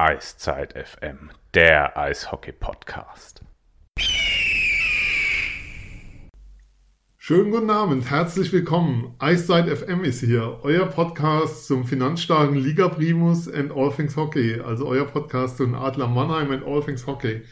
Eiszeit 0.00 0.74
FM, 0.74 1.30
der 1.54 1.96
Eishockey-Podcast. 1.96 3.40
Schönen 7.16 7.50
guten 7.50 7.68
Abend, 7.68 8.08
herzlich 8.08 8.52
willkommen. 8.52 9.16
Eiszeit 9.18 9.68
FM 9.68 10.04
ist 10.04 10.20
hier, 10.20 10.60
euer 10.62 10.86
Podcast 10.86 11.66
zum 11.66 11.82
finanzstarken 11.84 12.54
Liga 12.54 12.86
Primus 12.86 13.52
and 13.52 13.72
All 13.72 13.90
Things 13.90 14.14
Hockey, 14.14 14.60
also 14.60 14.86
euer 14.86 15.04
Podcast 15.04 15.56
zum 15.56 15.74
Adler 15.74 16.06
Mannheim 16.06 16.52
and 16.52 16.64
All 16.64 16.80
Things 16.80 17.04
Hockey. 17.04 17.42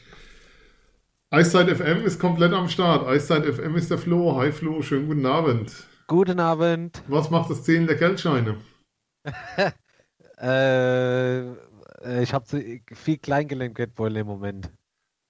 Eiszeit 1.31 1.69
FM 1.69 2.07
ist 2.07 2.21
komplett 2.21 2.53
am 2.53 2.69
Start. 2.69 3.09
Eiszeit 3.09 3.45
FM 3.45 3.75
ist 3.75 3.91
der 3.91 3.99
Flo. 3.99 4.37
Hi 4.37 4.53
Flo, 4.53 4.83
schönen 4.83 5.09
guten 5.09 5.27
Abend. 5.27 5.73
Guten 6.07 6.39
Abend. 6.39 7.03
Was 7.09 7.29
macht 7.29 7.51
das 7.51 7.65
Zählen 7.65 7.89
der 7.89 7.97
Geldscheine? 7.97 8.59
äh, 10.37 11.66
ich 12.23 12.34
habe 12.34 12.46
viel 12.92 13.18
Kleingelenk-Geldbeutel 13.18 14.18
im 14.18 14.27
Moment. 14.27 14.70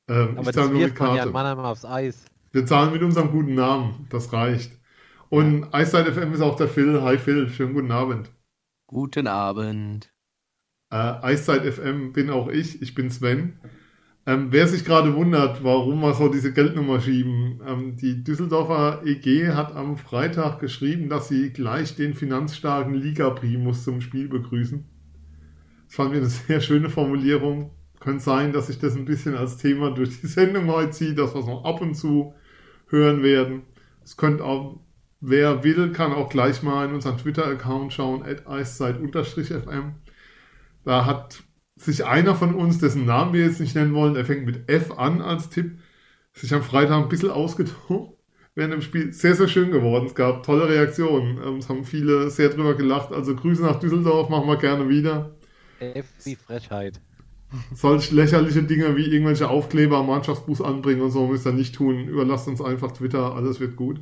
Ähm, 0.09 0.39
Aber 0.39 0.53
das 0.53 0.71
wirft 0.71 1.01
man 1.01 1.17
ja 1.17 1.25
in 1.25 1.33
Mannheim 1.33 1.59
aufs 1.59 1.85
Eis. 1.85 2.25
Wir 2.53 2.65
zahlen 2.65 2.93
mit 2.93 3.03
unserem 3.03 3.31
guten 3.31 3.55
Namen, 3.55 4.07
das 4.11 4.33
reicht. 4.33 4.73
Und 5.29 5.63
ja. 5.63 5.69
Eiszeit 5.75 6.07
FM 6.07 6.33
ist 6.33 6.41
auch 6.41 6.57
der 6.57 6.69
Phil. 6.69 7.03
Hi 7.03 7.19
Phil, 7.19 7.49
schönen 7.49 7.75
guten 7.75 7.91
Abend. 7.91 8.31
Guten 8.87 9.27
Abend. 9.27 10.13
Äh, 10.91 10.97
Eiszeit 10.97 11.65
FM 11.65 12.13
bin 12.13 12.31
auch 12.31 12.49
ich, 12.49 12.81
ich 12.81 12.95
bin 12.95 13.11
Sven. 13.11 13.59
Ähm, 14.25 14.49
wer 14.51 14.67
sich 14.67 14.85
gerade 14.85 15.15
wundert, 15.15 15.63
warum 15.63 16.01
wir 16.01 16.15
so 16.15 16.29
diese 16.29 16.53
Geldnummer 16.53 17.01
schieben, 17.01 17.61
ähm, 17.67 17.97
die 17.97 18.25
Düsseldorfer 18.25 19.03
EG 19.05 19.51
hat 19.51 19.75
am 19.75 19.97
Freitag 19.97 20.59
geschrieben, 20.59 21.09
dass 21.09 21.29
sie 21.29 21.53
gleich 21.53 21.95
den 21.95 22.15
finanzstarken 22.15 22.95
Liga-Primus 22.95 23.85
zum 23.85 24.01
Spiel 24.01 24.29
begrüßen. 24.29 24.85
Fand 25.97 26.13
ich 26.13 26.19
eine 26.19 26.29
sehr 26.29 26.61
schöne 26.61 26.91
Formulierung. 26.91 27.71
Könnte 28.01 28.23
sein, 28.23 28.53
dass 28.53 28.67
sich 28.67 28.79
das 28.79 28.95
ein 28.97 29.07
bisschen 29.07 29.35
als 29.35 29.57
Thema 29.57 29.91
durch 29.91 30.21
die 30.21 30.27
Sendung 30.27 30.71
heute 30.71 30.91
zieht, 30.91 31.19
dass 31.19 31.33
wir 31.35 31.41
es 31.41 31.47
noch 31.47 31.65
ab 31.65 31.81
und 31.81 31.95
zu 31.95 32.35
hören 32.89 33.23
werden. 33.23 33.63
Es 34.05 34.19
könnte 34.19 34.45
auch, 34.45 34.79
wer 35.23 35.65
will, 35.65 35.93
kann 35.93 36.13
auch 36.13 36.29
gleich 36.29 36.63
mal 36.63 36.87
in 36.87 36.95
unseren 36.95 37.17
Twitter-Account 37.17 37.95
schauen, 37.95 38.23
at 38.25 38.47
eiszeit-fm. 38.47 39.95
Da 40.85 41.07
hat 41.07 41.43
sich 41.77 42.05
einer 42.05 42.35
von 42.35 42.55
uns, 42.55 42.79
dessen 42.79 43.07
Namen 43.07 43.33
wir 43.33 43.47
jetzt 43.47 43.61
nicht 43.61 43.75
nennen 43.75 43.95
wollen, 43.95 44.17
er 44.17 44.27
fängt 44.27 44.45
mit 44.45 44.69
F 44.71 44.99
an 44.99 45.23
als 45.23 45.49
Tipp, 45.49 45.79
sich 46.35 46.53
am 46.53 46.63
Freitag 46.63 47.05
ein 47.05 47.09
bisschen 47.09 47.31
ausgetobt 47.31 48.19
während 48.55 48.75
dem 48.75 48.83
Spiel. 48.83 49.15
Sehr, 49.15 49.35
sehr 49.35 49.49
schön 49.49 49.71
geworden. 49.71 50.05
Es 50.05 50.15
gab 50.15 50.43
tolle 50.43 50.69
Reaktionen. 50.69 51.39
Ähm, 51.43 51.57
es 51.57 51.71
haben 51.71 51.85
viele 51.85 52.29
sehr 52.29 52.51
drüber 52.51 52.75
gelacht. 52.75 53.13
Also 53.13 53.35
Grüße 53.35 53.63
nach 53.63 53.81
Düsseldorf, 53.81 54.29
machen 54.29 54.47
wir 54.47 54.59
gerne 54.59 54.91
wieder. 54.91 55.36
F 55.81 56.07
wie 56.25 56.37
Frechheit. 56.37 57.01
Solch 57.75 58.11
lächerliche 58.11 58.63
Dinge 58.63 58.97
wie 58.97 59.07
irgendwelche 59.07 59.49
Aufkleber 59.49 59.99
am 59.99 60.09
Mannschaftsbus 60.09 60.61
anbringen 60.61 61.03
und 61.03 61.11
so 61.11 61.27
müsst 61.27 61.47
ihr 61.47 61.53
nicht 61.53 61.75
tun. 61.75 62.09
Überlasst 62.09 62.49
uns 62.49 62.61
einfach 62.61 62.93
Twitter, 62.93 63.35
alles 63.35 63.61
wird 63.61 63.77
gut. 63.77 64.01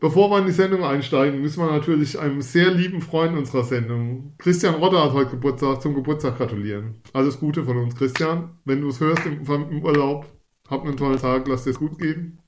Bevor 0.00 0.30
wir 0.30 0.38
in 0.38 0.46
die 0.46 0.52
Sendung 0.52 0.82
einsteigen, 0.82 1.42
müssen 1.42 1.62
wir 1.62 1.70
natürlich 1.70 2.18
einem 2.18 2.40
sehr 2.40 2.70
lieben 2.70 3.02
Freund 3.02 3.36
unserer 3.36 3.64
Sendung, 3.64 4.34
Christian 4.38 4.76
Rotter, 4.76 5.04
hat 5.04 5.12
heute 5.12 5.32
Geburtstag, 5.32 5.82
zum 5.82 5.94
Geburtstag 5.94 6.38
gratulieren. 6.38 7.02
Alles 7.12 7.38
Gute 7.38 7.64
von 7.64 7.76
uns, 7.76 7.94
Christian. 7.94 8.58
Wenn 8.64 8.80
du 8.80 8.88
es 8.88 9.00
hörst 9.00 9.26
im, 9.26 9.44
im 9.44 9.84
Urlaub, 9.84 10.24
habt 10.70 10.86
einen 10.86 10.96
tollen 10.96 11.18
Tag, 11.18 11.46
lass 11.48 11.64
dir 11.64 11.70
es 11.70 11.78
gut 11.78 11.98
gehen. 11.98 12.38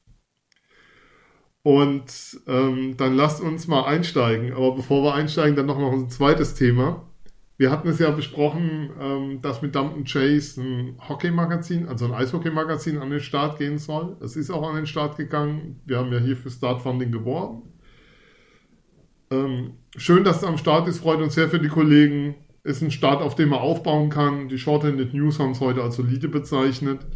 Und 1.63 2.41
ähm, 2.47 2.97
dann 2.97 3.15
lasst 3.15 3.43
uns 3.43 3.69
mal 3.69 3.85
einsteigen. 3.85 4.55
Aber 4.55 4.75
bevor 4.75 5.05
wir 5.05 5.15
einsteigen, 5.15 5.55
dann 5.55 5.67
noch, 5.67 5.79
noch 5.79 5.93
ein 5.93 6.09
zweites 6.09 6.55
Thema. 6.55 7.07
Wir 7.63 7.71
hatten 7.71 7.87
es 7.87 8.01
ja 8.01 8.11
besprochen, 8.11 8.91
ähm, 9.01 9.41
dass 9.41 9.63
mit 9.63 9.73
Dumpton 9.77 10.03
Chase 10.03 10.61
ein 10.61 10.99
Hockey-Magazin, 11.09 11.87
also 11.87 12.07
ein 12.07 12.13
Eishockey-Magazin 12.13 12.99
an 12.99 13.11
den 13.11 13.21
Start 13.21 13.57
gehen 13.57 13.79
soll. 13.79 14.17
Es 14.21 14.35
ist 14.35 14.51
auch 14.51 14.69
an 14.69 14.75
den 14.75 14.87
Start 14.87 15.17
gegangen. 15.17 15.81
Wir 15.87 15.99
haben 15.99 16.13
ja 16.13 16.19
hier 16.19 16.37
für 16.37 16.51
Startfunding 16.51 17.13
geworben. 17.13 17.63
Ähm, 19.31 19.75
schön, 19.97 20.25
dass 20.25 20.39
es 20.39 20.43
am 20.45 20.59
Start 20.59 20.89
ist, 20.89 20.99
freut 20.99 21.21
uns 21.21 21.37
sehr 21.37 21.49
für 21.49 21.61
die 21.61 21.69
Kollegen. 21.69 22.35
Ist 22.65 22.83
ein 22.83 22.91
Start, 22.91 23.23
auf 23.23 23.37
dem 23.37 23.51
man 23.51 23.61
aufbauen 23.61 24.11
kann. 24.11 24.49
Die 24.49 24.59
Shorthanded 24.59 25.15
News 25.15 25.39
haben 25.39 25.53
es 25.53 25.61
heute 25.61 25.85
als 25.85 25.95
solide 25.95 26.29
bezeichnet. 26.29 27.07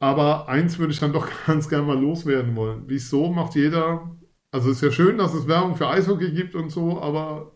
Aber 0.00 0.50
eins 0.50 0.78
würde 0.78 0.92
ich 0.92 1.00
dann 1.00 1.14
doch 1.14 1.30
ganz 1.46 1.70
gerne 1.70 1.86
mal 1.86 1.98
loswerden 1.98 2.54
wollen. 2.56 2.82
Wieso 2.88 3.32
macht 3.32 3.54
jeder, 3.54 4.14
also 4.50 4.68
es 4.68 4.76
ist 4.76 4.82
ja 4.82 4.90
schön, 4.90 5.16
dass 5.16 5.32
es 5.32 5.48
Werbung 5.48 5.76
für 5.76 5.88
Eishockey 5.88 6.32
gibt 6.32 6.54
und 6.54 6.68
so, 6.68 7.00
aber 7.00 7.52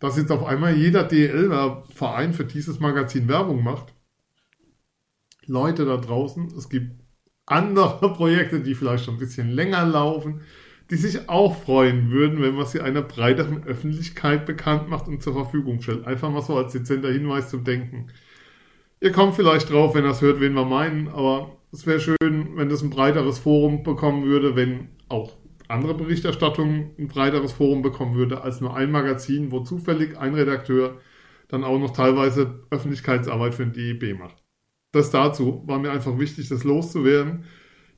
dass 0.00 0.16
jetzt 0.16 0.32
auf 0.32 0.44
einmal 0.44 0.76
jeder 0.76 1.04
DL-Verein 1.04 2.32
für 2.32 2.44
dieses 2.44 2.80
Magazin 2.80 3.28
Werbung 3.28 3.62
macht. 3.62 3.94
Leute 5.46 5.84
da 5.84 5.96
draußen, 5.96 6.52
es 6.56 6.68
gibt 6.68 7.00
andere 7.46 8.12
Projekte, 8.14 8.60
die 8.60 8.74
vielleicht 8.74 9.04
schon 9.04 9.14
ein 9.14 9.20
bisschen 9.20 9.50
länger 9.50 9.84
laufen, 9.84 10.40
die 10.90 10.96
sich 10.96 11.28
auch 11.28 11.56
freuen 11.56 12.10
würden, 12.10 12.42
wenn 12.42 12.54
man 12.54 12.66
sie 12.66 12.80
einer 12.80 13.02
breiteren 13.02 13.64
Öffentlichkeit 13.64 14.46
bekannt 14.46 14.88
macht 14.88 15.06
und 15.06 15.22
zur 15.22 15.34
Verfügung 15.34 15.80
stellt. 15.82 16.06
Einfach 16.06 16.30
mal 16.30 16.42
so 16.42 16.56
als 16.56 16.72
dezenter 16.72 17.12
Hinweis 17.12 17.50
zum 17.50 17.62
Denken. 17.62 18.08
Ihr 19.00 19.12
kommt 19.12 19.34
vielleicht 19.34 19.70
drauf, 19.70 19.94
wenn 19.94 20.04
ihr 20.04 20.10
es 20.10 20.20
hört, 20.20 20.40
wen 20.40 20.54
wir 20.54 20.64
meinen, 20.64 21.08
aber 21.08 21.56
es 21.72 21.86
wäre 21.86 22.00
schön, 22.00 22.56
wenn 22.56 22.68
das 22.68 22.82
ein 22.82 22.90
breiteres 22.90 23.38
Forum 23.38 23.82
bekommen 23.82 24.24
würde, 24.24 24.56
wenn 24.56 24.88
auch 25.08 25.36
andere 25.70 25.94
Berichterstattung 25.94 26.90
ein 26.98 27.08
breiteres 27.08 27.52
Forum 27.52 27.82
bekommen 27.82 28.14
würde 28.14 28.42
als 28.42 28.60
nur 28.60 28.76
ein 28.76 28.90
Magazin, 28.90 29.50
wo 29.50 29.60
zufällig 29.60 30.18
ein 30.18 30.34
Redakteur 30.34 30.98
dann 31.48 31.64
auch 31.64 31.78
noch 31.78 31.92
teilweise 31.92 32.60
Öffentlichkeitsarbeit 32.70 33.54
für 33.54 33.66
den 33.66 33.72
DEB 33.72 34.18
macht. 34.18 34.36
Das 34.92 35.10
dazu 35.10 35.62
war 35.66 35.78
mir 35.78 35.90
einfach 35.90 36.18
wichtig, 36.18 36.48
das 36.48 36.64
loszuwerden. 36.64 37.44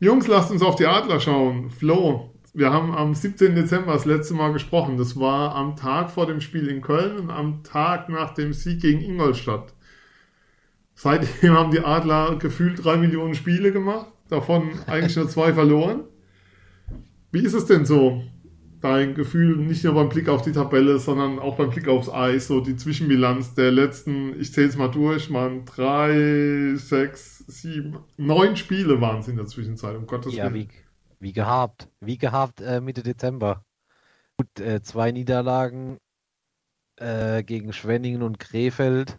Jungs, 0.01 0.27
lasst 0.27 0.51
uns 0.51 0.63
auf 0.63 0.77
die 0.77 0.87
Adler 0.87 1.21
schauen. 1.21 1.71
Flo, 1.71 2.35
wir 2.55 2.73
haben 2.73 2.95
am 2.95 3.15
17. 3.15 3.55
Dezember 3.55 3.93
das 3.93 4.05
letzte 4.05 4.35
Mal 4.35 4.53
gesprochen. 4.53 4.99
Das 4.99 5.19
war 5.19 5.55
am 5.55 5.77
Tag 5.77 6.11
vor 6.11 6.27
dem 6.27 6.41
Spiel 6.41 6.69
in 6.69 6.83
Köln 6.83 7.19
und 7.19 7.31
am 7.31 7.63
Tag 7.63 8.09
nach 8.09 8.35
dem 8.35 8.53
Sieg 8.53 8.81
gegen 8.81 9.01
Ingolstadt. 9.01 9.75
Seitdem 10.95 11.53
haben 11.57 11.71
die 11.71 11.81
Adler 11.81 12.37
gefühlt 12.37 12.85
drei 12.85 12.97
Millionen 12.97 13.35
Spiele 13.35 13.73
gemacht, 13.73 14.07
davon 14.29 14.71
eigentlich 14.87 15.17
nur 15.17 15.29
zwei 15.29 15.55
verloren. 15.55 16.05
Wie 17.33 17.45
ist 17.45 17.55
es 17.55 17.65
denn 17.65 17.85
so? 17.87 18.23
Dein 18.83 19.15
Gefühl 19.15 19.57
nicht 19.57 19.85
nur 19.85 19.95
beim 19.95 20.09
Blick 20.09 20.29
auf 20.29 20.43
die 20.43 20.53
Tabelle, 20.53 20.99
sondern 20.99 21.39
auch 21.39 21.57
beim 21.57 21.71
Blick 21.71 21.89
aufs 21.89 22.09
Eis, 22.09 22.49
so 22.49 22.61
die 22.61 22.77
Zwischenbilanz 22.77 23.55
der 23.55 23.71
letzten, 23.71 24.39
ich 24.39 24.53
zähle 24.53 24.69
es 24.69 24.77
mal 24.77 24.91
durch, 24.91 25.31
man 25.31 25.65
drei, 25.65 26.75
sechs, 26.75 27.39
sieben, 27.47 27.99
neun 28.17 28.57
Spiele 28.57 29.01
waren 29.01 29.21
es 29.21 29.29
in 29.29 29.37
der 29.37 29.47
Zwischenzeit, 29.47 29.97
um 29.97 30.07
Gottes 30.07 30.35
ja, 30.35 30.53
Willen. 30.53 30.69
Wie, 30.69 30.69
wie 31.21 31.33
gehabt, 31.33 31.89
wie 32.01 32.19
gehabt 32.19 32.61
äh, 32.61 32.81
Mitte 32.81 33.03
Dezember. 33.03 33.65
Gut, 34.37 34.61
äh, 34.61 34.83
zwei 34.83 35.13
Niederlagen 35.13 35.99
äh, 36.97 37.43
gegen 37.45 37.73
Schwenningen 37.73 38.23
und 38.23 38.41
Krefeld. 38.41 39.19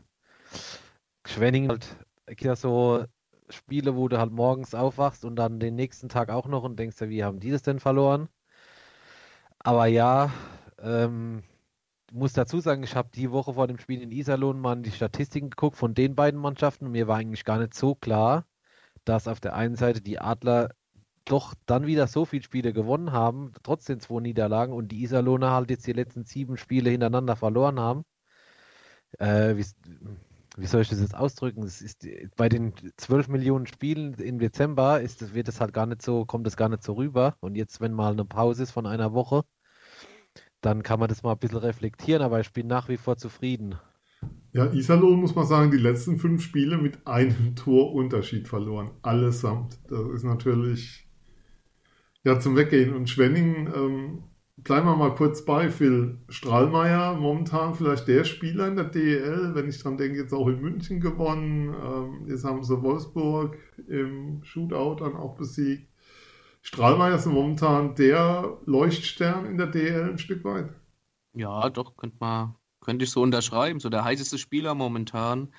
Schwenningen 1.25 1.72
halt 1.72 1.96
ja 2.41 2.56
so 2.56 3.06
Spiele, 3.53 3.96
wo 3.96 4.08
du 4.08 4.19
halt 4.19 4.31
morgens 4.31 4.75
aufwachst 4.75 5.25
und 5.25 5.36
dann 5.38 5.59
den 5.59 5.75
nächsten 5.75 6.09
Tag 6.09 6.30
auch 6.30 6.47
noch 6.47 6.64
und 6.64 6.78
denkst 6.78 7.00
ja, 7.02 7.09
wie 7.09 7.24
haben 7.24 7.40
die 7.40 7.52
das 7.52 7.62
denn 7.64 7.80
verloren? 7.80 8.30
Aber 9.59 9.86
ja, 9.88 10.31
ähm, 10.80 11.44
muss 12.12 12.34
dazu 12.34 12.59
sagen, 12.59 12.84
ich 12.84 12.96
habe 12.96 13.09
die 13.14 13.31
Woche 13.31 13.53
vor 13.53 13.68
dem 13.68 13.80
Spiel 13.80 14.02
in 14.02 14.12
Iserlohn 14.12 14.59
mal 14.59 14.75
die 14.81 14.91
Statistiken 14.91 15.50
geguckt 15.50 15.78
von 15.78 15.94
den 15.96 16.16
beiden 16.16 16.40
Mannschaften 16.40 16.86
und 16.88 16.91
mir 16.91 17.08
war 17.08 17.18
eigentlich 17.18 17.46
gar 17.46 17.59
nicht 17.59 17.74
so 17.74 17.96
klar, 17.96 18.46
dass 19.06 19.28
auf 19.28 19.40
der 19.40 19.56
einen 19.56 19.75
Seite 19.75 20.02
die 20.02 20.20
Adler 20.20 20.70
doch 21.25 21.56
dann 21.66 21.88
wieder 21.88 22.08
so 22.08 22.25
viele 22.25 22.44
Spiele 22.44 22.74
gewonnen 22.74 23.12
haben, 23.14 23.53
trotz 23.64 23.85
den 23.85 24.00
zwei 24.00 24.22
Niederlagen 24.22 24.73
und 24.73 24.90
die 24.90 25.03
Iserlohner 25.03 25.52
halt 25.52 25.70
jetzt 25.72 25.88
die 25.88 25.94
letzten 25.94 26.26
sieben 26.26 26.58
Spiele 26.58 26.90
hintereinander 26.90 27.35
verloren 27.35 27.79
haben. 27.79 28.06
Äh, 29.20 29.56
wie 30.58 30.67
soll 30.67 30.82
ich 30.82 30.90
das 30.90 31.02
jetzt 31.02 31.16
ausdrücken? 31.16 31.64
Es 31.64 31.82
ist 31.82 32.08
bei 32.35 32.50
den 32.50 32.73
12 32.97 33.28
Millionen 33.28 33.66
Spielen 33.66 34.14
im 34.16 34.40
Dezember 34.40 35.02
ist, 35.02 35.34
wird 35.34 35.47
es 35.47 35.59
halt 35.59 35.73
gar 35.73 35.85
nicht 35.85 36.02
so, 36.02 36.26
kommt 36.26 36.47
es 36.47 36.58
gar 36.58 36.70
nicht 36.70 36.84
so 36.84 36.94
rüber. 36.94 37.35
Und 37.40 37.55
jetzt, 37.55 37.82
wenn 37.82 37.94
mal 37.94 38.14
eine 38.14 38.26
Pause 38.26 38.64
ist 38.64 38.72
von 38.72 38.85
einer 38.85 39.14
Woche, 39.14 39.44
dann 40.61 40.84
kann 40.84 41.00
man 41.00 41.09
das 41.09 41.23
mal 41.23 41.34
ein 41.34 41.40
bisschen 41.40 41.58
reflektieren, 41.58 42.22
aber 42.22 42.40
ich 42.40 42.53
bin 42.53 42.67
nach 42.67 42.88
wie 42.88 42.97
vor 42.97 43.17
zufrieden. 43.17 43.76
Ja, 44.53 44.72
Iserlohn 44.72 45.20
muss 45.20 45.35
man 45.35 45.47
sagen, 45.47 45.72
die 45.72 45.78
letzten 45.78 46.17
fünf 46.17 46.44
Spiele 46.44 46.78
mit 46.78 47.06
einem 47.08 47.56
Torunterschied 47.56 48.47
verloren. 48.47 48.91
Allesamt. 49.02 49.79
Das 49.90 50.08
ist 50.14 50.23
natürlich 50.23 51.08
ja 52.23 52.40
zum 52.40 52.56
Weggehen. 52.56 52.94
Und 52.94 53.09
Schwenning 53.09 53.67
ähm, 53.76 54.23
bleiben 54.58 54.85
wir 54.88 54.96
mal 54.96 55.16
kurz 55.16 55.44
bei 55.46 55.70
Phil 55.70 56.20
Strahlmeier, 56.29 57.16
momentan 57.16 57.73
vielleicht 57.76 58.08
der 58.08 58.23
Spieler 58.23 58.67
in 58.67 58.76
der 58.76 58.85
DEL, 58.85 59.55
wenn 59.55 59.70
ich 59.70 59.82
dran 59.82 59.97
denke, 59.97 60.20
jetzt 60.20 60.34
auch 60.34 60.47
in 60.47 60.61
München 60.61 61.00
gewonnen, 61.00 61.73
ähm, 61.84 62.28
jetzt 62.28 62.46
haben 62.46 62.64
sie 62.64 62.82
Wolfsburg 62.82 63.58
im 63.88 64.44
Shootout 64.44 65.03
dann 65.03 65.16
auch 65.16 65.35
besiegt. 65.35 65.90
Strahlmeier 66.61 67.16
ist 67.16 67.26
momentan 67.26 67.96
der 67.96 68.58
Leuchtstern 68.66 69.46
in 69.46 69.58
der 69.58 69.67
DEL 69.67 70.11
ein 70.11 70.17
Stück 70.17 70.44
weit. 70.46 70.70
Ja, 71.34 71.70
doch, 71.70 71.97
könnte 71.97 72.17
man, 72.20 72.56
könnte 72.79 73.03
ich 73.03 73.11
so 73.11 73.22
unterschreiben. 73.22 73.79
So 73.79 73.90
der 73.90 74.06
heißeste 74.06 74.38
Spieler 74.38 74.73
momentan, 74.76 75.53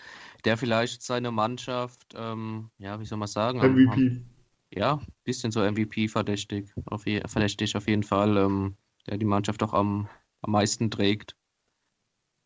der 0.44 0.56
vielleicht 0.56 1.02
seine 1.02 1.30
Mannschaft, 1.30 2.14
ähm, 2.16 2.70
ja, 2.78 3.00
wie 3.00 3.04
soll 3.04 3.18
man 3.18 3.28
sagen? 3.28 3.58
MVP. 3.58 4.22
ja, 4.70 5.00
bisschen 5.24 5.50
so 5.50 5.60
MVP 5.60 6.08
verdächtig. 6.08 6.72
Auf 6.86 7.06
je, 7.06 7.20
verdächtig 7.26 7.76
auf 7.76 7.86
jeden 7.86 8.02
Fall, 8.02 8.36
ähm, 8.38 8.76
der 9.06 9.18
die 9.18 9.24
Mannschaft 9.24 9.62
auch 9.62 9.72
am, 9.72 10.08
am 10.42 10.52
meisten 10.52 10.90
trägt. 10.90 11.36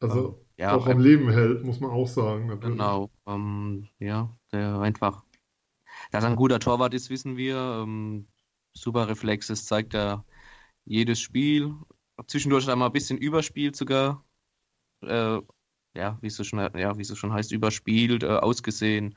Also 0.01 0.45
Ja, 0.57 0.77
auch 0.77 0.87
am 0.87 0.93
ähm, 0.93 1.01
Leben 1.01 1.31
hält, 1.31 1.65
muss 1.65 1.81
man 1.81 1.91
auch 1.91 2.07
sagen. 2.07 2.47
Natürlich. 2.47 2.77
Genau. 2.77 3.11
Ähm, 3.27 3.89
ja, 3.99 4.37
der 4.53 4.79
einfach. 4.81 5.25
Dass 6.11 6.25
er 6.25 6.31
ein 6.31 6.37
guter 6.37 6.61
Torwart 6.61 6.95
ist, 6.95 7.11
wissen 7.11 7.37
wir. 7.37 7.57
Ähm, 7.83 8.29
super 8.75 9.09
Reflexes 9.09 9.67
zeigt 9.67 9.95
er 9.95 10.25
jedes 10.85 11.21
Spiel. 11.21 11.75
Zwischendurch 12.27 12.69
einmal 12.69 12.89
ein 12.89 12.93
bisschen 12.93 13.19
überspielt 13.19 13.77
sogar. 13.77 14.25
Äh, 15.03 15.41
ja, 15.95 16.19
wie 16.21 16.27
es 16.29 16.37
so 16.37 16.45
schon, 16.45 16.61
ja, 16.61 16.97
wie 16.97 17.03
es 17.03 17.09
so 17.09 17.15
schon 17.17 17.33
heißt, 17.33 17.53
überspielt, 17.53 18.23
äh, 18.23 18.29
ausgesehen. 18.29 19.17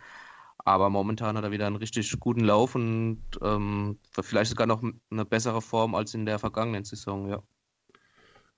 Aber 0.63 0.89
momentan 0.89 1.37
hat 1.37 1.43
er 1.43 1.51
wieder 1.51 1.67
einen 1.67 1.75
richtig 1.75 2.19
guten 2.19 2.41
Lauf 2.41 2.75
und 2.75 3.21
ähm, 3.41 3.97
vielleicht 4.21 4.51
sogar 4.51 4.67
noch 4.67 4.83
eine 5.09 5.25
bessere 5.25 5.61
Form 5.61 5.95
als 5.95 6.13
in 6.13 6.25
der 6.25 6.39
vergangenen 6.39 6.83
Saison, 6.83 7.27
ja. 7.29 7.41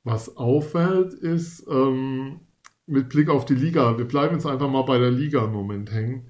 Was 0.03 0.35
auffällt, 0.35 1.13
ist 1.13 1.65
ähm, 1.69 2.41
mit 2.85 3.09
Blick 3.09 3.29
auf 3.29 3.45
die 3.45 3.55
Liga, 3.55 3.97
wir 3.97 4.05
bleiben 4.05 4.35
jetzt 4.35 4.45
einfach 4.45 4.69
mal 4.69 4.83
bei 4.83 4.97
der 4.97 5.11
Liga 5.11 5.45
im 5.45 5.53
Moment 5.53 5.91
hängen. 5.91 6.29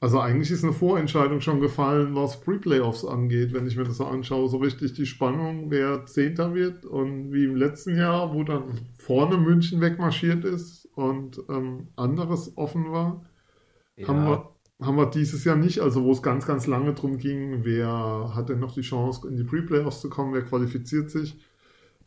Also 0.00 0.18
eigentlich 0.18 0.50
ist 0.50 0.64
eine 0.64 0.72
Vorentscheidung 0.72 1.40
schon 1.40 1.60
gefallen, 1.60 2.16
was 2.16 2.40
Pre-Playoffs 2.40 3.04
angeht, 3.04 3.52
wenn 3.52 3.68
ich 3.68 3.76
mir 3.76 3.84
das 3.84 3.98
so 3.98 4.04
anschaue. 4.04 4.48
So 4.48 4.56
richtig 4.56 4.94
die 4.94 5.06
Spannung, 5.06 5.70
wer 5.70 6.06
Zehnter 6.06 6.54
wird 6.54 6.84
und 6.84 7.32
wie 7.32 7.44
im 7.44 7.54
letzten 7.54 7.96
Jahr, 7.96 8.34
wo 8.34 8.42
dann 8.42 8.80
vorne 8.98 9.36
München 9.36 9.80
wegmarschiert 9.80 10.44
ist 10.44 10.86
und 10.96 11.40
ähm, 11.48 11.86
anderes 11.94 12.56
offen 12.56 12.90
war, 12.90 13.24
haben, 14.04 14.24
wir, 14.24 14.51
haben 14.86 14.96
wir 14.96 15.06
dieses 15.06 15.44
Jahr 15.44 15.56
nicht. 15.56 15.80
Also 15.80 16.04
wo 16.04 16.12
es 16.12 16.22
ganz, 16.22 16.46
ganz 16.46 16.66
lange 16.66 16.94
drum 16.94 17.18
ging, 17.18 17.64
wer 17.64 18.32
hat 18.34 18.48
denn 18.48 18.58
noch 18.60 18.74
die 18.74 18.80
Chance, 18.82 19.28
in 19.28 19.36
die 19.36 19.44
Pre-Playoffs 19.44 20.00
zu 20.00 20.08
kommen, 20.10 20.34
wer 20.34 20.42
qualifiziert 20.42 21.10
sich. 21.10 21.38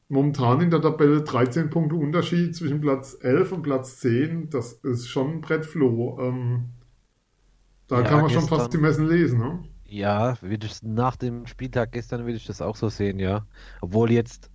Momentan 0.08 0.62
in 0.62 0.70
der 0.70 0.82
Tabelle 0.82 1.24
13 1.24 1.70
Punkte 1.72 1.96
Unterschied 1.96 2.56
zwischen 2.56 2.80
Platz 2.82 3.18
11 3.22 3.52
und 3.54 3.64
Platz 3.64 4.00
10. 4.00 4.50
Das 4.52 4.74
ist 4.74 5.08
schon 5.08 5.32
ein 5.36 5.42
Brettfloh. 5.42 6.20
Ähm, 6.22 6.66
da 7.88 7.98
Ja, 8.02 8.04
kann 8.04 8.22
man 8.22 8.30
schon 8.30 8.42
gestern- 8.42 8.60
fast 8.60 8.74
die 8.74 8.78
Messen 8.78 9.08
lesen, 9.08 9.40
ne? 9.40 9.64
Ja, 9.88 10.40
würde 10.42 10.66
ich, 10.68 10.82
nach 10.84 11.16
dem 11.16 11.46
Spieltag 11.46 11.92
gestern 11.92 12.22
würde 12.22 12.38
ich 12.38 12.46
das 12.46 12.62
auch 12.62 12.76
so 12.76 12.90
sehen, 12.90 13.20
ja. 13.20 13.46
Obwohl 13.82 14.12
jetzt, 14.12 14.50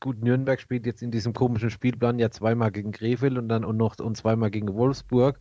gut, 0.00 0.22
Nürnberg 0.22 0.60
spielt 0.60 0.86
jetzt 0.86 1.02
in 1.02 1.10
diesem 1.10 1.32
komischen 1.34 1.70
Spielplan 1.70 2.18
ja 2.18 2.30
zweimal 2.30 2.70
gegen 2.70 2.92
Krefeld 2.92 3.36
und 3.38 3.48
dann 3.48 3.64
und 3.64 3.76
noch 3.76 3.98
und 3.98 4.16
zweimal 4.16 4.50
gegen 4.50 4.72
Wolfsburg. 4.74 5.40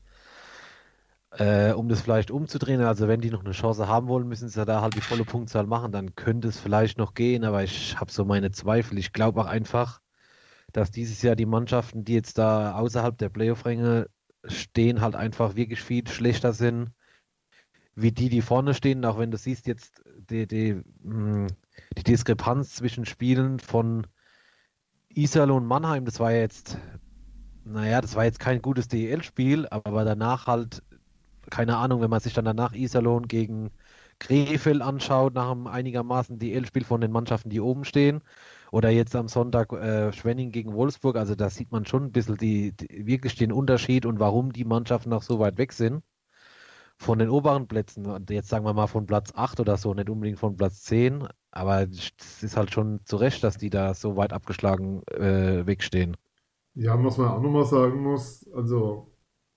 Äh, 1.31 1.74
um 1.74 1.89
das 1.89 2.01
vielleicht 2.01 2.31
umzudrehen, 2.31 2.81
also 2.81 3.07
wenn 3.07 3.21
die 3.21 3.29
noch 3.29 3.44
eine 3.44 3.51
Chance 3.51 3.88
haben 3.88 4.07
wollen, 4.07 4.27
müssen 4.27 4.47
sie 4.47 4.65
da 4.65 4.81
halt 4.81 4.95
die 4.95 5.01
volle 5.01 5.25
Punktzahl 5.25 5.68
machen, 5.68 5.91
dann 5.91 6.15
könnte 6.15 6.47
es 6.47 6.59
vielleicht 6.59 6.97
noch 6.97 7.13
gehen, 7.13 7.44
aber 7.44 7.63
ich 7.63 8.00
habe 8.00 8.12
so 8.12 8.24
meine 8.24 8.51
Zweifel. 8.51 8.97
Ich 8.97 9.12
glaube 9.12 9.41
auch 9.41 9.45
einfach, 9.45 10.00
dass 10.71 10.89
dieses 10.91 11.21
Jahr 11.21 11.35
die 11.35 11.45
Mannschaften, 11.45 12.06
die 12.06 12.13
jetzt 12.13 12.38
da 12.38 12.75
außerhalb 12.75 13.18
der 13.18 13.29
Playoff-Ränge 13.29 14.07
stehen, 14.45 15.01
halt 15.01 15.15
einfach 15.15 15.56
wirklich 15.56 15.81
viel 15.81 16.07
schlechter 16.07 16.53
sind 16.53 16.91
wie 17.97 18.12
die, 18.12 18.29
die 18.29 18.41
vorne 18.41 18.75
stehen, 18.75 19.03
auch 19.06 19.18
wenn 19.18 19.31
du 19.31 19.38
siehst 19.38 19.65
jetzt 19.65 20.03
die, 20.29 20.47
die, 20.47 20.81
mh, 21.01 21.47
die 21.97 22.03
Diskrepanz 22.03 22.75
zwischen 22.75 23.06
Spielen 23.06 23.59
von 23.59 24.06
Iserlohn 25.09 25.63
und 25.63 25.68
Mannheim, 25.68 26.06
das 26.06 26.19
war 26.19 26.31
ja 26.31 26.38
jetzt, 26.41 26.77
naja, 27.65 28.00
das 28.00 28.15
war 28.15 28.24
jetzt 28.24 28.39
kein 28.39 28.62
gutes 28.62 28.88
DEL-Spiel, 28.88 29.68
aber 29.69 30.06
danach 30.06 30.45
halt, 30.45 30.83
keine 31.50 31.78
Ahnung, 31.78 32.02
wenn 32.02 32.10
man 32.10 32.20
sich 32.20 32.34
dann 32.34 32.46
danach 32.46 32.74
Iserlohn 32.74 33.28
gegen 33.28 33.72
Krefeld 34.20 34.82
anschaut, 34.82 35.34
nach 35.36 35.52
einem 35.52 35.68
einigermaßen 35.68 36.40
DEL-Spiel 36.40 36.84
von 36.84 37.02
den 37.02 37.12
Mannschaften, 37.12 37.50
die 37.50 37.62
oben 37.62 37.86
stehen, 37.86 38.22
oder 38.72 38.90
jetzt 38.90 39.16
am 39.16 39.28
Sonntag 39.28 39.72
äh, 39.74 40.12
Schwenning 40.14 40.52
gegen 40.52 40.74
Wolfsburg, 40.74 41.18
also 41.18 41.36
da 41.36 41.50
sieht 41.50 41.72
man 41.72 41.86
schon 41.86 42.06
ein 42.06 42.12
bisschen 42.12 42.38
die, 42.38 42.74
die, 42.74 43.06
wirklich 43.06 43.36
den 43.36 43.52
Unterschied 43.52 44.06
und 44.06 44.20
warum 44.20 44.52
die 44.54 44.66
Mannschaften 44.66 45.10
noch 45.10 45.24
so 45.24 45.40
weit 45.40 45.58
weg 45.58 45.74
sind 45.74 46.04
von 46.98 47.20
den 47.20 47.30
oberen 47.30 47.68
Plätzen, 47.68 48.06
und 48.08 48.30
jetzt 48.32 48.50
sagen 48.50 48.66
wir 48.66 48.74
mal 48.74 48.88
von 48.88 49.06
Platz 49.06 49.32
8 49.36 49.60
oder 49.60 49.78
so, 49.78 49.94
nicht 49.94 50.10
unbedingt 50.10 50.40
von 50.40 50.58
Platz 50.58 50.82
10, 50.84 51.28
aber 51.52 51.84
es 51.84 52.44
ist 52.44 52.58
halt 52.58 52.74
schon 52.74 53.02
zu 53.06 53.18
Recht, 53.18 53.44
dass 53.44 53.58
die 53.58 53.70
da 53.70 53.94
so 53.94 54.18
weit 54.18 54.34
abgeschlagen 54.34 55.04
äh, 55.08 55.66
wegstehen. 55.66 56.18
Ja, 56.74 57.02
was 57.04 57.18
man 57.18 57.30
auch 57.30 57.42
nochmal 57.42 57.66
sagen 57.66 58.02
muss, 58.02 58.48
also 58.54 59.12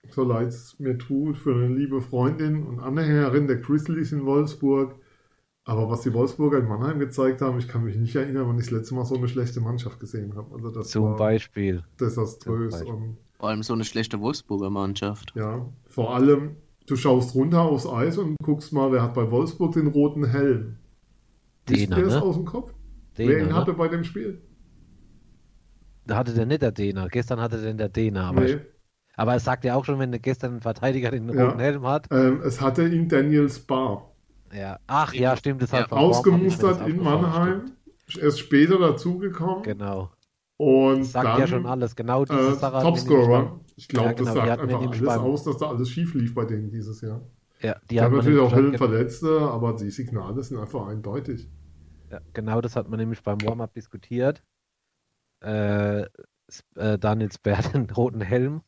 so 0.09 0.25
leid 0.25 0.49
es 0.49 0.79
mir 0.79 0.99
tut 0.99 1.37
für 1.37 1.55
eine 1.55 1.69
liebe 1.69 2.01
Freundin 2.01 2.63
und 2.65 2.81
Anhängerin 2.81 3.47
der 3.47 3.57
Grizzlies 3.59 4.13
in 4.13 4.25
Wolfsburg, 4.25 4.97
aber 5.65 5.89
was 5.91 6.01
die 6.03 6.13
Wolfsburger 6.15 6.59
in 6.59 6.69
Mannheim 6.69 6.99
gezeigt 6.99 7.43
haben, 7.43 7.59
ich 7.59 7.69
kann 7.69 7.85
mich 7.85 7.97
nicht 7.97 8.17
erinnern, 8.17 8.49
wann 8.49 8.59
ich 8.59 8.65
das 8.67 8.73
letzte 8.73 8.95
Mal 8.95 9.05
so 9.05 9.15
eine 9.17 9.29
schlechte 9.29 9.61
Mannschaft 9.61 10.01
gesehen 10.01 10.35
habe. 10.35 10.55
Also 10.55 10.71
das 10.71 10.89
Zum 10.89 11.05
war 11.05 11.17
Beispiel. 11.17 11.85
desaströs 12.01 12.79
Zum 12.79 12.87
Beispiel. 12.87 12.95
und 12.95 13.17
Vor 13.39 13.49
allem 13.51 13.63
so 13.63 13.75
eine 13.75 13.85
schlechte 13.85 14.21
Wolfsburger 14.21 14.71
Mannschaft. 14.71 15.33
ja, 15.37 15.69
vor 15.87 16.15
allem, 16.15 16.57
du 16.87 16.97
schaust 16.97 17.35
runter 17.35 17.63
aufs 17.63 17.87
Eis 17.87 18.19
und 18.19 18.37
guckst 18.43 18.73
mal, 18.73 18.91
wer 18.91 19.03
hat 19.03 19.15
bei 19.15 19.31
Wolfsburg 19.31 19.73
den 19.75 19.87
roten 19.89 20.25
Helm. 20.25 20.77
Dehner, 21.69 21.99
ihr 21.99 22.07
es 22.07 22.15
ne? 22.15 22.23
aus 22.23 22.35
dem 22.37 22.47
Kopf? 22.47 22.75
wer 23.17 23.39
ihn 23.43 23.51
Dehner, 23.51 23.55
hatte 23.55 23.73
ne? 23.73 23.77
bei 23.77 23.89
dem 23.89 24.03
Spiel? 24.03 24.41
Da 26.07 26.17
hatte 26.17 26.35
der 26.35 26.47
nicht 26.47 26.63
der 26.63 26.73
Dehner. 26.73 27.09
Gestern 27.09 27.41
hatte 27.41 27.61
der 27.61 27.75
der 27.75 27.89
Dehner. 27.89 28.25
Aber, 28.25 28.41
Nee. 28.41 28.59
Aber 29.21 29.35
es 29.37 29.45
sagt 29.45 29.65
ja 29.65 29.75
auch 29.75 29.85
schon, 29.85 29.99
wenn 29.99 30.11
der 30.13 30.21
gestern 30.21 30.57
ein 30.57 30.61
Verteidiger 30.61 31.11
den 31.11 31.29
Ja. 31.29 31.47
roten 31.47 31.59
Helm 31.61 31.87
hat. 31.87 32.07
Ähm, 32.11 32.41
es 32.43 32.61
hatte 32.61 32.89
ihn 32.89 33.09
Daniel 33.09 33.51
Spar. 33.51 34.11
Ja. 34.53 34.79
Ach 34.87 35.13
ja, 35.15 35.37
stimmt. 35.37 35.61
Das 35.63 35.73
hat 35.73 35.83
Ja. 35.83 35.87
Bormann, 35.89 36.07
Ausgemustert 36.07 36.89
in 36.89 37.03
Mannheim. 37.03 37.73
Erst 38.21 38.41
später 38.41 38.79
dazugekommen. 38.79 39.63
stimmt. 39.63 39.79
Genau. 39.79 40.11
Und 40.57 41.01
Das 41.01 41.13
sagt 41.13 41.27
dann 41.27 41.41
ja 41.41 41.47
schon 41.47 41.67
alles. 41.67 41.95
Genau 41.97 42.25
diese 42.25 42.39
äh, 42.39 42.55
Sache. 42.55 42.83
Topscorer. 42.83 43.61
Ich 43.77 43.89
glaube, 43.89 44.09
Ja, 44.09 44.13
genau, 44.15 44.35
das 44.35 44.47
sagt 44.47 44.61
einfach 44.63 44.81
alles 44.83 45.01
beim- 45.05 45.21
aus, 45.21 45.45
dass 45.45 45.57
da 45.59 45.69
alles 45.69 45.89
schief 45.91 46.15
lief 46.15 46.35
bei 46.35 46.45
denen 46.45 46.71
dieses 46.71 47.01
Jahr. 47.01 47.21
Ja, 47.63 47.77
die 47.85 47.89
Die 47.95 48.01
haben 48.01 48.13
hat 48.13 48.19
natürlich 48.25 48.41
auch 48.41 48.55
Höllenverletzte, 48.55 49.39
aber 49.41 49.75
die 49.75 49.91
Signale 49.91 50.43
sind 50.43 50.59
einfach 50.59 50.87
eindeutig. 50.89 51.49
Ja, 52.11 52.21
genau 52.33 52.61
das 52.61 52.75
hat 52.75 52.89
man 52.89 52.99
nämlich 52.99 53.23
beim 53.23 53.41
Warm-up 53.43 53.73
diskutiert. 53.75 54.43
Äh, 55.43 56.01
äh, 56.75 56.99
Daniel 56.99 57.31
Sper 57.33 57.59
hat 57.59 57.75
den 57.75 57.89
roten 57.91 58.21
Helm. 58.21 58.63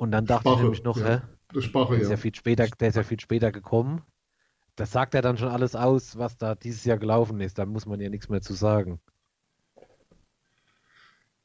Und 0.00 0.12
dann 0.12 0.24
dachte 0.24 0.48
ich 0.48 0.52
Spache, 0.52 0.62
nämlich 0.62 0.82
noch, 0.82 0.96
ja. 0.96 1.06
hä? 1.06 1.20
Das 1.52 1.64
Spache, 1.64 1.92
Der 1.92 2.00
ist 2.00 2.08
ja 2.08 2.12
ja. 2.12 2.16
viel 2.16 2.34
später, 2.34 2.66
der 2.66 2.88
ist 2.88 2.94
ja 2.94 3.02
viel 3.02 3.20
später 3.20 3.52
gekommen. 3.52 4.00
Das 4.74 4.92
sagt 4.92 5.12
ja 5.12 5.20
dann 5.20 5.36
schon 5.36 5.48
alles 5.48 5.76
aus, 5.76 6.16
was 6.16 6.38
da 6.38 6.54
dieses 6.54 6.86
Jahr 6.86 6.96
gelaufen 6.96 7.38
ist. 7.42 7.58
Da 7.58 7.66
muss 7.66 7.84
man 7.84 8.00
ja 8.00 8.08
nichts 8.08 8.30
mehr 8.30 8.40
zu 8.40 8.54
sagen. 8.54 8.98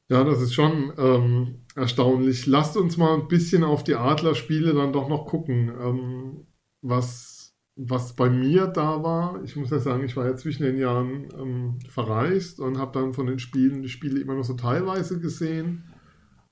Ja, 0.08 0.24
das 0.24 0.40
ist 0.40 0.54
schon 0.54 0.90
ähm, 0.96 1.66
erstaunlich. 1.74 2.46
Lasst 2.46 2.78
uns 2.78 2.96
mal 2.96 3.12
ein 3.12 3.28
bisschen 3.28 3.62
auf 3.62 3.84
die 3.84 3.96
Adlerspiele 3.96 4.72
dann 4.72 4.94
doch 4.94 5.10
noch 5.10 5.26
gucken. 5.26 5.68
Ähm, 5.78 6.46
was, 6.80 7.54
was 7.74 8.16
bei 8.16 8.30
mir 8.30 8.68
da 8.68 9.02
war, 9.02 9.42
ich 9.44 9.54
muss 9.56 9.68
ja 9.68 9.80
sagen, 9.80 10.02
ich 10.02 10.16
war 10.16 10.24
ja 10.24 10.34
zwischen 10.34 10.62
den 10.62 10.78
Jahren 10.78 11.28
ähm, 11.38 11.78
verreist 11.90 12.58
und 12.58 12.78
habe 12.78 12.98
dann 12.98 13.12
von 13.12 13.26
den 13.26 13.38
Spielen 13.38 13.82
die 13.82 13.90
Spiele 13.90 14.18
immer 14.18 14.32
nur 14.32 14.44
so 14.44 14.54
teilweise 14.54 15.20
gesehen. 15.20 15.84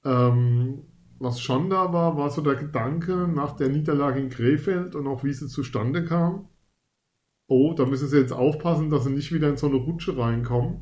Ähm, 0.04 0.82
was 1.18 1.40
schon 1.40 1.70
da 1.70 1.92
war, 1.92 2.16
war 2.16 2.30
so 2.30 2.42
der 2.42 2.56
Gedanke 2.56 3.28
nach 3.28 3.52
der 3.56 3.68
Niederlage 3.68 4.20
in 4.20 4.30
Krefeld 4.30 4.94
und 4.94 5.06
auch 5.06 5.24
wie 5.24 5.32
sie 5.32 5.48
zustande 5.48 6.04
kam. 6.04 6.48
Oh, 7.46 7.74
da 7.74 7.84
müssen 7.84 8.08
sie 8.08 8.18
jetzt 8.18 8.32
aufpassen, 8.32 8.90
dass 8.90 9.04
sie 9.04 9.10
nicht 9.10 9.32
wieder 9.32 9.48
in 9.48 9.56
so 9.56 9.66
eine 9.66 9.76
Rutsche 9.76 10.16
reinkommen 10.16 10.80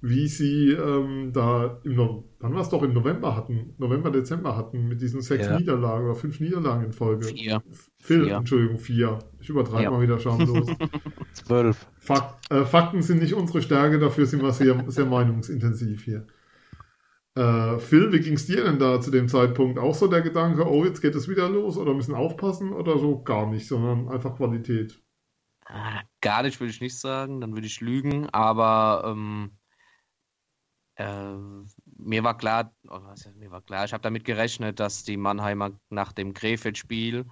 wie 0.00 0.28
sie 0.28 0.70
ähm, 0.70 1.32
da 1.32 1.80
im 1.82 1.94
no 1.96 2.24
wann 2.40 2.54
war 2.54 2.60
es 2.60 2.68
doch 2.68 2.84
im 2.84 2.92
November 2.92 3.34
hatten, 3.34 3.74
November, 3.78 4.12
Dezember 4.12 4.56
hatten, 4.56 4.86
mit 4.86 5.00
diesen 5.00 5.22
sechs 5.22 5.46
Ja. 5.46 5.58
Niederlagen 5.58 6.04
oder 6.04 6.14
fünf 6.14 6.38
Niederlagen 6.38 6.84
in 6.84 6.92
Folge. 6.92 7.26
Vier. 7.26 7.62
Vier, 7.98 8.24
Vier. 8.24 8.36
Entschuldigung, 8.36 8.78
vier. 8.78 9.18
Ich 9.40 9.48
übertreibe 9.48 9.82
Ja. 9.82 9.90
mal 9.90 10.00
wieder 10.00 10.20
schamlos. 10.20 10.68
Zwölf. 11.32 11.88
Fak 11.98 12.36
äh, 12.50 12.64
Fakten 12.64 13.02
sind 13.02 13.20
nicht 13.20 13.34
unsere 13.34 13.60
Stärke, 13.60 13.98
dafür 13.98 14.26
sind 14.26 14.40
wir 14.42 14.52
sehr, 14.52 14.84
sehr 14.86 15.06
meinungsintensiv 15.06 16.04
hier. 16.04 16.26
Äh, 17.34 17.78
Phil, 17.78 18.12
wie 18.12 18.20
ging 18.20 18.34
es 18.34 18.46
dir 18.46 18.64
denn 18.64 18.78
da 18.78 19.00
zu 19.00 19.10
dem 19.10 19.28
Zeitpunkt? 19.28 19.78
Auch 19.78 19.94
so 19.94 20.08
der 20.08 20.22
Gedanke, 20.22 20.66
oh, 20.66 20.84
jetzt 20.84 21.00
geht 21.00 21.14
es 21.14 21.28
wieder 21.28 21.48
los 21.48 21.76
oder 21.76 21.94
müssen 21.94 22.14
aufpassen 22.14 22.72
oder 22.72 22.98
so 22.98 23.22
gar 23.22 23.46
nicht, 23.46 23.66
sondern 23.68 24.08
einfach 24.08 24.36
Qualität. 24.36 25.00
Ah, 25.66 26.02
Gar 26.20 26.42
nicht, 26.42 26.58
würde 26.60 26.70
ich 26.72 26.80
nicht 26.80 26.98
sagen, 26.98 27.40
dann 27.40 27.54
würde 27.54 27.66
ich 27.66 27.80
lügen, 27.80 28.28
aber 28.30 29.04
ähm, 29.06 29.58
äh, 30.96 31.34
mir 31.96 32.24
war 32.24 32.36
klar, 32.36 32.74
oh, 32.88 33.04
heißt, 33.06 33.36
mir 33.36 33.50
war 33.50 33.62
klar, 33.62 33.84
ich 33.84 33.92
habe 33.92 34.02
damit 34.02 34.24
gerechnet, 34.24 34.80
dass 34.80 35.04
die 35.04 35.16
Mannheimer 35.16 35.78
nach 35.90 36.12
dem 36.12 36.34
Krefeld-Spiel, 36.34 37.26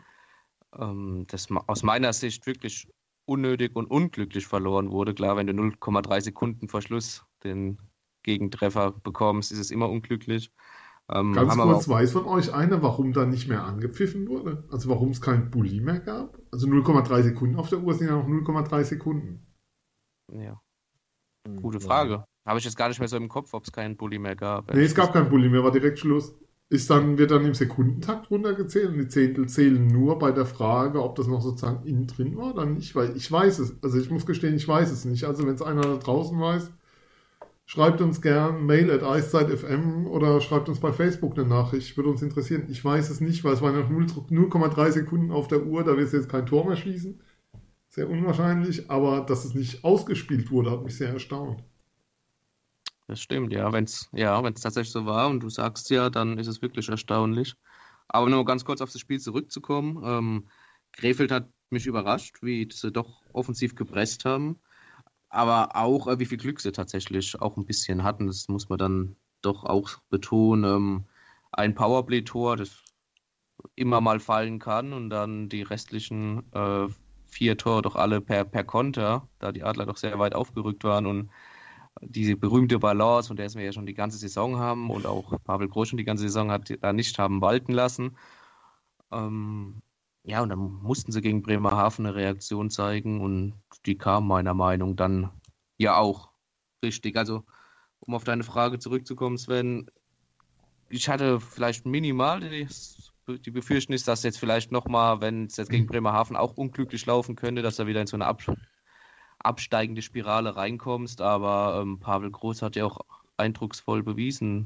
ähm, 0.78 1.24
das 1.28 1.48
aus 1.66 1.82
meiner 1.82 2.12
Sicht 2.12 2.46
wirklich 2.46 2.88
unnötig 3.24 3.74
und 3.74 3.90
unglücklich 3.90 4.46
verloren 4.46 4.92
wurde. 4.92 5.14
Klar, 5.14 5.36
wenn 5.36 5.48
du 5.48 5.52
0,3 5.52 6.20
Sekunden 6.20 6.68
vor 6.68 6.82
Schluss 6.82 7.24
den 7.42 7.78
Gegentreffer 8.26 8.92
bekommst, 8.92 9.52
ist 9.52 9.58
es 9.58 9.70
immer 9.70 9.88
unglücklich. 9.88 10.52
Ähm, 11.08 11.32
Ganz 11.32 11.56
kurz, 11.56 11.88
weiß 11.88 12.12
von 12.12 12.24
euch 12.26 12.52
einer, 12.52 12.82
warum 12.82 13.12
da 13.12 13.24
nicht 13.24 13.48
mehr 13.48 13.64
angepfiffen 13.64 14.28
wurde? 14.28 14.64
Also 14.70 14.88
warum 14.90 15.10
es 15.10 15.20
kein 15.20 15.50
Bulli 15.50 15.80
mehr 15.80 16.00
gab? 16.00 16.36
Also 16.50 16.66
0,3 16.66 17.22
Sekunden 17.22 17.56
auf 17.56 17.68
der 17.68 17.78
Uhr 17.78 17.94
sind 17.94 18.08
ja 18.08 18.16
noch 18.16 18.26
0,3 18.26 18.82
Sekunden. 18.82 19.46
Ja. 20.32 20.60
Hm, 21.46 21.62
Gute 21.62 21.80
Frage. 21.80 22.24
Habe 22.44 22.58
ich 22.58 22.64
jetzt 22.64 22.76
gar 22.76 22.88
nicht 22.88 22.98
mehr 22.98 23.08
so 23.08 23.16
im 23.16 23.28
Kopf, 23.28 23.54
ob 23.54 23.64
es 23.64 23.72
keinen 23.72 23.96
Bulli 23.96 24.18
mehr 24.18 24.36
gab. 24.36 24.74
Nee, 24.74 24.84
es 24.84 24.94
gab 24.94 25.12
keinen 25.12 25.28
Bulli 25.28 25.48
mehr, 25.48 25.62
war 25.62 25.72
direkt 25.72 26.00
Schluss. 26.00 26.34
Ist 26.68 26.90
dann, 26.90 27.16
wird 27.16 27.30
dann 27.30 27.44
im 27.44 27.54
Sekundentakt 27.54 28.28
runtergezählt 28.28 28.88
und 28.88 28.98
die 28.98 29.06
Zehntel 29.06 29.48
zählen 29.48 29.86
nur 29.86 30.18
bei 30.18 30.32
der 30.32 30.46
Frage, 30.46 31.00
ob 31.00 31.14
das 31.14 31.28
noch 31.28 31.40
sozusagen 31.40 31.86
innen 31.86 32.08
drin 32.08 32.36
war 32.36 32.54
oder 32.54 32.66
nicht, 32.66 32.96
weil 32.96 33.16
ich 33.16 33.30
weiß 33.30 33.60
es. 33.60 33.80
Also 33.84 34.00
ich 34.00 34.10
muss 34.10 34.26
gestehen, 34.26 34.56
ich 34.56 34.66
weiß 34.66 34.90
es 34.90 35.04
nicht. 35.04 35.24
Also 35.24 35.46
wenn 35.46 35.54
es 35.54 35.62
einer 35.62 35.82
da 35.82 35.96
draußen 35.96 36.38
weiß, 36.38 36.72
schreibt 37.66 38.00
uns 38.00 38.22
gern 38.22 38.64
Mail 38.64 38.90
at 38.90 39.02
eiszeit.fm 39.02 40.06
oder 40.06 40.40
schreibt 40.40 40.68
uns 40.68 40.80
bei 40.80 40.92
Facebook 40.92 41.36
eine 41.36 41.46
Nachricht. 41.46 41.96
Würde 41.96 42.10
uns 42.10 42.22
interessieren. 42.22 42.66
Ich 42.70 42.82
weiß 42.84 43.10
es 43.10 43.20
nicht, 43.20 43.44
weil 43.44 43.52
es 43.52 43.60
waren 43.60 43.78
noch 43.78 43.90
0,3 43.90 44.90
Sekunden 44.92 45.32
auf 45.32 45.48
der 45.48 45.66
Uhr, 45.66 45.84
da 45.84 45.96
wird 45.96 46.06
es 46.06 46.12
jetzt 46.12 46.28
kein 46.28 46.46
Tor 46.46 46.66
mehr 46.66 46.76
schießen. 46.76 47.20
Sehr 47.88 48.08
unwahrscheinlich, 48.08 48.90
aber 48.90 49.20
dass 49.20 49.44
es 49.44 49.54
nicht 49.54 49.84
ausgespielt 49.84 50.50
wurde, 50.50 50.70
hat 50.70 50.84
mich 50.84 50.96
sehr 50.96 51.10
erstaunt. 51.10 51.62
Das 53.08 53.20
stimmt, 53.20 53.52
ja. 53.52 53.72
Wenn 53.72 53.84
es 53.84 54.08
ja, 54.12 54.40
tatsächlich 54.42 54.90
so 54.90 55.06
war 55.06 55.28
und 55.28 55.40
du 55.40 55.48
sagst 55.48 55.90
ja, 55.90 56.10
dann 56.10 56.38
ist 56.38 56.48
es 56.48 56.62
wirklich 56.62 56.88
erstaunlich. 56.88 57.54
Aber 58.08 58.28
nur 58.28 58.44
ganz 58.44 58.64
kurz 58.64 58.80
auf 58.80 58.92
das 58.92 59.00
Spiel 59.00 59.20
zurückzukommen. 59.20 60.02
Ähm, 60.04 60.48
Krefeld 60.92 61.30
hat 61.30 61.48
mich 61.70 61.86
überrascht, 61.86 62.42
wie 62.42 62.68
sie 62.70 62.92
doch 62.92 63.22
offensiv 63.32 63.74
gepresst 63.74 64.24
haben. 64.24 64.58
Aber 65.36 65.76
auch, 65.76 66.06
äh, 66.06 66.18
wie 66.18 66.24
viel 66.24 66.38
Glück 66.38 66.60
sie 66.60 66.72
tatsächlich 66.72 67.40
auch 67.42 67.58
ein 67.58 67.66
bisschen 67.66 68.02
hatten. 68.02 68.26
Das 68.26 68.48
muss 68.48 68.70
man 68.70 68.78
dann 68.78 69.16
doch 69.42 69.64
auch 69.64 69.90
betonen. 70.08 70.64
Ähm, 70.64 71.04
ein 71.52 71.74
Powerplay-Tor, 71.74 72.56
das 72.56 72.82
immer 73.74 74.00
mal 74.00 74.18
fallen 74.18 74.58
kann 74.58 74.94
und 74.94 75.10
dann 75.10 75.50
die 75.50 75.62
restlichen 75.62 76.50
äh, 76.52 76.88
vier 77.26 77.58
Tore 77.58 77.82
doch 77.82 77.96
alle 77.96 78.22
per, 78.22 78.44
per 78.44 78.64
Konter, 78.64 79.28
da 79.38 79.52
die 79.52 79.62
Adler 79.62 79.84
doch 79.84 79.98
sehr 79.98 80.18
weit 80.18 80.34
aufgerückt 80.34 80.84
waren 80.84 81.06
und 81.06 81.30
diese 82.00 82.36
berühmte 82.36 82.78
Balance, 82.78 83.28
von 83.28 83.36
der 83.36 83.52
wir 83.52 83.62
ja 83.62 83.72
schon 83.72 83.86
die 83.86 83.94
ganze 83.94 84.16
Saison 84.16 84.56
haben 84.56 84.90
und 84.90 85.06
auch 85.06 85.38
Pavel 85.44 85.68
Groß 85.68 85.88
schon 85.88 85.98
die 85.98 86.04
ganze 86.04 86.24
Saison 86.24 86.50
hat 86.50 86.72
da 86.80 86.92
nicht 86.92 87.18
haben 87.18 87.42
walten 87.42 87.72
lassen. 87.72 88.16
Ähm, 89.12 89.82
ja, 90.26 90.42
und 90.42 90.48
dann 90.48 90.58
mussten 90.58 91.12
sie 91.12 91.20
gegen 91.20 91.42
Bremerhaven 91.42 92.04
eine 92.04 92.16
Reaktion 92.16 92.68
zeigen 92.68 93.20
und 93.20 93.54
die 93.86 93.96
kam 93.96 94.26
meiner 94.26 94.54
Meinung 94.54 94.90
nach 94.90 94.96
dann 94.96 95.30
ja 95.78 95.96
auch 95.96 96.30
richtig. 96.82 97.16
Also, 97.16 97.44
um 98.00 98.12
auf 98.12 98.24
deine 98.24 98.42
Frage 98.42 98.80
zurückzukommen, 98.80 99.38
Sven, 99.38 99.88
ich 100.88 101.08
hatte 101.08 101.38
vielleicht 101.40 101.86
minimal 101.86 102.40
die, 102.40 102.66
die 103.38 103.50
Befürchtung 103.52 103.94
ist, 103.94 104.08
dass 104.08 104.24
jetzt 104.24 104.40
vielleicht 104.40 104.72
nochmal, 104.72 105.20
wenn 105.20 105.46
es 105.46 105.58
jetzt 105.58 105.70
gegen 105.70 105.86
Bremerhaven 105.86 106.36
auch 106.36 106.56
unglücklich 106.56 107.06
laufen 107.06 107.36
könnte, 107.36 107.62
dass 107.62 107.78
er 107.78 107.86
wieder 107.86 108.00
in 108.00 108.08
so 108.08 108.16
eine 108.16 108.26
Ab 108.26 108.42
absteigende 109.38 110.02
Spirale 110.02 110.56
reinkommst. 110.56 111.20
Aber 111.20 111.80
ähm, 111.80 112.00
Pavel 112.00 112.32
Groß 112.32 112.62
hat 112.62 112.74
ja 112.74 112.84
auch 112.84 112.98
eindrucksvoll 113.36 114.02
bewiesen, 114.02 114.64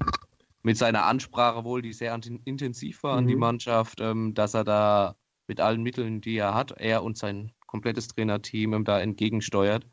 mit 0.62 0.78
seiner 0.78 1.04
Ansprache 1.04 1.64
wohl, 1.64 1.82
die 1.82 1.92
sehr 1.92 2.18
intensiv 2.44 3.02
war 3.02 3.12
mhm. 3.12 3.18
an 3.18 3.26
die 3.26 3.34
mhm. 3.34 3.40
Mannschaft, 3.40 4.00
ähm, 4.00 4.32
dass 4.32 4.54
er 4.54 4.64
da 4.64 5.16
mit 5.50 5.60
allen 5.60 5.82
Mitteln, 5.82 6.20
die 6.20 6.36
er 6.36 6.54
hat, 6.54 6.70
er 6.78 7.02
und 7.02 7.18
sein 7.18 7.50
komplettes 7.66 8.06
Trainerteam 8.06 8.72
ihm 8.72 8.84
da 8.84 9.00
entgegensteuert 9.00 9.84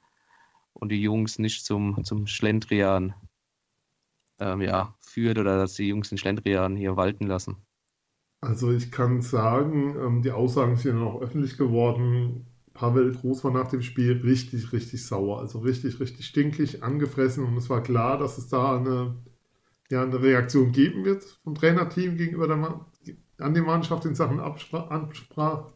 und 0.73 0.89
die 0.89 1.01
Jungs 1.01 1.39
nicht 1.39 1.65
zum, 1.65 2.03
zum 2.03 2.27
Schlendrian 2.27 3.15
ähm, 4.39 4.61
ja, 4.61 4.95
führt 4.99 5.39
oder 5.39 5.57
dass 5.57 5.73
die 5.73 5.87
Jungs 5.87 6.09
den 6.09 6.19
Schlendrian 6.19 6.75
hier 6.75 6.95
walten 6.95 7.25
lassen. 7.25 7.57
Also 8.39 8.71
ich 8.71 8.91
kann 8.91 9.23
sagen, 9.23 9.95
ähm, 9.99 10.21
die 10.21 10.29
Aussagen 10.29 10.75
sind 10.75 10.99
ja 10.99 11.03
auch 11.03 11.21
öffentlich 11.21 11.57
geworden. 11.57 12.45
Pavel 12.75 13.11
Groß 13.11 13.43
war 13.43 13.51
nach 13.51 13.69
dem 13.69 13.81
Spiel 13.81 14.21
richtig, 14.23 14.71
richtig 14.73 15.03
sauer. 15.03 15.39
Also 15.39 15.57
richtig, 15.57 15.99
richtig 15.99 16.27
stinkig, 16.27 16.83
angefressen. 16.83 17.43
Und 17.45 17.57
es 17.57 17.67
war 17.67 17.81
klar, 17.81 18.19
dass 18.19 18.37
es 18.37 18.47
da 18.47 18.77
eine, 18.77 19.15
ja, 19.89 20.03
eine 20.03 20.21
Reaktion 20.21 20.71
geben 20.71 21.03
wird 21.03 21.23
vom 21.43 21.55
Trainerteam 21.55 22.15
gegenüber 22.15 22.47
der, 22.47 22.85
an 23.39 23.53
die 23.53 23.61
Mannschaft 23.61 24.05
in 24.05 24.15
Sachen 24.15 24.39
Ansprache. 24.39 25.71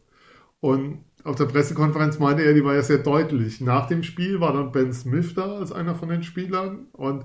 Und 0.60 1.04
auf 1.24 1.36
der 1.36 1.46
Pressekonferenz 1.46 2.18
meinte 2.18 2.42
er, 2.42 2.54
die 2.54 2.64
war 2.64 2.74
ja 2.74 2.82
sehr 2.82 2.98
deutlich. 2.98 3.60
Nach 3.60 3.86
dem 3.86 4.02
Spiel 4.02 4.40
war 4.40 4.52
dann 4.52 4.72
Ben 4.72 4.92
Smith 4.92 5.34
da 5.34 5.58
als 5.58 5.72
einer 5.72 5.94
von 5.94 6.08
den 6.08 6.22
Spielern. 6.22 6.86
Und 6.92 7.24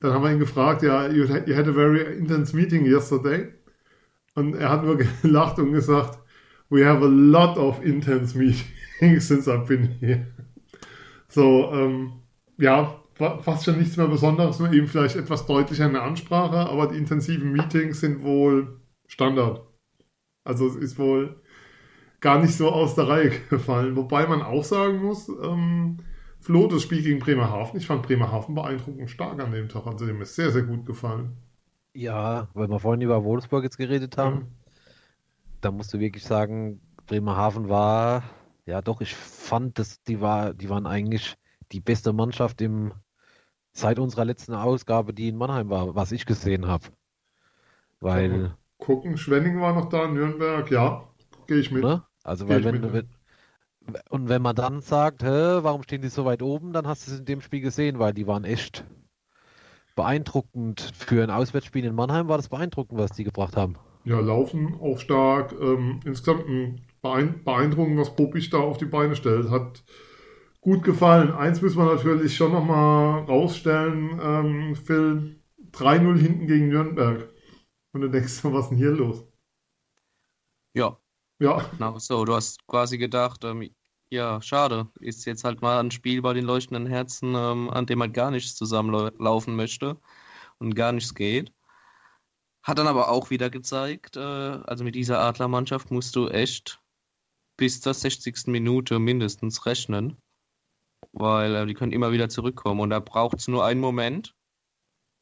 dann 0.00 0.12
haben 0.12 0.24
wir 0.24 0.32
ihn 0.32 0.38
gefragt, 0.38 0.82
ja, 0.82 1.08
you 1.08 1.28
had 1.28 1.68
a 1.68 1.72
very 1.72 2.16
intense 2.16 2.54
meeting 2.54 2.84
yesterday. 2.84 3.48
Und 4.34 4.54
er 4.54 4.70
hat 4.70 4.84
nur 4.84 4.96
gelacht 5.22 5.58
und 5.58 5.72
gesagt, 5.72 6.18
we 6.70 6.86
have 6.86 7.04
a 7.04 7.08
lot 7.08 7.56
of 7.56 7.82
intense 7.82 8.36
meetings 8.36 9.26
since 9.28 9.50
I've 9.50 9.66
been 9.66 9.88
here. 10.00 10.26
So, 11.28 11.70
ähm, 11.72 12.12
ja, 12.56 13.02
fast 13.14 13.64
schon 13.64 13.78
nichts 13.78 13.96
mehr 13.96 14.08
Besonderes, 14.08 14.58
nur 14.58 14.72
eben 14.72 14.86
vielleicht 14.86 15.16
etwas 15.16 15.46
deutlicher 15.46 15.86
in 15.86 15.92
der 15.92 16.02
Ansprache, 16.02 16.68
aber 16.70 16.86
die 16.86 16.96
intensiven 16.96 17.52
Meetings 17.52 18.00
sind 18.00 18.22
wohl 18.22 18.80
Standard. 19.06 19.67
Also 20.48 20.66
es 20.66 20.76
ist 20.76 20.98
wohl 20.98 21.36
gar 22.20 22.40
nicht 22.40 22.56
so 22.56 22.70
aus 22.70 22.94
der 22.94 23.08
Reihe 23.08 23.30
gefallen. 23.50 23.96
Wobei 23.96 24.26
man 24.26 24.42
auch 24.42 24.64
sagen 24.64 25.02
muss, 25.02 25.28
ähm, 25.28 25.98
Flo, 26.40 26.66
das 26.66 26.82
Spiel 26.82 27.02
gegen 27.02 27.18
Bremerhaven, 27.18 27.78
ich 27.78 27.86
fand 27.86 28.02
Bremerhaven 28.02 28.54
beeindruckend 28.54 29.10
stark 29.10 29.40
an 29.40 29.52
dem 29.52 29.68
Tag. 29.68 29.86
Also 29.86 30.06
dem 30.06 30.20
ist 30.22 30.34
sehr, 30.34 30.50
sehr 30.50 30.62
gut 30.62 30.86
gefallen. 30.86 31.36
Ja, 31.94 32.48
weil 32.54 32.68
wir 32.68 32.80
vorhin 32.80 33.02
über 33.02 33.24
Wolfsburg 33.24 33.64
jetzt 33.64 33.76
geredet 33.76 34.16
haben, 34.16 34.34
mhm. 34.34 34.46
da 35.60 35.70
musst 35.70 35.92
du 35.92 36.00
wirklich 36.00 36.24
sagen, 36.24 36.80
Bremerhaven 37.06 37.68
war 37.68 38.22
ja, 38.68 38.82
doch, 38.82 39.00
ich 39.00 39.14
fand, 39.14 39.78
dass 39.78 40.02
die 40.02 40.20
war, 40.20 40.52
die 40.52 40.68
waren 40.68 40.86
eigentlich 40.86 41.36
die 41.72 41.80
beste 41.80 42.12
Mannschaft 42.12 42.60
im 42.60 42.92
seit 43.72 43.98
unserer 43.98 44.26
letzten 44.26 44.52
Ausgabe, 44.52 45.14
die 45.14 45.28
in 45.28 45.38
Mannheim 45.38 45.70
war, 45.70 45.94
was 45.94 46.12
ich 46.12 46.26
gesehen 46.26 46.66
habe. 46.66 46.88
Weil. 48.00 48.54
Gucken, 48.88 49.18
Schwenning 49.18 49.60
war 49.60 49.74
noch 49.74 49.90
da, 49.90 50.08
Nürnberg, 50.08 50.70
ja, 50.70 51.06
gehe 51.46 51.58
ich 51.58 51.70
mit. 51.70 51.84
Ne? 51.84 52.02
Also, 52.24 52.48
weil 52.48 52.64
wenn, 52.64 52.90
wenn, 52.90 53.08
und 54.08 54.30
wenn 54.30 54.40
man 54.40 54.56
dann 54.56 54.80
sagt, 54.80 55.22
hä, 55.22 55.58
warum 55.60 55.82
stehen 55.82 56.00
die 56.00 56.08
so 56.08 56.24
weit 56.24 56.40
oben, 56.40 56.72
dann 56.72 56.86
hast 56.86 57.06
du 57.06 57.12
es 57.12 57.18
in 57.18 57.26
dem 57.26 57.42
Spiel 57.42 57.60
gesehen, 57.60 57.98
weil 57.98 58.14
die 58.14 58.26
waren 58.26 58.44
echt 58.44 58.86
beeindruckend. 59.94 60.90
Für 60.96 61.22
ein 61.22 61.28
Auswärtsspiel 61.28 61.84
in 61.84 61.94
Mannheim 61.94 62.28
war 62.28 62.38
das 62.38 62.48
beeindruckend, 62.48 62.98
was 62.98 63.10
die 63.10 63.24
gebracht 63.24 63.58
haben. 63.58 63.76
Ja, 64.04 64.20
laufen 64.20 64.74
auch 64.80 64.98
stark. 64.98 65.52
Ähm, 65.60 66.00
insgesamt 66.06 66.46
ein 66.48 66.80
beeindruckend, 67.44 67.98
was 67.98 68.16
Popich 68.16 68.48
da 68.48 68.56
auf 68.56 68.78
die 68.78 68.86
Beine 68.86 69.16
stellt. 69.16 69.50
Hat 69.50 69.84
gut 70.62 70.82
gefallen. 70.82 71.30
Eins 71.30 71.60
müssen 71.60 71.76
wir 71.76 71.94
natürlich 71.94 72.34
schon 72.34 72.52
nochmal 72.52 73.24
rausstellen, 73.24 74.18
ähm, 74.22 74.76
Phil. 74.76 75.34
3-0 75.72 76.18
hinten 76.18 76.46
gegen 76.46 76.68
Nürnberg. 76.68 77.28
Und 77.92 78.02
du 78.02 78.10
denkst, 78.10 78.44
was 78.44 78.64
ist 78.64 78.70
denn 78.70 78.78
hier 78.78 78.90
los? 78.90 79.24
Ja. 80.74 80.98
Ja. 81.40 81.58
Genau 81.72 81.98
so, 81.98 82.24
du 82.24 82.34
hast 82.34 82.66
quasi 82.66 82.98
gedacht, 82.98 83.44
ähm, 83.44 83.70
ja, 84.10 84.40
schade. 84.42 84.88
Ist 85.00 85.24
jetzt 85.26 85.44
halt 85.44 85.62
mal 85.62 85.80
ein 85.80 85.90
Spiel 85.90 86.22
bei 86.22 86.32
den 86.32 86.44
leuchtenden 86.44 86.86
Herzen, 86.86 87.34
ähm, 87.34 87.70
an 87.70 87.86
dem 87.86 88.00
halt 88.00 88.14
gar 88.14 88.30
nichts 88.30 88.54
zusammenlaufen 88.56 89.54
möchte 89.54 90.00
und 90.58 90.74
gar 90.74 90.92
nichts 90.92 91.14
geht. 91.14 91.52
Hat 92.62 92.78
dann 92.78 92.86
aber 92.86 93.08
auch 93.08 93.30
wieder 93.30 93.50
gezeigt, 93.50 94.16
äh, 94.16 94.20
also 94.20 94.84
mit 94.84 94.94
dieser 94.94 95.20
Adlermannschaft 95.20 95.90
musst 95.90 96.16
du 96.16 96.28
echt 96.28 96.80
bis 97.56 97.80
zur 97.80 97.94
60. 97.94 98.46
Minute 98.46 98.98
mindestens 98.98 99.66
rechnen, 99.66 100.16
weil 101.12 101.54
äh, 101.54 101.66
die 101.66 101.74
können 101.74 101.92
immer 101.92 102.12
wieder 102.12 102.28
zurückkommen 102.28 102.80
und 102.80 102.90
da 102.90 103.00
braucht 103.00 103.38
es 103.38 103.48
nur 103.48 103.64
einen 103.64 103.80
Moment, 103.80 104.34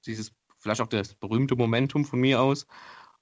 dieses 0.07 0.33
vielleicht 0.59 0.81
auch 0.81 0.89
das 0.89 1.15
berühmte 1.15 1.57
Momentum 1.57 2.05
von 2.05 2.21
mir 2.21 2.41
aus, 2.41 2.67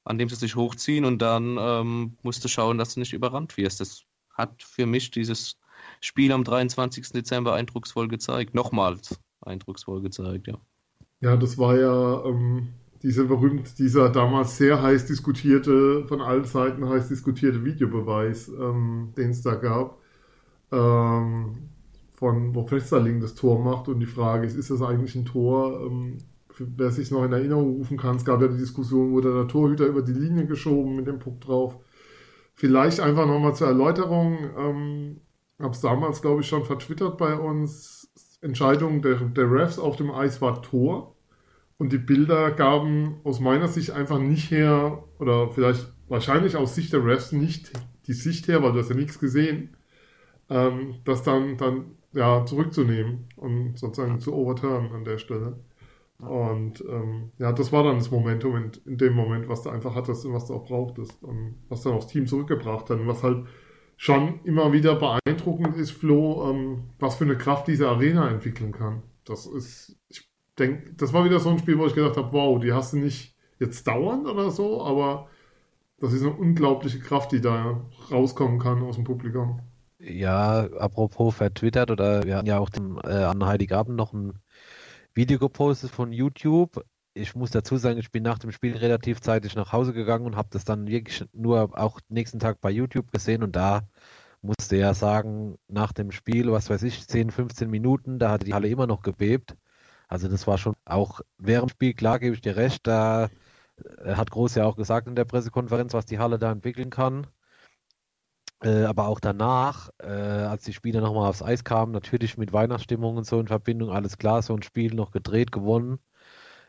an 0.05 0.19
dem 0.19 0.29
sie 0.29 0.37
sich 0.37 0.57
hochziehen 0.57 1.05
und 1.05 1.21
dann 1.21 1.57
ähm, 1.59 2.17
musst 2.23 2.45
du 2.45 2.49
schauen, 2.49 2.79
dass 2.79 2.95
du 2.95 3.00
nicht 3.00 3.12
überrannt 3.12 3.57
wirst. 3.57 3.81
Das 3.81 4.05
hat 4.31 4.62
für 4.62 4.87
mich 4.87 5.11
dieses 5.11 5.59
Spiel 6.00 6.33
am 6.33 6.45
23. 6.45 7.11
Dezember 7.11 7.55
eindrucksvoll 7.55 8.09
gezeigt, 8.09 8.55
nochmals 8.55 9.19
eindrucksvoll 9.41 10.03
gezeigt, 10.03 10.47
ja. 10.47 10.59
Ja, 11.21 11.37
das 11.37 11.57
war 11.57 11.79
ja 11.79 12.25
ähm, 12.25 12.69
dieser 13.03 13.25
berühmt, 13.25 13.79
dieser 13.79 14.11
damals 14.11 14.57
sehr 14.57 14.83
heiß 14.83 15.07
diskutierte, 15.07 16.05
von 16.07 16.21
allen 16.21 16.45
Seiten 16.45 16.88
heiß 16.88 17.09
diskutierte 17.09 17.64
Videobeweis, 17.64 18.49
ähm, 18.49 19.12
den 19.17 19.31
es 19.31 19.43
da 19.43 19.55
gab, 19.55 19.99
ähm, 20.73 21.71
von 22.14 22.55
wo 22.55 22.64
Festerling 22.64 23.21
das 23.21 23.35
Tor 23.35 23.62
macht 23.62 23.88
und 23.88 24.00
die 24.00 24.07
Frage 24.07 24.47
ist, 24.47 24.57
ist 24.57 24.71
das 24.71 24.83
eigentlich 24.83 25.14
ein 25.14 25.25
Tor? 25.25 25.81
Wer 26.59 26.91
sich 26.91 27.11
noch 27.11 27.25
in 27.25 27.33
Erinnerung 27.33 27.77
rufen 27.77 27.97
kann, 27.97 28.17
es 28.17 28.25
gab 28.25 28.41
ja 28.41 28.49
die 28.49 28.59
Diskussion, 28.59 29.13
wurde 29.13 29.35
der 29.35 29.49
Torhüter 29.49 29.87
über 29.87 30.03
die 30.03 30.13
Linie 30.13 30.47
geschoben 30.47 30.97
mit 30.97 31.07
dem 31.07 31.19
Puck 31.19 31.41
drauf. 31.41 31.79
Vielleicht 32.55 33.01
einfach 33.01 33.27
nochmal 33.27 33.55
zur 33.55 33.69
Erläuterung, 33.69 34.39
ähm, 34.57 35.21
es 35.59 35.81
damals, 35.81 36.23
glaube 36.23 36.43
ich, 36.43 36.49
schon 36.49 36.65
vertwittert 36.65 37.19
bei 37.19 37.35
uns, 37.37 38.13
Entscheidung 38.41 39.03
der, 39.03 39.17
der 39.17 39.51
Refs 39.51 39.79
auf 39.79 39.97
dem 39.97 40.11
Eis 40.11 40.41
war 40.43 40.63
Tor 40.63 41.17
Und 41.79 41.93
die 41.93 41.99
Bilder 41.99 42.51
gaben 42.53 43.21
aus 43.25 43.41
meiner 43.41 43.69
Sicht 43.69 43.91
einfach 43.91 44.19
nicht 44.19 44.51
her, 44.51 45.05
oder 45.19 45.51
vielleicht 45.51 45.93
wahrscheinlich 46.09 46.57
aus 46.57 46.75
Sicht 46.75 46.93
der 46.93 47.05
Refs 47.05 47.33
nicht 47.33 47.73
die 48.07 48.13
Sicht 48.13 48.49
her, 48.49 48.63
weil 48.63 48.73
du 48.73 48.79
hast 48.79 48.91
ja 48.91 48.97
nichts 48.97 49.19
gesehen, 49.19 49.77
ähm, 50.51 50.97
das 51.05 51.23
dann, 51.23 51.57
dann 51.57 51.97
ja, 52.13 52.45
zurückzunehmen 52.47 53.25
und 53.37 53.79
sozusagen 53.79 54.21
zu 54.21 54.35
overturnen 54.35 54.93
an 54.93 55.05
der 55.05 55.19
Stelle. 55.19 55.59
Und 56.18 56.83
ähm, 56.88 57.30
ja, 57.38 57.52
das 57.52 57.73
war 57.73 57.83
dann 57.83 57.99
das 57.99 58.11
Momentum 58.11 58.56
in, 58.56 58.73
in, 58.87 58.99
dem 58.99 59.14
Moment, 59.14 59.49
was 59.49 59.62
du 59.62 59.71
einfach 59.71 59.94
hattest 59.94 60.25
und 60.25 60.33
was 60.33 60.47
du 60.47 60.54
auch 60.54 60.64
brauchtest 60.64 61.23
und 61.23 61.56
was 61.68 61.83
dann 61.83 61.97
das 61.97 62.06
Team 62.06 62.26
zurückgebracht 62.26 62.88
hat 62.88 62.99
und 62.99 63.09
was 63.09 63.23
halt 63.23 63.47
schon 63.97 64.40
immer 64.44 64.73
wieder 64.73 64.94
beeindruckend 64.94 65.76
ist, 65.76 65.90
Flo, 65.90 66.50
ähm, 66.50 66.85
was 66.99 67.16
für 67.16 67.25
eine 67.25 67.37
Kraft 67.37 67.68
diese 67.68 67.88
Arena 67.88 68.28
entwickeln 68.30 68.73
kann. 68.73 69.02
Das 69.25 69.47
ist, 69.47 69.97
ich 70.09 70.28
denke, 70.59 70.94
das 70.94 71.12
war 71.12 71.25
wieder 71.25 71.40
so 71.40 71.50
ein 71.50 71.59
Spiel, 71.59 71.78
wo 71.78 71.87
ich 71.87 71.94
gedacht 71.94 72.16
habe, 72.16 72.33
wow, 72.33 72.61
die 72.61 72.73
hast 72.73 72.92
du 72.92 72.99
nicht 72.99 73.37
jetzt 73.59 73.87
dauernd 73.87 74.26
oder 74.26 74.50
so, 74.50 74.83
aber 74.85 75.28
das 75.99 76.12
ist 76.12 76.23
eine 76.23 76.33
unglaubliche 76.33 77.00
Kraft, 77.00 77.33
die 77.33 77.40
da 77.40 77.80
rauskommen 78.11 78.59
kann 78.59 78.83
aus 78.83 78.97
dem 78.97 79.04
Publikum. 79.04 79.61
Ja, 79.99 80.68
apropos 80.78 81.35
vertwittert 81.35 81.90
oder 81.90 82.25
wir 82.25 82.37
hatten 82.37 82.47
ja 82.47 82.59
auch 82.59 82.68
dem, 82.68 82.99
äh, 83.04 83.09
an 83.09 83.44
Heiligabend 83.44 83.97
noch 83.97 84.12
ein 84.12 84.35
Video 85.14 85.38
gepostet 85.38 85.90
von 85.90 86.12
YouTube. 86.12 86.85
Ich 87.14 87.37
muss 87.37 87.50
dazu 87.52 87.76
sagen, 87.76 87.99
ich 87.99 88.11
bin 88.11 88.25
nach 88.25 88.38
dem 88.40 88.50
Spiel 88.50 88.76
relativ 88.76 89.21
zeitig 89.21 89.54
nach 89.54 89.73
Hause 89.73 89.92
gegangen 89.92 90.26
und 90.26 90.35
habe 90.35 90.49
das 90.50 90.64
dann 90.64 90.88
wirklich 90.88 91.25
nur 91.33 91.78
auch 91.78 92.00
nächsten 92.09 92.40
Tag 92.40 92.61
bei 92.61 92.71
YouTube 92.71 93.12
gesehen 93.12 93.44
und 93.44 93.54
da 93.54 93.83
musste 94.42 94.76
ja 94.76 94.92
sagen, 94.92 95.56
nach 95.68 95.92
dem 95.92 96.11
Spiel, 96.11 96.50
was 96.50 96.68
weiß 96.68 96.83
ich, 96.83 97.06
10, 97.06 97.30
15 97.30 97.71
Minuten, 97.71 98.18
da 98.18 98.30
hatte 98.33 98.44
die 98.44 98.54
Halle 98.54 98.68
immer 98.68 98.88
noch 98.88 99.02
gebebt. 99.02 99.56
Also 100.09 100.28
das 100.28 100.47
war 100.49 100.59
schon 100.59 100.75
auch 100.85 101.21
während 101.38 101.71
dem 101.71 101.75
Spiel, 101.75 101.94
klar 101.94 102.18
gebe 102.18 102.35
ich 102.35 102.40
dir 102.42 102.56
recht, 102.56 102.87
da 102.87 103.30
äh, 104.04 104.14
hat 104.16 104.30
Groß 104.33 104.56
ja 104.56 104.64
auch 104.66 104.76
gesagt 104.76 105.06
in 105.06 105.14
der 105.14 105.25
Pressekonferenz, 105.25 105.94
was 105.94 106.06
die 106.06 106.18
Halle 106.18 106.38
da 106.38 106.50
entwickeln 106.52 106.90
kann. 106.90 107.28
Äh, 108.63 108.85
aber 108.85 109.09
auch 109.09 109.21
danach, 109.21 109.91
äh, 109.99 110.07
als 110.07 110.65
die 110.65 110.73
Spieler 110.73 111.01
nochmal 111.01 111.29
aufs 111.29 111.43
Eis 111.43 111.65
kamen, 111.65 111.93
natürlich 111.93 112.39
mit 112.39 112.53
Weihnachtsstimmung 112.53 113.17
und 113.17 113.27
so 113.27 113.41
in 113.41 113.49
Verbindung, 113.49 113.91
alles 113.91 114.17
klar, 114.19 114.43
so 114.43 114.55
ein 114.55 114.63
Spiel 114.63 114.95
noch 114.95 115.11
gedreht, 115.11 115.53
gewonnen, 115.53 115.99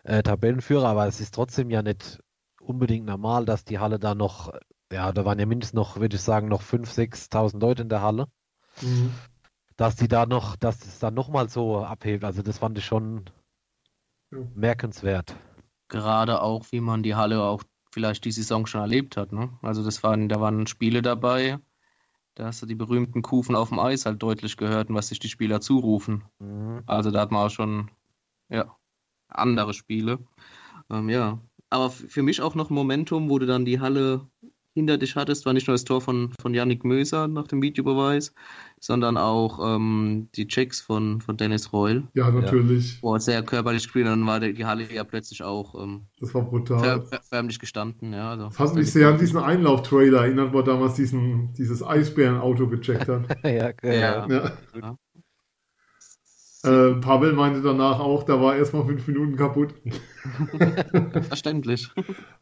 äh, 0.04 0.24
Tabellenführer, 0.24 0.88
aber 0.88 1.08
es 1.08 1.22
ist 1.22 1.34
trotzdem 1.34 1.70
ja 1.70 1.82
nicht 1.82 2.20
unbedingt 2.60 3.06
normal, 3.06 3.46
dass 3.46 3.63
die 3.63 3.80
Halle 3.80 4.00
da 4.00 4.15
noch, 4.15 4.54
ja, 4.92 5.12
da 5.12 5.25
waren 5.25 5.39
ja 5.39 5.46
mindestens 5.46 5.75
noch, 5.75 5.98
würde 5.98 6.15
ich 6.15 6.22
sagen, 6.22 6.48
noch 6.48 6.62
5.000, 6.62 7.30
6.000 7.32 7.60
Leute 7.60 7.84
in 7.84 7.89
der 7.89 8.01
Halle. 8.01 8.27
Mhm. 8.82 9.12
Dass 9.77 9.96
die 9.96 10.08
da 10.08 10.25
noch, 10.25 10.56
dass 10.56 10.86
es 10.86 11.00
dann 11.00 11.13
nochmal 11.13 11.50
so 11.50 11.84
abhebt, 11.84 12.24
also 12.24 12.42
das 12.42 12.60
fand 12.60 12.77
ich 12.77 12.86
schon 12.86 13.25
ja. 14.32 14.39
merkenswert. 14.54 15.36
Gerade 15.88 16.42
auch, 16.42 16.65
wie 16.72 16.82
man 16.82 17.04
die 17.04 17.15
Halle 17.15 17.44
auch 17.44 17.63
vielleicht 17.92 18.25
die 18.25 18.32
Saison 18.32 18.65
schon 18.65 18.82
erlebt 18.82 19.18
hat. 19.18 19.32
Ne? 19.32 19.58
Also 19.62 19.84
das 19.84 20.04
waren, 20.04 20.27
da 20.27 20.42
waren 20.42 20.68
Spiele 20.68 21.01
dabei, 21.01 21.60
da 22.36 22.46
hast 22.46 22.62
du 22.62 22.65
die 22.65 22.75
berühmten 22.75 23.22
Kufen 23.22 23.56
auf 23.56 23.70
dem 23.70 23.80
Eis 23.80 24.06
halt 24.06 24.22
deutlich 24.22 24.58
gehört 24.58 24.89
und 24.89 24.96
was 24.96 25.08
sich 25.08 25.20
die 25.20 25.30
Spieler 25.30 25.62
zurufen. 25.62 26.24
Mhm. 26.39 26.84
Also 26.86 27.12
da 27.12 27.22
hat 27.22 27.32
man 27.32 27.48
auch 27.48 27.50
schon 27.50 27.89
ja, 28.50 28.75
andere 29.30 29.74
Spiele. 29.74 30.20
Ähm, 30.89 31.10
ja. 31.10 31.39
Aber 31.70 31.89
für 31.89 32.22
mich 32.22 32.42
auch 32.42 32.56
noch 32.56 32.70
ein 32.70 32.75
Momentum, 32.75 33.30
wo 33.30 33.39
du 33.39 33.46
dann 33.46 33.65
die 33.65 33.80
Halle 33.80 34.27
hinter 34.75 34.98
dich 34.98 35.15
hattest, 35.15 35.46
war 35.46 35.53
nicht 35.53 35.67
nur 35.67 35.74
das 35.74 35.86
Tor 35.86 36.01
von, 36.01 36.34
von 36.39 36.53
Yannick 36.53 36.84
Möser 36.84 37.27
nach 37.27 37.48
dem 37.48 37.62
Videobeweis, 37.62 38.34
sondern 38.79 39.17
auch 39.17 39.75
ähm, 39.75 40.27
die 40.36 40.48
Checks 40.48 40.82
von, 40.82 41.22
von 41.22 41.38
Dennis 41.38 41.72
Reul. 41.72 42.03
Ja, 42.13 42.29
natürlich. 42.29 42.96
Ja, 42.96 43.01
wo 43.01 43.13
er 43.13 43.22
sehr 43.22 43.41
körperlich 43.41 43.84
gespielt 43.84 44.05
dann 44.05 44.25
war 44.27 44.39
die 44.41 44.65
Halle 44.65 44.86
ja 44.94 45.03
plötzlich 45.03 45.44
auch 45.44 45.82
ähm, 45.82 46.08
das 46.20 46.34
war 46.34 46.44
brutal. 46.44 47.02
För 47.02 47.21
förmlich 47.21 47.60
gestanden. 47.60 48.13
Ja, 48.13 48.32
also 48.32 48.45
das 48.49 48.60
hat 48.60 48.76
mich 48.76 48.91
sehr 48.91 49.08
an 49.08 49.17
diesen 49.17 49.39
Einlauf-Trailer 49.39 50.26
erinnert, 50.26 50.54
wo 50.54 50.60
er 50.60 50.63
damals 50.63 50.95
diesen, 50.95 51.54
dieses 51.54 51.82
Eisbären-Auto 51.82 52.67
gecheckt 52.67 53.08
hat. 53.08 53.28
ja, 53.43 53.71
genau. 53.71 53.93
ja. 53.93 54.28
ja. 54.28 54.52
ja. 54.76 54.97
Äh, 56.65 56.95
Pavel 56.95 57.34
meinte 57.34 57.62
danach 57.62 57.99
auch, 57.99 58.23
da 58.23 58.41
war 58.41 58.56
erstmal 58.56 58.86
fünf 58.86 59.08
Minuten 59.08 59.36
kaputt. 59.36 59.73
Verständlich. 61.28 61.89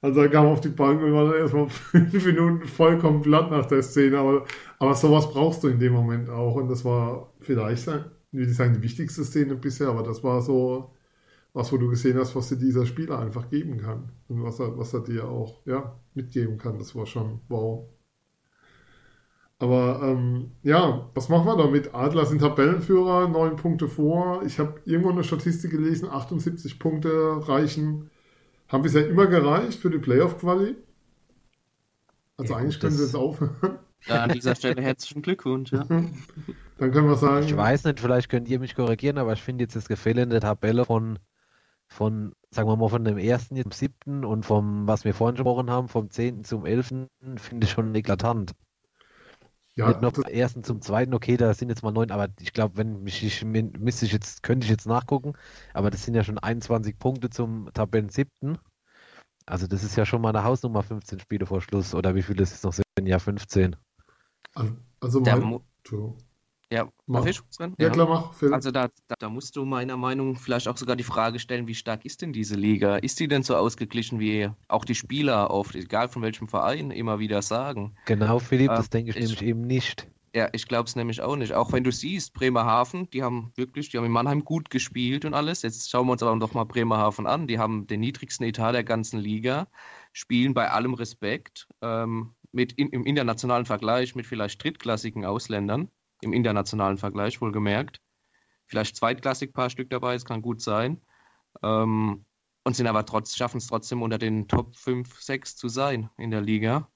Also 0.01 0.21
er 0.21 0.29
kam 0.29 0.45
auf 0.45 0.61
die 0.61 0.69
Bank 0.69 1.01
und 1.01 1.13
war 1.13 1.25
dann 1.25 1.41
erstmal 1.41 1.67
fünf 1.69 2.25
Minuten 2.25 2.65
vollkommen 2.67 3.21
platt 3.21 3.51
nach 3.51 3.65
der 3.65 3.83
Szene. 3.83 4.17
Aber, 4.17 4.45
aber 4.79 4.95
sowas 4.95 5.29
brauchst 5.29 5.63
du 5.63 5.67
in 5.67 5.79
dem 5.79 5.93
Moment 5.93 6.29
auch. 6.29 6.55
Und 6.55 6.69
das 6.69 6.85
war 6.85 7.33
vielleicht, 7.39 7.87
wie 8.31 8.43
ich 8.43 8.55
sagen, 8.55 8.73
die 8.75 8.83
wichtigste 8.83 9.25
Szene 9.25 9.55
bisher, 9.55 9.89
aber 9.89 10.03
das 10.03 10.23
war 10.23 10.41
so 10.41 10.93
was, 11.53 11.71
wo 11.71 11.77
du 11.77 11.89
gesehen 11.89 12.17
hast, 12.17 12.35
was 12.35 12.49
dir 12.49 12.57
dieser 12.57 12.85
Spieler 12.85 13.19
einfach 13.19 13.49
geben 13.49 13.77
kann. 13.77 14.11
Und 14.27 14.43
was 14.43 14.59
er, 14.59 14.77
was 14.77 14.93
er 14.93 15.01
dir 15.01 15.27
auch 15.27 15.61
ja, 15.65 15.99
mitgeben 16.13 16.57
kann. 16.57 16.77
Das 16.79 16.95
war 16.95 17.05
schon 17.05 17.41
wow. 17.47 17.87
Aber 19.63 20.01
ähm, 20.03 20.51
ja, 20.61 21.09
was 21.13 21.29
machen 21.29 21.45
wir 21.45 21.55
damit? 21.55 21.95
Adler 21.95 22.25
sind 22.25 22.39
Tabellenführer, 22.39 23.29
neun 23.29 23.55
Punkte 23.55 23.87
vor. 23.87 24.43
Ich 24.45 24.59
habe 24.59 24.81
irgendwo 24.83 25.11
eine 25.11 25.23
Statistik 25.23 25.71
gelesen, 25.71 26.09
78 26.09 26.79
Punkte 26.79 27.47
reichen, 27.47 28.09
haben 28.67 28.83
bisher 28.83 29.07
immer 29.07 29.25
gereicht 29.25 29.79
für 29.79 29.89
die 29.89 29.99
Playoff-Quali. 29.99 30.75
Also 32.35 32.53
ja, 32.53 32.59
eigentlich 32.59 32.77
können 32.81 32.91
sie 32.91 33.03
jetzt 33.03 33.15
aufhören. 33.15 33.55
Ja, 34.05 34.23
an 34.23 34.31
dieser 34.31 34.53
Stelle 34.53 34.81
herzlichen 34.81 35.21
Glückwunsch. 35.21 35.71
Ja. 35.71 35.85
Dann 36.77 36.91
können 36.91 37.07
wir 37.07 37.15
sagen. 37.15 37.45
Ich 37.45 37.55
weiß 37.55 37.85
nicht, 37.85 38.01
vielleicht 38.01 38.27
könnt 38.27 38.49
ihr 38.49 38.59
mich 38.59 38.75
korrigieren, 38.75 39.17
aber 39.17 39.31
ich 39.31 39.41
finde 39.41 39.63
jetzt 39.63 39.77
das 39.77 39.87
Gefälle 39.87 40.23
in 40.23 40.29
der 40.29 40.41
Tabelle 40.41 40.83
von, 40.83 41.19
von, 41.87 42.33
sagen 42.51 42.67
wir 42.67 42.75
mal, 42.75 42.89
von 42.89 43.05
dem 43.05 43.17
ersten 43.17 43.55
zum 43.55 43.71
siebten 43.71 44.25
und 44.25 44.45
vom, 44.45 44.87
was 44.89 45.05
wir 45.05 45.13
vorhin 45.13 45.37
gesprochen 45.37 45.71
haben, 45.71 45.87
vom 45.87 46.09
zehnten 46.09 46.43
zum 46.43 46.65
elften, 46.65 47.07
finde 47.37 47.65
ich 47.65 47.71
schon 47.71 47.95
eklatant. 47.95 48.51
Ja, 49.75 49.87
nicht 49.87 50.01
nur 50.01 50.13
vom 50.13 50.23
ersten 50.25 50.63
zum 50.63 50.81
zweiten, 50.81 51.13
okay, 51.15 51.35
da 51.35 51.53
sind 51.53 51.69
jetzt 51.69 51.81
mal 51.81 51.91
neun, 51.91 52.11
aber 52.11 52.29
ich 52.39 52.53
glaube, 52.53 52.77
wenn 52.77 53.01
mich 53.01 53.23
ich 53.23 53.43
müsste 53.43 54.05
ich 54.05 54.11
jetzt, 54.11 54.43
könnte 54.43 54.65
ich 54.65 54.69
jetzt 54.71 54.85
nachgucken, 54.85 55.33
aber 55.73 55.89
das 55.89 56.03
sind 56.05 56.13
ja 56.13 56.23
schon 56.23 56.37
21 56.37 56.99
Punkte 56.99 57.29
zum 57.31 57.69
Tabellen 57.73 58.09
siebten. 58.09 58.59
Also 59.45 59.65
das 59.67 59.83
ist 59.83 59.95
ja 59.95 60.05
schon 60.05 60.21
mal 60.21 60.29
eine 60.29 60.43
Hausnummer 60.43 60.83
15 60.83 61.19
Spiele 61.19 61.45
vor 61.45 61.61
Schluss, 61.61 61.95
oder 61.95 62.13
wie 62.15 62.21
viele 62.21 62.43
es 62.43 62.51
jetzt 62.51 62.63
noch 62.63 62.73
sind? 62.73 62.85
Ja, 63.01 63.17
15. 63.19 63.75
Also 64.99 65.19
mein, 65.21 65.59
ja, 66.73 66.89
mach. 67.05 67.25
Ich, 67.25 67.39
Sven? 67.51 67.75
Ja, 67.77 67.91
klar, 67.91 68.07
mach. 68.09 68.33
Phil. 68.33 68.51
Also 68.51 68.71
da, 68.71 68.87
da, 69.07 69.15
da, 69.19 69.29
musst 69.29 69.55
du 69.55 69.63
meiner 69.63 69.95
Meinung 69.95 70.33
nach 70.33 70.39
vielleicht 70.39 70.67
auch 70.67 70.75
sogar 70.75 70.95
die 70.95 71.03
Frage 71.03 71.37
stellen, 71.37 71.67
wie 71.67 71.75
stark 71.75 72.03
ist 72.03 72.23
denn 72.23 72.33
diese 72.33 72.55
Liga? 72.55 72.95
Ist 72.97 73.19
die 73.19 73.27
denn 73.27 73.43
so 73.43 73.55
ausgeglichen, 73.55 74.19
wie 74.19 74.49
auch 74.67 74.83
die 74.83 74.95
Spieler 74.95 75.51
oft, 75.51 75.75
egal 75.75 76.07
von 76.09 76.23
welchem 76.23 76.47
Verein, 76.47 76.89
immer 76.89 77.19
wieder 77.19 77.43
sagen? 77.43 77.95
Genau, 78.05 78.39
Philipp, 78.39 78.71
äh, 78.71 78.75
das 78.75 78.89
denke 78.89 79.11
ich, 79.11 79.17
ich 79.17 79.21
nämlich 79.21 79.41
eben 79.43 79.61
nicht. 79.61 80.07
Ja, 80.35 80.49
ich 80.51 80.67
glaube 80.67 80.87
es 80.87 80.95
nämlich 80.95 81.21
auch 81.21 81.35
nicht. 81.35 81.53
Auch 81.53 81.71
wenn 81.73 81.83
du 81.83 81.91
siehst, 81.91 82.33
Bremerhaven, 82.33 83.07
die 83.11 83.21
haben 83.21 83.51
wirklich, 83.55 83.89
die 83.89 83.97
haben 83.99 84.05
in 84.05 84.11
Mannheim 84.11 84.43
gut 84.43 84.71
gespielt 84.71 85.25
und 85.25 85.35
alles. 85.35 85.61
Jetzt 85.61 85.91
schauen 85.91 86.07
wir 86.07 86.13
uns 86.13 86.23
aber 86.23 86.35
doch 86.39 86.55
mal 86.55 86.63
Bremerhaven 86.63 87.27
an. 87.27 87.45
Die 87.45 87.59
haben 87.59 87.85
den 87.85 87.99
niedrigsten 87.99 88.47
Etat 88.47 88.71
der 88.71 88.83
ganzen 88.83 89.19
Liga, 89.19 89.67
spielen 90.11 90.55
bei 90.55 90.71
allem 90.71 90.95
Respekt 90.95 91.67
ähm, 91.81 92.31
mit 92.51 92.73
in, 92.73 92.89
im 92.89 93.05
internationalen 93.05 93.65
Vergleich 93.65 94.15
mit 94.15 94.25
vielleicht 94.25 94.63
drittklassigen 94.63 95.23
Ausländern 95.23 95.89
im 96.23 96.33
internationalen 96.33 96.97
Vergleich 96.97 97.41
wohlgemerkt. 97.41 98.01
Vielleicht 98.65 98.95
zweitklassig 98.95 99.49
ein 99.49 99.53
paar 99.53 99.69
Stück 99.69 99.89
dabei, 99.89 100.15
es 100.15 100.25
kann 100.25 100.41
gut 100.41 100.61
sein. 100.61 101.01
Ähm, 101.61 102.25
und 102.65 102.75
sind 102.75 102.87
aber 102.87 103.05
trotz, 103.05 103.35
schaffen 103.35 103.57
es 103.57 103.67
trotzdem 103.67 104.01
unter 104.01 104.17
den 104.17 104.47
Top 104.47 104.75
5, 104.75 105.21
6 105.21 105.57
zu 105.57 105.67
sein 105.67 106.09
in 106.17 106.31
der 106.31 106.41
Liga. 106.41 106.89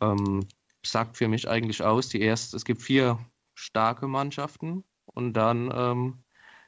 Ähm, 0.00 0.46
sagt 0.86 1.16
für 1.16 1.28
mich 1.28 1.48
eigentlich 1.48 1.82
aus, 1.82 2.08
die 2.08 2.20
erst, 2.20 2.54
es 2.54 2.64
gibt 2.64 2.82
vier 2.82 3.18
starke 3.54 4.06
Mannschaften 4.06 4.84
und 5.06 5.34
dann 5.34 5.70
ähm, 5.74 6.24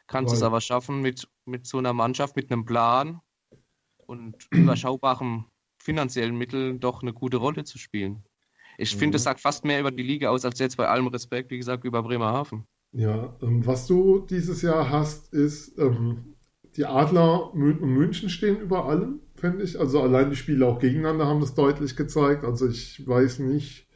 kannst 0.07 0.33
du 0.33 0.37
es 0.37 0.43
aber 0.43 0.61
schaffen, 0.61 1.03
mit, 1.03 1.29
mit 1.45 1.67
so 1.67 1.79
einer 1.79 1.93
Mannschaft, 1.93 2.37
mit 2.37 2.51
einem 2.51 2.65
Plan 2.65 3.21
und 3.97 4.47
überschaubarem 4.51 5.47
finanziellen 5.79 6.37
Mitteln 6.37 6.81
doch 6.81 7.03
eine 7.03 7.13
gute 7.13 7.37
Rolle 7.37 7.65
zu 7.65 7.79
spielen. 7.79 8.25
Ich 8.79 8.95
mhm. 8.95 9.01
finde, 9.01 9.17
es 9.17 9.25
sagt 9.25 9.41
fast 9.41 9.65
mehr 9.65 9.81
über 9.81 9.91
die 9.91 10.03
Liga 10.03 10.31
aus, 10.31 10.45
als 10.45 10.59
jetzt 10.59 10.77
bei 10.77 10.89
allem 10.89 11.07
Respekt, 11.09 11.51
wie 11.51 11.59
gesagt, 11.59 11.85
über 11.85 12.03
Bremerhaven. 12.03 12.65
Ja, 12.93 13.37
ähm, 13.43 13.67
was 13.67 13.87
du 13.87 14.21
dieses 14.21 14.63
Jahr 14.63 14.91
hast, 14.91 15.33
ist, 15.33 15.79
ähm, 15.79 16.37
die 16.77 16.85
Adler 16.85 17.55
und 17.55 17.81
München 17.81 18.29
stehen 18.29 18.61
über 18.61 18.87
allem, 18.87 19.21
finde 19.35 19.65
ich. 19.65 19.79
Also 19.81 20.01
allein 20.01 20.31
die 20.31 20.37
Spiele 20.37 20.67
auch 20.67 20.79
gegeneinander 20.79 21.27
haben 21.27 21.41
das 21.41 21.55
deutlich 21.55 21.97
gezeigt. 21.97 22.45
Also 22.45 22.69
ich 22.69 23.07
weiß 23.07 23.39
nicht, 23.41 23.89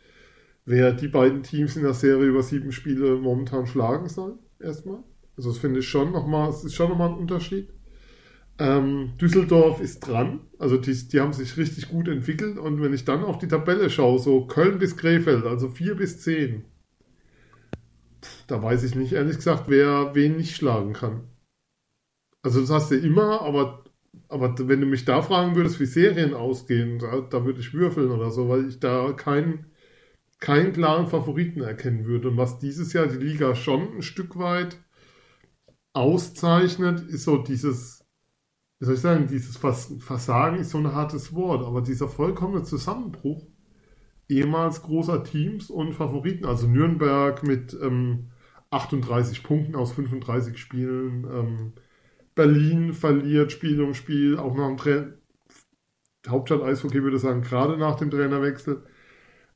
wer 0.64 0.92
die 0.92 1.08
beiden 1.08 1.42
Teams 1.42 1.76
in 1.76 1.82
der 1.82 1.94
Serie 1.94 2.28
über 2.28 2.42
sieben 2.42 2.72
Spiele 2.72 3.16
momentan 3.16 3.66
schlagen 3.66 4.08
soll, 4.08 4.38
erstmal. 4.58 5.02
Also 5.36 5.50
das 5.50 5.58
finde 5.58 5.80
ich 5.80 5.88
schon 5.88 6.12
nochmal, 6.12 6.50
es 6.50 6.64
ist 6.64 6.74
schon 6.74 6.90
nochmal 6.90 7.10
ein 7.10 7.18
Unterschied. 7.18 7.68
Ähm, 8.60 9.14
Düsseldorf 9.18 9.80
ist 9.80 10.00
dran, 10.00 10.40
also 10.58 10.76
die, 10.76 10.92
die, 10.92 11.18
haben 11.18 11.32
sich 11.32 11.56
richtig 11.56 11.88
gut 11.88 12.08
entwickelt 12.08 12.58
und 12.58 12.82
wenn 12.82 12.92
ich 12.92 13.06
dann 13.06 13.24
auf 13.24 13.38
die 13.38 13.48
Tabelle 13.48 13.88
schaue, 13.88 14.18
so 14.18 14.46
Köln 14.46 14.78
bis 14.78 14.98
Krefeld, 14.98 15.46
also 15.46 15.68
4 15.68 15.94
bis 15.96 16.20
10, 16.20 16.66
da 18.48 18.62
weiß 18.62 18.84
ich 18.84 18.94
nicht, 18.94 19.14
ehrlich 19.14 19.36
gesagt, 19.36 19.64
wer 19.68 20.14
wen 20.14 20.36
nicht 20.36 20.56
schlagen 20.56 20.92
kann. 20.92 21.22
Also 22.42 22.60
das 22.60 22.68
hast 22.70 22.90
du 22.90 22.96
immer, 22.96 23.40
aber 23.40 23.84
aber 24.28 24.54
wenn 24.68 24.80
du 24.80 24.86
mich 24.86 25.04
da 25.04 25.22
fragen 25.22 25.56
würdest, 25.56 25.80
wie 25.80 25.86
Serien 25.86 26.34
ausgehen, 26.34 26.98
da, 26.98 27.20
da 27.20 27.44
würde 27.44 27.60
ich 27.60 27.74
würfeln 27.74 28.10
oder 28.10 28.30
so, 28.30 28.48
weil 28.48 28.68
ich 28.68 28.78
da 28.78 29.12
keinen, 29.12 29.66
keinen 30.38 30.72
klaren 30.72 31.08
Favoriten 31.08 31.62
erkennen 31.62 32.06
würde. 32.06 32.28
Und 32.28 32.36
was 32.36 32.58
dieses 32.58 32.92
Jahr 32.92 33.06
die 33.06 33.16
Liga 33.16 33.54
schon 33.54 33.96
ein 33.96 34.02
Stück 34.02 34.38
weit 34.38 34.78
auszeichnet, 35.92 37.00
ist 37.08 37.24
so 37.24 37.38
dieses, 37.38 37.99
wie 38.80 38.86
soll 38.86 38.94
ich 38.94 39.00
sagen, 39.00 39.26
dieses 39.28 39.56
Vers 39.58 39.94
Versagen 40.00 40.58
ist 40.58 40.70
so 40.70 40.78
ein 40.78 40.92
hartes 40.94 41.34
Wort, 41.34 41.64
aber 41.64 41.82
dieser 41.82 42.08
vollkommene 42.08 42.62
Zusammenbruch 42.64 43.46
ehemals 44.28 44.82
großer 44.82 45.22
Teams 45.24 45.70
und 45.70 45.92
Favoriten, 45.92 46.46
also 46.46 46.66
Nürnberg 46.66 47.42
mit 47.42 47.76
ähm, 47.82 48.30
38 48.70 49.42
Punkten 49.42 49.76
aus 49.76 49.92
35 49.92 50.56
Spielen, 50.56 51.26
ähm, 51.30 51.72
Berlin 52.34 52.94
verliert 52.94 53.52
Spiel 53.52 53.82
um 53.82 53.92
Spiel, 53.92 54.38
auch 54.38 54.56
nach 54.56 54.68
dem 54.68 54.76
Trainer. 54.78 55.12
Hauptstadt 56.26 56.62
Eishockey 56.62 57.02
würde 57.02 57.18
sagen, 57.18 57.42
gerade 57.42 57.76
nach 57.76 57.96
dem 57.96 58.10
Trainerwechsel. 58.10 58.82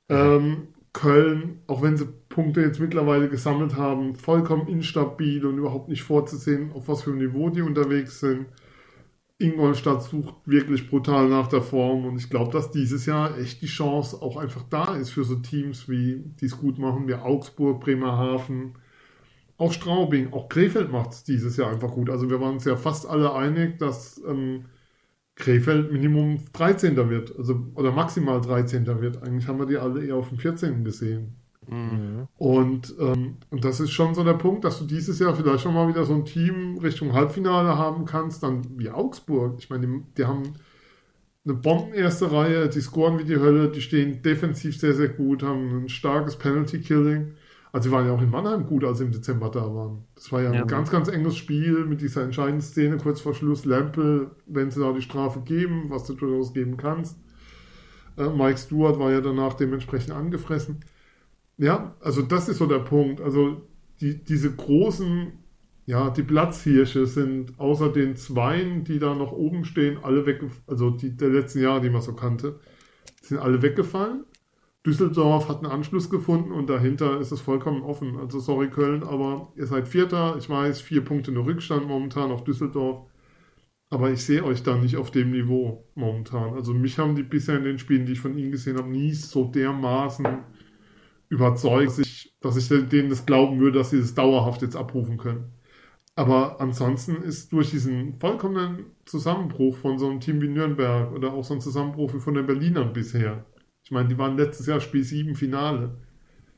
Ähm, 0.09 0.69
Köln, 0.93 1.61
auch 1.67 1.83
wenn 1.83 1.97
sie 1.97 2.07
Punkte 2.29 2.61
jetzt 2.63 2.81
mittlerweile 2.81 3.29
gesammelt 3.29 3.77
haben, 3.77 4.17
vollkommen 4.17 4.69
instabil 4.69 5.45
und 5.47 5.59
überhaupt 5.59 5.89
nicht 5.89 6.03
vorzusehen, 6.03 6.73
auf 6.73 6.89
was 6.89 7.03
für 7.03 7.11
einem 7.11 7.21
Niveau 7.21 7.51
die 7.51 7.63
unterwegs 7.63 8.21
sind. 8.21 8.47
Ingolstadt 9.39 10.03
sucht 10.03 10.35
wirklich 10.47 10.89
brutal 10.89 11.29
nach 11.29 11.49
der 11.49 11.63
Form 11.63 12.07
und 12.07 12.17
ich 12.17 12.31
glaube, 12.31 12.53
dass 12.53 12.71
dieses 12.71 13.05
Jahr 13.07 13.37
echt 13.39 13.63
die 13.63 13.67
Chance 13.67 14.23
auch 14.23 14.37
einfach 14.37 14.63
da 14.71 14.95
ist 14.97 15.11
für 15.11 15.25
so 15.25 15.37
Teams 15.37 15.89
wie, 15.89 16.23
die 16.41 16.47
es 16.47 16.59
gut 16.59 16.79
machen, 16.79 17.09
wie 17.09 17.15
Augsburg, 17.15 17.81
Bremerhaven, 17.81 18.75
auch 19.57 19.73
Straubing, 19.73 20.33
auch 20.33 20.49
Krefeld 20.49 20.91
macht 20.91 21.13
es 21.13 21.25
dieses 21.25 21.57
Jahr 21.57 21.71
einfach 21.71 21.91
gut. 21.93 22.11
Also 22.11 22.31
wir 22.31 22.41
waren 22.41 22.55
uns 22.55 22.65
ja 22.65 22.77
fast 22.77 23.07
alle 23.07 23.35
einig, 23.35 23.79
dass 23.79 24.21
ähm, 24.27 24.67
Krefeld 25.37 25.93
Minimum 25.93 26.41
13. 26.53 26.97
wird, 27.11 27.37
also 27.37 27.67
oder 27.75 27.93
maximal 27.93 28.41
13. 28.41 28.87
wird. 29.01 29.23
Eigentlich 29.23 29.49
haben 29.49 29.59
wir 29.59 29.67
die 29.67 29.79
alle 29.79 30.05
eher 30.05 30.17
auf 30.17 30.29
dem 30.29 30.39
14. 30.39 30.85
gesehen. 30.85 31.44
Mhm. 31.69 32.29
Und, 32.37 32.95
ähm, 32.99 33.37
und 33.51 33.65
das 33.65 33.81
ist 33.81 33.91
schon 33.91 34.15
so 34.15 34.25
der 34.25 34.35
Punkt, 34.35 34.65
dass 34.65 34.79
du 34.79 34.85
dieses 34.85 35.19
Jahr 35.19 35.35
vielleicht 35.35 35.61
schon 35.61 35.75
mal 35.75 35.89
wieder 35.89 36.05
so 36.05 36.15
ein 36.15 36.25
Team 36.25 36.79
Richtung 36.79 37.13
Halbfinale 37.13 37.77
haben 37.79 38.05
kannst, 38.05 38.43
dann 38.43 38.79
wie 38.79 38.91
Augsburg. 38.91 39.57
Ich 39.59 39.71
meine, 39.71 39.87
die, 39.87 40.03
die 40.19 40.25
haben 40.25 40.55
eine 41.45 41.55
bombenerste 41.55 42.33
Reihe, 42.33 42.69
die 42.69 42.81
scoren 42.81 43.19
wie 43.19 43.25
die 43.25 43.37
Hölle, 43.37 43.71
die 43.71 43.83
stehen 43.83 44.23
defensiv 44.23 44.79
sehr, 44.79 44.95
sehr 44.95 45.09
gut, 45.09 45.43
haben 45.43 45.85
ein 45.85 45.89
starkes 45.89 46.37
Penalty-Killing. 46.37 47.35
Also 47.75 47.89
sie 47.89 47.93
waren 47.93 48.07
ja 48.07 48.13
auch 48.13 48.23
in 48.23 48.31
Mannheim 48.31 48.67
gut, 48.67 48.85
als 48.85 48.99
sie 48.99 49.05
im 49.05 49.11
Dezember 49.11 49.51
da 49.51 49.75
waren. 49.75 50.05
Das 50.15 50.31
war 50.31 50.41
ja 50.41 50.51
ein 50.51 50.55
ja. 50.55 50.65
ganz, 50.65 50.91
ganz 50.91 51.09
enges 51.09 51.37
Spiel 51.37 51.85
mit 51.87 52.01
dieser 52.01 52.23
entscheidenden 52.23 52.63
Szene 52.63 52.99
kurz 52.99 53.21
vor 53.21 53.35
Schluss. 53.35 53.65
Lempel, 53.65 54.31
wenn 54.47 54.71
sie 54.71 54.81
da 54.81 54.93
die 54.93 55.03
Strafe 55.03 55.41
geben, 55.41 55.87
was 55.89 56.05
du 56.05 56.15
durchaus 56.15 56.55
geben 56.55 56.77
kannst. 56.77 57.19
Äh, 58.17 58.29
Mike 58.29 58.59
Stewart 58.59 58.99
war 59.01 59.11
ja 59.11 59.21
danach 59.21 59.55
dementsprechend 59.55 60.13
angefressen. 60.13 60.85
Ja, 61.57 61.95
also 62.01 62.23
das 62.23 62.49
ist 62.49 62.59
so 62.59 62.67
der 62.67 62.81
Punkt. 62.81 63.21
Also 63.21 63.63
die, 64.01 64.23
diese 64.25 64.55
großen, 64.55 65.33
ja, 65.87 66.11
die 66.11 66.23
Platzhirsche 66.23 67.07
sind 67.07 67.59
außer 67.59 67.91
den 67.93 68.17
Zweien, 68.17 68.85
die 68.85 68.99
da 68.99 69.15
noch 69.15 69.33
oben 69.33 69.65
stehen, 69.65 69.99
alle 70.03 70.27
weggefallen, 70.27 70.65
also 70.67 70.91
die 70.91 71.17
der 71.17 71.29
letzten 71.31 71.61
Jahre, 71.63 71.81
die 71.81 71.91
man 71.91 72.03
so 72.03 72.15
kannte, 72.15 72.61
sind 73.23 73.39
alle 73.39 73.63
weggefallen. 73.63 74.25
Düsseldorf 74.87 75.49
hat 75.49 75.59
einen 75.59 75.73
Anschluss 75.73 76.11
gefunden 76.11 76.53
und 76.53 76.69
dahinter 76.69 77.19
ist 77.19 77.33
es 77.33 77.41
vollkommen 77.41 77.83
offen. 77.83 78.19
Also 78.19 78.39
sorry 78.41 78.69
Köln, 78.69 79.03
aber 79.03 79.53
ihr 79.57 79.67
seid 79.67 79.89
Vierter. 79.89 80.37
Ich 80.39 80.51
weiß, 80.51 80.83
vier 80.83 81.03
Punkte 81.03 81.33
nur 81.33 81.47
Rückstand 81.47 81.87
momentan 81.89 82.31
auf 82.31 82.45
Düsseldorf. 82.45 83.01
Aber 83.91 84.11
ich 84.11 84.25
sehe 84.25 84.45
euch 84.45 84.63
da 84.63 84.77
nicht 84.77 84.97
auf 84.97 85.11
dem 85.11 85.31
Niveau 85.31 85.87
momentan. 85.95 86.55
Also 86.55 86.75
mich 86.75 86.99
haben 86.99 87.15
die 87.15 87.23
bisher 87.23 87.57
in 87.57 87.65
den 87.65 87.79
Spielen, 87.79 88.07
die 88.07 88.13
ich 88.13 88.21
von 88.21 88.37
ihnen 88.37 88.51
gesehen 88.51 88.77
habe, 88.77 88.91
nie 88.91 89.13
so 89.13 89.45
dermaßen 89.45 90.27
überzeugt, 91.35 91.89
dass 91.89 91.99
ich, 91.99 92.35
dass 92.41 92.57
ich 92.57 92.69
denen 92.69 93.11
das 93.11 93.27
glauben 93.27 93.61
würde, 93.61 93.79
dass 93.79 93.91
sie 93.91 94.01
das 94.01 94.15
dauerhaft 94.15 94.63
jetzt 94.63 94.77
abrufen 94.77 95.19
können. 95.19 95.53
Aber 96.17 96.61
ansonsten 96.61 97.17
ist 97.23 97.53
durch 97.53 97.71
diesen 97.71 98.19
vollkommenen 98.21 98.87
Zusammenbruch 99.05 99.77
von 99.77 99.99
so 99.99 100.09
einem 100.09 100.21
Team 100.21 100.41
wie 100.41 100.49
Nürnberg 100.49 101.13
oder 101.13 101.33
auch 101.33 101.45
so 101.45 101.55
ein 101.55 101.61
Zusammenbruch 101.61 102.15
wie 102.15 102.21
von 102.21 102.35
den 102.35 102.47
Berlinern 102.47 102.93
bisher, 102.93 103.45
ich 103.85 103.91
meine, 103.91 104.09
die 104.09 104.19
waren 104.19 104.37
letztes 104.39 104.67
Jahr 104.67 104.81
Spiel 104.81 105.05
7 105.05 105.35
Finale. 105.35 105.99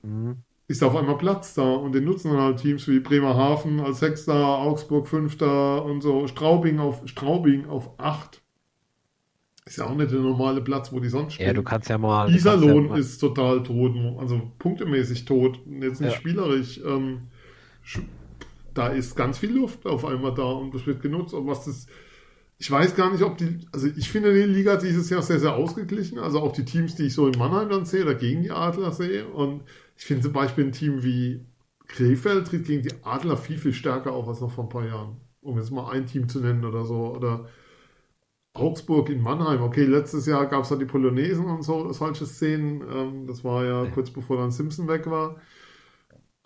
Mhm. 0.03 0.37
Ist 0.69 0.83
auf 0.83 0.97
einmal 0.97 1.19
Platz 1.19 1.55
da 1.55 1.75
und 1.75 1.93
den 1.93 2.05
nutzen 2.05 2.33
dann 2.33 2.41
halt 2.41 2.59
Teams 2.59 2.89
wie 2.89 3.01
Bremerhaven 3.01 3.81
als 3.81 4.01
Sechster, 4.01 4.35
Augsburg 4.35 5.09
Fünfter 5.09 5.85
und 5.85 6.01
so, 6.01 6.27
Straubing 6.27 6.79
auf, 6.79 7.03
Straubing 7.07 7.67
auf 7.67 7.99
8. 7.99 8.43
Ist 9.67 9.79
ja 9.79 9.87
auch 9.87 9.95
nicht 9.95 10.13
der 10.13 10.21
normale 10.21 10.63
Platz, 10.63 10.93
wo 10.93 11.01
die 11.01 11.09
sonst 11.09 11.35
spielen. 11.35 11.49
Ja, 11.49 11.53
du 11.53 11.63
kannst 11.63 11.89
ja 11.89 11.99
mal. 11.99 12.33
Iserlohn 12.33 12.89
ja 12.89 12.97
ist 12.97 13.19
total 13.19 13.63
tot, 13.63 13.95
also 14.19 14.41
punktemäßig 14.59 15.25
tot, 15.25 15.61
jetzt 15.81 16.01
nicht 16.01 16.13
ja. 16.13 16.17
spielerisch. 16.17 16.81
Ähm, 16.87 17.23
da 18.75 18.89
ist 18.89 19.17
ganz 19.17 19.39
viel 19.39 19.53
Luft 19.53 19.85
auf 19.87 20.05
einmal 20.05 20.35
da 20.35 20.45
und 20.45 20.75
das 20.75 20.87
wird 20.87 21.03
genutzt. 21.03 21.35
Und 21.35 21.47
was 21.47 21.65
das 21.65 21.87
ich 22.59 22.71
weiß 22.71 22.97
gar 22.97 23.13
nicht, 23.13 23.23
ob 23.23 23.37
die, 23.37 23.67
also 23.73 23.87
ich 23.87 24.09
finde 24.09 24.33
die 24.33 24.51
Liga 24.51 24.77
dieses 24.77 25.11
Jahr 25.11 25.23
sehr, 25.23 25.39
sehr 25.39 25.55
ausgeglichen. 25.55 26.19
Also 26.19 26.41
auch 26.41 26.53
die 26.53 26.65
Teams, 26.65 26.95
die 26.95 27.05
ich 27.05 27.15
so 27.15 27.27
in 27.27 27.39
Mannheim 27.39 27.69
dann 27.69 27.85
sehe 27.85 28.03
oder 28.03 28.15
gegen 28.15 28.43
die 28.43 28.51
Adler 28.51 28.93
sehe. 28.93 29.27
Und 29.27 29.63
ich 29.97 30.05
finde 30.05 30.23
zum 30.23 30.33
Beispiel 30.33 30.65
ein 30.65 30.73
Team 30.73 31.03
wie 31.03 31.45
Krefeld 31.87 32.47
tritt 32.47 32.67
gegen 32.67 32.83
die 32.83 32.95
Adler 33.03 33.37
viel, 33.37 33.59
viel 33.59 33.75
stärker 33.75 34.13
auf 34.13 34.27
als 34.27 34.41
noch 34.41 34.51
vor 34.51 34.65
ein 34.65 34.71
paar 34.71 34.87
Jahren. 34.87 35.19
Um 35.43 35.59
jetzt 35.59 35.71
mal 35.71 35.91
ein 35.91 36.07
Team 36.07 36.29
zu 36.29 36.41
nennen 36.41 36.65
oder 36.65 36.87
so. 36.87 37.15
Oder 37.15 37.47
Augsburg 38.59 39.09
in 39.11 39.23
Mannheim. 39.23 39.63
Okay, 39.63 39.85
letztes 39.85 40.27
Jahr 40.27 40.47
gab 40.47 40.65
es 40.65 40.69
da 40.71 40.77
die 40.77 40.85
Polonesen 40.85 41.47
und 41.47 41.63
so, 41.63 41.93
solche 41.93 42.27
Szenen. 42.27 42.83
Ähm, 42.91 43.27
das 43.27 43.45
war 43.45 43.65
ja 43.65 43.87
kurz 43.87 44.11
bevor 44.11 44.39
dann 44.39 44.51
Simpson 44.51 44.89
weg 44.89 45.07
war. 45.07 45.37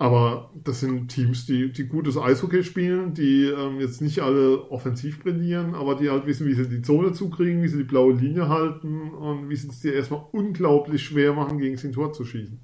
Aber 0.01 0.51
das 0.55 0.81
sind 0.81 1.09
Teams, 1.09 1.45
die, 1.45 1.73
die 1.73 1.87
gutes 1.87 2.17
Eishockey 2.17 2.65
spielen, 2.65 3.13
die 3.13 3.45
ähm, 3.45 3.81
jetzt 3.81 4.01
nicht 4.01 4.21
alle 4.21 4.71
offensiv 4.71 5.23
brillieren, 5.23 5.75
aber 5.75 5.95
die 5.95 6.09
halt 6.09 6.25
wissen, 6.25 6.47
wie 6.47 6.55
sie 6.55 6.71
die 6.71 6.81
Zone 6.81 7.13
zukriegen, 7.13 7.63
wie 7.63 7.69
sie 7.69 7.77
die 7.77 7.85
blaue 7.85 8.15
Linie 8.15 8.49
halten 8.49 9.11
und 9.11 9.51
wie 9.51 9.57
sie 9.57 9.69
es 9.69 9.81
dir 9.81 9.93
erstmal 9.93 10.25
unglaublich 10.33 11.03
schwer 11.03 11.35
machen, 11.35 11.59
gegen 11.59 11.77
das 11.77 11.93
Tor 11.93 12.15
zu 12.15 12.25
schießen. 12.25 12.59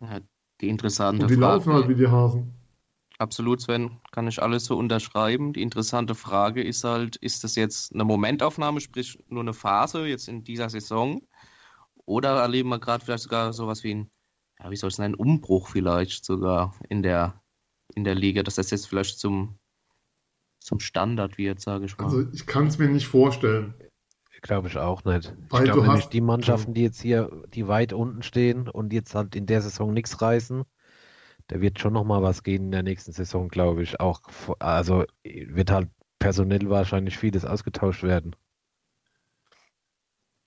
Ja, 0.00 0.20
die 0.60 0.68
interessante 0.68 1.22
und 1.22 1.30
die 1.30 1.34
Frage. 1.34 1.54
laufen 1.54 1.72
halt 1.72 1.88
wie 1.88 1.96
die 1.96 2.06
Hasen. 2.06 2.52
Absolut, 3.18 3.60
Sven, 3.60 4.00
kann 4.12 4.28
ich 4.28 4.40
alles 4.40 4.64
so 4.64 4.76
unterschreiben. 4.76 5.52
Die 5.52 5.62
interessante 5.62 6.14
Frage 6.14 6.62
ist 6.62 6.84
halt, 6.84 7.16
ist 7.16 7.42
das 7.44 7.56
jetzt 7.56 7.92
eine 7.92 8.04
Momentaufnahme, 8.04 8.80
sprich 8.80 9.18
nur 9.28 9.42
eine 9.42 9.54
Phase 9.54 10.06
jetzt 10.06 10.28
in 10.28 10.44
dieser 10.44 10.70
Saison? 10.70 11.20
Oder 12.04 12.40
erleben 12.40 12.68
wir 12.68 12.78
gerade 12.78 13.04
vielleicht 13.04 13.24
sogar 13.24 13.52
sowas 13.52 13.82
wie 13.82 13.94
ein 13.94 14.10
ja, 14.60 14.70
wie 14.70 14.76
soll 14.76 14.88
es 14.88 14.98
nennen, 14.98 15.14
Umbruch 15.14 15.68
vielleicht 15.68 16.24
sogar 16.24 16.74
in 16.88 17.02
der, 17.02 17.40
in 17.94 18.04
der 18.04 18.14
Liga, 18.14 18.42
dass 18.42 18.56
das 18.56 18.70
jetzt 18.70 18.86
vielleicht 18.86 19.18
zum, 19.18 19.58
zum 20.60 20.80
Standard 20.80 21.38
wird, 21.38 21.60
sage 21.60 21.86
ich 21.86 21.96
mal. 21.96 22.04
Also 22.04 22.26
ich 22.32 22.46
kann 22.46 22.66
es 22.66 22.78
mir 22.78 22.88
nicht 22.88 23.06
vorstellen. 23.06 23.74
Glaube 24.40 24.68
ich 24.68 24.76
auch 24.76 25.04
nicht. 25.04 25.34
Weil 25.48 25.64
ich 25.64 25.72
glaube 25.72 25.86
nämlich, 25.86 26.06
die 26.06 26.20
Mannschaften, 26.20 26.72
die 26.72 26.82
jetzt 26.82 27.00
hier, 27.00 27.44
die 27.54 27.66
weit 27.66 27.92
unten 27.92 28.22
stehen 28.22 28.68
und 28.68 28.92
jetzt 28.92 29.14
halt 29.16 29.34
in 29.34 29.46
der 29.46 29.62
Saison 29.62 29.92
nichts 29.92 30.20
reißen, 30.22 30.62
da 31.48 31.60
wird 31.60 31.78
schon 31.78 31.94
nochmal 31.94 32.22
was 32.22 32.42
gehen 32.42 32.66
in 32.66 32.70
der 32.70 32.82
nächsten 32.82 33.12
Saison, 33.12 33.48
glaube 33.48 33.82
ich. 33.82 34.00
Auch, 34.00 34.22
also 34.58 35.04
wird 35.24 35.70
halt 35.70 35.88
personell 36.18 36.68
wahrscheinlich 36.68 37.16
vieles 37.18 37.44
ausgetauscht 37.44 38.02
werden. 38.02 38.36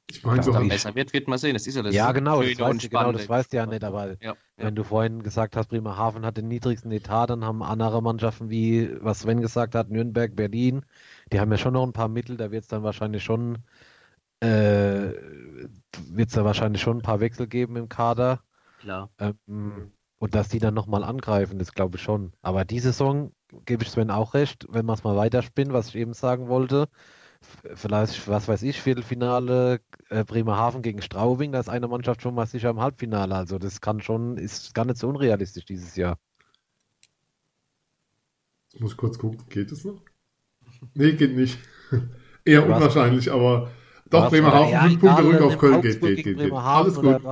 Ich 0.09 0.25
meine, 0.25 0.43
so 0.43 0.51
besser 0.51 0.93
wird, 0.93 1.13
wird 1.13 1.27
man 1.29 1.37
sehen. 1.37 1.53
Das 1.53 1.65
ist 1.65 1.75
ja 1.75 1.83
das 1.83 1.95
Ja, 1.95 2.11
genau, 2.11 2.41
das 2.41 2.59
weißt, 2.59 2.89
genau, 2.89 3.11
das 3.13 3.29
weißt 3.29 3.53
du 3.53 3.57
ja 3.57 3.65
nicht, 3.65 3.83
aber 3.83 4.21
ja, 4.21 4.35
wenn 4.57 4.65
ja. 4.65 4.71
du 4.71 4.83
vorhin 4.83 5.23
gesagt 5.23 5.55
hast, 5.55 5.69
Bremerhaven 5.69 6.25
hat 6.25 6.35
den 6.35 6.49
niedrigsten 6.49 6.91
Etat, 6.91 7.27
dann 7.27 7.45
haben 7.45 7.63
andere 7.63 8.01
Mannschaften 8.01 8.49
wie, 8.49 8.91
was 9.01 9.21
Sven 9.21 9.39
gesagt 9.41 9.73
hat, 9.73 9.89
Nürnberg, 9.89 10.35
Berlin, 10.35 10.85
die 11.31 11.39
haben 11.39 11.49
ja 11.51 11.57
schon 11.57 11.73
noch 11.73 11.85
ein 11.85 11.93
paar 11.93 12.09
Mittel, 12.09 12.35
da 12.35 12.51
wird 12.51 12.63
es 12.63 12.67
dann 12.67 12.83
wahrscheinlich 12.83 13.23
schon, 13.23 13.59
äh, 14.41 15.13
wird 16.09 16.27
es 16.27 16.33
da 16.33 16.43
wahrscheinlich 16.43 16.81
schon 16.81 16.97
ein 16.97 17.03
paar 17.03 17.21
Wechsel 17.21 17.47
geben 17.47 17.77
im 17.77 17.87
Kader. 17.87 18.43
Klar. 18.81 19.09
Ähm, 19.17 19.93
und 20.21 20.35
dass 20.35 20.49
die 20.49 20.59
dann 20.59 20.75
nochmal 20.75 21.03
angreifen, 21.03 21.57
das 21.57 21.73
glaube 21.73 21.97
ich 21.97 22.03
schon. 22.03 22.31
Aber 22.43 22.63
die 22.63 22.79
Saison 22.79 23.31
gebe 23.65 23.83
ich 23.83 23.89
Sven 23.89 24.11
auch 24.11 24.35
recht, 24.35 24.67
wenn 24.69 24.85
man 24.85 24.95
es 24.95 25.03
mal 25.03 25.15
weiterspinnt, 25.15 25.73
was 25.73 25.87
ich 25.87 25.95
eben 25.95 26.13
sagen 26.13 26.47
wollte, 26.47 26.89
vielleicht, 27.73 28.27
was 28.27 28.47
weiß 28.47 28.61
ich, 28.61 28.79
Viertelfinale 28.79 29.81
äh, 30.09 30.23
Bremerhaven 30.23 30.83
gegen 30.83 31.01
Straubing, 31.01 31.51
da 31.51 31.59
ist 31.59 31.69
eine 31.69 31.87
Mannschaft 31.87 32.21
schon 32.21 32.35
mal 32.35 32.45
sicher 32.45 32.69
im 32.69 32.79
Halbfinale. 32.79 33.33
Also 33.33 33.57
das 33.57 33.81
kann 33.81 33.99
schon, 33.99 34.37
ist 34.37 34.75
gar 34.75 34.85
nicht 34.85 34.99
so 34.99 35.09
unrealistisch 35.09 35.65
dieses 35.65 35.95
Jahr. 35.95 36.19
Ich 38.73 38.79
muss 38.79 38.95
kurz 38.95 39.17
gucken, 39.17 39.39
geht 39.49 39.71
es 39.71 39.83
noch? 39.83 40.03
Nee, 40.93 41.13
geht 41.13 41.35
nicht. 41.35 41.57
Eher 42.45 42.69
was, 42.69 42.77
unwahrscheinlich, 42.77 43.31
aber 43.31 43.71
doch, 44.07 44.29
Bremerhaven, 44.29 44.91
fünf 44.91 44.99
Punkte 44.99 45.23
rück 45.23 45.41
auf 45.41 45.57
Köln 45.57 45.81
geht, 45.81 45.99
geht, 45.99 46.23
geht, 46.23 46.37
geht. 46.37 46.53
Alles 46.53 46.93
gut. 46.93 47.25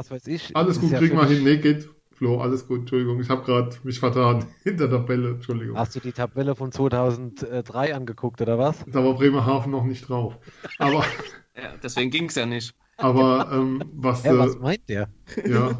Alles 0.55 0.79
gut, 0.79 0.91
kriegen 0.95 1.15
wir 1.15 1.27
hin. 1.27 1.43
Nee, 1.43 1.57
geht. 1.57 1.87
Flo, 2.19 2.41
alles 2.41 2.67
gut, 2.67 2.79
Entschuldigung, 2.81 3.21
ich 3.21 3.29
habe 3.29 3.43
gerade 3.45 3.77
mich 3.83 3.97
vertan 3.97 4.45
in 4.65 4.75
der 4.75 4.89
Tabelle, 4.89 5.29
Entschuldigung. 5.29 5.77
Hast 5.77 5.95
du 5.95 6.01
die 6.01 6.11
Tabelle 6.11 6.53
von 6.53 6.69
2003 6.69 7.95
angeguckt 7.95 8.41
oder 8.41 8.59
was? 8.59 8.83
Da 8.87 9.05
war 9.05 9.13
Bremerhaven 9.13 9.71
noch 9.71 9.85
nicht 9.85 10.09
drauf. 10.09 10.37
Aber, 10.79 11.05
Ja, 11.55 11.77
deswegen 11.81 12.11
ging 12.11 12.25
es 12.25 12.35
ja 12.35 12.45
nicht. 12.45 12.75
aber 12.97 13.49
ähm, 13.53 13.81
was, 13.93 14.25
äh, 14.25 14.37
was 14.37 14.59
meint 14.59 14.89
der? 14.89 15.07
ja, 15.47 15.79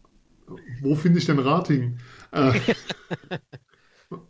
wo 0.80 0.94
finde 0.94 1.18
ich 1.18 1.26
denn 1.26 1.38
Rating? 1.38 1.98
Äh, 2.32 2.58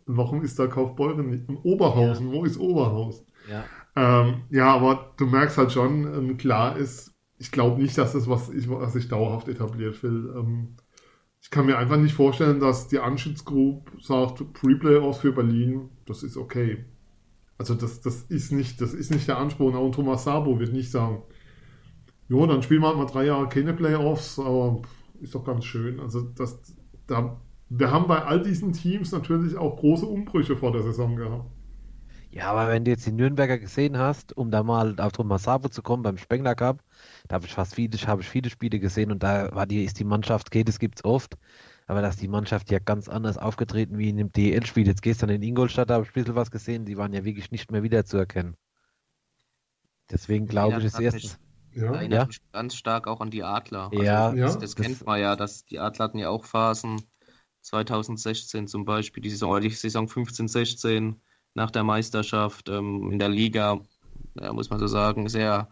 warum 0.05 0.43
ist 0.43 0.59
da 0.59 0.67
Kaufbeuren 0.67 1.29
nicht? 1.29 1.47
In 1.47 1.55
Oberhausen, 1.55 2.29
wo 2.33 2.43
ist 2.43 2.59
Oberhausen? 2.59 3.25
Ja. 3.49 3.63
Ähm, 3.95 4.41
ja, 4.49 4.73
aber 4.73 5.13
du 5.15 5.27
merkst 5.27 5.57
halt 5.57 5.71
schon, 5.71 6.13
ähm, 6.13 6.35
klar 6.35 6.75
ist, 6.75 7.13
ich 7.37 7.53
glaube 7.53 7.81
nicht, 7.81 7.97
dass 7.97 8.11
das 8.11 8.29
was, 8.29 8.49
ich, 8.49 8.69
was 8.69 8.91
sich 8.91 9.07
dauerhaft 9.07 9.47
etabliert 9.47 10.03
will. 10.03 10.33
Ähm, 10.35 10.75
ich 10.77 10.80
kann 11.51 11.65
mir 11.67 11.77
einfach 11.77 11.97
nicht 11.97 12.15
vorstellen, 12.15 12.59
dass 12.59 12.87
die 12.87 12.99
Anschütz 12.99 13.43
sagt, 13.99 14.53
Pre-Playoffs 14.53 15.19
für 15.19 15.33
Berlin, 15.33 15.89
das 16.05 16.23
ist 16.23 16.37
okay. 16.37 16.85
Also 17.57 17.75
das, 17.75 18.01
das 18.01 18.23
ist 18.23 18.51
nicht, 18.51 18.81
das 18.81 18.93
ist 18.93 19.11
nicht 19.11 19.27
der 19.27 19.37
Anspruch. 19.37 19.75
Auch 19.75 19.91
Thomas 19.91 20.23
Sabo 20.23 20.59
wird 20.59 20.73
nicht 20.73 20.89
sagen, 20.89 21.21
jo, 22.27 22.47
dann 22.47 22.63
spielen 22.63 22.81
wir 22.81 22.87
halt 22.87 22.97
mal 22.97 23.05
drei 23.05 23.25
Jahre 23.25 23.49
keine 23.49 23.73
Playoffs, 23.73 24.39
aber 24.39 24.81
ist 25.21 25.35
doch 25.35 25.43
ganz 25.43 25.65
schön. 25.65 25.99
Also 25.99 26.21
das, 26.21 26.59
da, 27.05 27.39
wir 27.69 27.91
haben 27.91 28.07
bei 28.07 28.23
all 28.23 28.41
diesen 28.41 28.73
Teams 28.73 29.11
natürlich 29.11 29.57
auch 29.57 29.77
große 29.77 30.05
Umbrüche 30.05 30.55
vor 30.55 30.71
der 30.71 30.83
Saison 30.83 31.17
gehabt. 31.17 31.51
Ja, 32.31 32.49
aber 32.49 32.69
wenn 32.69 32.85
du 32.85 32.91
jetzt 32.91 33.05
die 33.05 33.11
Nürnberger 33.11 33.57
gesehen 33.59 33.97
hast, 33.97 34.35
um 34.37 34.51
da 34.51 34.63
mal 34.63 34.95
auf 34.99 35.11
Thomas 35.11 35.43
Sabo 35.43 35.67
zu 35.67 35.81
kommen 35.81 36.01
beim 36.01 36.17
Spengler 36.17 36.55
Cup, 36.55 36.81
da 37.27 37.35
habe 37.35 37.45
ich 37.45 37.53
fast 37.53 37.75
viele, 37.75 37.97
habe 38.07 38.21
ich 38.21 38.29
viele 38.29 38.49
Spiele 38.49 38.79
gesehen 38.79 39.11
und 39.11 39.23
da 39.23 39.53
war 39.53 39.65
die, 39.65 39.83
ist 39.83 39.99
die 39.99 40.03
Mannschaft, 40.03 40.47
okay, 40.47 40.63
das 40.63 40.79
gibt's 40.79 41.03
oft, 41.05 41.37
aber 41.87 42.01
da 42.01 42.09
ist 42.09 42.21
die 42.21 42.27
Mannschaft 42.27 42.71
ja 42.71 42.79
ganz 42.79 43.07
anders 43.09 43.37
aufgetreten 43.37 43.97
wie 43.97 44.09
in 44.09 44.17
dem 44.17 44.31
DL-Spiel. 44.31 44.87
Jetzt 44.87 45.01
gestern 45.01 45.29
in 45.29 45.41
Ingolstadt, 45.43 45.89
da 45.89 45.95
habe 45.95 46.03
ich 46.05 46.11
ein 46.11 46.13
bisschen 46.13 46.35
was 46.35 46.51
gesehen, 46.51 46.85
die 46.85 46.97
waren 46.97 47.13
ja 47.13 47.23
wirklich 47.25 47.51
nicht 47.51 47.71
mehr 47.71 47.83
wiederzuerkennen. 47.83 48.55
Deswegen 50.09 50.47
glaube 50.47 50.79
ich, 50.79 50.85
ist 50.85 50.99
erstens. 50.99 51.39
Ja, 51.73 51.93
Erinnert 51.93 52.19
Ja. 52.19 52.25
mich 52.27 52.39
ganz 52.51 52.75
stark 52.75 53.07
auch 53.07 53.21
an 53.21 53.31
die 53.31 53.43
Adler. 53.43 53.89
Also, 53.91 54.03
Ja, 54.03 54.33
Ja, 54.35 54.45
das, 54.45 54.57
das 54.59 54.75
das- 54.75 54.85
kennt 54.85 55.05
man 55.05 55.21
ja, 55.21 55.35
dass 55.37 55.65
die 55.65 55.79
Adler 55.79 56.05
hatten 56.05 56.19
ja 56.19 56.29
auch 56.29 56.43
Phasen. 56.45 57.01
2016 57.61 58.67
zum 58.67 58.85
Beispiel, 58.85 59.21
die 59.21 59.29
Saison, 59.29 59.51
oder 59.51 59.61
die 59.61 59.69
Saison 59.69 60.07
15, 60.07 60.47
16 60.47 61.21
nach 61.53 61.69
der 61.71 61.83
Meisterschaft 61.83 62.67
ähm, 62.69 63.11
in 63.11 63.19
der 63.19 63.29
Liga, 63.29 63.79
ja, 64.35 64.51
muss 64.51 64.69
man 64.69 64.79
so 64.79 64.87
sagen, 64.87 65.29
sehr 65.29 65.69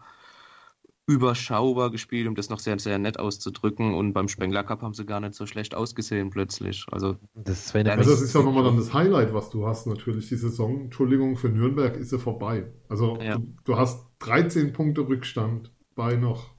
überschaubar 1.10 1.90
gespielt, 1.90 2.28
um 2.28 2.34
das 2.34 2.48
noch 2.50 2.60
sehr, 2.60 2.78
sehr 2.78 2.98
nett 2.98 3.18
auszudrücken. 3.18 3.94
Und 3.94 4.12
beim 4.12 4.28
Spengler 4.28 4.62
Cup 4.64 4.82
haben 4.82 4.94
sie 4.94 5.04
gar 5.04 5.20
nicht 5.20 5.34
so 5.34 5.44
schlecht 5.46 5.74
ausgesehen 5.74 6.30
plötzlich. 6.30 6.86
Also 6.92 7.16
Das 7.34 7.74
Also 7.74 8.10
das 8.10 8.22
ist 8.22 8.34
ja 8.34 8.42
nochmal 8.42 8.64
dann 8.64 8.76
das 8.76 8.94
Highlight, 8.94 9.34
was 9.34 9.50
du 9.50 9.66
hast 9.66 9.86
natürlich. 9.86 10.28
Die 10.28 10.36
Saison, 10.36 10.82
Entschuldigung, 10.82 11.36
für 11.36 11.48
Nürnberg 11.48 11.96
ist 11.96 12.10
sie 12.10 12.18
vorbei. 12.18 12.66
Also 12.88 13.18
Ja. 13.20 13.36
du, 13.38 13.46
du 13.64 13.76
hast 13.76 14.06
13 14.20 14.72
Punkte 14.72 15.02
Rückstand 15.08 15.72
bei 15.96 16.14
noch. 16.16 16.50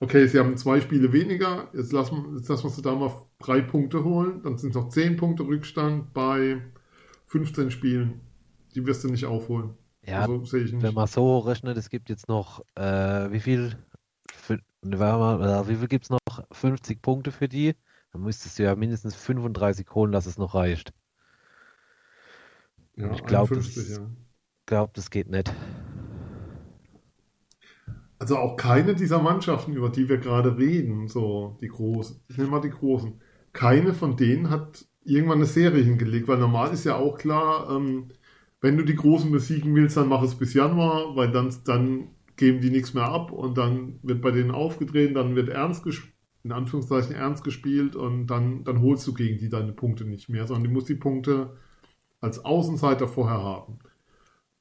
Okay, 0.00 0.26
sie 0.26 0.38
haben 0.38 0.56
zwei 0.56 0.80
Spiele 0.80 1.12
weniger. 1.12 1.68
Jetzt 1.74 1.92
lassen, 1.92 2.16
wir- 2.30 2.36
jetzt 2.38 2.48
lassen 2.48 2.64
wir 2.64 2.70
sie 2.70 2.82
da 2.82 2.94
mal 2.94 3.12
drei 3.40 3.60
Punkte 3.60 4.04
holen. 4.04 4.42
Dann 4.42 4.58
sind 4.58 4.70
es 4.70 4.76
noch 4.76 4.88
10 4.90 5.16
Punkte 5.16 5.44
Rückstand 5.44 6.12
bei 6.14 6.62
15 7.26 7.70
Spielen. 7.70 8.20
Die 8.74 8.86
wirst 8.86 9.02
du 9.04 9.08
nicht 9.08 9.26
aufholen. 9.26 9.70
Ja, 10.02 10.20
also 10.22 10.32
wenn 10.80 10.94
man 10.94 11.06
so 11.06 11.22
hochrechnet, 11.22 11.76
es 11.76 11.90
gibt 11.90 12.08
jetzt 12.08 12.28
noch, 12.28 12.64
äh, 12.76 13.30
wie 13.32 13.40
viel, 13.40 13.76
wie 14.82 15.76
viel 15.76 15.88
gibt 15.88 16.04
es 16.04 16.10
noch? 16.10 16.18
50 16.52 17.02
Punkte 17.02 17.32
für 17.32 17.48
die? 17.48 17.74
Dann 18.12 18.22
müsstest 18.22 18.58
du 18.58 18.62
ja 18.64 18.74
mindestens 18.74 19.14
35 19.14 19.88
holen, 19.94 20.12
dass 20.12 20.26
es 20.26 20.38
noch 20.38 20.54
reicht. 20.54 20.92
Ja, 22.96 23.12
ich 23.12 23.24
glaub, 23.24 23.52
das 23.52 23.66
51, 23.66 23.76
ist- 23.76 23.88
ja. 23.88 24.10
Ich 24.60 24.66
glaube, 24.66 24.92
das 24.94 25.10
geht 25.10 25.28
nicht. 25.30 25.52
Also 28.18 28.36
auch 28.36 28.56
keine 28.56 28.94
dieser 28.94 29.20
Mannschaften, 29.22 29.74
über 29.74 29.90
die 29.90 30.08
wir 30.08 30.18
gerade 30.18 30.56
reden, 30.58 31.08
so 31.08 31.56
die 31.60 31.68
großen, 31.68 32.20
ich 32.28 32.36
nehme 32.36 32.50
mal 32.50 32.60
die 32.60 32.70
großen, 32.70 33.20
keine 33.52 33.94
von 33.94 34.16
denen 34.16 34.50
hat 34.50 34.86
irgendwann 35.04 35.38
eine 35.38 35.46
Serie 35.46 35.82
hingelegt, 35.84 36.26
weil 36.28 36.38
normal 36.38 36.72
ist 36.72 36.84
ja 36.84 36.96
auch 36.96 37.16
klar, 37.16 37.70
ähm, 37.70 38.08
wenn 38.60 38.76
du 38.76 38.84
die 38.84 38.96
Großen 38.96 39.30
besiegen 39.30 39.74
willst, 39.74 39.96
dann 39.96 40.08
mach 40.08 40.22
es 40.22 40.34
bis 40.34 40.54
Januar, 40.54 41.14
weil 41.16 41.30
dann, 41.30 41.54
dann 41.64 42.08
geben 42.36 42.60
die 42.60 42.70
nichts 42.70 42.94
mehr 42.94 43.04
ab 43.04 43.32
und 43.32 43.58
dann 43.58 43.98
wird 44.02 44.20
bei 44.20 44.30
denen 44.30 44.50
aufgedreht, 44.50 45.14
dann 45.16 45.36
wird 45.36 45.48
ernst 45.48 45.84
gespielt, 45.84 46.14
in 46.44 46.52
Anführungszeichen 46.52 47.14
ernst 47.14 47.44
gespielt 47.44 47.96
und 47.96 48.26
dann, 48.26 48.64
dann 48.64 48.80
holst 48.80 49.06
du 49.06 49.14
gegen 49.14 49.38
die 49.38 49.48
deine 49.48 49.72
Punkte 49.72 50.04
nicht 50.04 50.28
mehr, 50.28 50.46
sondern 50.46 50.64
du 50.64 50.70
musst 50.70 50.88
die 50.88 50.94
Punkte 50.94 51.56
als 52.20 52.44
Außenseiter 52.44 53.06
vorher 53.06 53.42
haben. 53.42 53.78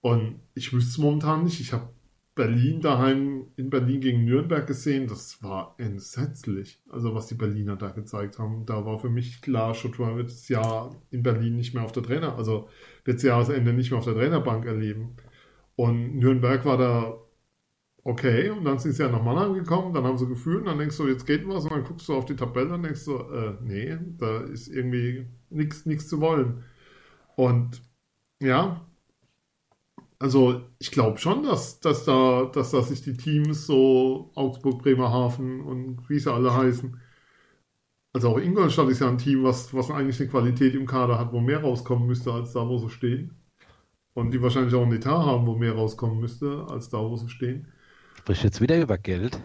Und 0.01 0.39
ich 0.53 0.73
wüsste 0.73 0.89
es 0.89 0.97
momentan 0.97 1.43
nicht. 1.43 1.59
Ich 1.59 1.73
habe 1.73 1.89
Berlin 2.37 2.79
daheim 2.79 3.47
in 3.57 3.69
Berlin 3.69 3.99
gegen 3.99 4.23
Nürnberg 4.23 4.65
gesehen, 4.65 5.07
das 5.07 5.43
war 5.43 5.75
entsetzlich. 5.77 6.79
Also 6.87 7.13
was 7.13 7.27
die 7.27 7.35
Berliner 7.35 7.75
da 7.75 7.89
gezeigt 7.89 8.39
haben, 8.39 8.65
da 8.65 8.85
war 8.85 8.99
für 8.99 9.09
mich 9.09 9.41
klar, 9.41 9.73
Schottland 9.73 10.15
wird 10.15 10.29
das 10.29 10.47
Jahr 10.47 10.95
in 11.09 11.23
Berlin 11.23 11.57
nicht 11.57 11.73
mehr 11.73 11.83
auf 11.83 11.91
der 11.91 12.03
Trainer, 12.03 12.37
also 12.37 12.69
wird 13.03 13.17
das 13.17 13.23
Jahresende 13.23 13.73
nicht 13.73 13.91
mehr 13.91 13.97
auf 13.97 14.05
der 14.05 14.13
Trainerbank 14.13 14.65
erleben. 14.65 15.17
Und 15.75 16.17
Nürnberg 16.17 16.63
war 16.63 16.77
da 16.77 17.17
okay 18.03 18.49
und 18.51 18.63
dann 18.63 18.79
sind 18.79 18.93
sie 18.93 19.03
ja 19.03 19.09
nach 19.09 19.21
Mannheim 19.21 19.53
gekommen, 19.53 19.93
dann 19.93 20.05
haben 20.05 20.17
sie 20.17 20.27
gefühlt 20.27 20.59
und 20.59 20.67
dann 20.67 20.79
denkst 20.79 20.95
du, 20.95 21.07
jetzt 21.07 21.25
geht 21.25 21.45
was 21.47 21.65
und 21.65 21.71
dann 21.71 21.83
guckst 21.83 22.07
du 22.07 22.13
auf 22.15 22.25
die 22.25 22.37
Tabelle 22.37 22.73
und 22.73 22.83
denkst 22.83 23.03
du, 23.03 23.17
äh, 23.17 23.57
nee, 23.61 23.97
da 24.17 24.41
ist 24.41 24.69
irgendwie 24.69 25.27
nichts 25.49 26.07
zu 26.07 26.21
wollen. 26.21 26.63
Und 27.35 27.81
ja, 28.39 28.86
also 30.19 30.61
ich 30.79 30.91
glaube 30.91 31.17
schon, 31.19 31.43
dass, 31.43 31.79
dass, 31.79 32.05
da, 32.05 32.45
dass 32.45 32.71
da 32.71 32.81
sich 32.81 33.01
die 33.03 33.17
Teams 33.17 33.67
so 33.67 34.31
Augsburg, 34.35 34.81
Bremerhaven 34.81 35.61
und 35.61 36.09
wie 36.09 36.19
sie 36.19 36.31
alle 36.31 36.53
heißen, 36.53 36.99
also 38.13 38.29
auch 38.29 38.39
Ingolstadt 38.39 38.89
ist 38.89 39.01
ja 39.01 39.09
ein 39.09 39.19
Team, 39.19 39.43
was, 39.43 39.73
was 39.75 39.91
eigentlich 39.91 40.19
eine 40.19 40.29
Qualität 40.29 40.73
im 40.73 40.87
Kader 40.87 41.19
hat, 41.19 41.31
wo 41.33 41.39
mehr 41.39 41.61
rauskommen 41.61 42.07
müsste, 42.07 42.33
als 42.33 42.51
da, 42.51 42.67
wo 42.67 42.79
sie 42.79 42.89
stehen. 42.89 43.35
Und 44.15 44.31
die 44.31 44.41
wahrscheinlich 44.41 44.73
auch 44.73 44.83
ein 44.83 44.91
Etat 44.91 45.23
haben, 45.23 45.45
wo 45.45 45.55
mehr 45.55 45.73
rauskommen 45.73 46.19
müsste, 46.19 46.65
als 46.67 46.89
da, 46.89 46.97
wo 46.97 47.15
sie 47.15 47.29
stehen. 47.29 47.67
Sprich 48.17 48.41
jetzt 48.41 48.59
wieder 48.59 48.81
über 48.81 48.97
Geld. 48.97 49.39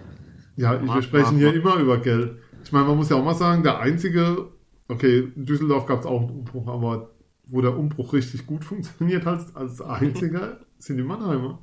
Ja, 0.57 0.73
wir 0.73 0.81
Mach, 0.87 1.03
sprechen 1.03 1.35
mach, 1.35 1.39
hier 1.41 1.53
immer 1.55 1.77
über 1.77 1.99
Geld. 1.99 2.39
Ich 2.65 2.73
meine, 2.73 2.87
man 2.87 2.97
muss 2.97 3.11
ja 3.11 3.17
auch 3.17 3.25
mal 3.25 3.35
sagen, 3.35 3.63
der 3.63 3.81
einzige, 3.81 4.49
okay, 4.89 5.31
in 5.37 5.45
Düsseldorf 5.45 5.85
gab 5.85 6.01
es 6.01 6.07
auch 6.07 6.21
einen 6.23 6.31
Umbruch, 6.31 6.67
aber 6.69 7.11
wo 7.53 7.61
der 7.61 7.77
Umbruch 7.77 8.13
richtig 8.13 8.47
gut 8.47 8.65
funktioniert 8.65 9.27
als, 9.27 9.55
als 9.55 9.81
einziger, 9.81 10.61
sind 10.79 10.97
die 10.97 11.03
Mannheimer. 11.03 11.63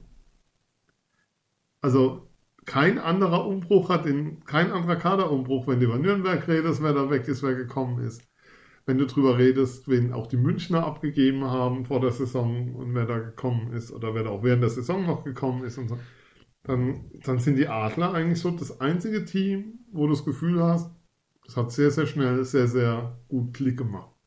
Also 1.81 2.29
kein 2.65 2.99
anderer 2.99 3.47
Umbruch 3.47 3.89
hat 3.89 4.05
in, 4.05 4.45
kein 4.45 4.71
anderer 4.71 4.95
Kaderumbruch, 4.95 5.67
wenn 5.67 5.79
du 5.79 5.87
über 5.87 5.97
Nürnberg 5.97 6.47
redest, 6.47 6.83
wer 6.83 6.93
da 6.93 7.09
weg 7.09 7.27
ist, 7.27 7.41
wer 7.41 7.55
gekommen 7.55 7.99
ist. 8.03 8.21
Wenn 8.85 8.97
du 8.97 9.05
drüber 9.05 9.37
redest, 9.37 9.87
wen 9.87 10.13
auch 10.13 10.27
die 10.27 10.37
Münchner 10.37 10.85
abgegeben 10.85 11.43
haben 11.45 11.85
vor 11.85 11.99
der 11.99 12.11
Saison 12.11 12.75
und 12.75 12.93
wer 12.93 13.05
da 13.05 13.17
gekommen 13.17 13.73
ist 13.73 13.91
oder 13.91 14.13
wer 14.13 14.23
da 14.23 14.29
auch 14.29 14.43
während 14.43 14.63
der 14.63 14.69
Saison 14.69 15.05
noch 15.05 15.23
gekommen 15.23 15.63
ist 15.63 15.77
und 15.77 15.89
so 15.89 15.97
dann, 16.63 17.09
dann 17.23 17.39
sind 17.39 17.55
die 17.55 17.67
Adler 17.67 18.13
eigentlich 18.13 18.39
so 18.39 18.51
das 18.51 18.79
einzige 18.79 19.25
Team, 19.25 19.79
wo 19.91 20.05
du 20.05 20.13
das 20.13 20.25
Gefühl 20.25 20.61
hast, 20.61 20.91
das 21.45 21.57
hat 21.57 21.71
sehr, 21.71 21.89
sehr 21.89 22.05
schnell, 22.05 22.43
sehr, 22.45 22.67
sehr 22.67 23.19
gut 23.27 23.55
Klick 23.55 23.77
gemacht. 23.77 24.18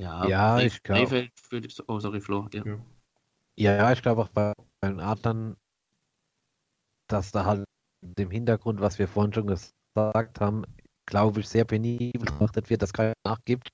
Ja, 0.00 0.26
Ja, 0.26 0.58
ich 0.60 0.82
glaub- 0.82 0.98
Krefeld 0.98 1.30
für 1.38 1.60
die, 1.60 1.68
oh, 1.86 1.98
sorry, 2.00 2.20
Flo. 2.20 2.48
Ja. 2.52 2.64
Ja. 2.64 2.78
Ja, 3.56 3.92
ich 3.92 4.00
glaube 4.02 4.22
auch 4.22 4.28
bei, 4.28 4.52
bei 4.80 4.88
den 4.88 5.00
Adlern, 5.00 5.56
dass 7.08 7.30
da 7.32 7.44
halt 7.44 7.64
dem 8.02 8.30
Hintergrund, 8.30 8.80
was 8.80 8.98
wir 8.98 9.08
vorhin 9.08 9.32
schon 9.32 9.46
gesagt 9.48 10.40
haben, 10.40 10.64
glaube 11.06 11.40
ich, 11.40 11.48
sehr 11.48 11.64
penibel 11.64 12.18
betrachtet 12.20 12.70
wird, 12.70 12.82
dass 12.82 12.92
keiner 12.92 13.12
nachgibt. 13.26 13.68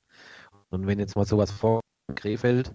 Und 0.70 0.86
wenn 0.86 0.98
jetzt 0.98 1.14
mal 1.14 1.26
sowas 1.26 1.52
vor 1.52 1.80
Krefeld, 2.14 2.74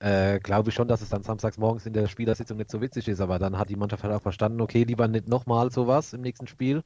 äh, 0.00 0.38
glaube 0.40 0.68
ich 0.68 0.74
schon, 0.74 0.88
dass 0.88 1.00
es 1.00 1.08
dann 1.08 1.22
samstags 1.22 1.56
morgens 1.56 1.86
in 1.86 1.94
der 1.94 2.06
Spielersitzung 2.08 2.58
nicht 2.58 2.70
so 2.70 2.80
witzig 2.82 3.08
ist, 3.08 3.20
aber 3.20 3.38
dann 3.38 3.56
hat 3.56 3.70
die 3.70 3.76
Mannschaft 3.76 4.02
halt 4.02 4.12
auch 4.12 4.20
verstanden, 4.22 4.60
okay, 4.60 4.84
lieber 4.84 5.08
nicht 5.08 5.28
nochmal 5.28 5.70
sowas 5.70 6.12
im 6.12 6.20
nächsten 6.20 6.46
Spiel. 6.48 6.82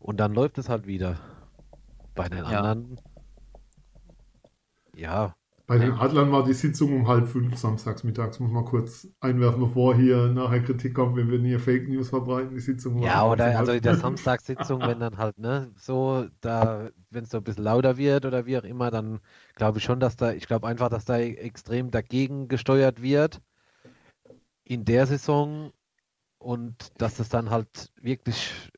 Und 0.00 0.18
dann 0.18 0.34
läuft 0.34 0.58
es 0.58 0.68
halt 0.68 0.86
wieder. 0.86 1.20
Bei 2.14 2.28
den 2.28 2.38
Ja. 2.38 2.44
anderen, 2.60 2.98
ja, 4.96 5.36
Bei 5.66 5.78
den 5.78 5.92
Adlern 5.94 6.30
war 6.32 6.44
die 6.44 6.52
Sitzung 6.54 6.94
um 6.94 7.08
halb 7.08 7.26
fünf 7.28 7.56
samstags 7.56 8.04
mittags, 8.04 8.38
muss 8.40 8.50
man 8.52 8.64
kurz 8.64 9.08
einwerfen, 9.20 9.60
bevor 9.60 9.96
hier 9.96 10.28
nachher 10.28 10.60
Kritik 10.62 10.94
kommt, 10.94 11.16
wir 11.16 11.26
würden 11.28 11.46
hier 11.46 11.58
Fake 11.60 11.88
News 11.88 12.10
verbreiten, 12.10 12.54
die 12.54 12.60
Sitzung 12.60 13.00
war 13.00 13.08
Ja, 13.08 13.24
oder 13.26 13.58
also 13.58 13.72
in 13.72 13.82
der. 13.82 13.96
Samstagssitzung, 13.96 14.84
wenn 14.86 15.00
dann 15.00 15.16
halt, 15.18 15.36
ne, 15.38 15.72
so, 15.76 16.26
da, 16.40 16.90
wenn 17.10 17.24
es 17.24 17.30
so 17.30 17.38
ein 17.38 17.44
bisschen 17.44 17.64
lauter 17.64 17.96
wird 17.96 18.24
oder 18.26 18.46
wie 18.46 18.56
auch 18.58 18.62
immer, 18.64 18.90
dann 18.90 19.20
glaube 19.56 19.78
ich 19.78 19.84
schon, 19.84 19.98
dass 20.00 20.16
da, 20.16 20.32
ich 20.32 20.46
glaube 20.46 20.66
einfach, 20.68 20.88
dass 20.90 21.04
da 21.04 21.18
extrem 21.18 21.90
dagegen 21.90 22.48
gesteuert 22.48 23.02
wird 23.02 23.40
in 24.64 24.84
der 24.84 25.06
Saison 25.06 25.72
und 26.38 26.74
dass 27.00 27.16
das 27.16 27.28
dann 27.30 27.50
halt 27.50 27.92
wirklich 28.00 28.70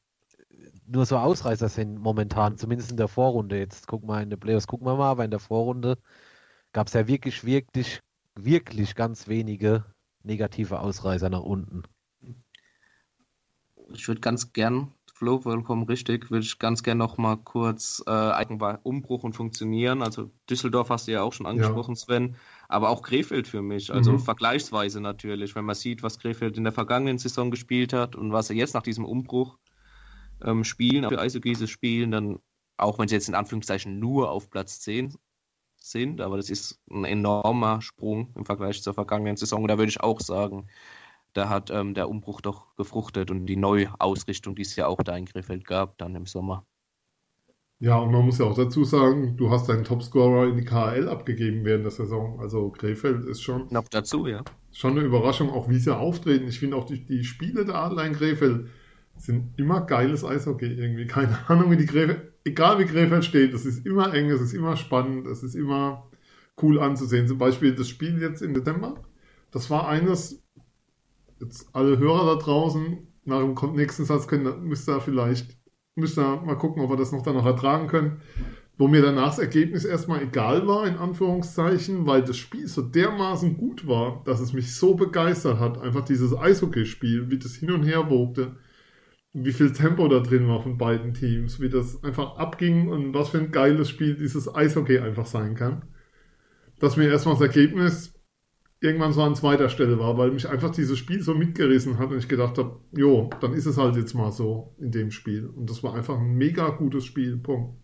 nur 0.86 1.06
so 1.06 1.16
Ausreißer 1.16 1.68
sind 1.68 1.98
momentan, 1.98 2.58
zumindest 2.58 2.90
in 2.90 2.96
der 2.96 3.08
Vorrunde. 3.08 3.58
Jetzt 3.58 3.86
gucken 3.86 4.08
wir 4.08 4.20
in 4.20 4.30
der 4.30 4.36
Playoffs, 4.36 4.66
gucken 4.66 4.86
wir 4.86 4.96
mal, 4.96 5.10
aber 5.10 5.24
in 5.24 5.30
der 5.30 5.40
Vorrunde 5.40 5.98
gab 6.72 6.88
es 6.88 6.92
ja 6.92 7.06
wirklich, 7.06 7.44
wirklich, 7.44 8.00
wirklich 8.34 8.94
ganz 8.94 9.28
wenige 9.28 9.84
negative 10.22 10.80
Ausreißer 10.80 11.30
nach 11.30 11.42
unten. 11.42 11.82
Ich 13.92 14.08
würde 14.08 14.20
ganz 14.20 14.52
gern, 14.52 14.92
Flo, 15.12 15.38
vollkommen 15.40 15.84
richtig, 15.84 16.30
würde 16.30 16.44
ich 16.44 16.58
ganz 16.58 16.82
gern 16.82 16.98
noch 16.98 17.18
mal 17.18 17.36
kurz 17.36 18.02
äh, 18.06 18.46
Umbruch 18.82 19.22
und 19.22 19.34
Funktionieren. 19.34 20.02
Also 20.02 20.30
Düsseldorf 20.48 20.88
hast 20.88 21.06
du 21.06 21.12
ja 21.12 21.22
auch 21.22 21.32
schon 21.32 21.46
angesprochen, 21.46 21.94
ja. 21.94 22.00
Sven, 22.00 22.36
aber 22.68 22.88
auch 22.88 23.02
Krefeld 23.02 23.46
für 23.46 23.62
mich. 23.62 23.92
Also 23.92 24.12
mhm. 24.12 24.18
vergleichsweise 24.18 25.00
natürlich, 25.00 25.54
wenn 25.54 25.66
man 25.66 25.76
sieht, 25.76 26.02
was 26.02 26.18
Krefeld 26.18 26.56
in 26.56 26.64
der 26.64 26.72
vergangenen 26.72 27.18
Saison 27.18 27.50
gespielt 27.50 27.92
hat 27.92 28.16
und 28.16 28.32
was 28.32 28.50
er 28.50 28.56
jetzt 28.56 28.74
nach 28.74 28.82
diesem 28.82 29.04
Umbruch 29.04 29.58
ähm, 30.42 30.64
spielen, 30.64 31.08
für 31.08 31.20
Eishockey 31.20 31.54
spielen, 31.66 32.10
dann 32.10 32.38
auch 32.76 32.98
wenn 32.98 33.08
sie 33.08 33.14
jetzt 33.14 33.28
in 33.28 33.34
Anführungszeichen 33.34 33.98
nur 33.98 34.30
auf 34.30 34.50
Platz 34.50 34.80
10 34.80 35.14
sind, 35.76 36.20
aber 36.20 36.36
das 36.36 36.50
ist 36.50 36.80
ein 36.90 37.04
enormer 37.04 37.82
Sprung 37.82 38.32
im 38.36 38.44
Vergleich 38.44 38.82
zur 38.82 38.94
vergangenen 38.94 39.36
Saison. 39.36 39.62
Und 39.62 39.68
da 39.68 39.78
würde 39.78 39.90
ich 39.90 40.00
auch 40.00 40.20
sagen, 40.20 40.66
da 41.34 41.48
hat 41.48 41.70
ähm, 41.70 41.94
der 41.94 42.08
Umbruch 42.08 42.40
doch 42.40 42.74
gefruchtet 42.76 43.30
und 43.30 43.46
die 43.46 43.56
Neuausrichtung, 43.56 44.54
die 44.54 44.62
es 44.62 44.76
ja 44.76 44.86
auch 44.86 45.02
da 45.02 45.16
in 45.16 45.26
Krefeld 45.26 45.66
gab, 45.66 45.98
dann 45.98 46.14
im 46.14 46.26
Sommer. 46.26 46.64
Ja, 47.80 47.98
und 47.98 48.12
man 48.12 48.24
muss 48.24 48.38
ja 48.38 48.46
auch 48.46 48.54
dazu 48.54 48.84
sagen, 48.84 49.36
du 49.36 49.50
hast 49.50 49.68
deinen 49.68 49.84
Topscorer 49.84 50.46
in 50.46 50.56
die 50.56 50.64
KHL 50.64 51.08
abgegeben 51.08 51.64
während 51.64 51.84
der 51.84 51.90
Saison. 51.90 52.40
Also 52.40 52.70
Krefeld 52.70 53.24
ist 53.24 53.42
schon. 53.42 53.66
Noch 53.70 53.88
dazu, 53.88 54.26
ja. 54.26 54.42
Schon 54.72 54.92
eine 54.92 55.00
Überraschung, 55.00 55.50
auch 55.50 55.68
wie 55.68 55.78
sie 55.78 55.94
auftreten. 55.94 56.48
Ich 56.48 56.60
finde 56.60 56.76
auch 56.76 56.84
die, 56.84 57.04
die 57.04 57.24
Spiele 57.24 57.64
der 57.64 57.74
Adler 57.74 58.06
in 58.06 58.14
Krefeld 58.14 58.68
sind 59.16 59.58
immer 59.58 59.80
geiles 59.82 60.24
Eishockey 60.24 60.66
irgendwie. 60.66 61.06
Keine 61.06 61.38
Ahnung, 61.48 61.70
wie 61.70 61.76
die 61.76 61.86
Krefeld, 61.86 62.32
egal 62.44 62.78
wie 62.78 62.84
Krefeld 62.84 63.24
steht, 63.24 63.54
es 63.54 63.64
ist 63.64 63.86
immer 63.86 64.12
eng, 64.14 64.30
es 64.30 64.40
ist 64.40 64.54
immer 64.54 64.76
spannend, 64.76 65.26
es 65.26 65.42
ist 65.42 65.54
immer 65.54 66.10
cool 66.62 66.78
anzusehen. 66.78 67.26
Zum 67.26 67.38
Beispiel 67.38 67.74
das 67.74 67.88
Spiel 67.88 68.20
jetzt 68.20 68.42
im 68.42 68.54
Dezember. 68.54 69.02
Das 69.50 69.70
war 69.70 69.88
eines, 69.88 70.42
jetzt 71.40 71.68
alle 71.72 71.98
Hörer 71.98 72.34
da 72.34 72.42
draußen, 72.42 73.06
nach 73.24 73.40
dem 73.40 73.74
nächsten 73.74 74.04
Satz 74.04 74.26
können, 74.26 74.64
müsst 74.64 74.88
ihr 74.88 75.00
vielleicht, 75.00 75.56
müsst 75.94 76.18
ihr 76.18 76.42
mal 76.44 76.56
gucken, 76.56 76.82
ob 76.82 76.90
wir 76.90 76.96
das 76.96 77.12
noch 77.12 77.22
dann 77.22 77.36
noch 77.36 77.46
ertragen 77.46 77.86
können. 77.86 78.20
Wo 78.76 78.88
mir 78.88 79.02
danach 79.02 79.28
das 79.28 79.38
Ergebnis 79.38 79.84
erstmal 79.84 80.22
egal 80.22 80.66
war, 80.66 80.84
in 80.88 80.96
Anführungszeichen, 80.96 82.06
weil 82.06 82.22
das 82.22 82.36
Spiel 82.36 82.66
so 82.66 82.82
dermaßen 82.82 83.56
gut 83.56 83.86
war, 83.86 84.22
dass 84.24 84.40
es 84.40 84.52
mich 84.52 84.74
so 84.74 84.94
begeistert 84.94 85.60
hat. 85.60 85.80
Einfach 85.80 86.04
dieses 86.04 86.36
Eishockeyspiel, 86.36 87.30
wie 87.30 87.38
das 87.38 87.54
hin 87.54 87.70
und 87.70 87.84
her 87.84 88.10
wogte, 88.10 88.56
wie 89.34 89.52
viel 89.52 89.72
Tempo 89.72 90.06
da 90.06 90.20
drin 90.20 90.46
war 90.46 90.62
von 90.62 90.78
beiden 90.78 91.12
Teams, 91.12 91.60
wie 91.60 91.68
das 91.68 92.02
einfach 92.04 92.36
abging 92.36 92.88
und 92.88 93.12
was 93.14 93.30
für 93.30 93.38
ein 93.38 93.50
geiles 93.50 93.90
Spiel 93.90 94.14
dieses 94.14 94.52
Eishockey 94.54 95.00
einfach 95.00 95.26
sein 95.26 95.56
kann. 95.56 95.82
Dass 96.78 96.96
mir 96.96 97.08
erstmal 97.08 97.34
das 97.34 97.42
Ergebnis 97.42 98.14
irgendwann 98.80 99.12
so 99.12 99.22
an 99.22 99.34
zweiter 99.34 99.68
Stelle 99.68 99.98
war, 99.98 100.16
weil 100.18 100.30
mich 100.30 100.48
einfach 100.48 100.70
dieses 100.70 100.98
Spiel 100.98 101.20
so 101.20 101.34
mitgerissen 101.34 101.98
hat 101.98 102.10
und 102.10 102.18
ich 102.18 102.28
gedacht 102.28 102.58
habe, 102.58 102.80
jo, 102.92 103.28
dann 103.40 103.54
ist 103.54 103.66
es 103.66 103.76
halt 103.76 103.96
jetzt 103.96 104.14
mal 104.14 104.30
so 104.30 104.76
in 104.78 104.92
dem 104.92 105.10
Spiel. 105.10 105.46
Und 105.46 105.68
das 105.68 105.82
war 105.82 105.94
einfach 105.94 106.16
ein 106.16 106.34
mega 106.34 106.68
gutes 106.70 107.04
Spiel. 107.04 107.36
Punkt. 107.36 107.76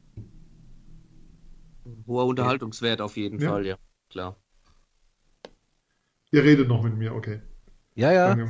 Hoher 2.06 2.26
Unterhaltungswert 2.26 3.00
auf 3.00 3.16
jeden 3.16 3.40
ja. 3.40 3.50
Fall, 3.50 3.66
ja, 3.66 3.76
klar. 4.08 4.36
Ihr 6.30 6.44
redet 6.44 6.68
noch 6.68 6.84
mit 6.84 6.96
mir, 6.96 7.12
okay. 7.12 7.40
Ja, 7.96 8.12
ja. 8.12 8.38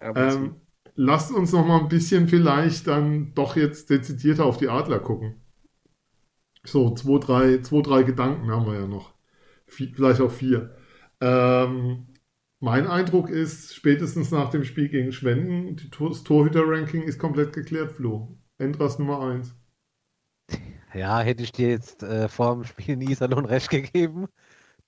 ähm, 0.00 0.56
lasst 0.94 1.32
uns 1.32 1.52
noch 1.52 1.66
mal 1.66 1.80
ein 1.80 1.88
bisschen 1.88 2.28
vielleicht 2.28 2.86
dann 2.86 3.34
doch 3.34 3.56
jetzt 3.56 3.90
dezidierter 3.90 4.44
auf 4.44 4.58
die 4.58 4.68
Adler 4.68 5.00
gucken. 5.00 5.36
So, 6.64 6.94
zwei, 6.94 7.18
drei, 7.18 7.58
zwei, 7.58 7.82
drei 7.82 8.02
Gedanken 8.02 8.50
haben 8.50 8.66
wir 8.66 8.80
ja 8.80 8.86
noch 8.86 9.12
vielleicht 9.66 10.20
auch 10.20 10.30
vier. 10.30 10.76
Ähm, 11.20 12.06
mein 12.60 12.86
Eindruck 12.86 13.30
ist, 13.30 13.74
spätestens 13.74 14.30
nach 14.30 14.50
dem 14.50 14.64
Spiel 14.64 14.88
gegen 14.88 15.12
Schwenden, 15.12 15.76
das 15.98 16.22
Torhüter-Ranking 16.22 17.02
ist 17.02 17.18
komplett 17.18 17.52
geklärt, 17.52 17.92
Flo. 17.92 18.36
Endras 18.58 18.98
Nummer 18.98 19.20
1. 19.20 19.54
Ja, 20.94 21.20
hätte 21.20 21.42
ich 21.42 21.52
dir 21.52 21.70
jetzt 21.70 22.02
äh, 22.02 22.28
vor 22.28 22.54
dem 22.54 22.64
Spiel 22.64 22.94
in 22.94 23.00
Iserlohn 23.00 23.46
recht 23.46 23.70
gegeben, 23.70 24.28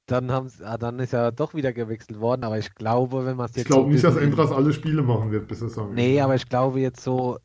dann, 0.07 0.31
ah, 0.31 0.79
dann 0.79 0.99
ist 0.99 1.15
er 1.15 1.33
doch 1.33 1.55
wieder 1.55 1.73
gewechselt 1.73 2.21
worden, 2.21 2.45
aber 2.45 2.59
ich 2.59 2.75
glaube, 2.75 3.25
wenn 3.25 3.37
man 3.37 3.47
es 3.47 3.57
jetzt. 3.57 3.67
Ich 3.67 3.71
glaube 3.71 3.85
so 3.85 3.89
nicht, 3.91 4.05
dass 4.05 4.17
Endras 4.17 4.53
alle 4.53 4.73
Spiele 4.73 5.03
machen 5.03 5.31
wird 5.31 5.49
bis 5.49 5.61
Saison. 5.61 5.95
Nee, 5.95 6.21
aber 6.21 6.35
ich 6.35 6.49
glaube 6.49 6.81
jetzt 6.81 7.03
so, 7.03 7.39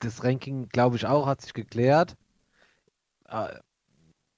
das 0.00 0.24
Ranking, 0.24 0.68
glaube 0.68 0.96
ich 0.96 1.06
auch, 1.06 1.26
hat 1.26 1.40
sich 1.40 1.54
geklärt. 1.54 2.16
Ah, 3.24 3.60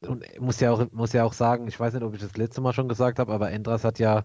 und 0.06 0.24
muss 0.40 0.60
ja 0.60 0.72
auch, 0.72 0.90
muss 0.92 1.12
ja 1.12 1.24
auch 1.24 1.32
sagen, 1.32 1.66
ich 1.66 1.78
weiß 1.78 1.94
nicht, 1.94 2.02
ob 2.04 2.14
ich 2.14 2.20
das 2.20 2.36
letzte 2.36 2.60
Mal 2.60 2.72
schon 2.72 2.88
gesagt 2.88 3.18
habe, 3.18 3.32
aber 3.32 3.50
Endras 3.50 3.84
hat 3.84 3.98
ja 3.98 4.24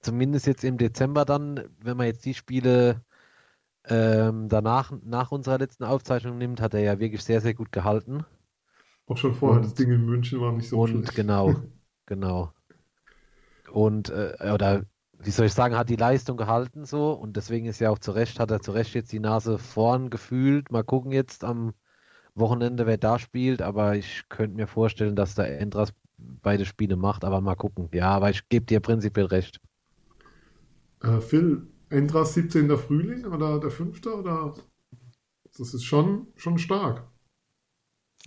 zumindest 0.00 0.46
jetzt 0.46 0.64
im 0.64 0.78
Dezember 0.78 1.24
dann, 1.24 1.64
wenn 1.78 1.96
man 1.96 2.06
jetzt 2.06 2.24
die 2.24 2.34
Spiele 2.34 3.02
ähm, 3.86 4.48
danach, 4.48 4.92
nach 5.04 5.32
unserer 5.32 5.58
letzten 5.58 5.84
Aufzeichnung 5.84 6.38
nimmt, 6.38 6.60
hat 6.60 6.74
er 6.74 6.80
ja 6.80 6.98
wirklich 7.00 7.24
sehr, 7.24 7.40
sehr 7.40 7.54
gut 7.54 7.72
gehalten. 7.72 8.24
Auch 9.06 9.16
schon 9.16 9.34
vorher, 9.34 9.58
und, 9.58 9.64
das 9.64 9.74
Ding 9.74 9.90
in 9.92 10.04
München 10.04 10.40
war 10.40 10.52
nicht 10.52 10.68
so 10.68 10.80
Und 10.80 10.88
schlecht. 10.88 11.14
genau, 11.14 11.54
genau. 12.06 12.52
Und, 13.72 14.10
äh, 14.10 14.52
oder 14.54 14.84
wie 15.18 15.30
soll 15.30 15.46
ich 15.46 15.54
sagen, 15.54 15.76
hat 15.76 15.88
die 15.88 15.96
Leistung 15.96 16.36
gehalten 16.36 16.84
so 16.84 17.12
und 17.12 17.36
deswegen 17.36 17.66
ist 17.66 17.80
ja 17.80 17.90
auch 17.90 17.98
zu 17.98 18.12
Recht, 18.12 18.38
hat 18.40 18.50
er 18.50 18.60
zu 18.60 18.72
Recht 18.72 18.94
jetzt 18.94 19.12
die 19.12 19.20
Nase 19.20 19.58
vorn 19.58 20.10
gefühlt. 20.10 20.70
Mal 20.70 20.84
gucken 20.84 21.12
jetzt 21.12 21.44
am 21.44 21.72
Wochenende, 22.34 22.86
wer 22.86 22.98
da 22.98 23.18
spielt, 23.18 23.62
aber 23.62 23.96
ich 23.96 24.24
könnte 24.28 24.56
mir 24.56 24.66
vorstellen, 24.66 25.16
dass 25.16 25.34
der 25.34 25.60
Endras 25.60 25.92
beide 26.18 26.64
Spiele 26.66 26.96
macht, 26.96 27.24
aber 27.24 27.40
mal 27.40 27.54
gucken. 27.54 27.88
Ja, 27.92 28.10
aber 28.10 28.30
ich 28.30 28.48
gebe 28.48 28.66
dir 28.66 28.80
prinzipiell 28.80 29.26
recht. 29.26 29.60
Äh, 31.02 31.20
Phil, 31.20 31.66
Endras 31.88 32.34
17. 32.34 32.76
Frühling 32.76 33.24
oder 33.26 33.58
der 33.60 33.70
5. 33.70 34.06
oder? 34.06 34.54
Das 35.56 35.74
ist 35.74 35.84
schon, 35.84 36.28
schon 36.36 36.58
stark. 36.58 37.04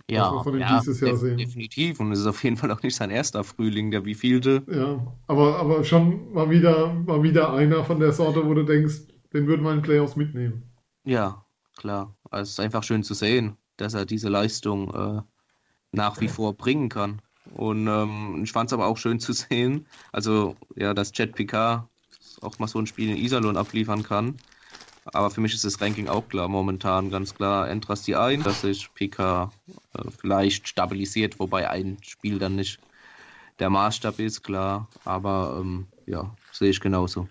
Ja, 0.08 0.44
ja 0.44 0.82
def 0.82 1.36
definitiv. 1.36 2.00
Und 2.00 2.12
es 2.12 2.20
ist 2.20 2.26
auf 2.26 2.42
jeden 2.44 2.56
Fall 2.56 2.70
auch 2.70 2.82
nicht 2.82 2.94
sein 2.94 3.10
erster 3.10 3.42
Frühling, 3.42 3.90
der 3.90 4.04
wievielte. 4.04 4.62
Ja, 4.70 5.04
aber, 5.26 5.58
aber 5.58 5.84
schon 5.84 6.32
mal 6.32 6.48
wieder, 6.50 6.92
mal 6.92 7.22
wieder 7.22 7.52
einer 7.52 7.84
von 7.84 7.98
der 7.98 8.12
Sorte, 8.12 8.46
wo 8.46 8.54
du 8.54 8.62
denkst, 8.62 9.02
den 9.32 9.46
würden 9.46 9.62
wir 9.64 9.72
in 9.72 9.82
Playoffs 9.82 10.14
mitnehmen. 10.14 10.62
Ja, 11.04 11.44
klar. 11.76 12.16
Also 12.30 12.42
es 12.42 12.50
ist 12.50 12.60
einfach 12.60 12.84
schön 12.84 13.02
zu 13.02 13.14
sehen 13.14 13.56
dass 13.76 13.94
er 13.94 14.06
diese 14.06 14.28
Leistung 14.28 14.92
äh, 14.94 15.22
nach 15.92 16.20
wie 16.20 16.28
vor 16.28 16.54
bringen 16.54 16.88
kann. 16.88 17.22
Und 17.54 17.86
ähm, 17.86 18.42
ich 18.42 18.52
fand 18.52 18.70
es 18.70 18.72
aber 18.72 18.86
auch 18.86 18.98
schön 18.98 19.20
zu 19.20 19.32
sehen, 19.32 19.86
also 20.12 20.56
ja, 20.74 20.94
dass 20.94 21.12
Jet 21.14 21.34
Picard 21.34 21.88
auch 22.42 22.58
mal 22.58 22.66
so 22.66 22.78
ein 22.78 22.86
Spiel 22.86 23.10
in 23.10 23.16
Iserlohn 23.16 23.56
abliefern 23.56 24.02
kann. 24.02 24.36
Aber 25.12 25.30
für 25.30 25.40
mich 25.40 25.54
ist 25.54 25.64
das 25.64 25.80
Ranking 25.80 26.08
auch 26.08 26.28
klar 26.28 26.48
momentan, 26.48 27.10
ganz 27.10 27.34
klar. 27.34 27.68
Entras 27.68 28.02
die 28.02 28.16
ein, 28.16 28.42
dass 28.42 28.62
sich 28.62 28.92
Picard 28.94 29.52
äh, 29.94 30.02
vielleicht 30.18 30.68
stabilisiert, 30.68 31.38
wobei 31.38 31.70
ein 31.70 31.98
Spiel 32.02 32.38
dann 32.38 32.56
nicht 32.56 32.80
der 33.58 33.70
Maßstab 33.70 34.18
ist, 34.18 34.42
klar. 34.42 34.88
Aber 35.04 35.58
ähm, 35.60 35.86
ja, 36.06 36.34
sehe 36.52 36.70
ich 36.70 36.80
genauso. 36.80 37.28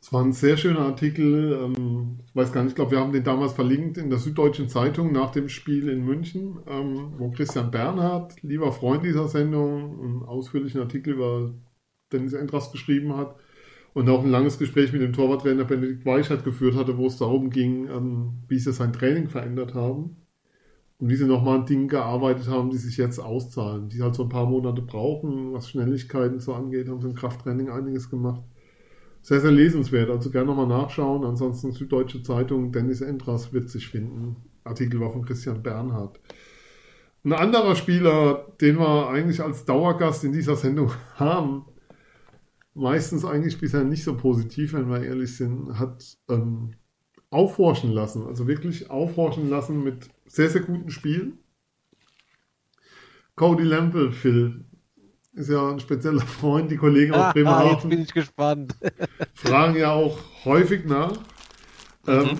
Es 0.00 0.12
war 0.12 0.22
ein 0.22 0.32
sehr 0.32 0.56
schöner 0.56 0.80
Artikel. 0.80 1.52
Ähm, 1.54 2.20
ich 2.28 2.36
weiß 2.36 2.52
gar 2.52 2.62
nicht, 2.62 2.72
ich 2.72 2.76
glaube, 2.76 2.92
wir 2.92 3.00
haben 3.00 3.12
den 3.12 3.24
damals 3.24 3.54
verlinkt 3.54 3.96
in 3.96 4.10
der 4.10 4.18
Süddeutschen 4.18 4.68
Zeitung 4.68 5.10
nach 5.10 5.32
dem 5.32 5.48
Spiel 5.48 5.88
in 5.88 6.04
München, 6.04 6.58
ähm, 6.68 7.14
wo 7.16 7.30
Christian 7.30 7.70
Bernhard, 7.70 8.40
lieber 8.42 8.72
Freund 8.72 9.04
dieser 9.04 9.26
Sendung, 9.26 10.00
einen 10.00 10.22
ausführlichen 10.22 10.80
Artikel 10.80 11.14
über 11.14 11.54
Dennis 12.12 12.34
Endras 12.34 12.70
geschrieben 12.70 13.16
hat 13.16 13.36
und 13.96 14.10
auch 14.10 14.22
ein 14.22 14.30
langes 14.30 14.58
Gespräch 14.58 14.92
mit 14.92 15.00
dem 15.00 15.14
Torwarttrainer 15.14 15.64
Benedikt 15.64 16.04
Weichert 16.04 16.44
geführt 16.44 16.74
hatte, 16.76 16.98
wo 16.98 17.06
es 17.06 17.16
darum 17.16 17.48
ging, 17.48 17.88
ähm, 17.88 18.42
wie 18.46 18.58
sie 18.58 18.72
sein 18.72 18.92
Training 18.92 19.28
verändert 19.28 19.74
haben 19.74 20.16
und 20.98 21.08
wie 21.08 21.16
sie 21.16 21.26
nochmal 21.26 21.60
an 21.60 21.66
Dingen 21.66 21.88
gearbeitet 21.88 22.48
haben, 22.48 22.68
die 22.68 22.76
sich 22.76 22.98
jetzt 22.98 23.18
auszahlen, 23.18 23.88
die 23.88 24.02
halt 24.02 24.14
so 24.14 24.24
ein 24.24 24.28
paar 24.28 24.44
Monate 24.44 24.82
brauchen, 24.82 25.54
was 25.54 25.70
Schnelligkeiten 25.70 26.40
so 26.40 26.52
angeht, 26.52 26.88
haben 26.88 27.00
sie 27.00 27.08
im 27.08 27.14
Krafttraining 27.14 27.70
einiges 27.70 28.10
gemacht 28.10 28.42
sehr, 29.22 29.40
sehr 29.40 29.50
lesenswert. 29.50 30.08
Also 30.08 30.30
gerne 30.30 30.46
nochmal 30.46 30.68
nachschauen. 30.68 31.24
Ansonsten 31.24 31.72
Süddeutsche 31.72 32.22
Zeitung, 32.22 32.70
Dennis 32.70 33.00
Endras 33.00 33.52
wird 33.52 33.68
sich 33.68 33.88
finden. 33.88 34.36
Artikel 34.62 35.00
war 35.00 35.10
von 35.10 35.24
Christian 35.24 35.64
Bernhard. 35.64 36.20
Ein 37.24 37.32
anderer 37.32 37.74
Spieler, 37.74 38.46
den 38.60 38.78
wir 38.78 39.08
eigentlich 39.08 39.42
als 39.42 39.64
Dauergast 39.64 40.22
in 40.22 40.32
dieser 40.32 40.54
Sendung 40.54 40.92
haben, 41.16 41.64
meistens 42.76 43.24
eigentlich 43.24 43.58
bisher 43.58 43.84
nicht 43.84 44.04
so 44.04 44.16
positiv, 44.16 44.74
wenn 44.74 44.88
wir 44.88 45.02
ehrlich 45.02 45.36
sind, 45.36 45.78
hat 45.78 46.18
ähm, 46.28 46.74
aufhorchen 47.30 47.90
lassen. 47.90 48.26
Also 48.26 48.46
wirklich 48.46 48.90
aufhorchen 48.90 49.48
lassen 49.48 49.82
mit 49.82 50.10
sehr, 50.26 50.50
sehr 50.50 50.62
guten 50.62 50.90
Spielen. 50.90 51.38
Cody 53.34 53.64
Lample, 53.64 54.12
Phil, 54.12 54.64
ist 55.32 55.50
ja 55.50 55.70
ein 55.70 55.80
spezieller 55.80 56.20
Freund, 56.26 56.70
die 56.70 56.76
Kollegen 56.76 57.12
aus 57.12 57.32
Bremerhaven. 57.32 57.70
Jetzt 57.70 57.88
bin 57.88 58.00
ich 58.02 58.14
gespannt. 58.14 58.76
fragen 59.34 59.76
ja 59.76 59.92
auch 59.92 60.18
häufig 60.44 60.84
nach. 60.84 61.12
Ähm, 62.06 62.24
mhm. 62.24 62.38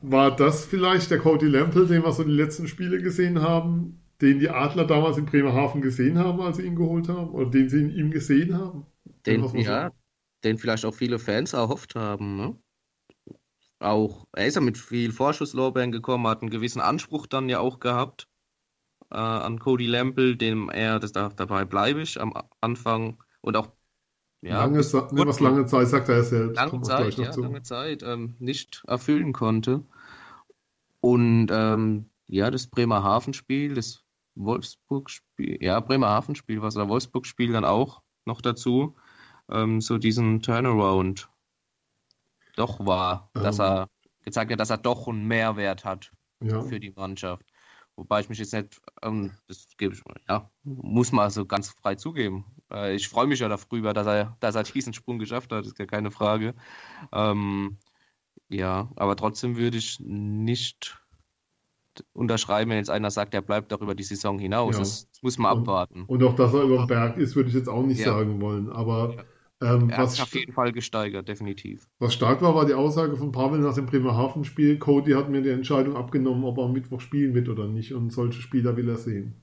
war 0.00 0.34
das 0.34 0.64
vielleicht 0.64 1.10
der 1.10 1.18
Cody 1.18 1.46
Lample, 1.46 1.86
den 1.86 2.02
wir 2.02 2.12
so 2.12 2.24
die 2.24 2.30
letzten 2.30 2.66
Spiele 2.66 3.02
gesehen 3.02 3.42
haben, 3.42 4.00
den 4.22 4.38
die 4.38 4.48
Adler 4.48 4.86
damals 4.86 5.18
in 5.18 5.26
Bremerhaven 5.26 5.82
gesehen 5.82 6.18
haben, 6.18 6.40
als 6.40 6.56
sie 6.56 6.62
ihn 6.62 6.76
geholt 6.76 7.08
haben? 7.08 7.30
Oder 7.30 7.50
den 7.50 7.68
sie 7.68 7.80
in 7.80 7.90
ihm 7.90 8.10
gesehen 8.10 8.56
haben? 8.56 8.86
Den, 9.26 9.44
ja, 9.56 9.92
den 10.44 10.58
vielleicht 10.58 10.84
auch 10.84 10.94
viele 10.94 11.18
Fans 11.18 11.52
erhofft 11.52 11.94
haben. 11.94 12.36
Ne? 12.36 12.58
Auch, 13.80 14.26
er 14.32 14.46
ist 14.46 14.54
ja 14.54 14.60
mit 14.60 14.78
viel 14.78 15.12
Vorschusslorbeeren 15.12 15.92
gekommen, 15.92 16.26
hat 16.26 16.42
einen 16.42 16.50
gewissen 16.50 16.80
Anspruch 16.80 17.26
dann 17.26 17.48
ja 17.48 17.58
auch 17.58 17.80
gehabt 17.80 18.28
äh, 19.10 19.16
an 19.16 19.58
Cody 19.58 19.86
Lample, 19.86 20.36
dem 20.36 20.70
er, 20.70 20.98
das 20.98 21.12
da, 21.12 21.28
dabei 21.28 21.64
bleibe 21.64 22.00
ich 22.00 22.20
am 22.20 22.32
Anfang 22.60 23.22
und 23.40 23.56
auch 23.56 23.70
ja, 24.42 24.58
lange, 24.60 24.78
ne, 24.78 24.82
was 24.82 25.40
lange 25.40 25.66
Zeit, 25.66 25.88
sagt 25.88 26.08
er 26.08 26.22
selbst. 26.22 26.56
lange 26.56 26.82
Zeit, 26.82 27.14
ja, 27.14 27.34
lange 27.34 27.62
Zeit 27.62 28.02
ähm, 28.02 28.36
nicht 28.38 28.84
erfüllen 28.86 29.32
konnte. 29.32 29.84
Und 31.00 31.48
ähm, 31.50 32.10
ja, 32.26 32.50
das 32.50 32.66
Bremerhaven-Spiel, 32.68 33.74
das 33.74 34.04
Wolfsburg-Spiel, 34.34 35.58
ja, 35.60 35.80
Bremerhaven-Spiel, 35.80 36.62
was 36.62 36.76
oder 36.76 36.88
Wolfsburg-Spiel 36.88 37.52
dann 37.52 37.64
auch 37.64 38.02
noch 38.24 38.40
dazu, 38.40 38.96
ähm, 39.50 39.80
so 39.80 39.98
diesen 39.98 40.42
Turnaround 40.42 41.28
doch 42.56 42.84
war, 42.84 43.30
dass 43.34 43.58
Ähm. 43.58 43.64
er 43.64 43.88
gezeigt 44.24 44.50
hat, 44.52 44.60
dass 44.60 44.70
er 44.70 44.78
doch 44.78 45.06
einen 45.08 45.26
Mehrwert 45.26 45.84
hat 45.84 46.10
Ja. 46.42 46.62
für 46.62 46.80
die 46.80 46.90
Mannschaft. 46.92 47.44
Wobei 47.96 48.20
ich 48.20 48.28
mich 48.28 48.38
jetzt 48.38 48.52
nicht, 48.52 48.80
ähm, 49.02 49.30
das 49.48 49.68
gebe 49.78 49.94
ich, 49.94 50.02
ja, 50.28 50.50
muss 50.64 51.12
man 51.12 51.30
so 51.30 51.46
ganz 51.46 51.70
frei 51.70 51.94
zugeben. 51.94 52.44
Äh, 52.70 52.94
ich 52.94 53.08
freue 53.08 53.26
mich 53.26 53.40
ja 53.40 53.48
darüber, 53.48 53.94
dass 53.94 54.06
er, 54.06 54.36
dass 54.40 54.54
er 54.54 54.64
diesen 54.64 54.92
Sprung 54.92 55.18
geschafft 55.18 55.50
hat, 55.52 55.64
ist 55.64 55.78
ja 55.78 55.86
keine 55.86 56.10
Frage. 56.10 56.54
Ähm, 57.12 57.78
ja, 58.48 58.90
aber 58.96 59.16
trotzdem 59.16 59.56
würde 59.56 59.78
ich 59.78 59.98
nicht 60.00 61.00
unterschreiben, 62.12 62.70
wenn 62.70 62.76
jetzt 62.78 62.90
einer 62.90 63.10
sagt, 63.10 63.32
er 63.32 63.40
bleibt 63.40 63.72
auch 63.72 63.80
über 63.80 63.94
die 63.94 64.02
Saison 64.02 64.38
hinaus. 64.38 64.74
Ja. 64.74 64.80
Das, 64.80 65.08
das 65.10 65.22
muss 65.22 65.38
man 65.38 65.52
Und- 65.52 65.62
abwarten. 65.62 66.04
Und 66.04 66.22
auch, 66.22 66.34
dass 66.36 66.52
er 66.52 66.62
über 66.64 66.76
den 66.78 66.86
Berg 66.88 67.16
ist, 67.16 67.34
würde 67.34 67.48
ich 67.48 67.54
jetzt 67.54 67.68
auch 67.68 67.82
nicht 67.84 68.00
Ja. 68.00 68.12
sagen 68.12 68.40
wollen. 68.42 68.70
Aber 68.70 69.24
ähm, 69.62 69.88
er 69.88 69.96
hat 69.96 70.04
was, 70.04 70.12
sich 70.12 70.22
auf 70.22 70.34
jeden 70.34 70.52
Fall 70.52 70.72
gesteigert, 70.72 71.28
definitiv. 71.28 71.88
was 71.98 72.12
stark 72.12 72.42
war, 72.42 72.54
war 72.54 72.66
die 72.66 72.74
Aussage 72.74 73.16
von 73.16 73.32
Pavel 73.32 73.60
nach 73.60 73.74
dem 73.74 73.86
Bremerhaven-Spiel. 73.86 74.78
Cody 74.78 75.12
hat 75.12 75.30
mir 75.30 75.40
die 75.40 75.48
Entscheidung 75.48 75.96
abgenommen, 75.96 76.44
ob 76.44 76.58
er 76.58 76.64
am 76.64 76.72
Mittwoch 76.72 77.00
spielen 77.00 77.34
wird 77.34 77.48
oder 77.48 77.66
nicht. 77.66 77.94
Und 77.94 78.10
solche 78.10 78.42
Spieler 78.42 78.76
will 78.76 78.88
er 78.88 78.98
sehen. 78.98 79.34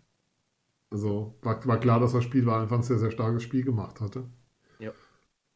Also 0.91 1.35
war, 1.41 1.65
war 1.65 1.79
klar, 1.79 1.99
dass 1.99 2.13
das 2.13 2.23
Spiel 2.23 2.45
war 2.45 2.61
einfach 2.61 2.77
ein 2.77 2.83
sehr, 2.83 2.99
sehr 2.99 3.09
starkes 3.09 3.41
Spiel 3.41 3.63
gemacht 3.63 4.01
hatte. 4.01 4.25
Ja. 4.77 4.91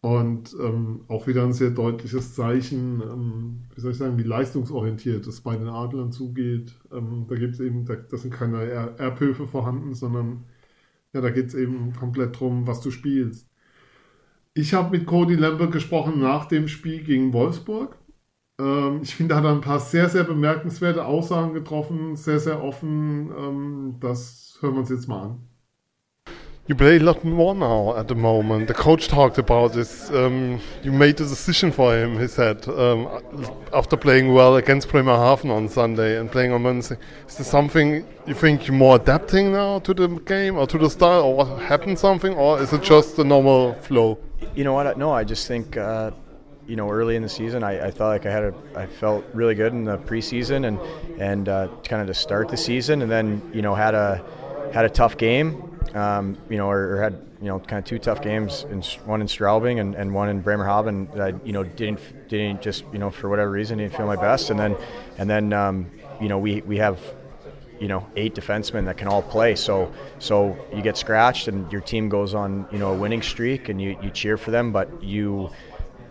Und 0.01 0.55
ähm, 0.59 1.05
auch 1.07 1.27
wieder 1.27 1.43
ein 1.43 1.53
sehr 1.53 1.69
deutliches 1.69 2.33
Zeichen, 2.33 3.01
ähm, 3.01 3.63
wie 3.75 3.81
soll 3.81 3.91
ich 3.91 3.97
sagen, 3.97 4.17
wie 4.17 4.23
leistungsorientiert 4.23 5.27
es 5.27 5.41
bei 5.41 5.55
den 5.55 5.67
Adlern 5.67 6.11
zugeht. 6.11 6.73
Ähm, 6.91 7.27
da 7.29 7.35
gibt 7.35 7.53
es 7.53 7.59
eben, 7.59 7.85
da, 7.85 7.95
das 7.95 8.23
sind 8.23 8.33
keine 8.33 8.63
er 8.63 8.99
Erbhöfe 8.99 9.45
vorhanden, 9.45 9.93
sondern 9.93 10.45
ja, 11.13 11.21
da 11.21 11.29
geht 11.29 11.47
es 11.47 11.53
eben 11.53 11.93
komplett 11.93 12.35
darum, 12.35 12.65
was 12.65 12.81
du 12.81 12.89
spielst. 12.89 13.47
Ich 14.57 14.73
habe 14.73 14.97
mit 14.97 15.05
Cody 15.05 15.35
Lambert 15.35 15.71
gesprochen 15.71 16.19
nach 16.19 16.45
dem 16.45 16.67
Spiel 16.67 17.03
gegen 17.03 17.31
Wolfsburg. 17.31 17.95
Ähm, 18.59 19.01
ich 19.03 19.13
finde, 19.13 19.35
er 19.35 19.37
hat 19.37 19.45
ein 19.45 19.61
paar 19.61 19.79
sehr, 19.79 20.09
sehr 20.09 20.23
bemerkenswerte 20.23 21.05
Aussagen 21.05 21.53
getroffen, 21.53 22.15
sehr, 22.15 22.39
sehr 22.39 22.63
offen. 22.63 23.29
Ähm, 23.37 23.95
das 23.99 24.57
hören 24.59 24.73
wir 24.73 24.79
uns 24.79 24.89
jetzt 24.89 25.07
mal 25.07 25.21
an. 25.21 25.41
You 26.65 26.75
play 26.75 26.97
a 26.97 27.03
lot 27.03 27.23
more 27.23 27.53
now 27.53 27.95
at 27.95 28.09
the 28.09 28.15
moment. 28.15 28.67
The 28.67 28.73
coach 28.73 29.07
talked 29.07 29.37
about 29.37 29.73
this. 29.73 30.09
Um, 30.09 30.59
you 30.83 30.91
made 30.91 31.17
the 31.17 31.23
decision 31.23 31.71
for 31.71 31.95
him, 31.95 32.17
he 32.17 32.27
said, 32.27 32.67
um, 32.67 33.07
after 33.71 33.95
playing 33.95 34.33
well 34.33 34.55
against 34.55 34.89
Bremerhaven 34.89 35.51
on 35.51 35.69
Sunday 35.69 36.19
and 36.19 36.31
playing 36.31 36.51
on 36.51 36.63
Wednesday. 36.63 36.97
Is 37.27 37.35
there 37.35 37.45
something 37.45 38.03
you 38.25 38.33
think 38.33 38.67
you're 38.67 38.75
more 38.75 38.95
adapting 38.95 39.51
now 39.51 39.79
to 39.79 39.93
the 39.93 40.07
game 40.25 40.57
or 40.57 40.65
to 40.65 40.79
the 40.79 40.89
style, 40.89 41.23
or 41.23 41.59
happened 41.59 41.99
something, 41.99 42.33
or 42.33 42.59
is 42.59 42.73
it 42.73 42.81
just 42.81 43.17
the 43.17 43.23
normal 43.23 43.75
flow? 43.75 44.17
You 44.55 44.63
know 44.63 44.73
what? 44.73 44.97
No, 44.97 45.11
I 45.11 45.23
just 45.23 45.47
think 45.47 45.77
uh, 45.77 46.11
you 46.67 46.75
know 46.75 46.89
early 46.89 47.15
in 47.15 47.21
the 47.21 47.29
season, 47.29 47.63
I, 47.63 47.87
I 47.87 47.91
felt 47.91 48.09
like 48.09 48.25
I 48.25 48.31
had 48.31 48.43
a, 48.43 48.53
I 48.75 48.85
felt 48.85 49.25
really 49.33 49.55
good 49.55 49.73
in 49.73 49.83
the 49.83 49.97
preseason 49.97 50.67
and 50.67 50.79
and 51.19 51.49
uh, 51.49 51.69
kind 51.83 52.01
of 52.01 52.07
to 52.07 52.13
start 52.13 52.49
the 52.49 52.57
season, 52.57 53.01
and 53.01 53.11
then 53.11 53.41
you 53.53 53.61
know 53.61 53.73
had 53.73 53.95
a 53.95 54.23
had 54.73 54.85
a 54.85 54.89
tough 54.89 55.17
game, 55.17 55.79
um, 55.95 56.37
you 56.49 56.57
know, 56.57 56.69
or, 56.69 56.95
or 56.97 57.01
had 57.01 57.13
you 57.41 57.47
know 57.47 57.59
kind 57.59 57.79
of 57.79 57.85
two 57.85 57.99
tough 57.99 58.21
games, 58.21 58.65
in, 58.69 58.81
one 59.05 59.21
in 59.21 59.27
Straubing 59.27 59.79
and, 59.79 59.95
and 59.95 60.13
one 60.13 60.29
in 60.29 60.41
Bremerhaven. 60.41 61.07
That 61.15 61.21
I 61.21 61.39
you 61.45 61.53
know 61.53 61.63
didn't 61.63 62.27
didn't 62.27 62.61
just 62.61 62.83
you 62.91 62.99
know 62.99 63.09
for 63.09 63.29
whatever 63.29 63.49
reason 63.49 63.77
didn't 63.77 63.95
feel 63.95 64.05
my 64.05 64.15
best, 64.15 64.49
and 64.49 64.59
then 64.59 64.75
and 65.17 65.29
then 65.29 65.53
um, 65.53 65.89
you 66.21 66.27
know 66.27 66.37
we 66.37 66.61
we 66.61 66.77
have 66.77 66.99
you 67.79 67.87
know 67.87 68.05
eight 68.15 68.33
defensemen 68.35 68.85
that 68.85 68.97
can 68.97 69.07
all 69.07 69.21
play. 69.21 69.55
So 69.55 69.91
so 70.19 70.57
you 70.73 70.81
get 70.81 70.97
scratched 70.97 71.47
and 71.47 71.71
your 71.71 71.81
team 71.81 72.09
goes 72.09 72.33
on 72.33 72.67
you 72.71 72.79
know 72.79 72.93
a 72.93 72.97
winning 72.97 73.21
streak 73.21 73.69
and 73.69 73.81
you, 73.81 73.97
you 74.01 74.09
cheer 74.09 74.37
for 74.37 74.51
them, 74.51 74.71
but 74.71 75.03
you 75.03 75.49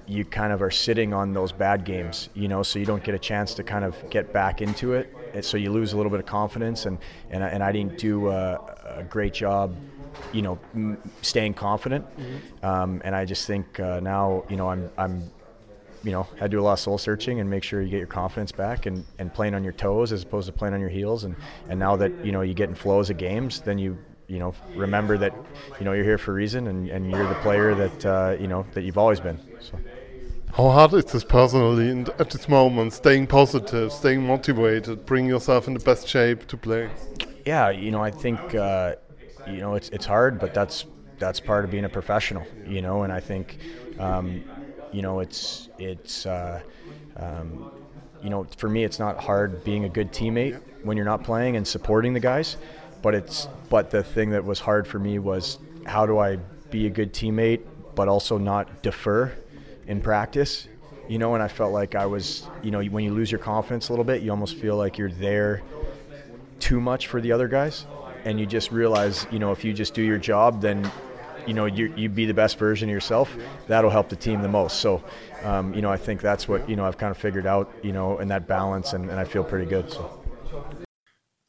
you 0.09 0.25
kind 0.25 0.53
of 0.53 0.63
are 0.63 0.71
sitting 0.71 1.13
on 1.13 1.33
those 1.33 1.51
bad 1.51 1.85
games, 1.85 2.29
you 2.35 2.47
know, 2.47 2.63
so 2.63 2.79
you 2.79 2.87
don't 2.87 3.03
get 3.03 3.15
a 3.17 3.19
chance 3.19 3.55
to 3.55 3.65
kind 3.65 3.85
of 3.85 3.97
get 4.09 4.33
back 4.33 4.63
into 4.63 4.93
it. 4.93 5.13
And 5.35 5.45
so 5.45 5.57
you 5.57 5.73
lose 5.73 5.95
a 5.95 5.97
little 5.97 6.11
bit 6.11 6.21
of 6.21 6.27
confidence, 6.27 6.87
and 6.87 6.99
and, 7.31 7.43
I- 7.43 7.49
and 7.49 7.63
I 7.63 7.73
didn't 7.73 7.99
do 7.99 8.29
a, 8.29 8.61
a 8.99 9.03
great 9.03 9.35
job, 9.35 9.75
you 10.33 10.43
know, 10.43 10.59
m- 10.75 10.99
staying 11.23 11.55
confident. 11.55 12.07
Um, 12.63 13.01
and 13.05 13.15
I 13.17 13.25
just 13.25 13.47
think 13.47 13.81
uh, 13.81 13.99
now, 14.01 14.45
you 14.49 14.57
know, 14.57 14.69
I'm 14.71 14.91
I'm 14.97 15.31
you 16.03 16.13
know, 16.13 16.25
had 16.39 16.51
to 16.51 16.57
do 16.57 16.61
a 16.61 16.63
lot 16.63 16.75
of 16.75 16.79
soul 16.79 16.99
searching 16.99 17.41
and 17.41 17.49
make 17.49 17.63
sure 17.63 17.83
you 17.83 17.89
get 17.89 17.99
your 17.99 18.07
confidence 18.07 18.53
back 18.53 18.87
and, 18.87 19.05
and 19.19 19.33
playing 19.33 19.55
on 19.55 19.65
your 19.65 19.73
toes 19.73 20.13
as 20.13 20.23
opposed 20.23 20.47
to 20.47 20.53
playing 20.53 20.75
on 20.75 20.81
your 20.81 20.89
heels. 20.89 21.25
And, 21.25 21.35
and 21.69 21.79
now 21.79 21.97
that, 21.97 22.13
you 22.25 22.33
know, 22.33 22.43
you 22.43 22.55
get 22.55 22.69
in 22.69 22.75
flows 22.75 23.11
of 23.11 23.17
games, 23.17 23.61
then 23.61 23.79
you, 23.79 23.99
you 24.29 24.39
know, 24.39 24.55
remember 24.75 25.19
that, 25.19 25.35
you 25.79 25.85
know, 25.85 25.93
you're 25.93 26.05
here 26.05 26.19
for 26.19 26.33
a 26.33 26.35
reason 26.35 26.67
and, 26.69 26.89
and 26.89 27.11
you're 27.11 27.29
the 27.29 27.35
player 27.37 27.75
that, 27.75 28.07
uh, 28.07 28.37
you 28.41 28.49
know, 28.49 28.67
that 28.73 28.83
you've 28.83 28.99
always 28.99 29.21
been. 29.21 29.41
So. 29.61 29.79
How 30.57 30.71
hard 30.71 30.95
is 30.95 31.05
this 31.05 31.23
personally 31.23 31.91
in, 31.91 32.07
at 32.19 32.31
this 32.31 32.49
moment? 32.49 32.95
Staying 32.95 33.27
positive, 33.27 33.93
staying 33.93 34.27
motivated, 34.27 35.05
bring 35.05 35.27
yourself 35.27 35.69
in 35.69 35.75
the 35.75 35.81
best 35.81 36.09
shape 36.09 36.47
to 36.47 36.57
play. 36.57 36.89
Yeah, 37.45 37.69
you 37.69 37.91
know, 37.91 38.03
I 38.03 38.11
think 38.11 38.55
uh, 38.55 38.95
you 39.47 39.59
know 39.59 39.75
it's 39.75 39.91
it's 39.91 40.07
hard, 40.07 40.39
but 40.39 40.55
that's 40.55 40.87
that's 41.19 41.41
part 41.41 41.65
of 41.65 41.71
being 41.71 41.85
a 41.85 41.89
professional, 41.91 42.47
you 42.67 42.81
know. 42.81 43.03
And 43.03 43.13
I 43.13 43.21
think 43.21 43.59
um, 43.99 44.45
you 44.93 45.03
know 45.03 45.21
it's 45.21 45.69
it's 45.79 46.27
uh, 46.27 46.61
um, 47.17 47.71
you 48.23 48.31
know 48.31 48.47
for 48.57 48.69
me 48.69 48.85
it's 48.85 48.99
not 48.99 49.19
hard 49.19 49.63
being 49.65 49.85
a 49.85 49.89
good 49.89 50.13
teammate 50.13 50.61
when 50.83 50.97
you're 50.97 51.07
not 51.07 51.25
playing 51.25 51.57
and 51.57 51.67
supporting 51.67 52.13
the 52.13 52.21
guys, 52.21 52.57
but 53.03 53.15
it's 53.15 53.49
but 53.69 53.91
the 53.91 54.03
thing 54.03 54.31
that 54.31 54.45
was 54.45 54.61
hard 54.61 54.87
for 54.87 54.99
me 54.99 55.19
was 55.19 55.59
how 55.87 56.07
do 56.07 56.19
I 56.19 56.37
be 56.71 56.87
a 56.87 56.91
good 56.91 57.13
teammate 57.13 57.63
but 57.95 58.09
also 58.09 58.39
not 58.39 58.83
defer 58.83 59.33
in 59.87 60.01
practice. 60.01 60.69
You 61.09 61.19
know, 61.19 61.35
and 61.35 61.43
I 61.43 61.47
felt 61.47 61.73
like 61.73 61.95
I 61.95 62.05
was, 62.05 62.49
you 62.65 62.73
know, 62.73 62.83
when 62.83 63.05
you 63.05 63.15
lose 63.15 63.31
your 63.31 63.39
confidence 63.39 63.91
a 63.91 63.93
little 63.93 64.05
bit, 64.05 64.23
you 64.23 64.31
almost 64.33 64.57
feel 64.57 64.77
like 64.77 64.99
you're 64.99 65.09
there 65.09 65.63
too 66.59 66.81
much 66.81 67.07
for 67.07 67.21
the 67.21 67.31
other 67.31 67.47
guys 67.47 67.87
and 68.25 68.41
you 68.41 68.45
just 68.45 68.73
realize 68.73 69.27
you 69.31 69.39
know 69.39 69.53
if 69.53 69.65
you 69.65 69.73
just 69.73 69.95
do 69.95 70.03
your 70.03 70.19
job 70.19 70.61
then 70.61 70.91
you 71.47 71.55
know 71.55 71.67
you 71.67 71.93
you 71.97 72.09
be 72.09 72.27
the 72.27 72.35
best 72.35 72.59
version 72.59 72.89
of 72.89 72.93
yourself 72.93 73.37
that'll 73.67 73.91
help 73.91 74.09
the 74.09 74.17
team 74.17 74.43
the 74.43 74.49
most 74.49 74.81
so 74.81 75.03
um, 75.43 75.73
you 75.75 75.83
know 75.83 75.91
i 75.91 75.97
think 75.97 76.21
that's 76.21 76.49
what 76.49 76.69
you 76.69 76.77
know 76.77 76.85
i've 76.85 76.99
kind 76.99 77.11
of 77.11 77.19
figured 77.19 77.47
out 77.47 77.73
you 77.83 77.93
know 77.93 78.19
in 78.19 78.29
that 78.29 78.47
balance 78.47 78.93
and, 78.93 79.11
and 79.11 79.19
i 79.19 79.25
feel 79.25 79.45
pretty 79.45 79.67
good 79.67 79.91
so 79.91 80.11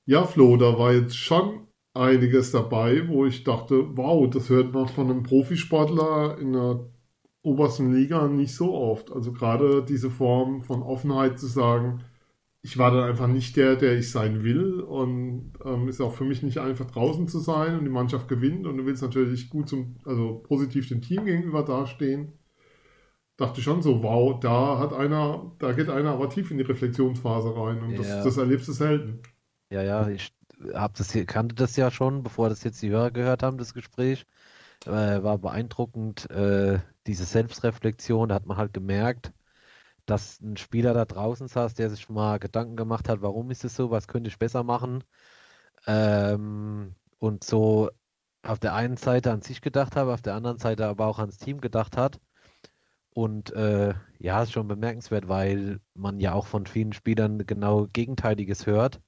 Ja, 0.09 0.23
Flo, 0.23 0.55
da 0.55 0.77
war 0.77 0.93
jetzt 0.93 1.17
schon 1.17 1.67
einiges 1.93 2.51
dabei, 2.51 3.09
wo 3.09 3.25
ich 3.25 3.43
dachte, 3.43 3.97
wow, 3.97 4.29
das 4.29 4.47
hört 4.47 4.73
man 4.73 4.87
von 4.87 5.11
einem 5.11 5.23
Profisportler 5.23 6.37
in 6.39 6.53
der 6.53 6.79
obersten 7.43 7.93
Liga 7.93 8.29
nicht 8.29 8.55
so 8.55 8.73
oft. 8.73 9.11
Also 9.11 9.33
gerade 9.33 9.83
diese 9.83 10.09
Form 10.09 10.61
von 10.61 10.81
Offenheit 10.81 11.37
zu 11.37 11.47
sagen, 11.47 12.05
ich 12.67 12.77
war 12.77 12.91
dann 12.91 13.03
einfach 13.05 13.27
nicht 13.27 13.55
der, 13.55 13.77
der 13.77 13.97
ich 13.97 14.11
sein 14.11 14.43
will 14.43 14.81
und 14.81 15.53
ähm, 15.63 15.87
ist 15.87 16.01
auch 16.01 16.13
für 16.13 16.25
mich 16.25 16.43
nicht 16.43 16.57
einfach 16.57 16.91
draußen 16.91 17.29
zu 17.29 17.39
sein 17.39 17.79
und 17.79 17.85
die 17.85 17.89
Mannschaft 17.89 18.27
gewinnt 18.27 18.67
und 18.67 18.75
du 18.75 18.85
willst 18.85 19.01
natürlich 19.01 19.49
gut 19.49 19.69
zum, 19.69 19.95
also 20.03 20.43
positiv 20.45 20.89
dem 20.89 21.01
Team 21.01 21.23
gegenüber 21.23 21.63
dastehen. 21.63 22.33
Dachte 23.37 23.61
schon 23.61 23.81
so, 23.81 24.03
wow, 24.03 24.37
da 24.37 24.79
hat 24.79 24.91
einer, 24.91 25.49
da 25.59 25.71
geht 25.71 25.89
einer 25.89 26.11
aber 26.11 26.29
tief 26.29 26.51
in 26.51 26.57
die 26.57 26.65
Reflexionsphase 26.65 27.55
rein 27.55 27.81
und 27.81 27.91
Ja. 27.91 27.99
das, 27.99 28.23
das 28.23 28.35
erlebst 28.37 28.67
du 28.67 28.73
selten. 28.73 29.21
Ja, 29.69 29.81
ja, 29.81 30.09
ich 30.09 30.33
hab 30.73 30.95
das 30.95 31.13
hier, 31.13 31.25
kannte 31.25 31.55
das 31.55 31.77
ja 31.77 31.89
schon, 31.89 32.21
bevor 32.21 32.49
das 32.49 32.65
jetzt 32.65 32.81
die 32.81 32.89
Hörer 32.89 33.11
gehört 33.11 33.43
haben, 33.43 33.57
das 33.57 33.73
Gespräch. 33.73 34.25
Äh, 34.85 34.89
war 35.23 35.37
beeindruckend, 35.37 36.29
äh, 36.31 36.79
diese 37.07 37.25
Selbstreflexion, 37.25 38.29
da 38.29 38.35
hat 38.35 38.45
man 38.45 38.57
halt 38.57 38.73
gemerkt, 38.73 39.31
dass 40.07 40.39
ein 40.41 40.57
Spieler 40.57 40.93
da 40.93 41.05
draußen 41.05 41.47
saß, 41.47 41.75
der 41.75 41.89
sich 41.89 42.09
mal 42.09 42.39
Gedanken 42.39 42.75
gemacht 42.75 43.09
hat, 43.09 43.21
warum 43.21 43.51
ist 43.51 43.63
es 43.65 43.75
so, 43.75 43.91
was 43.91 44.07
könnte 44.07 44.29
ich 44.29 44.39
besser 44.39 44.63
machen? 44.63 45.03
Ähm, 45.85 46.95
und 47.19 47.43
so 47.43 47.91
auf 48.43 48.59
der 48.59 48.73
einen 48.73 48.97
Seite 48.97 49.31
an 49.31 49.41
sich 49.41 49.61
gedacht 49.61 49.95
habe, 49.95 50.13
auf 50.13 50.21
der 50.21 50.35
anderen 50.35 50.57
Seite 50.57 50.87
aber 50.87 51.07
auch 51.07 51.19
ans 51.19 51.37
Team 51.37 51.61
gedacht 51.61 51.97
hat. 51.97 52.19
Und 53.13 53.51
äh, 53.53 53.93
ja, 54.19 54.43
ist 54.43 54.51
schon 54.51 54.67
bemerkenswert, 54.67 55.27
weil 55.27 55.79
man 55.93 56.19
ja 56.19 56.33
auch 56.33 56.47
von 56.47 56.65
vielen 56.67 56.93
Spielern 56.93 57.45
genau 57.45 57.87
Gegenteiliges 57.91 58.65
hört. 58.65 59.01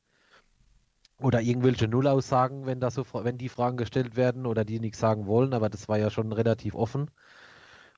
Oder 1.21 1.41
irgendwelche 1.41 1.87
Nullaussagen, 1.87 2.65
wenn 2.65 2.79
da 2.79 2.91
so, 2.91 3.05
wenn 3.13 3.37
die 3.37 3.49
Fragen 3.49 3.77
gestellt 3.77 4.15
werden 4.15 4.45
oder 4.45 4.65
die 4.65 4.79
nichts 4.79 4.99
sagen 4.99 5.27
wollen, 5.27 5.53
aber 5.53 5.69
das 5.69 5.87
war 5.87 5.97
ja 5.97 6.09
schon 6.09 6.31
relativ 6.33 6.75
offen. 6.75 7.11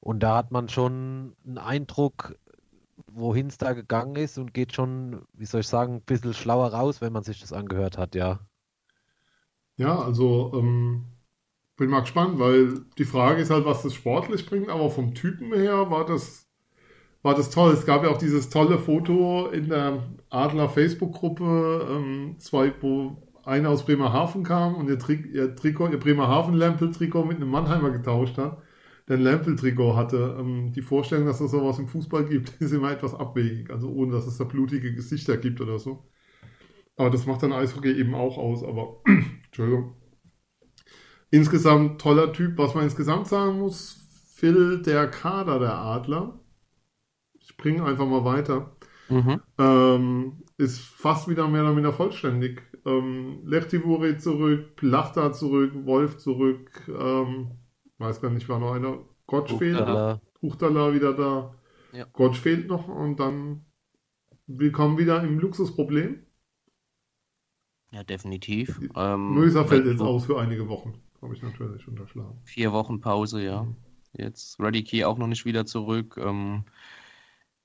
Und 0.02 0.22
da 0.22 0.38
hat 0.38 0.52
man 0.52 0.68
schon 0.70 1.36
einen 1.46 1.60
Eindruck, 1.60 2.36
wohin 3.14 3.48
es 3.48 3.58
da 3.58 3.74
gegangen 3.74 4.16
ist 4.16 4.38
und 4.38 4.54
geht 4.54 4.74
schon, 4.74 5.22
wie 5.34 5.46
soll 5.46 5.62
ich 5.62 5.68
sagen, 5.68 5.96
ein 5.96 6.02
bisschen 6.02 6.34
schlauer 6.34 6.68
raus, 6.74 7.02
wenn 7.02 7.14
man 7.14 7.24
sich 7.24 7.40
das 7.42 7.54
angehört 7.54 7.98
hat, 7.98 8.16
ja. 8.16 8.40
Ja, 9.78 10.00
also 10.00 10.52
ähm, 10.56 11.06
bin 11.78 11.90
mal 11.90 12.02
gespannt, 12.02 12.40
weil 12.40 12.86
die 12.98 13.06
Frage 13.06 13.42
ist 13.42 13.50
halt, 13.50 13.66
was 13.66 13.84
das 13.84 13.94
sportlich 13.96 14.46
bringt, 14.46 14.70
aber 14.70 14.90
vom 14.90 15.16
Typen 15.16 15.54
her 15.54 15.90
war 15.90 16.06
das, 16.06 16.48
war 17.24 17.36
das 17.36 17.50
toll. 17.50 17.74
Es 17.74 17.86
gab 17.86 18.04
ja 18.04 18.10
auch 18.10 18.18
dieses 18.18 18.50
tolle 18.50 18.78
Foto 18.80 19.48
in 19.48 19.70
der 19.70 20.04
Adler 20.30 20.70
Facebook-Gruppe, 20.70 21.88
ähm, 21.90 22.38
wo 22.82 23.18
einer 23.44 23.70
aus 23.70 23.86
Bremerhaven 23.86 24.44
kam 24.44 24.76
und 24.76 24.88
ihr, 24.90 25.00
Tri 25.00 25.16
ihr 25.34 25.56
Trikot, 25.56 25.90
ihr 25.90 26.00
Bremerhaven-Lampel-Trikot 26.00 27.26
mit 27.26 27.38
einem 27.38 27.50
Mannheimer 27.50 27.92
getauscht 27.92 28.38
hat. 28.38 28.62
Denn 29.10 29.22
Lampel-Trikot 29.22 29.96
hatte 29.96 30.38
ähm, 30.40 30.72
die 30.74 30.82
Vorstellung, 30.82 31.26
dass 31.28 31.42
es 31.42 31.52
sowas 31.52 31.80
im 31.80 31.88
Fußball 31.88 32.26
gibt, 32.26 32.50
ist 32.62 32.72
immer 32.74 32.92
etwas 32.92 33.14
abwegig. 33.16 33.70
Also 33.72 33.90
ohne, 33.92 34.14
dass 34.14 34.28
es 34.28 34.38
da 34.38 34.44
blutige 34.46 34.94
Gesichter 34.94 35.38
gibt 35.38 35.62
oder 35.62 35.80
so. 35.80 36.10
Aber 36.98 37.10
das 37.10 37.26
macht 37.26 37.44
dann 37.44 37.54
Eishockey 37.54 37.92
eben 37.94 38.16
auch 38.16 38.38
aus. 38.38 38.64
Aber, 38.64 39.02
Entschuldigung. 39.46 39.96
Insgesamt 41.30 42.02
toller 42.02 42.34
Typ. 42.34 42.58
Was 42.58 42.76
man 42.76 42.84
insgesamt 42.84 43.28
sagen 43.28 43.60
muss, 43.60 43.98
Phil, 44.36 44.82
der 44.82 45.08
Kader 45.10 45.60
der 45.60 45.76
Adler, 45.78 46.40
ich 47.40 47.58
bringe 47.58 47.86
einfach 47.86 48.08
mal 48.08 48.26
weiter, 48.26 48.76
Mhm. 49.10 49.42
ähm, 49.60 50.44
ist 50.58 50.80
fast 50.82 51.28
wieder 51.30 51.48
mehr 51.48 51.64
oder 51.64 51.74
minder 51.74 51.94
vollständig. 51.94 52.64
Ähm, 52.86 53.42
Lechtivori 53.46 54.18
zurück, 54.18 54.76
Plachta 54.78 55.34
zurück, 55.34 55.74
Wolf 55.86 56.18
zurück, 56.18 56.72
ähm, 56.90 57.52
weiß 58.02 58.22
gar 58.22 58.32
nicht, 58.32 58.50
war 58.50 58.60
noch 58.60 58.74
einer. 58.74 58.98
Gotch 59.28 59.54
fehlt, 59.54 59.80
Huchtala. 60.42 60.94
Wieder 60.94 61.14
da. 61.14 61.56
Ja. 61.94 62.06
Gotch 62.12 62.40
fehlt 62.40 62.68
noch 62.68 62.88
und 62.88 63.20
dann 63.20 63.66
willkommen 64.48 64.98
wieder 64.98 65.24
im 65.24 65.40
Luxusproblem. 65.40 66.26
Ja, 67.92 68.04
definitiv. 68.04 68.80
Ähm, 68.96 69.34
Möser 69.34 69.66
fällt 69.66 69.86
jetzt 69.86 70.02
aus 70.02 70.26
für 70.26 70.40
einige 70.40 70.68
Wochen. 70.68 71.02
Habe 71.22 71.36
ich 71.36 71.44
natürlich 71.44 71.88
unterschlagen. 71.88 72.40
Vier 72.46 72.72
Wochen 72.72 73.00
Pause, 73.00 73.44
ja. 73.44 73.68
Jetzt 74.14 74.60
Ready 74.60 74.84
Key 74.84 75.06
auch 75.06 75.18
noch 75.18 75.28
nicht 75.28 75.46
wieder 75.46 75.66
zurück. 75.66 76.18
Ähm, 76.18 76.64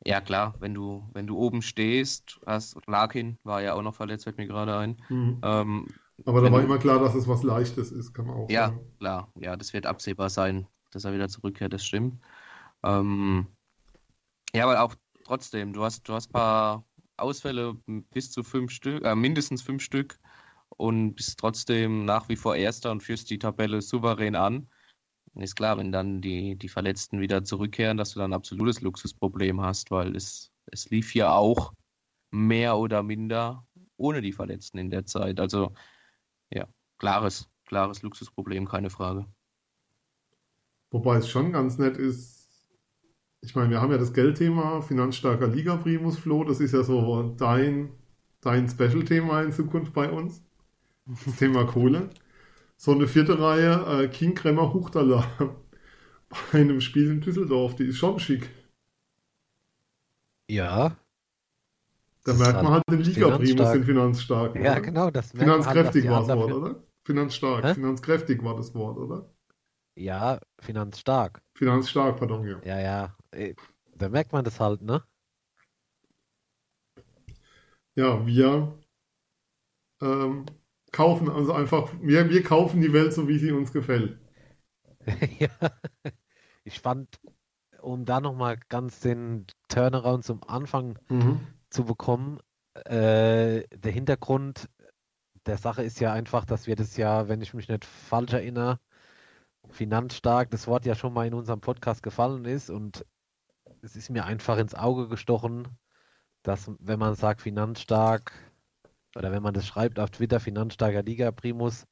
ja, 0.05 0.21
klar, 0.21 0.55
wenn 0.61 0.75
du, 0.75 1.09
wenn 1.13 1.27
du 1.27 1.37
oben 1.37 1.63
stehst, 1.63 2.41
hast 2.45 2.77
Larkin 2.87 3.39
war 3.45 3.63
ja 3.63 3.75
auch 3.75 3.83
noch 3.83 3.95
verletzt, 3.95 4.25
fällt 4.25 4.37
mir 4.37 4.47
gerade 4.47 4.77
ein. 4.77 4.97
Mhm. 5.09 5.41
Ähm, 5.43 5.87
Aber 6.25 6.41
da 6.41 6.51
war 6.51 6.63
immer 6.63 6.79
klar, 6.79 6.99
dass 6.99 7.15
es 7.15 7.29
was 7.29 7.43
Leichtes 7.43 7.93
ist, 7.93 8.15
kann 8.15 8.27
man 8.27 8.37
auch 8.37 8.51
ja, 8.51 8.69
sagen. 8.69 8.93
klar, 8.99 9.33
ja, 9.39 9.57
das 9.57 9.73
wird 9.73 9.87
absehbar 9.87 10.31
sein, 10.31 10.67
dass 10.91 11.05
er 11.05 11.13
wieder 11.13 11.29
zurückkehrt, 11.29 11.73
das 11.73 11.85
stimmt. 11.85 12.19
Ähm, 12.83 13.47
ja, 14.55 14.65
aber 14.65 14.81
auch 14.83 14.95
trotzdem, 15.25 15.73
du 15.73 15.85
hast, 15.85 16.09
du 16.09 16.15
hast 16.15 16.31
ein 16.31 16.33
paar 16.33 16.85
Ausfälle 17.17 17.75
bis 17.87 18.31
zu 18.31 18.43
fünf 18.43 18.71
Stück, 18.71 19.05
äh, 19.05 19.15
mindestens 19.15 19.63
fünf 19.63 19.83
Stück 19.83 20.19
und 20.77 21.15
bist 21.15 21.39
trotzdem 21.39 22.05
nach 22.05 22.29
wie 22.29 22.37
vor 22.37 22.57
Erster 22.57 22.91
und 22.91 23.03
führst 23.03 23.31
die 23.31 23.39
Tabelle 23.39 23.83
souverän 23.83 24.35
an. 24.35 24.69
Und 25.35 25.43
Ist 25.43 25.57
klar, 25.57 25.77
wenn 25.77 25.93
dann 25.93 26.23
die, 26.23 26.57
die 26.57 26.69
Verletzten 26.69 27.21
wieder 27.21 27.45
zurückkehren, 27.45 27.97
dass 27.99 28.13
du 28.13 28.21
dann 28.21 28.31
ein 28.31 28.37
absolutes 28.37 28.81
Luxusproblem 28.81 29.61
hast, 29.61 29.91
weil 29.91 30.17
es, 30.17 30.51
es 30.67 30.89
lief 30.89 31.11
hier 31.11 31.33
auch 31.33 31.73
mehr 32.31 32.77
oder 32.79 33.03
minder 33.03 33.67
ohne 33.99 34.23
die 34.23 34.33
Verletzten 34.33 34.79
in 34.79 34.91
der 34.91 35.07
Zeit. 35.07 35.41
Also 35.41 35.73
ja, 36.51 36.67
klares, 36.99 37.49
klares 37.65 38.03
Luxusproblem, 38.03 38.67
keine 38.67 38.91
Frage. 38.91 39.27
Wobei 40.91 41.19
es 41.19 41.29
schon 41.29 41.53
ganz 41.53 41.79
nett 41.79 41.97
ist, 41.97 42.37
ich 43.41 43.55
meine, 43.55 43.71
wir 43.71 43.81
haben 43.81 43.93
ja 43.93 43.99
das 43.99 44.13
Geldthema, 44.13 44.81
finanzstarker 44.81 45.49
Liga 45.49 45.77
Primus 45.77 46.19
Flo, 46.19 46.45
das 46.45 46.61
ist 46.61 46.73
ja 46.73 46.83
so 46.83 47.35
dein, 47.37 47.91
dein 48.41 48.69
Special-Thema 48.69 49.43
in 49.43 49.53
Zukunft 49.53 49.93
bei 49.93 50.11
uns. 50.11 50.43
Das 51.25 51.37
Thema 51.37 51.65
Kohle. 51.67 52.11
So 52.77 52.93
eine 52.93 53.07
vierte 53.09 53.39
Reihe, 53.41 54.05
äh, 54.05 54.09
King 54.09 54.35
Kremmer 54.35 54.73
Huchtala 54.73 55.27
bei 56.29 56.61
einem 56.61 56.81
Spiel 56.81 57.11
in 57.11 57.21
Düsseldorf, 57.21 57.77
die 57.77 57.85
ist 57.85 57.99
schon 57.99 58.19
schick. 58.19 58.51
Ja, 60.49 60.97
Da 62.27 62.35
merkt 62.35 62.63
man 62.63 62.73
halt 62.73 62.83
den 62.91 63.01
Liga 63.03 63.31
Primus, 63.31 63.51
finanzstark. 63.51 63.73
den 63.73 63.85
finanzstark. 63.85 64.57
ja, 64.57 64.73
oder? 64.73 64.81
genau, 64.81 65.11
das 65.11 65.33
merkt 65.35 65.65
man 65.65 65.73
Finanzkräftig 65.73 66.03
die 66.03 66.11
war 66.11 66.21
das 66.21 66.35
Wort, 66.35 66.53
oder? 66.53 66.85
Finanzstark. 67.05 67.65
Hä? 67.65 67.75
Finanzkräftig 67.75 68.43
war 68.43 68.57
das 68.57 68.75
Wort, 68.75 68.99
oder? 68.99 69.31
Ja, 69.95 70.41
finanzstark. 70.61 71.41
Finanzstark, 71.55 72.19
pardon, 72.19 72.47
ja. 72.47 72.61
Ja, 72.65 72.81
ja. 72.81 73.17
eh, 73.33 73.55
Da 73.95 74.09
merkt 74.09 74.33
man 74.33 74.45
das 74.45 74.61
halt, 74.61 74.83
ne? 74.83 75.03
Ja, 77.95 78.27
wir 78.27 78.79
ähm, 80.03 80.47
kaufen 80.93 81.31
also 81.31 81.53
einfach, 81.53 81.93
wir, 82.03 82.29
wir 82.29 82.43
kaufen 82.43 82.81
die 82.83 82.93
Welt 82.93 83.13
so, 83.13 83.29
wie 83.29 83.39
sie 83.39 83.53
uns 83.53 83.73
gefällt. 83.73 84.19
Ja. 85.39 85.49
Ich 86.65 86.81
fand, 86.81 87.21
um 87.81 88.05
da 88.05 88.21
nochmal 88.21 88.59
ganz 88.69 88.99
den 89.01 89.47
Turnaround 89.69 90.25
zum 90.25 90.43
Anfang 90.43 90.99
zu 91.71 91.85
bekommen, 91.85 92.41
äh, 92.85 93.65
der 93.69 93.93
Hintergrund 93.93 94.69
der 95.47 95.59
Sache 95.59 95.83
ist 95.83 96.01
ja 96.01 96.13
einfach, 96.13 96.45
dass 96.45 96.67
wir 96.67 96.77
das 96.77 96.97
ja, 96.97 97.29
wenn 97.29 97.41
ich 97.41 97.55
mich 97.55 97.69
nicht 97.69 97.85
falsch 97.85 98.33
erinnere, 98.33 98.81
finanzstark, 99.71 100.51
das 100.51 100.67
Wort 100.67 100.87
ja 100.87 100.95
schon 100.95 101.13
mal 101.13 101.27
in 101.27 101.35
unserem 101.35 101.61
Podcast 101.61 102.03
gefallen 102.03 102.45
ist 102.45 102.71
und 102.71 103.05
es 103.83 103.97
ist 103.97 104.11
mir 104.11 104.25
einfach 104.25 104.59
ins 104.59 104.75
Auge 104.75 105.09
gestochen, 105.09 105.69
dass 106.43 106.71
wenn 106.79 106.99
man 106.99 107.15
sagt 107.15 107.43
finanzstark 107.43 108.33
oder 109.17 109.33
wenn 109.33 109.43
man 109.43 109.55
das 109.55 109.67
schreibt 109.67 109.99
auf 109.99 110.11
Twitter, 110.11 110.41
finanzstarker 110.41 111.03
Liga 111.03 111.31
Primus, 111.33 111.87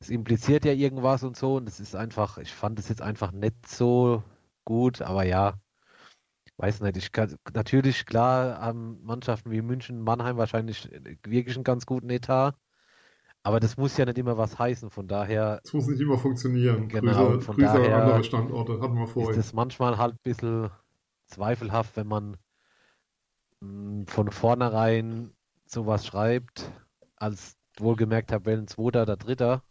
es 0.00 0.10
impliziert 0.10 0.64
ja 0.64 0.72
irgendwas 0.72 1.22
und 1.22 1.36
so 1.36 1.56
und 1.56 1.68
es 1.68 1.78
ist 1.80 1.94
einfach, 1.94 2.38
ich 2.38 2.52
fand 2.52 2.78
es 2.78 2.88
jetzt 2.88 3.02
einfach 3.02 3.32
nicht 3.32 3.68
so 3.68 4.22
gut, 4.64 5.02
aber 5.02 5.24
ja, 5.24 5.54
weiß 6.60 6.80
nicht, 6.82 6.96
ich 6.96 7.12
kann, 7.12 7.36
natürlich, 7.54 8.06
klar, 8.06 8.60
haben 8.60 9.02
Mannschaften 9.04 9.50
wie 9.50 9.62
München, 9.62 10.00
Mannheim 10.02 10.36
wahrscheinlich 10.36 10.90
wirklich 11.26 11.56
einen 11.56 11.64
ganz 11.64 11.86
guten 11.86 12.10
Etat, 12.10 12.54
aber 13.42 13.60
das 13.60 13.76
muss 13.76 13.96
ja 13.96 14.04
nicht 14.06 14.18
immer 14.18 14.38
was 14.38 14.58
heißen, 14.58 14.90
von 14.90 15.08
daher 15.08 15.60
Es 15.64 15.72
muss 15.72 15.86
nicht 15.86 16.00
immer 16.00 16.18
funktionieren. 16.18 16.88
Genau, 16.88 17.32
Grüße, 17.32 17.46
von 17.46 17.56
Grüße 17.56 17.72
an 17.72 17.82
daher 17.82 18.02
andere 18.02 18.24
Standorte, 18.24 18.80
hatten 18.80 18.94
wir 18.94 19.06
ist 19.06 19.12
vorhin. 19.14 19.40
es 19.40 19.52
manchmal 19.52 19.98
halt 19.98 20.14
ein 20.14 20.18
bisschen 20.22 20.70
zweifelhaft, 21.26 21.96
wenn 21.96 22.06
man 22.08 22.36
mh, 23.60 24.04
von 24.06 24.30
vornherein 24.30 25.32
sowas 25.66 26.06
schreibt, 26.06 26.70
als 27.16 27.56
wohlgemerkt 27.78 28.30
Tabellenzweiter 28.30 29.02
oder 29.02 29.16
Dritter. 29.16 29.62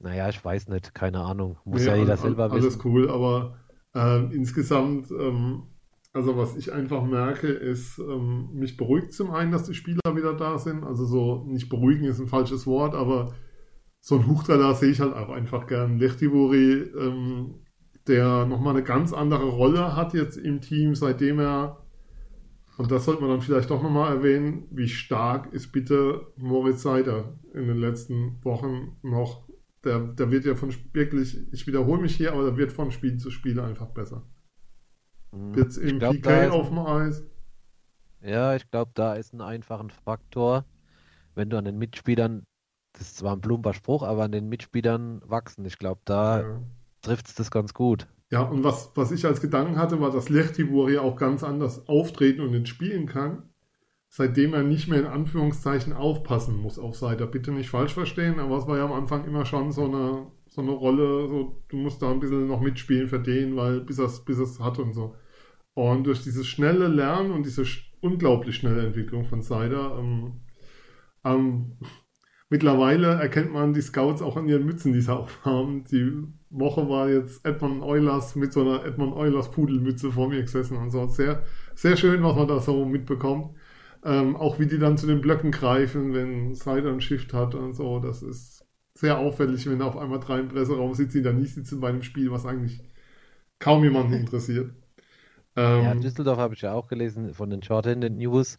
Naja, 0.00 0.28
ich 0.28 0.44
weiß 0.44 0.68
nicht, 0.68 0.94
keine 0.94 1.20
Ahnung. 1.20 1.58
Muss 1.64 1.82
Nee, 1.82 1.88
ja 1.88 1.96
jeder 1.96 2.12
all- 2.14 2.18
selber 2.18 2.44
all- 2.44 2.52
Alles 2.52 2.74
wissen. 2.74 2.84
cool, 2.84 3.10
aber 3.10 3.56
ähm, 3.94 4.30
insgesamt, 4.32 5.10
ähm, 5.12 5.71
also 6.12 6.36
was 6.36 6.56
ich 6.56 6.72
einfach 6.72 7.04
merke, 7.04 7.48
ist, 7.48 7.98
ähm, 7.98 8.50
mich 8.52 8.76
beruhigt 8.76 9.12
zum 9.12 9.30
einen, 9.30 9.50
dass 9.50 9.64
die 9.64 9.74
Spieler 9.74 10.00
wieder 10.14 10.34
da 10.34 10.58
sind. 10.58 10.84
Also 10.84 11.06
so, 11.06 11.44
nicht 11.46 11.68
beruhigen 11.70 12.04
ist 12.04 12.20
ein 12.20 12.26
falsches 12.26 12.66
Wort, 12.66 12.94
aber 12.94 13.34
so 14.00 14.16
ein 14.16 14.26
Huchtala 14.26 14.74
sehe 14.74 14.90
ich 14.90 15.00
halt 15.00 15.14
auch 15.14 15.30
einfach 15.30 15.66
gern. 15.66 15.98
Lechtivori, 15.98 16.72
ähm, 16.98 17.54
der 18.06 18.44
nochmal 18.46 18.74
eine 18.74 18.84
ganz 18.84 19.12
andere 19.12 19.48
Rolle 19.48 19.96
hat 19.96 20.12
jetzt 20.12 20.36
im 20.36 20.60
Team, 20.60 20.94
seitdem 20.94 21.38
er, 21.38 21.86
und 22.76 22.90
das 22.90 23.04
sollte 23.04 23.22
man 23.22 23.30
dann 23.30 23.40
vielleicht 23.40 23.70
doch 23.70 23.82
nochmal 23.82 24.16
erwähnen, 24.16 24.66
wie 24.70 24.88
stark 24.88 25.52
ist 25.52 25.72
bitte 25.72 26.26
Moritz 26.36 26.82
Seider 26.82 27.38
in 27.54 27.68
den 27.68 27.78
letzten 27.78 28.38
Wochen 28.44 28.96
noch. 29.02 29.48
Der, 29.84 30.00
der 30.00 30.30
wird 30.30 30.44
ja 30.44 30.56
von 30.56 30.74
wirklich, 30.92 31.38
ich 31.52 31.66
wiederhole 31.66 32.02
mich 32.02 32.16
hier, 32.16 32.32
aber 32.32 32.44
der 32.44 32.56
wird 32.56 32.72
von 32.72 32.90
Spiel 32.90 33.16
zu 33.16 33.30
Spiel 33.30 33.60
einfach 33.60 33.88
besser. 33.88 34.26
Mhm. 35.32 35.56
Jetzt 35.56 35.78
Ich 35.82 35.96
im 35.96 35.98
glaub, 35.98 36.16
PK 36.22 36.50
auf 36.50 36.68
dem 36.68 36.78
Eis. 36.78 37.22
Ja, 38.22 38.54
ich 38.56 38.70
glaube, 38.70 38.92
da 38.94 39.14
ist 39.14 39.32
ein 39.34 39.40
einfacher 39.42 39.86
Faktor, 40.04 40.64
wenn 41.34 41.50
du 41.50 41.58
an 41.58 41.64
den 41.66 41.78
Mitspielern, 41.78 42.44
das 42.94 43.02
ist 43.08 43.18
zwar 43.18 43.34
ein 43.36 43.40
plumper 43.42 43.74
Spruch, 43.74 44.02
aber 44.04 44.24
an 44.24 44.32
den 44.32 44.48
Mitspielern 44.48 45.22
wachsen. 45.26 45.64
Ich 45.66 45.78
glaube, 45.78 46.02
da 46.06 46.44
Ja. 46.44 46.62
trifft 47.02 47.28
es 47.28 47.34
das 47.36 47.50
ganz 47.52 47.74
gut. 47.74 48.08
Ja, 48.30 48.42
und 48.42 48.64
was, 48.64 48.90
was 48.94 49.12
ich 49.12 49.26
als 49.26 49.40
Gedanken 49.40 49.76
hatte, 49.76 50.00
war, 50.00 50.10
dass 50.10 50.28
Lechtivori 50.30 50.98
auch 50.98 51.16
ganz 51.16 51.44
anders 51.44 51.86
auftreten 51.88 52.40
und 52.40 52.66
spielen 52.68 53.06
kann, 53.06 53.50
seitdem 54.08 54.54
er 54.54 54.62
nicht 54.64 54.88
mehr 54.88 55.00
in 55.00 55.06
Anführungszeichen 55.06 55.92
aufpassen 55.94 56.56
muss 56.56 56.78
auf 56.78 56.96
Seite. 56.96 57.26
Bitte 57.26 57.52
nicht 57.52 57.70
falsch 57.70 57.94
verstehen, 57.94 58.40
aber 58.40 58.58
es 58.58 58.66
war 58.68 58.78
ja 58.78 58.84
am 58.86 58.92
Anfang 58.92 59.24
immer 59.26 59.46
schon 59.46 59.72
so 59.72 59.84
eine, 59.86 60.28
so 60.48 60.62
eine 60.62 60.72
Rolle, 60.72 61.28
so, 61.28 61.62
du 61.68 61.76
musst 61.78 62.02
da 62.02 62.10
ein 62.12 62.20
bisschen 62.20 62.48
noch 62.48 62.60
mitspielen 62.60 63.08
für 63.08 63.20
den, 63.20 63.56
weil 63.56 63.80
bis 63.82 63.98
er 63.98 64.06
es 64.06 64.24
bis 64.24 64.38
er's 64.40 64.60
hat 64.60 64.78
und 64.78 64.94
so. 64.94 65.16
Und 65.74 66.04
durch 66.06 66.22
dieses 66.22 66.46
schnelle 66.46 66.88
Lernen 66.88 67.32
und 67.32 67.46
diese 67.46 67.64
unglaublich 68.00 68.56
schnelle 68.56 68.86
Entwicklung 68.86 69.24
von 69.24 69.42
Seider, 69.42 69.96
ähm, 69.98 70.40
ähm, 71.24 71.78
mittlerweile 72.50 73.14
erkennt 73.14 73.52
man 73.52 73.72
die 73.72 73.80
Scouts 73.80 74.20
auch 74.22 74.36
an 74.36 74.48
ihren 74.48 74.66
Mützen, 74.66 74.92
die 74.92 75.00
sie 75.00 75.14
aufhaben. 75.14 75.84
Die 75.84 76.12
Woche 76.50 76.88
war 76.88 77.08
jetzt 77.08 77.44
Edmund 77.46 77.82
Eulers 77.82 78.36
mit 78.36 78.52
so 78.52 78.60
einer 78.60 78.84
Edmund 78.84 79.14
Eulers 79.14 79.50
Pudelmütze 79.50 80.12
vor 80.12 80.28
mir 80.28 80.42
gesessen 80.42 80.76
und 80.76 80.90
so. 80.90 81.06
Sehr, 81.06 81.42
sehr 81.74 81.96
schön, 81.96 82.22
was 82.22 82.36
man 82.36 82.48
da 82.48 82.60
so 82.60 82.84
mitbekommt. 82.84 83.56
Ähm, 84.04 84.36
auch 84.36 84.58
wie 84.58 84.66
die 84.66 84.78
dann 84.78 84.98
zu 84.98 85.06
den 85.06 85.20
Blöcken 85.20 85.52
greifen, 85.52 86.12
wenn 86.12 86.54
Seider 86.54 86.90
ein 86.92 87.00
Shift 87.00 87.32
hat 87.32 87.54
und 87.54 87.74
so. 87.74 88.00
Das 88.00 88.22
ist 88.22 88.66
sehr 88.94 89.18
auffällig, 89.18 89.68
wenn 89.70 89.78
da 89.78 89.86
auf 89.86 89.96
einmal 89.96 90.20
drei 90.20 90.40
im 90.40 90.48
Presseraum 90.48 90.92
sitzen, 90.94 91.18
die 91.18 91.22
da 91.22 91.32
nicht 91.32 91.54
sitzen 91.54 91.80
bei 91.80 91.88
einem 91.88 92.02
Spiel, 92.02 92.30
was 92.30 92.44
eigentlich 92.44 92.80
kaum 93.58 93.84
jemanden 93.84 94.14
interessiert. 94.14 94.74
Ähm, 95.56 95.84
ja, 95.84 95.94
Düsseldorf 95.94 96.38
habe 96.38 96.54
ich 96.54 96.62
ja 96.62 96.72
auch 96.72 96.88
gelesen 96.88 97.34
von 97.34 97.50
den 97.50 97.62
Shorthanded 97.62 98.14
News. 98.14 98.58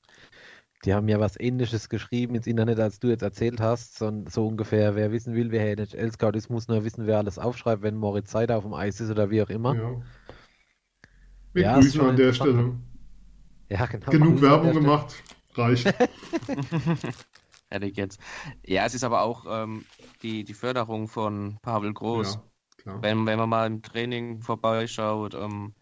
Die 0.86 0.94
haben 0.94 1.08
ja 1.08 1.20
was 1.20 1.40
ähnliches 1.40 1.88
geschrieben 1.88 2.36
ins 2.36 2.46
Internet, 2.46 2.80
als 2.80 3.00
du 3.00 3.08
jetzt 3.08 3.22
erzählt 3.22 3.62
hast. 3.62 3.98
So, 3.98 4.26
so 4.30 4.48
ungefähr, 4.48 4.96
wer 4.96 5.12
wissen 5.12 5.34
will, 5.34 5.52
wer 5.52 5.66
NHL-Scout 5.72 6.36
ist, 6.36 6.50
muss 6.50 6.68
nur 6.68 6.84
wissen, 6.84 7.08
wer 7.08 7.20
alles 7.20 7.40
aufschreibt, 7.40 7.84
wenn 7.84 7.96
Moritz 7.96 8.32
Seider 8.32 8.58
auf 8.58 8.64
dem 8.64 8.74
Eis 8.74 9.00
ist 9.00 9.10
oder 9.10 9.30
wie 9.30 9.42
auch 9.42 9.50
immer. 9.50 9.76
Ja. 9.76 10.02
Wir 11.54 11.64
ja, 11.64 11.80
grüßen 11.80 12.02
an 12.02 12.16
der 12.18 12.34
Stelle. 12.34 12.74
Ja, 13.70 13.86
genau. 13.86 14.10
Genug 14.12 14.42
Werbung 14.42 14.74
gemacht. 14.74 15.24
Reicht. 15.56 15.88
Fertig 17.70 17.98
jetzt. 17.98 18.20
Ja, 18.66 18.86
es 18.86 18.94
ist 18.94 19.04
aber 19.04 19.22
auch 19.22 19.46
ähm, 19.48 19.86
die, 20.22 20.44
die 20.44 20.54
Förderung 20.54 21.08
von 21.08 21.58
Pavel 21.62 21.94
Groß. 21.94 22.40
Ja, 22.86 23.02
wenn, 23.02 23.26
wenn 23.26 23.40
man 23.40 23.50
mal 23.50 23.68
im 23.68 23.82
Training 23.82 24.42
vorbeischaut, 24.42 25.34
ähm, 25.36 25.74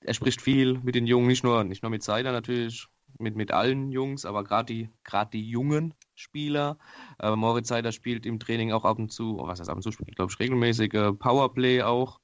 er 0.00 0.14
spricht 0.14 0.40
viel 0.40 0.78
mit 0.80 0.94
den 0.94 1.06
Jungen, 1.06 1.26
nicht 1.26 1.44
nur, 1.44 1.64
nicht 1.64 1.82
nur 1.82 1.90
mit 1.90 2.02
Seider 2.02 2.32
natürlich, 2.32 2.88
mit, 3.18 3.36
mit 3.36 3.50
allen 3.50 3.90
Jungs, 3.90 4.24
aber 4.24 4.44
gerade 4.44 4.72
die, 4.72 4.90
die 5.32 5.48
jungen 5.48 5.94
Spieler. 6.14 6.78
Äh, 7.18 7.34
Moritz 7.34 7.68
Seider 7.68 7.92
spielt 7.92 8.26
im 8.26 8.38
Training 8.38 8.72
auch 8.72 8.84
ab 8.84 8.98
und 8.98 9.10
zu, 9.10 9.38
was 9.40 9.60
heißt 9.60 9.70
ab 9.70 9.76
und 9.76 9.82
zu, 9.82 9.92
spielt, 9.92 10.16
glaube 10.16 10.32
ich, 10.32 10.38
regelmäßig 10.38 10.94
äh, 10.94 11.12
Powerplay 11.12 11.82
auch. 11.82 12.20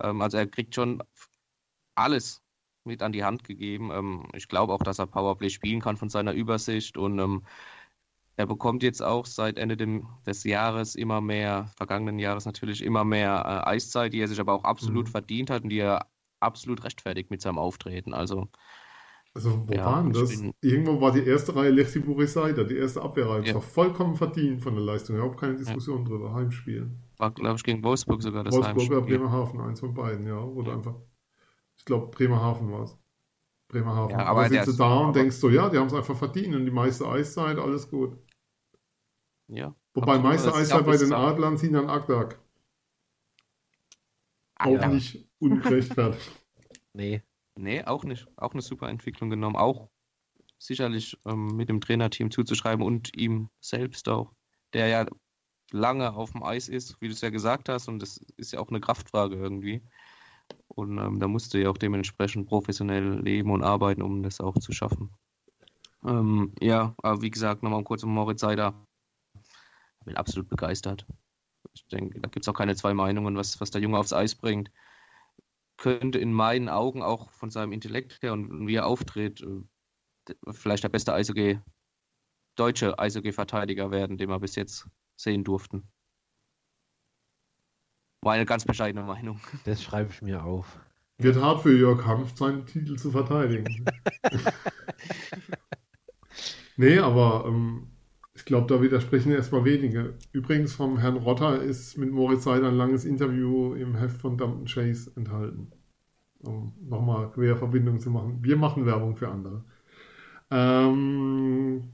Ähm, 0.00 0.22
also 0.22 0.38
er 0.38 0.46
kriegt 0.46 0.74
schon 0.74 1.02
alles 1.94 2.42
mit 2.84 3.02
an 3.02 3.12
die 3.12 3.24
Hand 3.24 3.44
gegeben. 3.44 3.90
Ähm, 3.92 4.28
ich 4.34 4.48
glaube 4.48 4.72
auch, 4.72 4.82
dass 4.82 4.98
er 4.98 5.06
Powerplay 5.06 5.50
spielen 5.50 5.80
kann 5.80 5.96
von 5.96 6.08
seiner 6.08 6.32
Übersicht 6.32 6.96
und 6.96 7.18
ähm, 7.18 7.44
er 8.36 8.46
bekommt 8.46 8.82
jetzt 8.82 9.00
auch 9.00 9.26
seit 9.26 9.58
Ende 9.58 9.76
dem, 9.76 10.08
des 10.26 10.42
Jahres 10.42 10.96
immer 10.96 11.20
mehr, 11.20 11.70
vergangenen 11.76 12.18
Jahres 12.18 12.46
natürlich 12.46 12.82
immer 12.82 13.04
mehr 13.04 13.62
äh, 13.64 13.68
Eiszeit, 13.70 14.12
die 14.12 14.20
er 14.20 14.28
sich 14.28 14.40
aber 14.40 14.54
auch 14.54 14.64
absolut 14.64 15.06
mhm. 15.06 15.10
verdient 15.10 15.50
hat 15.50 15.62
und 15.62 15.68
die 15.68 15.78
er 15.78 16.08
absolut 16.44 16.84
rechtfertigt 16.84 17.30
mit 17.30 17.40
seinem 17.40 17.58
Auftreten. 17.58 18.14
Also, 18.14 18.48
also 19.34 19.68
wo 19.68 19.72
ja, 19.72 19.84
waren 19.84 20.12
das? 20.12 20.40
Bin... 20.40 20.54
Irgendwo 20.60 21.00
war 21.00 21.12
die 21.12 21.24
erste 21.24 21.56
Reihe 21.56 21.70
Lechti 21.70 21.98
Burisaida, 21.98 22.64
die 22.64 22.76
erste 22.76 23.02
Abwehrreihe. 23.02 23.40
Ja. 23.40 23.46
Das 23.46 23.54
war 23.54 23.62
vollkommen 23.62 24.14
verdient 24.14 24.62
von 24.62 24.74
der 24.74 24.84
Leistung. 24.84 25.16
Überhaupt 25.16 25.40
keine 25.40 25.56
Diskussion 25.56 26.02
ja. 26.02 26.08
drüber. 26.08 26.34
Heimspiel. 26.34 26.90
War, 27.16 27.32
glaube 27.32 27.56
ich, 27.56 27.64
gegen 27.64 27.82
Wolfsburg 27.82 28.22
sogar 28.22 28.44
das 28.44 28.54
Wolfsburg 28.54 28.76
Heimspiel. 28.76 28.96
oder 28.96 29.06
Bremerhaven, 29.06 29.60
eins 29.60 29.80
von 29.80 29.94
beiden, 29.94 30.26
ja. 30.26 30.40
Oder 30.40 30.68
ja. 30.68 30.74
einfach, 30.76 30.94
ich 31.76 31.84
glaube, 31.84 32.08
Bremerhaven 32.08 32.70
war 32.70 32.84
es. 32.84 32.98
Bremerhaven. 33.68 34.10
Ja, 34.10 34.26
aber, 34.26 34.40
aber 34.40 34.48
sitzt 34.48 34.68
du 34.68 34.72
da 34.72 34.98
und 34.98 35.16
denkst 35.16 35.36
so, 35.36 35.48
ja, 35.50 35.68
die 35.68 35.78
haben 35.78 35.86
es 35.86 35.94
einfach 35.94 36.16
verdient 36.16 36.54
und 36.54 36.64
die 36.64 36.70
meiste 36.70 37.08
Eiszeit, 37.08 37.58
alles 37.58 37.90
gut. 37.90 38.16
Ja. 39.48 39.74
Wobei 39.94 40.18
meiste 40.18 40.54
Eiszeit 40.54 40.84
bei 40.86 40.96
den 40.96 41.12
Adlern 41.12 41.56
sind 41.56 41.72
dann 41.72 41.88
Agdag. 41.88 42.38
Auch 44.56 44.86
nicht 44.86 45.28
ungerechtfertigt. 45.44 46.30
nee. 46.92 47.22
Nee, 47.56 47.84
auch 47.84 48.04
nicht. 48.04 48.26
Auch 48.36 48.52
eine 48.52 48.62
super 48.62 48.88
Entwicklung 48.88 49.30
genommen. 49.30 49.56
Auch 49.56 49.88
sicherlich 50.58 51.16
ähm, 51.24 51.56
mit 51.56 51.68
dem 51.68 51.80
Trainerteam 51.80 52.30
zuzuschreiben 52.30 52.84
und 52.84 53.16
ihm 53.16 53.48
selbst 53.60 54.08
auch, 54.08 54.32
der 54.72 54.88
ja 54.88 55.06
lange 55.70 56.14
auf 56.14 56.32
dem 56.32 56.42
Eis 56.42 56.68
ist, 56.68 57.00
wie 57.00 57.08
du 57.08 57.12
es 57.12 57.20
ja 57.20 57.30
gesagt 57.30 57.68
hast, 57.68 57.88
und 57.88 58.00
das 58.00 58.18
ist 58.36 58.52
ja 58.52 58.60
auch 58.60 58.68
eine 58.68 58.80
Kraftfrage 58.80 59.36
irgendwie. 59.36 59.82
Und 60.68 60.98
ähm, 60.98 61.20
da 61.20 61.28
musst 61.28 61.54
du 61.54 61.60
ja 61.60 61.70
auch 61.70 61.78
dementsprechend 61.78 62.48
professionell 62.48 63.20
leben 63.20 63.50
und 63.50 63.62
arbeiten, 63.62 64.02
um 64.02 64.22
das 64.22 64.40
auch 64.40 64.58
zu 64.58 64.72
schaffen. 64.72 65.10
Ähm, 66.04 66.52
ja, 66.60 66.94
aber 66.98 67.22
wie 67.22 67.30
gesagt, 67.30 67.62
nochmal 67.62 67.84
kurz 67.84 68.02
um 68.02 68.12
Moritz 68.12 68.40
Seider. 68.40 68.74
Ich 70.00 70.06
bin 70.06 70.16
absolut 70.16 70.48
begeistert. 70.48 71.06
Ich 71.72 71.86
denke, 71.86 72.20
da 72.20 72.28
gibt 72.28 72.44
es 72.44 72.48
auch 72.48 72.56
keine 72.56 72.76
zwei 72.76 72.94
Meinungen, 72.94 73.36
was, 73.36 73.60
was 73.60 73.70
der 73.70 73.80
Junge 73.80 73.98
aufs 73.98 74.12
Eis 74.12 74.34
bringt. 74.34 74.70
Könnte 75.76 76.18
in 76.18 76.32
meinen 76.32 76.68
Augen 76.68 77.02
auch 77.02 77.30
von 77.30 77.50
seinem 77.50 77.72
Intellekt 77.72 78.22
her 78.22 78.32
und 78.32 78.66
wie 78.66 78.76
er 78.76 78.86
auftritt, 78.86 79.42
äh, 79.42 80.32
vielleicht 80.52 80.84
der 80.84 80.88
beste 80.88 81.12
Eishockey, 81.12 81.60
deutsche 82.56 82.98
Eishockey-Verteidiger 82.98 83.90
werden, 83.90 84.16
den 84.16 84.28
wir 84.28 84.38
bis 84.38 84.54
jetzt 84.54 84.88
sehen 85.16 85.44
durften. 85.44 85.88
Meine 88.22 88.46
ganz 88.46 88.64
bescheidene 88.64 89.04
Meinung. 89.04 89.40
Das 89.64 89.82
schreibe 89.82 90.12
ich 90.12 90.22
mir 90.22 90.44
auf. 90.44 90.78
Wird 91.18 91.36
hart 91.36 91.62
für 91.62 91.76
Jörg 91.76 92.04
Hanft, 92.06 92.38
seinen 92.38 92.66
Titel 92.66 92.96
zu 92.96 93.10
verteidigen. 93.10 93.84
nee, 96.76 96.98
aber 96.98 97.44
ähm, 97.46 97.93
ich 98.44 98.46
glaube, 98.48 98.66
da 98.66 98.82
widersprechen 98.82 99.32
erstmal 99.32 99.64
wenige. 99.64 100.18
Übrigens, 100.32 100.74
vom 100.74 100.98
Herrn 100.98 101.16
Rotter 101.16 101.62
ist 101.62 101.96
mit 101.96 102.12
Moritz 102.12 102.44
Seider 102.44 102.68
ein 102.68 102.76
langes 102.76 103.06
Interview 103.06 103.72
im 103.72 103.94
Heft 103.94 104.20
von 104.20 104.36
Dumpton 104.36 104.66
Chase 104.66 105.10
enthalten. 105.16 105.72
Um 106.40 106.74
nochmal 106.86 107.30
Querverbindung 107.30 108.00
zu 108.00 108.10
machen. 108.10 108.40
Wir 108.42 108.58
machen 108.58 108.84
Werbung 108.84 109.16
für 109.16 109.28
andere. 109.28 109.64
Ähm, 110.50 111.84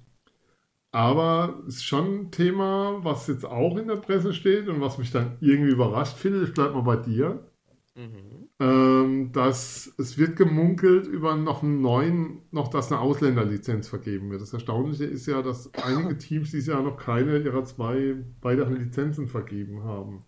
aber 0.91 1.63
es 1.69 1.77
ist 1.77 1.85
schon 1.85 2.23
ein 2.23 2.31
Thema, 2.33 2.99
was 3.05 3.29
jetzt 3.29 3.47
auch 3.47 3.77
in 3.77 3.87
der 3.87 3.95
Presse 3.95 4.35
steht 4.35 4.67
und 4.67 4.81
was 4.81 4.99
mich 4.99 5.13
dann 5.13 5.39
irgendwie 5.41 5.71
überrascht 5.71 6.17
finde. 6.17 6.43
Ich 6.43 6.53
bleibe 6.53 6.75
mal 6.75 6.81
bei 6.81 6.97
dir. 6.97 7.49
Mhm. 7.95 8.50
Ähm, 8.61 9.33
dass 9.33 9.91
es 9.97 10.19
wird 10.19 10.37
gemunkelt 10.37 11.07
über 11.07 11.35
noch 11.35 11.63
einen 11.63 11.81
neuen, 11.81 12.43
noch 12.51 12.69
dass 12.69 12.93
eine 12.93 13.01
Ausländerlizenz 13.01 13.89
vergeben 13.89 14.31
wird. 14.31 14.43
Das 14.43 14.53
Erstaunliche 14.53 15.07
ist 15.07 15.27
ja, 15.27 15.41
dass 15.41 15.73
einige 15.75 16.19
Teams 16.19 16.51
dieses 16.51 16.67
Jahr 16.69 16.83
noch 16.83 16.99
keine 16.99 17.39
ihrer 17.39 17.65
zwei 17.65 18.17
weiteren 18.43 18.77
Lizenzen 18.77 19.29
vergeben 19.29 19.85
haben. 19.85 20.25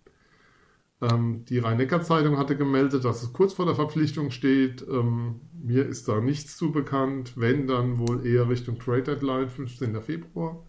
Ähm, 1.02 1.44
die 1.46 1.58
Rhein-Neckar-Zeitung 1.58 2.38
hatte 2.38 2.56
gemeldet, 2.56 3.04
dass 3.04 3.22
es 3.22 3.32
kurz 3.34 3.52
vor 3.52 3.66
der 3.66 3.74
Verpflichtung 3.74 4.30
steht. 4.30 4.82
Ähm, 4.88 5.40
mir 5.52 5.86
ist 5.86 6.08
da 6.08 6.20
nichts 6.20 6.56
zu 6.56 6.72
bekannt. 6.72 7.34
Wenn, 7.36 7.66
dann 7.66 7.98
wohl 7.98 8.24
eher 8.26 8.48
Richtung 8.48 8.78
Trade 8.78 9.02
Deadline, 9.02 9.50
15. 9.50 10.00
Februar. 10.00 10.64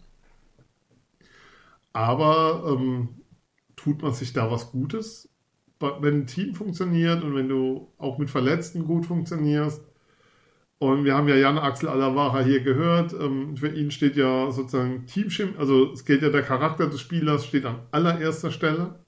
Aber 1.94 2.76
ähm, 2.76 3.08
tut 3.76 4.02
man 4.02 4.12
sich 4.12 4.32
da 4.32 4.50
was 4.50 4.70
Gutes? 4.72 5.33
Wenn 6.00 6.20
ein 6.20 6.26
Team 6.26 6.54
funktioniert 6.54 7.22
und 7.22 7.34
wenn 7.34 7.48
du 7.48 7.92
auch 7.98 8.18
mit 8.18 8.30
Verletzten 8.30 8.84
gut 8.84 9.06
funktionierst. 9.06 9.82
Und 10.78 11.04
wir 11.04 11.14
haben 11.14 11.28
ja 11.28 11.36
Jan 11.36 11.58
Axel 11.58 11.88
Alavara 11.88 12.42
hier 12.42 12.60
gehört. 12.60 13.14
Ähm, 13.14 13.56
für 13.56 13.68
ihn 13.68 13.90
steht 13.90 14.16
ja 14.16 14.50
sozusagen 14.50 15.06
Teamchemie, 15.06 15.54
also 15.58 15.92
es 15.92 16.04
geht 16.04 16.22
ja 16.22 16.30
der 16.30 16.42
Charakter 16.42 16.88
des 16.88 17.00
Spielers 17.00 17.46
steht 17.46 17.64
an 17.64 17.80
allererster 17.90 18.50
Stelle. 18.50 19.04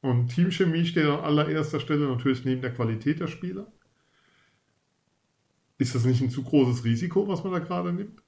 Und 0.00 0.28
Teamchemie 0.28 0.86
steht 0.86 1.06
an 1.06 1.20
allererster 1.20 1.80
Stelle 1.80 2.06
natürlich 2.06 2.44
neben 2.44 2.62
der 2.62 2.72
Qualität 2.72 3.20
der 3.20 3.26
Spieler. 3.26 3.66
Ist 5.78 5.94
das 5.94 6.04
nicht 6.04 6.22
ein 6.22 6.30
zu 6.30 6.42
großes 6.42 6.84
Risiko, 6.84 7.28
was 7.28 7.44
man 7.44 7.52
da 7.52 7.58
gerade 7.58 7.92
nimmt? 7.92 8.22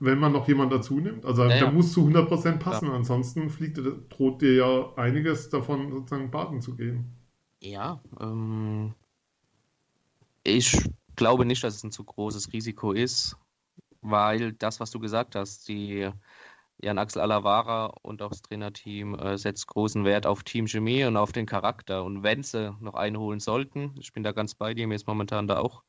Wenn 0.00 0.18
man 0.18 0.32
noch 0.32 0.48
jemand 0.48 0.72
dazu 0.72 0.98
nimmt. 0.98 1.24
Also 1.24 1.42
ja, 1.42 1.48
der 1.48 1.58
ja. 1.58 1.70
muss 1.70 1.92
zu 1.92 2.06
100% 2.06 2.58
passen, 2.58 2.86
ja. 2.86 2.94
ansonsten 2.94 3.50
fliegt, 3.50 3.78
droht 4.08 4.42
dir 4.42 4.54
ja 4.54 4.92
einiges 4.96 5.50
davon 5.50 5.92
sozusagen 5.92 6.30
baden 6.30 6.60
zu 6.60 6.74
gehen. 6.74 7.14
Ja, 7.60 8.00
ähm, 8.18 8.94
ich 10.42 10.76
glaube 11.16 11.44
nicht, 11.44 11.62
dass 11.62 11.76
es 11.76 11.84
ein 11.84 11.92
zu 11.92 12.02
großes 12.02 12.52
Risiko 12.52 12.92
ist, 12.92 13.36
weil 14.00 14.52
das, 14.52 14.80
was 14.80 14.90
du 14.90 14.98
gesagt 14.98 15.36
hast, 15.36 15.68
die 15.68 16.10
Jan 16.82 16.98
Axel 16.98 17.20
Alavara 17.20 17.92
und 18.02 18.22
auch 18.22 18.30
das 18.30 18.40
Trainerteam 18.40 19.14
äh, 19.14 19.36
setzt 19.36 19.66
großen 19.66 20.06
Wert 20.06 20.26
auf 20.26 20.42
Teamchemie 20.44 21.04
und 21.04 21.18
auf 21.18 21.32
den 21.32 21.44
Charakter. 21.44 22.04
Und 22.04 22.22
wenn 22.22 22.42
sie 22.42 22.74
noch 22.80 22.94
einholen 22.94 23.38
sollten, 23.38 23.94
ich 23.98 24.14
bin 24.14 24.22
da 24.22 24.32
ganz 24.32 24.54
bei 24.54 24.72
dir, 24.72 24.86
mir 24.86 24.94
ist 24.94 25.06
momentan 25.06 25.46
da 25.46 25.58
auch 25.58 25.82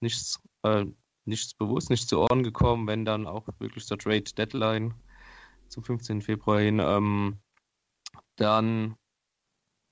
nichts, 0.00 0.40
äh, 0.62 0.84
nichts 1.28 1.54
bewusst, 1.54 1.90
nicht 1.90 2.08
zu 2.08 2.20
Ohren 2.20 2.42
gekommen, 2.42 2.86
wenn 2.86 3.04
dann 3.04 3.26
auch 3.26 3.46
wirklich 3.58 3.86
zur 3.86 3.98
Trade 3.98 4.22
Deadline 4.22 4.94
zum 5.68 5.84
15. 5.84 6.22
Februar 6.22 6.60
hin, 6.60 6.80
ähm, 6.80 7.38
dann 8.36 8.96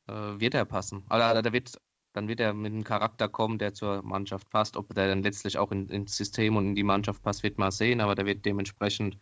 äh, 0.08 0.12
wird 0.12 0.54
er 0.54 0.64
passen. 0.64 1.04
Also, 1.08 1.42
da 1.42 1.52
wird, 1.52 1.80
dann 2.12 2.28
wird 2.28 2.40
er 2.40 2.54
mit 2.54 2.72
einem 2.72 2.84
Charakter 2.84 3.28
kommen, 3.28 3.58
der 3.58 3.74
zur 3.74 4.02
Mannschaft 4.02 4.48
passt. 4.50 4.76
Ob 4.76 4.94
der 4.94 5.08
dann 5.08 5.22
letztlich 5.22 5.58
auch 5.58 5.70
in, 5.72 5.88
ins 5.88 6.16
System 6.16 6.56
und 6.56 6.66
in 6.66 6.74
die 6.74 6.82
Mannschaft 6.82 7.22
passt, 7.22 7.42
wird 7.42 7.58
man 7.58 7.70
sehen, 7.70 8.00
aber 8.00 8.14
der 8.14 8.26
wird 8.26 8.44
dementsprechend 8.44 9.18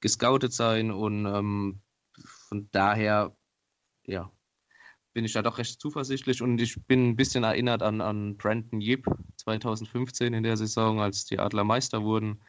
gescoutet 0.00 0.52
sein 0.52 0.90
und 0.90 1.26
ähm, 1.26 1.80
von 2.48 2.68
daher, 2.72 3.36
ja, 4.06 4.30
bin 5.12 5.24
ich 5.24 5.32
da 5.32 5.42
doch 5.42 5.58
recht 5.58 5.80
zuversichtlich 5.80 6.42
und 6.42 6.60
ich 6.60 6.76
bin 6.86 7.10
ein 7.10 7.16
bisschen 7.16 7.44
erinnert 7.44 7.82
an, 7.82 8.00
an 8.00 8.36
Brandon 8.36 8.80
Yip 8.80 9.06
2015 9.36 10.34
in 10.34 10.42
der 10.42 10.56
Saison, 10.56 11.00
als 11.00 11.24
die 11.24 11.38
Adler 11.38 11.64
Meister 11.64 12.02
wurden, 12.02 12.40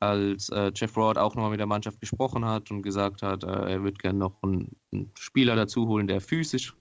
als 0.00 0.48
äh, 0.48 0.72
Jeff 0.74 0.96
Rod 0.96 1.18
auch 1.18 1.34
nochmal 1.34 1.50
mit 1.50 1.60
der 1.60 1.66
Mannschaft 1.66 2.00
gesprochen 2.00 2.44
hat 2.44 2.70
und 2.70 2.82
gesagt 2.82 3.22
hat, 3.22 3.44
äh, 3.44 3.72
er 3.72 3.82
würde 3.82 3.98
gerne 3.98 4.18
noch 4.18 4.42
einen, 4.42 4.76
einen, 4.92 5.12
Spieler 5.18 5.56
dazu 5.56 5.86
holen, 5.86 6.06
der 6.06 6.20
physisch 6.20 6.74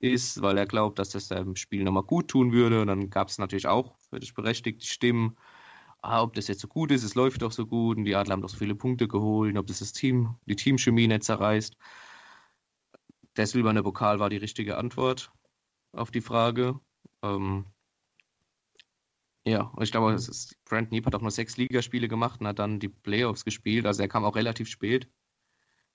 ist, 0.00 0.40
weil 0.42 0.58
er 0.58 0.66
glaubt, 0.66 0.98
dass 0.98 1.10
das 1.10 1.28
dem 1.28 1.56
Spiel 1.56 1.84
nochmal 1.84 2.02
gut 2.02 2.28
tun 2.28 2.52
würde. 2.52 2.80
Und 2.80 2.86
dann 2.86 3.10
gab 3.10 3.28
es 3.28 3.38
natürlich 3.38 3.66
auch 3.66 3.96
völlig 4.10 4.34
berechtigte 4.34 4.86
Stimmen, 4.86 5.36
ah, 6.02 6.22
ob 6.22 6.34
das 6.34 6.48
jetzt 6.48 6.60
so 6.60 6.68
gut 6.68 6.90
ist, 6.90 7.04
es 7.04 7.14
läuft 7.14 7.42
doch 7.42 7.52
so 7.52 7.66
gut 7.66 7.98
und 7.98 8.04
die 8.04 8.14
Adler 8.14 8.32
haben 8.32 8.42
doch 8.42 8.48
so 8.48 8.56
viele 8.56 8.74
Punkte 8.74 9.08
geholt, 9.08 9.56
ob 9.56 9.66
das 9.66 9.80
das 9.80 9.92
Team, 9.92 10.36
die 10.46 10.56
Teamchemie 10.56 11.06
nicht 11.06 11.24
zerreißt. 11.24 11.76
Der 13.40 13.46
silberne 13.46 13.82
Pokal 13.82 14.18
war 14.18 14.28
die 14.28 14.36
richtige 14.36 14.76
Antwort 14.76 15.32
auf 15.92 16.10
die 16.10 16.20
Frage. 16.20 16.78
Ähm, 17.22 17.64
ja, 19.46 19.72
ich 19.80 19.90
glaube, 19.90 20.12
ist, 20.12 20.62
Brent 20.66 20.90
Neep 20.90 21.06
hat 21.06 21.14
auch 21.14 21.22
nur 21.22 21.30
sechs 21.30 21.56
Ligaspiele 21.56 22.06
gemacht 22.06 22.42
und 22.42 22.48
hat 22.48 22.58
dann 22.58 22.80
die 22.80 22.90
Playoffs 22.90 23.46
gespielt. 23.46 23.86
Also 23.86 24.02
er 24.02 24.08
kam 24.08 24.26
auch 24.26 24.36
relativ 24.36 24.68
spät. 24.68 25.08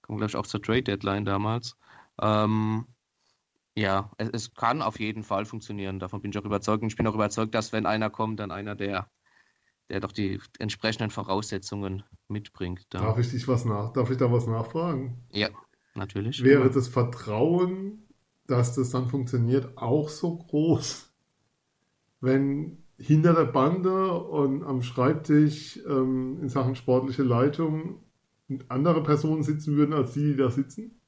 Kam, 0.01 0.17
glaube 0.17 0.31
ich, 0.31 0.35
auch 0.35 0.47
zur 0.47 0.59
Trade 0.59 0.81
Deadline 0.81 1.23
damals. 1.23 1.77
Ähm, 2.19 2.87
ja, 3.75 4.09
es, 4.17 4.29
es, 4.33 4.53
kann 4.55 4.81
auf 4.81 4.99
jeden 4.99 5.21
Fall 5.21 5.45
funktionieren. 5.45 5.99
Davon 5.99 6.23
bin 6.23 6.31
ich 6.31 6.39
auch 6.39 6.45
überzeugt. 6.45 6.81
Und 6.81 6.87
ich 6.87 6.95
bin 6.95 7.05
auch 7.05 7.13
überzeugt, 7.13 7.53
dass 7.53 7.71
wenn 7.71 7.85
einer 7.85 8.09
kommt, 8.09 8.39
dann 8.39 8.49
einer, 8.49 8.73
der, 8.73 9.07
der 9.91 9.99
doch 9.99 10.13
die 10.13 10.41
entsprechenden 10.57 11.11
Voraussetzungen 11.11 12.01
mitbringt. 12.27 12.87
Da. 12.89 13.01
Darf 13.01 13.19
ich 13.19 13.29
dich 13.29 13.47
was 13.47 13.65
nach? 13.65 13.93
Darf 13.93 14.09
ich 14.09 14.17
da 14.17 14.31
was 14.31 14.47
nachfragen? 14.47 15.27
Ja, 15.29 15.49
natürlich. 15.95 16.43
Wäre 16.43 16.63
ja. 16.63 16.69
das 16.69 16.87
Vertrauen, 16.87 18.03
dass 18.47 18.75
das 18.75 18.91
dann 18.91 19.07
funktioniert, 19.07 19.77
auch 19.77 20.09
so 20.09 20.37
groß, 20.37 21.11
wenn 22.21 22.77
hinter 22.97 23.33
der 23.33 23.45
Bande 23.45 24.13
und 24.13 24.63
am 24.63 24.81
Schreibtisch 24.81 25.79
ähm, 25.87 26.39
in 26.41 26.49
Sachen 26.49 26.75
sportliche 26.75 27.23
Leitung 27.23 28.01
andere 28.69 29.03
Personen 29.03 29.43
sitzen 29.43 29.75
würden 29.75 29.93
als 29.93 30.13
die, 30.13 30.31
die 30.31 30.35
da 30.35 30.49
sitzen? 30.49 30.99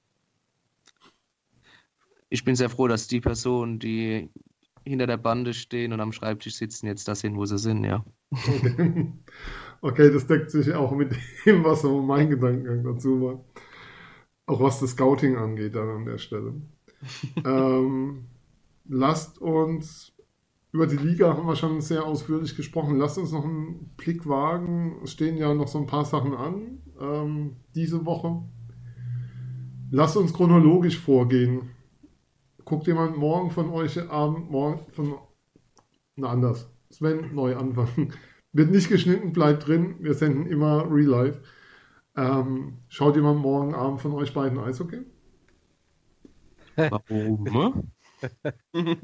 Ich 2.29 2.43
bin 2.43 2.55
sehr 2.55 2.69
froh, 2.69 2.87
dass 2.87 3.07
die 3.07 3.21
Personen, 3.21 3.79
die 3.79 4.29
hinter 4.83 5.07
der 5.07 5.17
Bande 5.17 5.53
stehen 5.53 5.93
und 5.93 5.99
am 5.99 6.11
Schreibtisch 6.11 6.55
sitzen, 6.55 6.87
jetzt 6.87 7.07
da 7.07 7.15
sind, 7.15 7.35
wo 7.35 7.45
sie 7.45 7.57
sind, 7.57 7.83
ja. 7.83 8.03
Okay, 8.31 9.13
okay 9.81 10.11
das 10.11 10.27
deckt 10.27 10.51
sich 10.51 10.73
auch 10.73 10.91
mit 10.93 11.15
dem, 11.45 11.63
was 11.63 11.81
so 11.81 12.01
mein 12.01 12.29
Gedankengang 12.29 12.83
dazu 12.83 13.21
war. 13.21 13.45
Auch 14.47 14.59
was 14.61 14.79
das 14.79 14.91
Scouting 14.91 15.37
angeht 15.37 15.75
dann 15.75 15.89
an 15.89 16.05
der 16.05 16.17
Stelle. 16.17 16.55
ähm, 17.45 18.25
lasst 18.85 19.39
uns 19.39 20.17
über 20.71 20.85
die 20.85 20.97
Liga 20.97 21.35
haben 21.35 21.47
wir 21.47 21.55
schon 21.55 21.81
sehr 21.81 22.05
ausführlich 22.05 22.55
gesprochen. 22.55 22.97
Lasst 22.97 23.17
uns 23.17 23.31
noch 23.31 23.45
einen 23.45 23.89
Blick 23.97 24.27
wagen. 24.27 24.97
Es 25.03 25.11
stehen 25.13 25.37
ja 25.37 25.53
noch 25.53 25.67
so 25.67 25.79
ein 25.79 25.87
paar 25.87 26.05
Sachen 26.05 26.35
an 26.35 26.79
ähm, 26.99 27.55
diese 27.73 28.05
Woche. 28.05 28.43
Lasst 29.89 30.17
uns 30.17 30.33
chronologisch 30.33 30.99
vorgehen. 30.99 31.69
Guckt 32.65 32.87
jemand 32.87 33.17
morgen 33.17 33.49
von 33.49 33.69
euch 33.69 33.97
Abend, 34.09 34.51
morgen 34.51 34.81
von. 34.91 35.15
Na, 36.15 36.29
anders. 36.29 36.69
Sven, 36.89 37.33
neu 37.33 37.55
anfangen. 37.55 38.13
Wird 38.53 38.71
nicht 38.71 38.89
geschnitten, 38.89 39.31
bleibt 39.31 39.67
drin. 39.67 39.95
Wir 39.99 40.13
senden 40.13 40.45
immer 40.45 40.85
Real 40.91 41.07
Life. 41.07 41.41
Ähm, 42.17 42.79
schaut 42.89 43.15
jemand 43.15 43.39
morgen 43.39 43.75
Abend 43.75 44.01
von 44.01 44.11
euch 44.13 44.33
beiden 44.33 44.57
Eishockey? 44.57 45.05
Warum? 46.75 47.91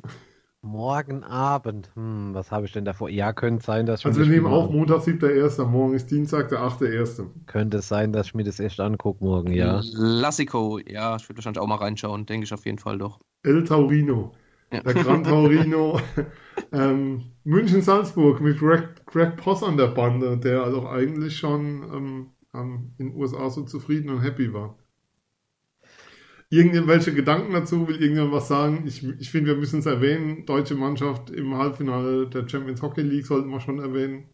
Morgen 0.66 1.24
Abend. 1.24 1.92
Hm, 1.96 2.34
was 2.34 2.50
habe 2.50 2.66
ich 2.66 2.72
denn 2.72 2.86
davor? 2.86 3.10
Ja, 3.10 3.34
könnte 3.34 3.64
sein, 3.64 3.86
dass 3.86 4.00
ich 4.00 4.06
Also 4.06 4.22
wir 4.22 4.28
nehmen 4.28 4.48
auf 4.48 4.72
Montag, 4.72 5.02
7.1. 5.02 5.64
Morgen 5.66 5.94
ist 5.94 6.10
Dienstag, 6.10 6.50
der 6.50 6.60
8.1. 6.60 7.26
Könnte 7.48 7.78
es 7.80 7.88
sein, 7.88 8.14
dass 8.14 8.28
ich 8.28 8.34
mir 8.34 8.46
das 8.46 8.60
echt 8.60 8.80
angucke 8.80 9.24
morgen, 9.24 9.52
ja. 9.52 9.82
Lassico, 9.92 10.80
ja, 10.80 11.18
ich 11.18 11.28
würde 11.28 11.40
wahrscheinlich 11.40 11.62
auch 11.62 11.68
mal 11.68 11.76
reinschauen, 11.76 12.26
denke 12.26 12.46
ich 12.46 12.54
auf 12.54 12.66
jeden 12.66 12.80
Fall 12.80 12.98
doch. 12.98 13.20
El 13.44 13.66
Taurino. 13.66 14.32
Ja. 14.72 14.82
Der 14.82 14.94
Gran 14.94 15.24
Taurino. 15.24 16.00
ähm, 16.72 17.26
München-Salzburg 17.44 18.40
mit 18.40 18.58
Greg, 18.58 19.06
Greg 19.06 19.36
Poss 19.36 19.64
an 19.64 19.76
der 19.76 19.88
Bande, 19.88 20.38
der 20.38 20.64
also 20.64 20.88
eigentlich 20.88 21.38
schon 21.38 21.84
ähm, 21.94 22.28
in 22.54 22.96
den 22.98 23.16
USA 23.16 23.50
so 23.50 23.64
zufrieden 23.64 24.10
und 24.10 24.22
happy 24.22 24.54
war 24.54 24.78
irgendwelche 26.54 27.14
Gedanken 27.14 27.54
dazu? 27.54 27.88
Will 27.88 28.00
irgendjemand 28.00 28.34
was 28.34 28.48
sagen? 28.48 28.86
Ich, 28.86 29.04
ich 29.04 29.32
finde, 29.32 29.52
wir 29.52 29.58
müssen 29.58 29.80
es 29.80 29.88
erwähnen. 29.88 30.46
Deutsche 30.46 30.76
Mannschaft 30.76 31.32
im 31.32 31.58
Halbfinale 31.58 32.30
der 32.30 32.48
Champions 32.48 32.82
Hockey 32.82 33.02
League 33.02 33.26
sollten 33.26 33.50
wir 33.50 33.60
schon 33.60 33.80
erwähnen. 33.80 34.30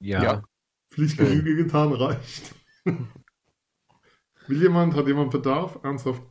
Ja. 0.00 0.22
ja. 0.22 0.42
Pflichtgenüge 0.90 1.54
getan 1.56 1.92
reicht. 1.92 2.54
Will 4.48 4.60
jemand, 4.60 4.94
hat 4.94 5.06
jemand 5.06 5.30
Bedarf? 5.30 5.78
Ernsthaft? 5.84 6.22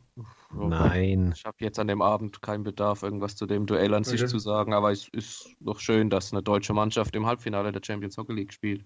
Nein. 0.54 1.32
Ich 1.34 1.46
habe 1.46 1.56
jetzt 1.60 1.78
an 1.78 1.88
dem 1.88 2.02
Abend 2.02 2.42
keinen 2.42 2.62
Bedarf, 2.62 3.02
irgendwas 3.02 3.36
zu 3.36 3.46
dem 3.46 3.64
Duell 3.64 3.94
an 3.94 4.02
okay. 4.02 4.18
sich 4.18 4.26
zu 4.26 4.38
sagen, 4.38 4.74
aber 4.74 4.92
es 4.92 5.08
ist 5.08 5.48
doch 5.60 5.80
schön, 5.80 6.10
dass 6.10 6.30
eine 6.30 6.42
deutsche 6.42 6.74
Mannschaft 6.74 7.16
im 7.16 7.24
Halbfinale 7.24 7.72
der 7.72 7.80
Champions 7.82 8.18
Hockey 8.18 8.34
League 8.34 8.52
spielt. 8.52 8.84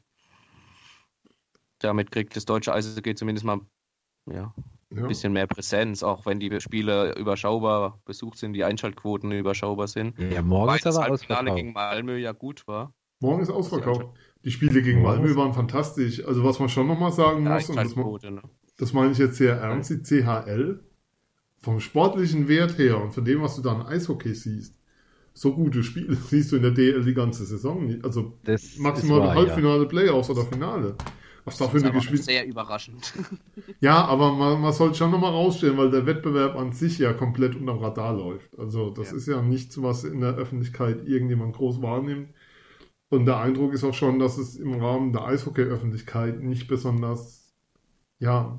Damit 1.78 2.10
kriegt 2.10 2.36
das 2.36 2.44
deutsche 2.44 2.72
Eishockey 2.72 3.14
zumindest 3.14 3.44
mal 3.44 3.60
ja, 4.30 4.54
ja. 4.90 5.02
ein 5.02 5.08
bisschen 5.08 5.32
mehr 5.32 5.46
Präsenz, 5.46 6.02
auch 6.02 6.26
wenn 6.26 6.40
die 6.40 6.60
Spiele 6.60 7.14
überschaubar 7.16 8.00
besucht 8.04 8.38
sind, 8.38 8.54
die 8.54 8.64
Einschaltquoten 8.64 9.30
überschaubar 9.32 9.88
sind. 9.88 10.18
Ja, 10.18 10.42
morgen 10.42 10.68
Weil 10.68 10.78
ist 10.78 10.86
aber 10.86 11.08
das 11.08 11.24
Finale 11.24 11.54
gegen 11.54 11.72
Malmö 11.72 12.16
ja 12.16 12.32
gut 12.32 12.66
war. 12.66 12.94
Morgen 13.20 13.42
ist 13.42 13.50
ausverkauft. 13.50 14.06
Die 14.44 14.50
Spiele 14.50 14.82
gegen 14.82 15.02
Malmö 15.02 15.34
waren 15.36 15.52
fantastisch. 15.52 16.24
Also 16.24 16.44
was 16.44 16.58
man 16.58 16.68
schon 16.68 16.86
nochmal 16.86 17.12
sagen 17.12 17.44
ja, 17.44 17.54
muss, 17.54 17.68
und 17.68 17.76
das, 17.76 17.96
ne? 17.96 18.42
das 18.76 18.92
meine 18.92 19.12
ich 19.12 19.18
jetzt 19.18 19.36
sehr 19.36 19.56
ernst, 19.56 19.90
die 19.90 20.02
CHL, 20.02 20.84
vom 21.58 21.80
sportlichen 21.80 22.46
Wert 22.48 22.78
her 22.78 23.00
und 23.00 23.12
von 23.12 23.24
dem, 23.24 23.42
was 23.42 23.56
du 23.56 23.62
da 23.62 23.72
an 23.72 23.86
Eishockey 23.86 24.34
siehst, 24.34 24.78
so 25.32 25.54
gute 25.54 25.82
Spiele 25.82 26.14
siehst 26.28 26.52
du 26.52 26.56
in 26.56 26.62
der 26.62 26.70
DL 26.70 27.04
die 27.04 27.14
ganze 27.14 27.44
Saison 27.44 27.86
nicht. 27.86 28.04
Also 28.04 28.38
das 28.44 28.76
maximal 28.78 29.34
Halbfinale, 29.34 29.82
ja. 29.82 29.88
Playoffs 29.88 30.30
oder 30.30 30.44
Finale. 30.44 30.96
Was 31.46 31.58
da 31.58 31.68
für 31.68 31.78
eine 31.78 31.92
Geschwindigkeit. 31.92 32.24
Sehr 32.24 32.46
überraschend. 32.46 33.14
Ja, 33.80 34.04
aber 34.04 34.32
man, 34.32 34.60
man 34.60 34.72
sollte 34.72 34.96
schon 34.96 35.10
nochmal 35.10 35.32
rausstellen, 35.32 35.76
weil 35.76 35.90
der 35.90 36.06
Wettbewerb 36.06 36.56
an 36.56 36.72
sich 36.72 36.98
ja 36.98 37.12
komplett 37.12 37.54
unterm 37.54 37.78
Radar 37.78 38.14
läuft. 38.14 38.58
Also, 38.58 38.90
das 38.90 39.10
ja. 39.10 39.16
ist 39.16 39.28
ja 39.28 39.42
nichts, 39.42 39.80
was 39.82 40.04
in 40.04 40.20
der 40.20 40.34
Öffentlichkeit 40.34 41.06
irgendjemand 41.06 41.54
groß 41.54 41.82
wahrnimmt. 41.82 42.30
Und 43.10 43.26
der 43.26 43.38
Eindruck 43.38 43.74
ist 43.74 43.84
auch 43.84 43.94
schon, 43.94 44.18
dass 44.18 44.38
es 44.38 44.56
im 44.56 44.74
Rahmen 44.74 45.12
der 45.12 45.24
Eishockey-Öffentlichkeit 45.24 46.42
nicht 46.42 46.68
besonders, 46.68 47.54
ja, 48.18 48.58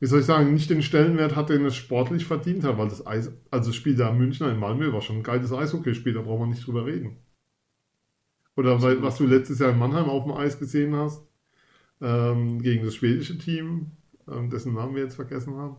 wie 0.00 0.06
soll 0.06 0.20
ich 0.20 0.26
sagen, 0.26 0.52
nicht 0.52 0.70
den 0.70 0.82
Stellenwert 0.82 1.34
hat, 1.34 1.48
den 1.48 1.64
es 1.64 1.76
sportlich 1.76 2.26
verdient 2.26 2.64
hat, 2.64 2.78
weil 2.78 2.88
das 2.88 3.06
Eis, 3.06 3.32
also 3.50 3.70
das 3.70 3.76
Spiel 3.76 3.96
da 3.96 4.10
in 4.10 4.18
München 4.18 4.48
in 4.48 4.58
Malmö 4.58 4.92
war 4.92 5.00
schon 5.00 5.16
ein 5.16 5.22
geiles 5.22 5.52
Eishockeyspiel, 5.52 6.14
da 6.14 6.22
braucht 6.22 6.40
man 6.40 6.50
nicht 6.50 6.66
drüber 6.66 6.84
reden. 6.84 7.16
Oder 8.56 8.82
weil, 8.82 9.02
was 9.02 9.16
du 9.16 9.26
letztes 9.26 9.60
Jahr 9.60 9.70
in 9.70 9.78
Mannheim 9.78 10.10
auf 10.10 10.24
dem 10.24 10.32
Eis 10.32 10.58
gesehen 10.58 10.96
hast, 10.96 11.27
ähm, 12.00 12.62
gegen 12.62 12.84
das 12.84 12.94
schwedische 12.94 13.38
Team, 13.38 13.92
ähm, 14.30 14.50
dessen 14.50 14.74
Namen 14.74 14.94
wir 14.94 15.02
jetzt 15.02 15.16
vergessen 15.16 15.56
haben. 15.56 15.76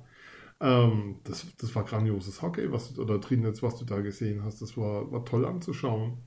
Ähm, 0.61 1.19
das, 1.23 1.45
das 1.57 1.73
war 1.75 1.85
grandioses 1.85 2.41
Hockey, 2.41 2.71
was 2.71 2.93
du, 2.93 3.01
oder 3.01 3.21
Trinitz, 3.21 3.63
was 3.63 3.77
du 3.77 3.85
da 3.85 4.01
gesehen 4.01 4.43
hast. 4.43 4.61
Das 4.61 4.75
war, 4.77 5.11
war 5.11 5.23
toll 5.23 5.45
anzuschauen. 5.45 6.17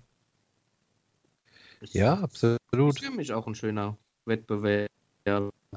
Ja, 1.91 2.15
absolut. 2.15 2.59
Das 2.71 2.97
ist 2.97 3.05
für 3.05 3.11
mich 3.11 3.33
auch 3.33 3.47
ein 3.47 3.55
schöner 3.55 3.99
Wettbewerb. 4.25 4.89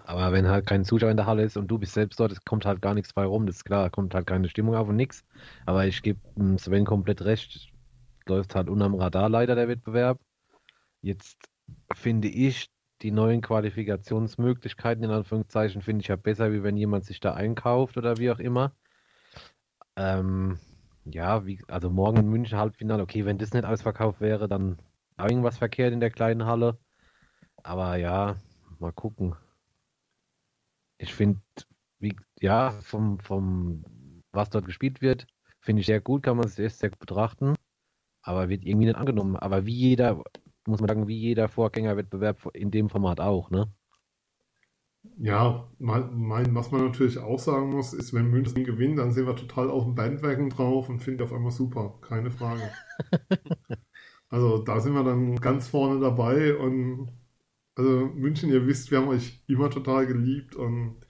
Aber 0.04 0.32
wenn 0.32 0.48
halt 0.48 0.68
kein 0.68 0.86
Zuschauer 0.86 1.12
in 1.12 1.18
der 1.18 1.26
Halle 1.26 1.44
ist 1.44 1.58
und 1.58 1.68
du 1.68 1.78
bist 1.78 1.94
selbst 1.94 2.20
dort, 2.20 2.32
es 2.32 2.44
kommt 2.44 2.66
halt 2.66 2.82
gar 2.82 2.94
nichts 2.94 3.14
bei 3.14 3.26
rum, 3.26 3.46
das 3.46 3.58
ist 3.58 3.66
klar, 3.66 3.90
kommt 3.90 4.14
halt 4.14 4.28
keine 4.28 4.50
Stimmung 4.50 4.76
auf 4.76 4.90
und 4.90 4.96
nichts. 4.96 5.24
Aber 5.66 5.86
ich 5.86 6.02
gebe 6.02 6.20
Sven 6.58 6.86
komplett 6.86 7.22
recht, 7.22 7.72
läuft 8.28 8.56
halt 8.56 8.70
unterm 8.70 8.96
Radar 8.96 9.30
leider 9.30 9.56
der 9.56 9.68
Wettbewerb. 9.68 10.20
Jetzt 11.02 11.38
finde 11.94 12.28
ich, 12.28 12.70
die 13.06 13.12
neuen 13.12 13.42
Qualifikationsmöglichkeiten 13.42 15.04
in 15.04 15.12
Anführungszeichen 15.12 15.84
finde 15.84 16.02
ich 16.02 16.08
ja 16.08 16.16
besser, 16.16 16.52
wie 16.52 16.64
wenn 16.64 16.76
jemand 16.76 17.06
sich 17.06 17.20
da 17.20 17.36
einkauft 17.36 17.98
oder 17.98 18.18
wie 18.18 18.32
auch 18.32 18.40
immer. 18.40 18.74
Ähm, 19.96 20.58
ja, 21.06 21.46
wie, 21.46 21.64
also 21.68 21.92
morgen 21.92 22.18
in 22.18 22.30
München 22.30 22.58
Halbfinale, 22.58 23.04
okay, 23.04 23.24
wenn 23.24 23.38
das 23.38 23.54
nicht 23.54 23.64
ausverkauft 23.64 24.22
wäre, 24.22 24.48
dann 24.48 24.80
irgendwas 25.20 25.60
verkehrt 25.60 25.94
in 25.94 26.00
der 26.00 26.10
kleinen 26.10 26.48
Halle. 26.48 26.80
Aber 27.62 27.96
ja, 27.98 28.38
mal 28.80 28.92
gucken. 28.92 29.36
Ich 30.98 31.14
finde, 31.14 31.42
ja, 32.42 32.72
vom, 32.72 33.20
vom, 33.20 33.86
was 34.32 34.50
dort 34.50 34.66
gespielt 34.66 35.04
wird, 35.04 35.28
finde 35.60 35.82
ich 35.82 35.86
sehr 35.86 36.02
gut, 36.02 36.24
kann 36.24 36.38
man 36.38 36.48
es 36.48 36.56
sehr, 36.56 36.72
sehr 36.72 36.90
gut 36.90 37.00
betrachten. 37.00 37.54
Aber 38.24 38.50
wird 38.50 38.66
irgendwie 38.66 38.88
nicht 38.88 38.98
angenommen. 38.98 39.36
Aber 39.36 39.68
wie 39.68 39.76
jeder 39.76 40.24
muss 40.66 40.80
man 40.80 40.88
sagen, 40.88 41.08
wie 41.08 41.18
jeder 41.18 41.48
Vorgängerwettbewerb 41.48 42.50
in 42.54 42.72
dem 42.72 42.90
Format 42.90 43.20
auch, 43.20 43.50
ne? 43.50 43.72
Ja, 45.18 45.70
mein, 45.80 46.56
was 46.56 46.72
man 46.72 46.86
natürlich 46.86 47.20
auch 47.20 47.40
sagen 47.40 47.70
muss, 47.70 47.94
ist, 47.94 48.14
wenn 48.14 48.30
München 48.30 48.64
gewinnt, 48.64 49.00
dann 49.00 49.12
sind 49.12 49.28
wir 49.28 49.36
total 49.36 49.70
auf 49.70 49.84
dem 49.84 49.96
Bandwagon 49.96 50.50
drauf 50.50 50.90
und 50.90 51.02
finden 51.02 51.24
auf 51.24 51.32
einmal 51.34 51.52
super, 51.52 52.00
keine 52.02 52.32
Frage. 52.32 52.72
also 54.30 54.60
da 54.60 54.80
sind 54.80 54.94
wir 54.94 55.04
dann 55.04 55.36
ganz 55.38 55.68
vorne 55.68 56.00
dabei 56.00 56.56
und 56.56 57.10
also 57.76 58.08
München, 58.16 58.52
ihr 58.52 58.66
wisst, 58.68 58.92
wir 58.92 59.00
haben 59.00 59.10
euch 59.10 59.44
immer 59.48 59.70
total 59.70 60.08
geliebt 60.08 60.56
und 60.56 61.05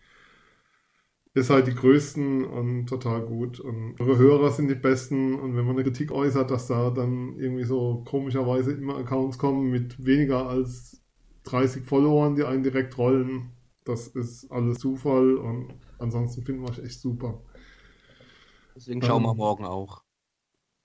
ihr 1.36 1.44
seid 1.44 1.68
die 1.68 1.76
Größten 1.76 2.46
und 2.46 2.88
total 2.88 3.22
gut 3.22 3.60
und 3.60 4.00
eure 4.00 4.18
Hörer 4.18 4.52
sind 4.52 4.70
die 4.70 4.76
Besten 4.76 5.36
und 5.36 5.56
wenn 5.56 5.66
man 5.66 5.76
eine 5.76 5.84
Kritik 5.84 6.12
äußert, 6.12 6.50
dass 6.50 6.68
da 6.68 6.90
dann 6.90 7.36
irgendwie 7.38 7.66
so 7.66 8.04
komischerweise 8.06 8.72
immer 8.72 8.98
Accounts 8.98 9.38
kommen 9.38 9.70
mit 9.70 10.04
weniger 10.04 10.48
als 10.48 11.04
30 11.44 11.84
Followern, 11.84 12.36
die 12.36 12.46
einen 12.46 12.64
direkt 12.64 12.98
rollen, 12.98 13.52
das 13.84 14.08
ist 14.08 14.50
alles 14.50 14.80
Zufall 14.80 15.36
und 15.36 15.76
ansonsten 16.00 16.42
finden 16.42 16.64
wir 16.64 16.70
euch 16.70 16.80
echt 16.80 17.02
super. 17.02 17.44
Deswegen 18.76 19.02
schauen 19.02 19.24
wir 19.24 19.32
ähm, 19.32 19.38
morgen 19.38 19.66
auch. 19.66 20.04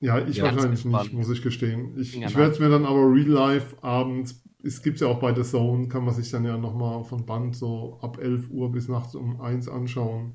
Ja, 0.01 0.19
ich 0.19 0.37
ja, 0.37 0.45
wahrscheinlich 0.45 0.85
nicht, 0.85 1.13
muss 1.13 1.31
ich 1.31 1.43
gestehen. 1.43 1.97
Ich, 1.97 2.21
ich 2.21 2.37
werde 2.37 2.53
es 2.53 2.59
mir 2.59 2.71
dann 2.71 2.87
aber 2.87 3.03
real 3.13 3.29
life 3.29 3.77
abends, 3.83 4.43
es 4.63 4.83
gibt 4.83 5.01
ja 5.01 5.07
auch 5.07 5.21
bei 5.21 5.35
The 5.35 5.43
Zone, 5.43 5.89
kann 5.89 6.05
man 6.05 6.15
sich 6.15 6.31
dann 6.31 6.45
ja 6.45 6.57
nochmal 6.57 7.05
von 7.05 7.25
Band 7.25 7.57
so 7.57 7.99
ab 8.03 8.19
11 8.21 8.51
Uhr 8.51 8.73
bis 8.73 8.89
nachts 8.89 9.15
um 9.15 9.41
1 9.41 9.69
anschauen. 9.69 10.35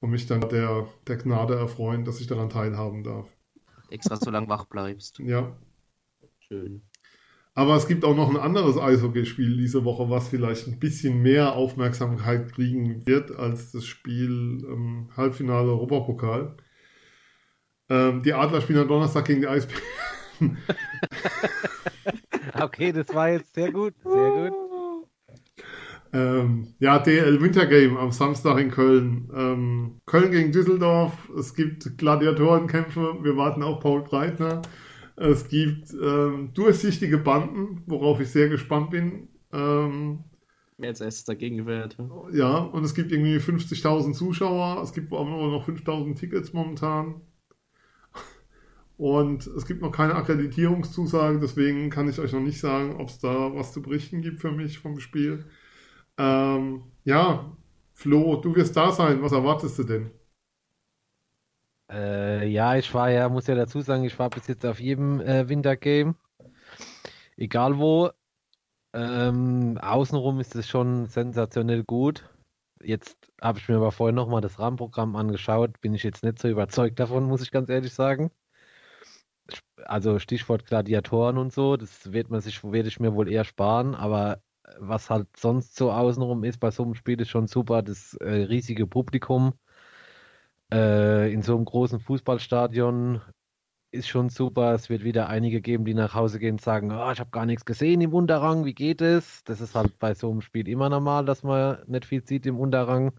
Und 0.00 0.10
mich 0.10 0.26
dann 0.26 0.40
der, 0.48 0.86
der 1.06 1.16
Gnade 1.16 1.56
erfreuen, 1.56 2.04
dass 2.04 2.20
ich 2.20 2.26
daran 2.28 2.50
teilhaben 2.50 3.02
darf. 3.02 3.26
Extra 3.90 4.16
so 4.16 4.30
lange 4.30 4.48
wach 4.48 4.66
bleibst. 4.66 5.18
Ja. 5.24 5.56
Schön. 6.40 6.82
Aber 7.54 7.74
es 7.74 7.88
gibt 7.88 8.04
auch 8.04 8.14
noch 8.14 8.30
ein 8.30 8.36
anderes 8.36 8.78
Eishockeyspiel 8.78 9.56
diese 9.56 9.84
Woche, 9.84 10.08
was 10.08 10.28
vielleicht 10.28 10.68
ein 10.68 10.78
bisschen 10.78 11.22
mehr 11.22 11.54
Aufmerksamkeit 11.56 12.52
kriegen 12.52 13.04
wird 13.04 13.36
als 13.36 13.72
das 13.72 13.84
Spiel 13.84 14.64
ähm, 14.70 15.10
Halbfinale 15.16 15.68
Europapokal. 15.72 16.56
Ähm, 17.90 18.22
die 18.22 18.32
Adler 18.32 18.60
spielen 18.60 18.78
am 18.78 18.88
Donnerstag 18.88 19.24
gegen 19.24 19.40
die 19.40 19.48
Eisbären. 19.48 19.82
okay, 22.60 22.92
das 22.92 23.12
war 23.12 23.30
jetzt 23.30 23.54
sehr 23.54 23.72
gut, 23.72 23.94
sehr 24.04 24.30
gut. 24.30 24.67
Ähm, 26.12 26.74
ja, 26.78 26.98
DL 26.98 27.40
Wintergame 27.40 27.98
am 27.98 28.12
Samstag 28.12 28.58
in 28.58 28.70
Köln. 28.70 29.30
Ähm, 29.34 30.00
Köln 30.06 30.30
gegen 30.30 30.52
Düsseldorf. 30.52 31.12
Es 31.38 31.54
gibt 31.54 31.98
Gladiatorenkämpfe. 31.98 33.18
Wir 33.22 33.36
warten 33.36 33.62
auf 33.62 33.80
Paul 33.80 34.02
Breitner. 34.02 34.62
Es 35.16 35.48
gibt 35.48 35.92
ähm, 36.00 36.50
durchsichtige 36.54 37.18
Banden, 37.18 37.82
worauf 37.86 38.20
ich 38.20 38.28
sehr 38.28 38.48
gespannt 38.48 38.90
bin. 38.90 39.28
Ähm, 39.52 40.24
Wer 40.78 40.90
jetzt 40.90 41.00
erst 41.00 41.28
dagegen 41.28 41.66
wird. 41.66 41.98
Ja, 42.32 42.58
und 42.58 42.84
es 42.84 42.94
gibt 42.94 43.10
irgendwie 43.10 43.36
50.000 43.36 44.12
Zuschauer. 44.12 44.80
Es 44.82 44.92
gibt 44.92 45.12
aber 45.12 45.24
nur 45.24 45.50
noch 45.50 45.68
5.000 45.68 46.14
Tickets 46.14 46.52
momentan. 46.52 47.20
Und 48.96 49.46
es 49.46 49.64
gibt 49.64 49.80
noch 49.80 49.92
keine 49.92 50.16
Akkreditierungszusage, 50.16 51.38
deswegen 51.38 51.88
kann 51.88 52.08
ich 52.08 52.18
euch 52.18 52.32
noch 52.32 52.40
nicht 52.40 52.58
sagen, 52.58 52.96
ob 52.96 53.08
es 53.08 53.20
da 53.20 53.54
was 53.54 53.72
zu 53.72 53.80
berichten 53.80 54.22
gibt 54.22 54.40
für 54.40 54.50
mich 54.50 54.80
vom 54.80 54.98
Spiel. 54.98 55.44
Ähm, 56.18 56.82
ja, 57.04 57.56
Flo, 57.94 58.36
du 58.36 58.54
wirst 58.54 58.76
da 58.76 58.92
sein. 58.92 59.22
Was 59.22 59.32
erwartest 59.32 59.78
du 59.78 59.84
denn? 59.84 60.10
Äh, 61.90 62.46
ja, 62.48 62.76
ich 62.76 62.92
war 62.94 63.10
ja, 63.10 63.28
muss 63.28 63.46
ja 63.46 63.54
dazu 63.54 63.80
sagen, 63.80 64.04
ich 64.04 64.18
war 64.18 64.30
bis 64.30 64.46
jetzt 64.46 64.66
auf 64.66 64.80
jedem 64.80 65.20
äh, 65.20 65.48
Wintergame. 65.48 66.14
Egal 67.36 67.78
wo. 67.78 68.10
Ähm, 68.92 69.78
außenrum 69.78 70.40
ist 70.40 70.54
es 70.56 70.68
schon 70.68 71.06
sensationell 71.06 71.84
gut. 71.84 72.28
Jetzt 72.82 73.16
habe 73.40 73.58
ich 73.58 73.68
mir 73.68 73.76
aber 73.76 73.92
vorher 73.92 74.14
nochmal 74.14 74.40
das 74.40 74.58
Rahmenprogramm 74.58 75.16
angeschaut. 75.16 75.80
Bin 75.80 75.94
ich 75.94 76.02
jetzt 76.02 76.22
nicht 76.24 76.38
so 76.38 76.48
überzeugt 76.48 76.98
davon, 77.00 77.24
muss 77.24 77.42
ich 77.42 77.50
ganz 77.50 77.68
ehrlich 77.70 77.94
sagen. 77.94 78.30
Also 79.84 80.18
Stichwort 80.18 80.66
Gladiatoren 80.66 81.38
und 81.38 81.52
so, 81.52 81.76
das 81.76 82.12
wird 82.12 82.30
man 82.30 82.40
sich, 82.40 82.62
werde 82.64 82.88
ich 82.88 83.00
mir 83.00 83.14
wohl 83.14 83.28
eher 83.30 83.44
sparen, 83.44 83.94
aber 83.94 84.42
was 84.78 85.10
halt 85.10 85.28
sonst 85.36 85.76
so 85.76 85.90
außenrum 85.92 86.44
ist 86.44 86.58
bei 86.58 86.70
so 86.70 86.82
einem 86.84 86.94
Spiel 86.94 87.20
ist 87.20 87.30
schon 87.30 87.46
super. 87.46 87.82
Das 87.82 88.14
äh, 88.14 88.28
riesige 88.28 88.86
Publikum 88.86 89.54
äh, 90.72 91.32
in 91.32 91.42
so 91.42 91.56
einem 91.56 91.64
großen 91.64 92.00
Fußballstadion 92.00 93.20
ist 93.90 94.08
schon 94.08 94.28
super. 94.28 94.74
Es 94.74 94.90
wird 94.90 95.04
wieder 95.04 95.28
einige 95.28 95.60
geben, 95.60 95.84
die 95.84 95.94
nach 95.94 96.14
Hause 96.14 96.38
gehen 96.38 96.54
und 96.54 96.60
sagen, 96.60 96.92
oh, 96.92 97.10
ich 97.10 97.20
habe 97.20 97.30
gar 97.30 97.46
nichts 97.46 97.64
gesehen 97.64 98.00
im 98.00 98.12
Unterrang, 98.12 98.64
wie 98.64 98.74
geht 98.74 99.00
es? 99.00 99.42
Das 99.44 99.60
ist 99.60 99.74
halt 99.74 99.98
bei 99.98 100.14
so 100.14 100.30
einem 100.30 100.42
Spiel 100.42 100.68
immer 100.68 100.88
normal, 100.88 101.24
dass 101.24 101.42
man 101.42 101.78
nicht 101.86 102.04
viel 102.04 102.24
sieht 102.26 102.46
im 102.46 102.58
Unterrang. 102.58 103.12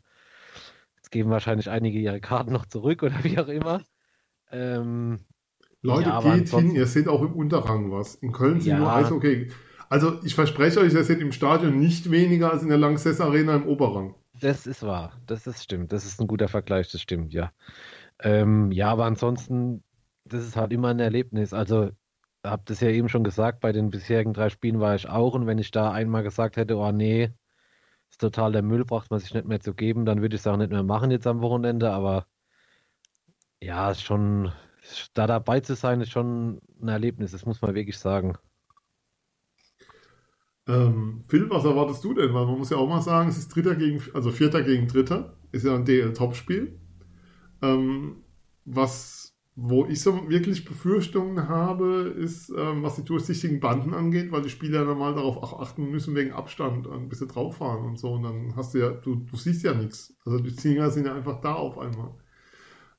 Jetzt 0.97 1.11
geben 1.11 1.29
wahrscheinlich 1.31 1.69
einige 1.69 1.97
ihre 1.97 2.21
Karten 2.21 2.51
noch 2.51 2.65
zurück 2.65 3.03
oder 3.03 3.23
wie 3.23 3.39
auch 3.39 3.47
immer. 3.47 3.81
Ähm, 4.51 5.19
Leute, 5.81 6.09
ja, 6.09 6.21
geht 6.21 6.49
hin, 6.49 6.71
ihr 6.71 6.85
seht 6.85 7.07
auch 7.07 7.21
im 7.21 7.33
Unterrang 7.33 7.91
was. 7.91 8.15
In 8.15 8.31
Köln 8.31 8.59
sind 8.59 8.71
ja, 8.71 8.79
nur 8.79 8.93
Eishockey. 8.93 9.49
Also 9.89 10.23
ich 10.23 10.35
verspreche 10.35 10.79
euch, 10.79 10.93
ihr 10.93 11.03
seht 11.03 11.19
im 11.19 11.31
Stadion 11.31 11.79
nicht 11.79 12.11
weniger 12.11 12.51
als 12.51 12.61
in 12.63 12.69
der 12.69 12.77
Lanxess 12.77 13.19
Arena 13.19 13.55
im 13.55 13.67
Oberrang. 13.67 14.15
Das 14.39 14.67
ist 14.67 14.83
wahr. 14.83 15.19
Das 15.25 15.47
ist 15.47 15.63
stimmt. 15.63 15.91
Das 15.91 16.05
ist 16.05 16.21
ein 16.21 16.27
guter 16.27 16.47
Vergleich, 16.47 16.91
das 16.91 17.01
stimmt, 17.01 17.33
ja. 17.33 17.51
Ähm, 18.19 18.71
ja, 18.71 18.91
aber 18.91 19.05
ansonsten, 19.05 19.83
das 20.25 20.45
ist 20.45 20.55
halt 20.55 20.71
immer 20.73 20.89
ein 20.89 20.99
Erlebnis. 20.99 21.53
Also, 21.53 21.91
habe 22.45 22.63
das 22.65 22.79
ja 22.81 22.89
eben 22.89 23.09
schon 23.09 23.23
gesagt, 23.23 23.59
bei 23.61 23.71
den 23.71 23.89
bisherigen 23.89 24.33
drei 24.33 24.49
Spielen 24.49 24.79
war 24.79 24.95
ich 24.95 25.09
auch. 25.09 25.33
Und 25.33 25.47
wenn 25.47 25.57
ich 25.57 25.71
da 25.71 25.91
einmal 25.91 26.23
gesagt 26.23 26.57
hätte, 26.57 26.77
oh 26.77 26.91
nee, 26.91 27.33
ist 28.09 28.21
total 28.21 28.51
der 28.53 28.61
Müll, 28.63 28.85
braucht 28.85 29.11
man 29.11 29.19
sich 29.19 29.33
nicht 29.33 29.47
mehr 29.47 29.59
zu 29.59 29.73
geben, 29.73 30.05
dann 30.05 30.21
würde 30.21 30.35
ich 30.35 30.41
es 30.41 30.47
auch 30.47 30.57
nicht 30.57 30.71
mehr 30.71 30.83
machen 30.83 31.11
jetzt 31.11 31.27
am 31.27 31.41
Wochenende. 31.41 31.91
Aber 31.91 32.27
ja, 33.61 33.93
schon, 33.95 34.51
da 35.13 35.27
dabei 35.27 35.59
zu 35.61 35.75
sein, 35.75 36.01
ist 36.01 36.11
schon 36.11 36.61
ein 36.81 36.87
Erlebnis, 36.87 37.31
das 37.31 37.45
muss 37.45 37.61
man 37.61 37.75
wirklich 37.75 37.97
sagen. 37.97 38.37
Ähm, 40.70 41.24
Phil, 41.28 41.49
was 41.49 41.65
erwartest 41.65 42.03
du 42.03 42.13
denn? 42.13 42.34
Weil 42.34 42.45
man 42.45 42.59
muss 42.59 42.70
ja 42.70 42.78
auch 42.78 42.88
mal 42.88 43.01
sagen, 43.01 43.30
es 43.30 43.39
ist 43.39 43.55
Dritter 43.55 43.76
gegen, 43.76 44.01
also 44.13 44.32
Vierter 44.32 44.61
gegen 44.61 44.88
Dritter, 44.88 45.36
ist 45.51 45.65
ja 45.65 45.76
ein 45.76 45.84
DL-Topspiel. 45.86 46.80
Ähm, 47.63 48.17
was, 48.65 49.36
wo 49.55 49.86
ich 49.88 50.01
so 50.01 50.30
wirklich 50.30 50.65
Befürchtungen 50.65 51.49
habe, 51.49 52.13
ist, 52.15 52.51
ähm, 52.55 52.84
was 52.84 52.97
die 52.97 53.03
durchsichtigen 53.03 53.59
Banden 53.59 53.95
angeht, 53.95 54.32
weil 54.32 54.43
die 54.43 54.49
Spieler 54.49 54.86
normal 54.86 55.15
darauf 55.15 55.38
auch 55.38 55.59
achten 55.59 55.89
müssen 55.89 56.13
wegen 56.15 56.34
Abstand, 56.34 56.88
ein 56.88 57.09
bisschen 57.09 57.30
drauf 57.30 57.57
fahren 57.57 57.86
und 57.86 57.97
so. 57.97 58.13
Und 58.13 58.24
dann 58.24 58.55
hast 58.55 58.76
du 58.76 58.80
ja, 58.80 58.91
du, 58.91 59.15
du 59.15 59.36
siehst 59.38 59.63
ja 59.63 59.74
nichts. 59.74 60.15
Also 60.24 60.39
die 60.39 60.55
Zinger 60.55 60.91
sind 60.91 61.07
ja 61.07 61.15
einfach 61.15 61.41
da 61.41 61.55
auf 61.55 61.80
einmal. 61.80 62.13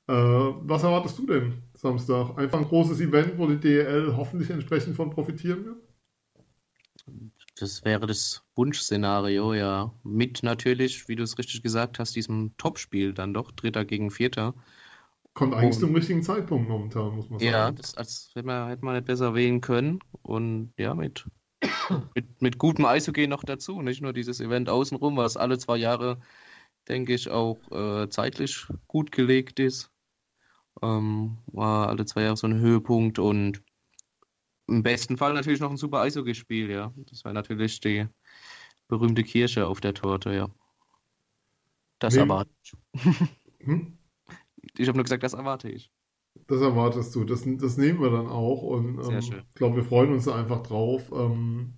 Äh, 0.08 0.12
was 0.14 0.82
erwartest 0.82 1.18
du 1.20 1.26
denn 1.26 1.62
Samstag? 1.74 2.36
Einfach 2.36 2.58
ein 2.58 2.64
großes 2.68 3.00
Event, 3.00 3.38
wo 3.38 3.46
die 3.46 3.60
DL 3.60 4.16
hoffentlich 4.16 4.50
entsprechend 4.50 4.96
von 4.96 5.10
profitieren 5.10 5.64
wird? 5.64 5.89
Das 7.60 7.84
wäre 7.84 8.06
das 8.06 8.42
Wunschszenario, 8.56 9.52
ja. 9.52 9.92
Mit 10.02 10.42
natürlich, 10.42 11.08
wie 11.08 11.16
du 11.16 11.22
es 11.22 11.36
richtig 11.36 11.62
gesagt 11.62 11.98
hast, 11.98 12.16
diesem 12.16 12.56
Topspiel 12.56 13.12
dann 13.12 13.34
doch, 13.34 13.52
Dritter 13.52 13.84
gegen 13.84 14.10
Vierter. 14.10 14.54
Kommt 15.34 15.54
eigentlich 15.54 15.74
und, 15.76 15.80
zum 15.80 15.94
richtigen 15.94 16.22
Zeitpunkt 16.22 16.70
momentan, 16.70 17.14
muss 17.14 17.28
man 17.28 17.38
sagen. 17.38 17.52
Ja, 17.52 17.70
das 17.70 17.94
als, 17.96 18.30
hätte, 18.34 18.46
man, 18.46 18.68
hätte 18.68 18.84
man 18.84 18.94
nicht 18.94 19.06
besser 19.06 19.34
wählen 19.34 19.60
können. 19.60 20.00
Und 20.22 20.72
ja, 20.78 20.94
mit, 20.94 21.26
mit, 22.14 22.40
mit 22.40 22.56
gutem 22.56 22.86
Eishockey 22.86 23.26
noch 23.26 23.44
dazu. 23.44 23.82
Nicht 23.82 24.00
nur 24.00 24.14
dieses 24.14 24.40
Event 24.40 24.70
außenrum, 24.70 25.18
was 25.18 25.36
alle 25.36 25.58
zwei 25.58 25.76
Jahre, 25.76 26.18
denke 26.88 27.12
ich, 27.12 27.28
auch 27.28 27.58
äh, 27.70 28.08
zeitlich 28.08 28.66
gut 28.86 29.12
gelegt 29.12 29.60
ist. 29.60 29.90
Ähm, 30.80 31.36
war 31.46 31.88
alle 31.88 32.06
zwei 32.06 32.22
Jahre 32.22 32.38
so 32.38 32.46
ein 32.46 32.58
Höhepunkt 32.58 33.18
und 33.18 33.62
im 34.70 34.82
besten 34.82 35.16
Fall 35.16 35.34
natürlich 35.34 35.60
noch 35.60 35.70
ein 35.70 35.76
super 35.76 36.00
Eishockeyspiel, 36.00 36.70
ja. 36.70 36.92
Das 37.10 37.24
wäre 37.24 37.34
natürlich 37.34 37.80
die 37.80 38.06
berühmte 38.88 39.22
Kirsche 39.22 39.66
auf 39.66 39.80
der 39.80 39.94
Torte, 39.94 40.32
ja. 40.32 40.48
Das 41.98 42.14
Wem? 42.14 42.22
erwarte 42.22 42.50
ich. 42.62 42.72
Hm? 43.62 43.98
Ich 44.78 44.88
habe 44.88 44.96
nur 44.96 45.04
gesagt, 45.04 45.22
das 45.22 45.34
erwarte 45.34 45.68
ich. 45.68 45.92
Das 46.46 46.62
erwartest 46.62 47.14
du. 47.14 47.24
Das, 47.24 47.44
das 47.44 47.76
nehmen 47.76 48.00
wir 48.00 48.08
dann 48.08 48.26
auch. 48.26 48.62
Und 48.62 48.98
ähm, 48.98 49.18
ich 49.18 49.32
glaube, 49.54 49.76
wir 49.76 49.84
freuen 49.84 50.14
uns 50.14 50.26
einfach 50.26 50.62
drauf. 50.62 51.12
Ähm, 51.12 51.74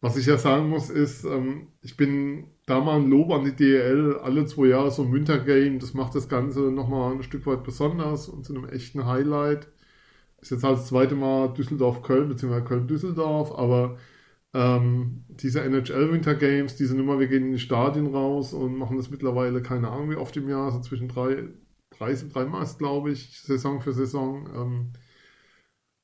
was 0.00 0.16
ich 0.16 0.26
ja 0.26 0.38
sagen 0.38 0.68
muss, 0.68 0.90
ist, 0.90 1.24
ähm, 1.24 1.68
ich 1.82 1.96
bin 1.96 2.48
da 2.66 2.80
mal 2.80 2.96
ein 2.96 3.08
Lob 3.08 3.30
an 3.30 3.44
die 3.44 3.54
DL. 3.54 4.18
Alle 4.18 4.44
zwei 4.46 4.66
Jahre 4.66 4.90
so 4.90 5.04
ein 5.04 5.12
Wintergame. 5.12 5.78
Das 5.78 5.94
macht 5.94 6.16
das 6.16 6.28
Ganze 6.28 6.72
nochmal 6.72 7.12
ein 7.14 7.22
Stück 7.22 7.46
weit 7.46 7.62
besonders 7.62 8.28
und 8.28 8.44
zu 8.44 8.52
einem 8.52 8.68
echten 8.68 9.06
Highlight 9.06 9.68
ist 10.40 10.50
jetzt 10.50 10.64
halt 10.64 10.78
das 10.78 10.86
zweite 10.86 11.14
Mal 11.14 11.52
Düsseldorf-Köln, 11.54 12.28
beziehungsweise 12.28 12.64
Köln-Düsseldorf, 12.64 13.52
aber 13.52 13.98
ähm, 14.52 15.24
diese 15.28 15.62
NHL 15.62 16.12
Winter 16.12 16.34
Games, 16.34 16.76
diese 16.76 16.96
Nummer, 16.96 17.20
wir 17.20 17.28
gehen 17.28 17.46
in 17.46 17.52
die 17.52 17.58
Stadien 17.58 18.08
raus 18.08 18.52
und 18.52 18.76
machen 18.76 18.96
das 18.96 19.10
mittlerweile, 19.10 19.62
keine 19.62 19.88
Ahnung 19.90 20.10
wie 20.10 20.16
oft 20.16 20.36
im 20.36 20.48
Jahr, 20.48 20.72
so 20.72 20.80
zwischen 20.80 21.08
drei, 21.08 21.44
drei, 21.90 22.14
dreimal 22.14 22.62
ist, 22.62 22.78
glaube 22.78 23.10
ich, 23.12 23.40
Saison 23.40 23.80
für 23.80 23.92
Saison. 23.92 24.48
Ähm, 24.54 24.92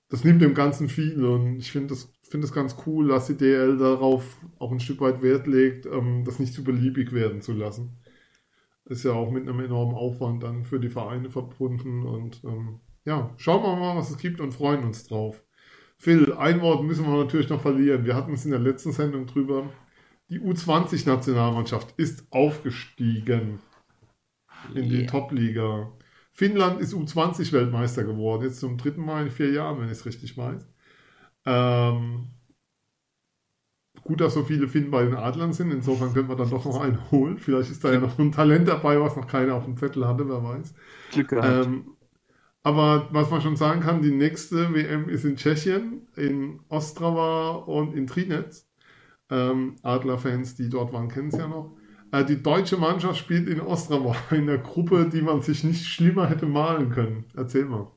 das 0.08 0.22
nimmt 0.24 0.42
dem 0.42 0.54
Ganzen 0.54 0.88
viel 0.88 1.24
und 1.24 1.58
ich 1.58 1.72
finde, 1.72 1.88
das 1.88 2.12
finde 2.22 2.46
es 2.46 2.52
ganz 2.52 2.76
cool, 2.86 3.08
dass 3.08 3.26
die 3.26 3.36
DL 3.36 3.76
darauf 3.78 4.38
auch 4.58 4.72
ein 4.72 4.80
Stück 4.80 5.00
weit 5.00 5.22
Wert 5.22 5.46
legt, 5.46 5.86
ähm, 5.86 6.24
das 6.24 6.38
nicht 6.38 6.54
zu 6.54 6.64
beliebig 6.64 7.12
werden 7.12 7.42
zu 7.42 7.52
lassen. 7.52 7.96
Ist 8.84 9.04
ja 9.04 9.12
auch 9.12 9.30
mit 9.32 9.48
einem 9.48 9.60
enormen 9.60 9.96
Aufwand 9.96 10.42
dann 10.44 10.64
für 10.64 10.78
die 10.78 10.88
Vereine 10.88 11.30
verbunden 11.30 12.04
und 12.04 12.42
ähm, 12.44 12.80
ja, 13.06 13.30
schauen 13.36 13.62
wir 13.62 13.76
mal, 13.76 13.96
was 13.96 14.10
es 14.10 14.18
gibt 14.18 14.40
und 14.40 14.52
freuen 14.52 14.84
uns 14.84 15.06
drauf. 15.06 15.42
Phil, 15.96 16.34
ein 16.34 16.60
Wort 16.60 16.84
müssen 16.84 17.06
wir 17.06 17.16
natürlich 17.16 17.48
noch 17.48 17.62
verlieren. 17.62 18.04
Wir 18.04 18.14
hatten 18.14 18.34
es 18.34 18.44
in 18.44 18.50
der 18.50 18.60
letzten 18.60 18.92
Sendung 18.92 19.26
drüber. 19.26 19.70
Die 20.28 20.40
U20-Nationalmannschaft 20.40 21.94
ist 21.96 22.26
aufgestiegen 22.32 23.60
in 24.74 24.88
die 24.88 25.02
Yeah. 25.02 25.06
Top-Liga. 25.06 25.92
Finnland 26.32 26.80
ist 26.80 26.94
U20-Weltmeister 26.94 28.04
geworden, 28.04 28.42
jetzt 28.42 28.60
zum 28.60 28.76
dritten 28.76 29.04
Mal 29.04 29.26
in 29.26 29.30
vier 29.30 29.52
Jahren, 29.52 29.78
wenn 29.78 29.86
ich 29.86 29.92
es 29.92 30.04
richtig 30.04 30.36
weiß. 30.36 30.68
Ähm, 31.46 32.32
gut, 34.02 34.20
dass 34.20 34.34
so 34.34 34.42
viele 34.42 34.66
Finnen 34.68 34.90
bei 34.90 35.04
den 35.04 35.14
Adlern 35.14 35.52
sind, 35.52 35.70
insofern 35.70 36.12
können 36.12 36.28
wir 36.28 36.36
dann 36.36 36.50
doch 36.50 36.64
noch 36.64 36.80
einen 36.80 37.10
holen. 37.12 37.38
Vielleicht 37.38 37.70
ist 37.70 37.84
da 37.84 37.92
ja 37.92 38.00
noch 38.00 38.18
ein 38.18 38.32
Talent 38.32 38.66
dabei, 38.68 39.00
was 39.00 39.16
noch 39.16 39.28
keiner 39.28 39.54
auf 39.54 39.64
dem 39.64 39.76
Zettel 39.76 40.06
hatte, 40.06 40.28
wer 40.28 40.42
weiß. 40.42 40.74
Glück 41.12 41.28
gehabt. 41.28 41.66
Ähm, 41.66 41.95
aber 42.66 43.06
was 43.12 43.30
man 43.30 43.40
schon 43.40 43.54
sagen 43.54 43.80
kann, 43.80 44.02
die 44.02 44.10
nächste 44.10 44.74
WM 44.74 45.08
ist 45.08 45.24
in 45.24 45.36
Tschechien, 45.36 46.08
in 46.16 46.58
Ostrava 46.68 47.58
und 47.58 47.94
in 47.94 48.08
Trinec. 48.08 48.56
Ähm, 49.30 49.76
Adler-Fans, 49.82 50.56
die 50.56 50.68
dort 50.68 50.92
waren, 50.92 51.08
kennen 51.08 51.28
es 51.28 51.38
ja 51.38 51.46
noch. 51.46 51.76
Äh, 52.10 52.24
die 52.24 52.42
deutsche 52.42 52.76
Mannschaft 52.76 53.20
spielt 53.20 53.48
in 53.48 53.60
Ostrava, 53.60 54.16
in 54.34 54.48
der 54.48 54.58
Gruppe, 54.58 55.08
die 55.08 55.22
man 55.22 55.42
sich 55.42 55.62
nicht 55.62 55.86
schlimmer 55.86 56.28
hätte 56.28 56.46
malen 56.46 56.90
können. 56.90 57.26
Erzähl 57.36 57.66
mal. 57.66 57.92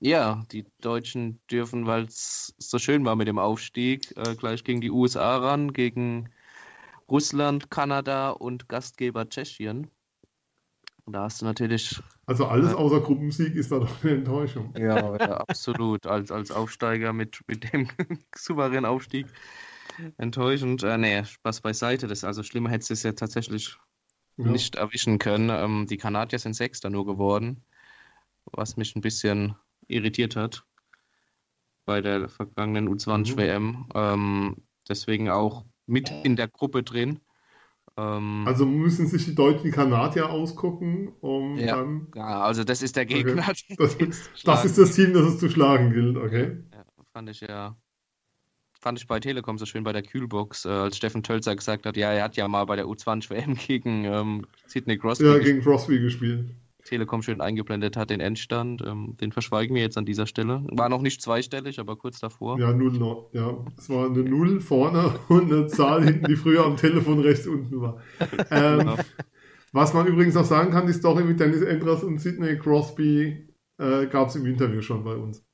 Ja, 0.00 0.44
die 0.52 0.66
Deutschen 0.82 1.40
dürfen, 1.50 1.86
weil 1.86 2.04
es 2.04 2.54
so 2.58 2.78
schön 2.78 3.06
war 3.06 3.16
mit 3.16 3.26
dem 3.26 3.38
Aufstieg, 3.38 4.12
äh, 4.18 4.34
gleich 4.34 4.64
gegen 4.64 4.82
die 4.82 4.90
USA 4.90 5.38
ran, 5.38 5.72
gegen 5.72 6.28
Russland, 7.08 7.70
Kanada 7.70 8.32
und 8.32 8.68
Gastgeber 8.68 9.30
Tschechien. 9.30 9.90
Und 11.06 11.14
da 11.14 11.22
hast 11.22 11.40
du 11.40 11.46
natürlich 11.46 12.02
Also 12.28 12.44
alles 12.44 12.74
außer 12.74 13.00
Gruppensieg 13.00 13.54
ist 13.54 13.72
da 13.72 13.78
doch 13.78 14.04
eine 14.04 14.16
Enttäuschung. 14.16 14.74
Ja, 14.76 15.16
ja, 15.16 15.36
absolut 15.38 16.06
als, 16.06 16.30
als 16.30 16.50
Aufsteiger 16.50 17.14
mit, 17.14 17.40
mit 17.46 17.72
dem 17.72 17.88
souveränen 18.36 18.84
Aufstieg 18.84 19.26
enttäuschend. 20.18 20.82
Äh, 20.82 20.98
nee, 20.98 21.24
Spaß 21.24 21.62
beiseite. 21.62 22.06
Das, 22.06 22.24
also 22.24 22.42
schlimmer 22.42 22.68
hätte 22.68 22.92
es 22.92 23.02
ja 23.02 23.12
tatsächlich 23.12 23.78
Ja. 24.36 24.44
nicht 24.44 24.76
erwischen 24.76 25.18
können. 25.18 25.48
Ähm, 25.48 25.86
die 25.88 25.96
Kanadier 25.96 26.38
sind 26.38 26.52
Sechster 26.52 26.90
nur 26.90 27.06
geworden, 27.06 27.64
was 28.52 28.76
mich 28.76 28.94
ein 28.94 29.00
bisschen 29.00 29.56
irritiert 29.86 30.36
hat 30.36 30.64
bei 31.86 32.02
der 32.02 32.28
vergangenen 32.28 32.90
U20-WM. 32.90 33.88
Ähm, 33.94 34.56
deswegen 34.86 35.30
auch 35.30 35.64
mit 35.86 36.12
in 36.24 36.36
der 36.36 36.48
Gruppe 36.48 36.82
drin. 36.82 37.20
Ähm, 37.98 38.44
Also 38.46 38.64
müssen 38.64 39.08
sich 39.08 39.24
die 39.24 39.34
deutschen 39.34 39.72
Kanadier 39.72 40.30
ausgucken, 40.30 41.12
um 41.20 41.58
Ja. 41.58 41.76
dann. 41.76 42.06
ja, 42.14 42.40
also 42.42 42.62
das 42.62 42.80
ist 42.80 42.94
der 42.96 43.06
Gegner. 43.06 43.42
den 43.68 43.76
Das, 43.76 43.96
das 44.44 44.64
ist 44.64 44.78
das 44.78 44.94
Team, 44.94 45.12
das 45.12 45.26
es 45.26 45.38
zu 45.38 45.50
schlagen 45.50 45.92
gilt, 45.92 46.16
okay? 46.16 46.58
Ja, 46.72 46.84
fand 47.12 47.28
ich 47.28 47.40
ja. 47.40 47.76
Fand 48.80 48.96
ich 49.00 49.08
bei 49.08 49.18
Telekom 49.18 49.58
so 49.58 49.66
schön 49.66 49.82
bei 49.82 49.92
der 49.92 50.02
Kühlbox, 50.02 50.64
äh, 50.64 50.68
als 50.68 50.96
Steffen 50.96 51.24
Tölzer 51.24 51.56
gesagt 51.56 51.84
hat, 51.84 51.96
ja, 51.96 52.12
er 52.12 52.22
hat 52.22 52.36
ja 52.36 52.46
mal 52.46 52.64
bei 52.64 52.76
der 52.76 52.86
U20 52.86 53.28
WM 53.30 53.54
gegen 53.56 54.04
ähm, 54.04 54.46
Sidney 54.68 54.96
Crosby 54.96 55.24
Ja, 55.24 55.38
gegen 55.38 55.60
Crosby 55.60 55.98
gespielt. 55.98 56.50
Telekom 56.88 57.22
schön 57.22 57.40
eingeblendet 57.40 57.96
hat, 57.96 58.10
den 58.10 58.20
Endstand. 58.20 58.82
Ähm, 58.84 59.16
den 59.20 59.30
verschweigen 59.32 59.74
wir 59.74 59.82
jetzt 59.82 59.98
an 59.98 60.06
dieser 60.06 60.26
Stelle. 60.26 60.64
War 60.70 60.88
noch 60.88 61.02
nicht 61.02 61.20
zweistellig, 61.20 61.78
aber 61.78 61.96
kurz 61.96 62.18
davor. 62.18 62.58
Ja, 62.58 62.72
null 62.72 62.92
noch. 62.92 63.28
Ja, 63.32 63.56
es 63.76 63.90
war 63.90 64.06
eine 64.06 64.22
Null 64.22 64.60
vorne 64.60 65.14
und 65.28 65.52
eine 65.52 65.66
Zahl 65.66 66.04
hinten, 66.04 66.26
die 66.26 66.36
früher 66.36 66.64
am 66.64 66.76
Telefon 66.76 67.20
rechts 67.20 67.46
unten 67.46 67.80
war. 67.80 68.00
Ähm, 68.50 68.78
Genau. 68.78 68.96
was 69.72 69.92
man 69.92 70.06
übrigens 70.06 70.34
noch 70.34 70.44
sagen 70.44 70.70
kann, 70.70 70.86
die 70.86 70.92
Story 70.92 71.24
mit 71.24 71.38
Dennis 71.38 71.60
Endras 71.62 72.02
und 72.02 72.18
Sidney 72.18 72.56
Crosby 72.58 73.48
äh, 73.78 74.06
gab 74.06 74.28
es 74.28 74.36
im 74.36 74.46
Interview 74.46 74.80
schon 74.80 75.04
bei 75.04 75.14
uns. 75.14 75.44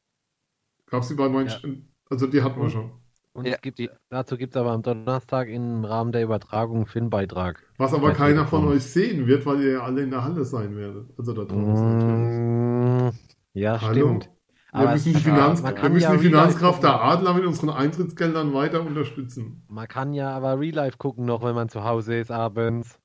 Gab 0.86 1.02
es 1.02 1.08
die 1.08 1.14
bei 1.14 1.28
manchen, 1.28 1.92
also 2.08 2.26
die 2.26 2.42
hatten 2.42 2.60
wir 2.60 2.70
schon. 2.70 2.92
Und 3.36 3.46
Ja, 3.48 3.56
gibt, 3.60 3.80
dazu 4.10 4.36
gibt 4.36 4.54
es 4.54 4.60
aber 4.60 4.70
am 4.70 4.82
Donnerstag 4.82 5.48
im 5.48 5.84
Rahmen 5.84 6.12
der 6.12 6.22
Übertragung 6.22 6.76
einen 6.78 6.86
Filmbeitrag. 6.86 7.60
Was 7.78 7.92
aber 7.92 8.12
keiner 8.12 8.46
von 8.46 8.64
euch 8.68 8.84
sehen 8.84 9.26
wird, 9.26 9.44
weil 9.44 9.60
ihr 9.60 9.72
ja 9.72 9.80
alle 9.82 10.02
in 10.02 10.10
der 10.10 10.22
Halle 10.22 10.44
sein 10.44 10.76
werdet. 10.76 11.10
Also 11.18 11.32
da 11.32 11.44
draußen 11.44 11.98
natürlich. 11.98 13.12
Mm, 13.12 13.18
ja, 13.54 13.80
Hallo? 13.80 13.92
stimmt. 14.06 14.30
Wir 14.72 14.80
Aber 14.80 14.92
müssen 14.92 15.12
die, 15.14 15.20
Finanz 15.20 15.62
wir 15.64 15.88
müssen 15.90 16.00
ja 16.02 16.12
die 16.16 16.18
Finanzkraft 16.24 16.82
der. 16.82 17.00
Adler 17.00 17.34
mit 17.34 17.44
unseren 17.44 17.70
Eintrittsgeldern 17.70 18.54
weiter 18.54 18.82
unterstützen. 18.84 19.64
Man 19.68 19.86
kann 19.88 20.14
ja 20.14 20.30
aber 20.30 20.58
Real 20.60 20.74
Life 20.74 20.96
gucken 20.98 21.24
noch, 21.26 21.42
wenn 21.44 21.54
man 21.56 21.68
zu 21.68 21.84
Hause 21.84 22.16
ist 22.16 22.30
abends. 22.30 23.00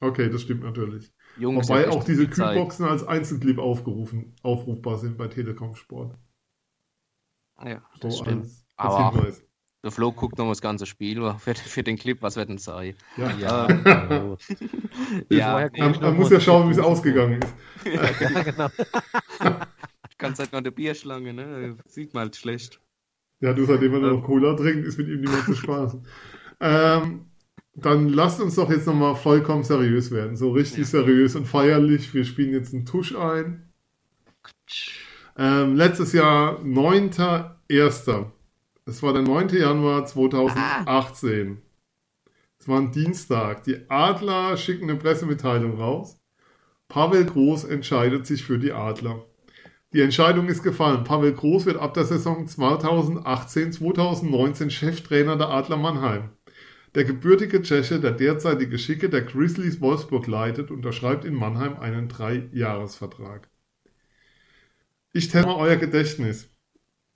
Okay, 0.00 0.28
das 0.30 0.42
stimmt 0.42 0.62
natürlich. 0.62 1.12
Jungs, 1.38 1.68
Wobei 1.68 1.88
auch 1.90 2.04
diese. 2.04 2.26
Kühlboxen 2.28 2.84
als 2.86 3.04
Einzelclip 3.06 3.58
aufgerufen, 3.58 4.34
aufrufbar 4.42 4.98
sind 4.98 5.16
bei 5.16 5.26
Telekom 5.28 5.74
Sport. 5.74 6.16
Ja, 7.64 7.82
So 7.94 8.08
das 8.08 8.18
stimmt. 8.18 8.42
als, 8.44 8.66
als 8.76 8.94
Aber- 8.94 9.12
Hinweis. 9.12 9.45
Der 9.86 9.92
Flo 9.92 10.10
guckt 10.10 10.36
noch 10.36 10.48
das 10.48 10.60
ganze 10.60 10.84
Spiel 10.84 11.22
für, 11.38 11.54
für 11.54 11.82
den 11.84 11.96
Clip, 11.96 12.20
was 12.20 12.34
wird 12.34 12.48
denn 12.48 12.58
sein? 12.58 12.96
Ja. 13.16 13.30
Ja, 13.38 13.68
Ja, 15.30 15.68
guck 15.68 15.78
Man, 15.78 15.92
noch 15.92 16.00
man 16.00 16.16
muss 16.16 16.30
ja 16.30 16.40
schauen, 16.40 16.66
wie 16.68 16.72
es 16.72 16.80
ausgegangen 16.80 17.40
ist. 17.40 17.54
ja, 18.20 18.42
genau. 18.42 18.68
die 18.68 20.18
ganze 20.18 20.42
Zeit 20.42 20.52
noch 20.52 20.58
eine 20.58 20.72
Bierschlange, 20.72 21.32
ne? 21.32 21.76
Sieht 21.86 22.14
man 22.14 22.22
halt 22.24 22.34
schlecht. 22.34 22.80
Ja, 23.38 23.52
du, 23.52 23.64
seitdem 23.64 23.92
er 23.94 24.00
nur 24.00 24.10
Ähm. 24.10 24.16
noch 24.16 24.24
Cola 24.26 24.54
trinkt, 24.56 24.84
ist 24.88 24.98
mit 24.98 25.06
ihm 25.06 25.20
nicht 25.20 25.32
mehr 25.32 25.44
zu 25.44 25.54
spaßen. 25.54 26.04
ähm, 26.58 27.26
dann 27.76 28.08
lasst 28.08 28.40
uns 28.40 28.56
doch 28.56 28.68
jetzt 28.70 28.88
nochmal 28.88 29.14
vollkommen 29.14 29.62
seriös 29.62 30.10
werden. 30.10 30.34
So 30.34 30.50
richtig 30.50 30.78
Ja. 30.78 30.84
seriös 30.86 31.36
und 31.36 31.46
feierlich. 31.46 32.12
Wir 32.12 32.24
spielen 32.24 32.50
jetzt 32.52 32.74
einen 32.74 32.86
Tusch 32.86 33.14
ein. 33.14 33.70
Ähm, 35.38 35.76
letztes 35.76 36.12
Jahr 36.12 36.58
9.1. 36.64 38.32
Es 38.88 39.02
war 39.02 39.12
der 39.12 39.22
9. 39.22 39.48
Januar 39.48 40.06
2018. 40.06 41.60
Es 42.56 42.68
war 42.68 42.78
ein 42.78 42.92
Dienstag. 42.92 43.64
Die 43.64 43.90
Adler 43.90 44.56
schicken 44.56 44.88
eine 44.88 44.96
Pressemitteilung 44.96 45.76
raus. 45.76 46.20
Pavel 46.86 47.24
Groß 47.24 47.64
entscheidet 47.64 48.28
sich 48.28 48.44
für 48.44 48.60
die 48.60 48.70
Adler. 48.70 49.24
Die 49.92 50.02
Entscheidung 50.02 50.46
ist 50.46 50.62
gefallen. 50.62 51.02
Pavel 51.02 51.32
Groß 51.32 51.66
wird 51.66 51.78
ab 51.78 51.94
der 51.94 52.04
Saison 52.04 52.46
2018-2019 52.46 54.70
Cheftrainer 54.70 55.36
der 55.36 55.48
Adler 55.48 55.78
Mannheim. 55.78 56.30
Der 56.94 57.02
gebürtige 57.02 57.62
Tscheche, 57.62 57.98
der 57.98 58.12
derzeit 58.12 58.60
die 58.60 58.68
Geschicke 58.68 59.08
der 59.08 59.22
Grizzlies 59.22 59.80
Wolfsburg 59.80 60.28
leitet, 60.28 60.70
unterschreibt 60.70 61.24
in 61.24 61.34
Mannheim 61.34 61.76
einen 61.80 62.08
Dreijahresvertrag. 62.08 63.50
Ich 65.12 65.26
teste 65.26 65.48
mal 65.48 65.56
euer 65.56 65.74
Gedächtnis. 65.74 66.50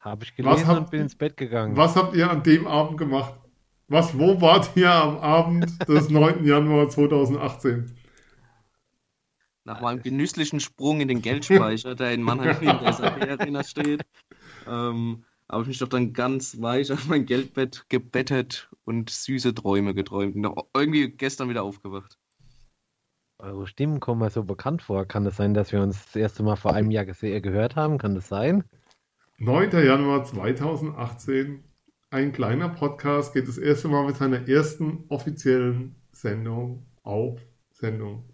Habe 0.01 0.25
ich 0.25 0.31
Was 0.31 0.37
gelesen 0.37 0.67
habt- 0.67 0.79
und 0.81 0.91
bin 0.91 1.01
ins 1.03 1.15
Bett 1.15 1.37
gegangen. 1.37 1.77
Was 1.77 1.95
habt 1.95 2.17
ihr 2.17 2.31
an 2.31 2.43
dem 2.43 2.67
Abend 2.67 2.99
gemacht? 2.99 3.35
Was, 3.89 4.19
wo 4.19 4.41
wart 4.41 4.71
ihr 4.77 4.91
am 4.91 5.19
Abend 5.19 5.89
des 5.89 6.09
9. 6.11 6.45
Januar 6.45 6.89
2018? 6.89 7.97
Nach 9.65 9.81
meinem 9.83 10.03
genüsslichen 10.03 10.59
Sprung 10.59 11.01
in 11.01 11.09
den 11.09 11.21
Geldspeicher, 11.21 11.95
der 11.95 12.13
in 12.13 12.23
Mannheim 12.23 12.57
neben 12.61 12.79
der 12.79 12.93
SAP-Arena 12.93 13.63
steht, 13.63 14.03
ähm, 14.67 15.25
habe 15.51 15.63
ich 15.63 15.69
mich 15.69 15.79
doch 15.79 15.89
dann 15.89 16.13
ganz 16.13 16.61
weich 16.63 16.91
auf 16.93 17.07
mein 17.09 17.27
Geldbett 17.27 17.85
gebettet 17.89 18.71
und 18.85 19.11
süße 19.11 19.55
Träume 19.55 19.93
geträumt. 19.93 20.35
Und 20.35 20.41
noch 20.43 20.67
irgendwie 20.75 21.11
gestern 21.11 21.51
wieder 21.51 21.63
aufgewacht. 21.63 22.17
Eure 23.39 23.67
Stimmen 23.67 24.01
kommen 24.01 24.21
mir 24.21 24.31
so 24.31 24.45
bekannt 24.45 24.83
vor. 24.83 25.05
Kann 25.07 25.25
das 25.25 25.37
sein, 25.37 25.53
dass 25.53 25.73
wir 25.73 25.83
uns 25.83 26.05
das 26.07 26.17
erste 26.17 26.43
Mal 26.43 26.57
vor 26.57 26.75
einem 26.75 26.91
Jahr 26.91 27.05
gehört 27.05 27.77
haben? 27.77 27.99
Kann 27.99 28.15
das 28.15 28.29
sein? 28.29 28.65
9. 29.43 29.71
Januar 29.73 30.25
2018. 30.25 31.65
Ein 32.11 32.33
kleiner 32.33 32.69
Podcast 32.69 33.33
geht 33.33 33.49
das 33.49 33.57
erste 33.57 33.89
Mal 33.89 34.07
mit 34.07 34.17
seiner 34.17 34.47
ersten 34.47 35.05
offiziellen 35.09 35.95
Sendung 36.13 36.87
auf 37.03 37.41
Sendung. 37.73 38.29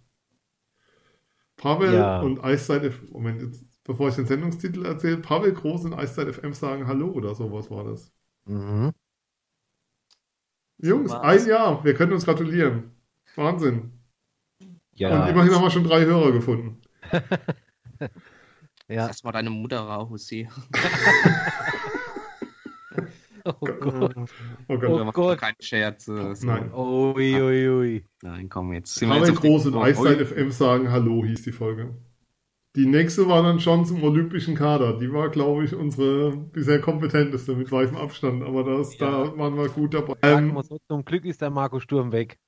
Pavel 1.57 1.95
Ja. 1.95 2.21
und 2.23 2.43
Eiszeit 2.43 2.83
FM, 2.93 3.11
Moment, 3.13 3.41
jetzt, 3.41 3.65
bevor 3.85 4.09
ich 4.09 4.17
den 4.17 4.27
Sendungstitel 4.27 4.85
erzähle, 4.85 5.19
Pavel 5.19 5.53
Groß 5.53 5.85
und 5.85 5.95
Eiszeit 5.95 6.35
FM 6.35 6.53
sagen 6.53 6.89
Hallo 6.89 7.09
oder 7.13 7.37
sowas 7.37 7.71
war 7.71 7.85
das. 7.85 8.13
Mhm. 8.47 8.91
Jungs, 10.79 11.13
war's. 11.13 11.43
ein 11.45 11.49
Jahr, 11.49 11.85
wir 11.85 11.95
können 11.95 12.15
uns 12.15 12.25
gratulieren. 12.25 12.91
Wahnsinn. 13.37 13.93
Ja, 14.95 15.23
Und 15.23 15.31
immerhin 15.31 15.55
haben 15.55 15.63
wir 15.63 15.71
schon 15.71 15.85
drei 15.85 16.05
Hörer 16.05 16.33
gefunden. 16.33 16.81
ja. 18.89 19.07
Lass 19.07 19.23
mal 19.25 19.33
deine 19.33 19.51
Mutter 19.51 19.81
raus 19.81 20.29
hier. 20.31 20.49
Oh 23.45 23.53
Gott. 23.65 24.15
Oh 24.69 24.77
Gott. 24.79 24.91
Oh 25.07 25.13
Gott. 25.13 25.39
keine 25.39 25.55
Scherze. 25.61 26.35
So. 26.35 26.47
Nein. 26.49 26.73
Ui, 26.75 27.41
ui, 27.41 27.69
ui. 27.69 28.05
Nein, 28.23 28.49
komm 28.49 28.73
jetzt. 28.73 28.97
Sind 28.97 29.09
wir 29.09 29.15
Pavel 29.15 29.29
jetzt 29.29 29.37
auf 29.39 29.43
die- 29.43 29.49
Groß 29.49 29.67
und 29.67 29.75
Oh, 29.77 29.83
Eiszeit. 29.83 30.21
FM 30.27 30.51
sagen 30.51 30.91
Hallo 30.91 31.25
hieß 31.25 31.43
die 31.43 31.53
Folge. 31.53 31.95
Die 32.75 32.87
nächste 32.87 33.29
war 33.29 33.45
dann 33.45 33.61
schon 33.61 33.87
zum 33.87 34.03
olympischen 34.03 34.57
Kader. 34.57 34.99
Die 34.99 35.13
war, 35.13 35.29
glaube 35.31 35.65
ich, 35.65 35.75
unsere 35.75 36.37
bisher 36.37 36.81
kompetenteste 36.81 37.55
mit 37.55 37.71
weichem 37.71 37.97
Abstand. 37.97 38.43
Aber 38.43 38.65
das, 38.65 38.99
Ja. 38.99 39.11
da 39.27 39.39
waren 39.39 39.57
wir 39.57 39.69
gut 39.69 39.95
dabei. 39.95 40.15
Ähm, 40.23 40.61
so, 40.63 40.79
zum 40.89 41.05
Glück 41.05 41.25
ist 41.25 41.41
der 41.41 41.51
Marco 41.51 41.79
Sturm 41.79 42.11
weg. 42.11 42.39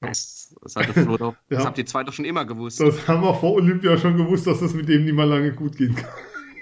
Das, 0.00 0.54
das, 0.62 0.76
hat 0.76 0.88
der 0.88 0.94
Flo 0.94 1.16
doch, 1.16 1.36
das 1.48 1.62
Ja. 1.62 1.64
habt 1.64 1.78
ihr 1.78 1.86
zwei 1.86 2.04
doch 2.04 2.12
schon 2.12 2.24
immer 2.24 2.44
gewusst. 2.44 2.80
das 2.80 3.06
haben 3.08 3.22
wir 3.22 3.34
vor 3.34 3.54
Olympia 3.54 3.96
schon 3.98 4.16
gewusst, 4.16 4.46
dass 4.46 4.60
das 4.60 4.74
mit 4.74 4.88
dem 4.88 5.04
nicht 5.04 5.14
mal 5.14 5.24
lange 5.28 5.52
gut 5.54 5.76
gehen 5.76 5.94
kann. 5.94 6.10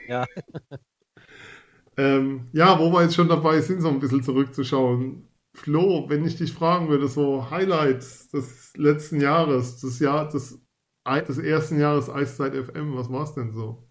Ja. 0.07 0.27
ähm, 1.97 2.49
ja, 2.53 2.79
wo 2.79 2.93
wir 2.93 3.03
jetzt 3.03 3.15
schon 3.15 3.29
dabei 3.29 3.61
sind, 3.61 3.81
so 3.81 3.89
ein 3.89 4.01
bisschen 4.01 4.23
zurückzuschauen. 4.23 5.29
Flo, 5.55 6.09
wenn 6.09 6.25
ich 6.27 6.37
dich 6.37 6.53
fragen 6.53 6.89
würde, 6.89 7.09
so 7.09 7.51
Highlights 7.51 8.29
des 8.31 8.73
letzten 8.77 9.21
Jahres, 9.21 9.81
des, 9.81 10.01
Jahr, 10.01 10.29
des, 10.29 10.61
des 11.07 11.39
ersten 11.39 11.79
Jahres 11.79 12.11
Eiszeit 12.11 12.55
FM, 12.55 12.97
was 12.97 13.09
war 13.11 13.23
es 13.23 13.35
denn 13.35 13.53
so? 13.53 13.87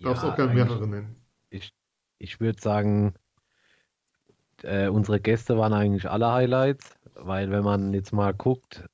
Darfst 0.00 0.22
Ja, 0.22 0.32
auch 0.32 0.36
gerne 0.36 0.54
mehrere 0.54 0.86
nennen. 0.86 1.16
Ich 2.18 2.40
würde 2.40 2.58
sagen, 2.60 3.14
äh, 4.62 4.88
unsere 4.88 5.20
Gäste 5.20 5.58
waren 5.58 5.74
eigentlich 5.74 6.08
alle 6.08 6.32
Highlights, 6.32 6.95
weil 7.18 7.50
wenn 7.50 7.64
man 7.64 7.92
jetzt 7.94 8.12
mal 8.12 8.32
guckt, 8.34 8.84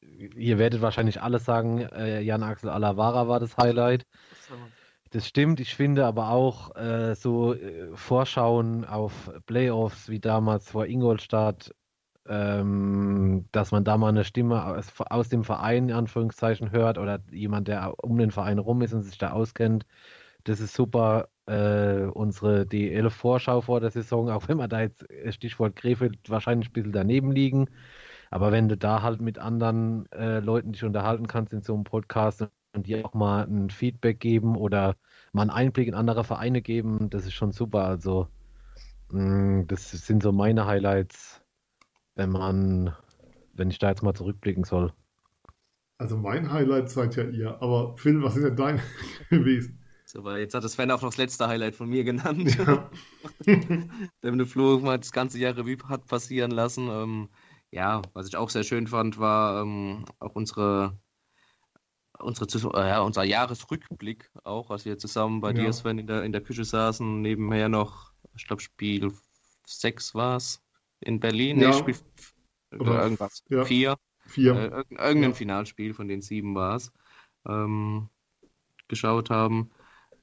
ihr 0.00 0.58
werdet 0.58 0.82
wahrscheinlich 0.82 1.22
alle 1.22 1.38
sagen, 1.38 1.80
äh, 1.80 2.20
Jan-Axel 2.20 2.70
Alavara 2.70 3.28
war 3.28 3.40
das 3.40 3.56
Highlight. 3.56 4.06
Das 5.10 5.26
stimmt, 5.28 5.60
ich 5.60 5.74
finde 5.74 6.06
aber 6.06 6.30
auch 6.30 6.74
äh, 6.76 7.14
so 7.14 7.54
äh, 7.54 7.94
Vorschauen 7.94 8.84
auf 8.84 9.30
Playoffs 9.46 10.08
wie 10.08 10.18
damals 10.20 10.70
vor 10.70 10.86
Ingolstadt, 10.86 11.72
ähm, 12.26 13.46
dass 13.52 13.70
man 13.70 13.84
da 13.84 13.96
mal 13.96 14.08
eine 14.08 14.24
Stimme 14.24 14.64
aus, 14.64 14.92
aus 14.98 15.28
dem 15.28 15.44
Verein 15.44 15.88
in 15.88 15.94
Anführungszeichen 15.94 16.72
hört 16.72 16.98
oder 16.98 17.20
jemand, 17.30 17.68
der 17.68 17.94
um 18.02 18.18
den 18.18 18.30
Verein 18.30 18.58
rum 18.58 18.82
ist 18.82 18.92
und 18.92 19.02
sich 19.02 19.18
da 19.18 19.30
auskennt, 19.30 19.86
das 20.44 20.60
ist 20.60 20.74
super. 20.74 21.28
Äh, 21.46 22.06
unsere 22.06 22.66
DL-Vorschau 22.66 23.60
vor 23.62 23.80
der 23.80 23.90
Saison, 23.90 24.30
auch 24.30 24.48
wenn 24.48 24.56
wir 24.58 24.68
da 24.68 24.80
jetzt 24.80 25.08
äh, 25.10 25.30
Stichwort 25.32 25.76
Krefeld 25.76 26.18
wahrscheinlich 26.30 26.70
ein 26.70 26.72
bisschen 26.72 26.92
daneben 26.92 27.32
liegen, 27.32 27.68
aber 28.30 28.52
wenn 28.52 28.68
du 28.68 28.76
da 28.76 29.02
halt 29.02 29.20
mit 29.20 29.38
anderen 29.38 30.10
äh, 30.12 30.40
Leuten 30.40 30.72
dich 30.72 30.84
unterhalten 30.84 31.26
kannst 31.26 31.52
in 31.52 31.62
so 31.62 31.74
einem 31.74 31.84
Podcast 31.84 32.48
und 32.74 32.86
dir 32.86 33.04
auch 33.06 33.14
mal 33.14 33.44
ein 33.46 33.70
Feedback 33.70 34.20
geben 34.20 34.56
oder 34.56 34.96
mal 35.32 35.42
einen 35.42 35.50
Einblick 35.50 35.88
in 35.88 35.94
andere 35.94 36.24
Vereine 36.24 36.62
geben, 36.62 37.10
das 37.10 37.26
ist 37.26 37.34
schon 37.34 37.52
super. 37.52 37.84
Also, 37.86 38.28
mh, 39.10 39.64
das 39.66 39.90
sind 39.92 40.22
so 40.22 40.32
meine 40.32 40.66
Highlights, 40.66 41.42
wenn 42.16 42.30
man, 42.30 42.94
wenn 43.54 43.70
ich 43.70 43.78
da 43.80 43.90
jetzt 43.90 44.02
mal 44.02 44.14
zurückblicken 44.14 44.64
soll. 44.64 44.92
Also 45.98 46.16
mein 46.16 46.52
Highlight 46.52 46.90
seid 46.90 47.16
ja 47.16 47.24
ihr. 47.24 47.60
Aber 47.62 47.96
Phil, 47.96 48.22
was 48.22 48.36
ist 48.36 48.44
denn 48.44 48.56
dein 48.56 48.80
gewesen? 49.30 49.83
So, 50.14 50.22
weil 50.22 50.38
jetzt 50.38 50.54
hat 50.54 50.62
das 50.62 50.74
Sven 50.74 50.92
auch 50.92 51.02
noch 51.02 51.08
das 51.08 51.16
letzte 51.16 51.48
Highlight 51.48 51.74
von 51.74 51.88
mir 51.88 52.04
genannt. 52.04 52.56
Ja. 52.56 52.88
Der 54.22 54.46
Flo 54.46 54.78
mal 54.78 54.96
das 54.98 55.10
ganze 55.10 55.38
Jahr 55.40 55.56
Revue 55.56 55.76
hat 55.88 56.06
passieren 56.06 56.52
lassen. 56.52 56.88
Ähm, 56.88 57.28
ja, 57.72 58.00
was 58.12 58.28
ich 58.28 58.36
auch 58.36 58.48
sehr 58.48 58.62
schön 58.62 58.86
fand, 58.86 59.18
war 59.18 59.60
ähm, 59.62 60.04
auch 60.20 60.36
unsere, 60.36 60.96
unsere 62.20 62.46
äh, 62.80 63.00
unser 63.00 63.24
Jahresrückblick, 63.24 64.30
auch 64.44 64.70
als 64.70 64.84
wir 64.84 64.98
zusammen 64.98 65.40
bei 65.40 65.48
Ja. 65.50 65.64
dir, 65.64 65.72
Sven, 65.72 65.98
in 65.98 66.06
der, 66.06 66.22
in 66.22 66.30
der 66.30 66.42
Küche 66.42 66.64
saßen. 66.64 67.20
Nebenher 67.20 67.68
noch, 67.68 68.12
ich 68.36 68.46
glaube, 68.46 68.62
Spiel 68.62 69.12
6 69.66 70.14
war 70.14 70.36
es 70.36 70.62
in 71.00 71.18
Berlin. 71.18 71.58
Ja. 71.58 71.70
Nee, 71.70 71.74
Spiel 71.78 71.94
f- 71.94 72.34
Oder- 72.78 73.02
irgendwas. 73.02 73.42
ja. 73.48 73.64
4. 73.64 73.96
Vier. 74.26 74.52
Äh, 74.54 74.68
irg- 74.68 74.90
irgendein 74.92 75.22
Ja. 75.30 75.32
Finalspiel 75.32 75.92
von 75.92 76.06
den 76.06 76.22
sieben 76.22 76.54
war 76.54 76.76
es, 76.76 76.92
ähm, 77.48 78.08
geschaut 78.86 79.28
haben. 79.30 79.70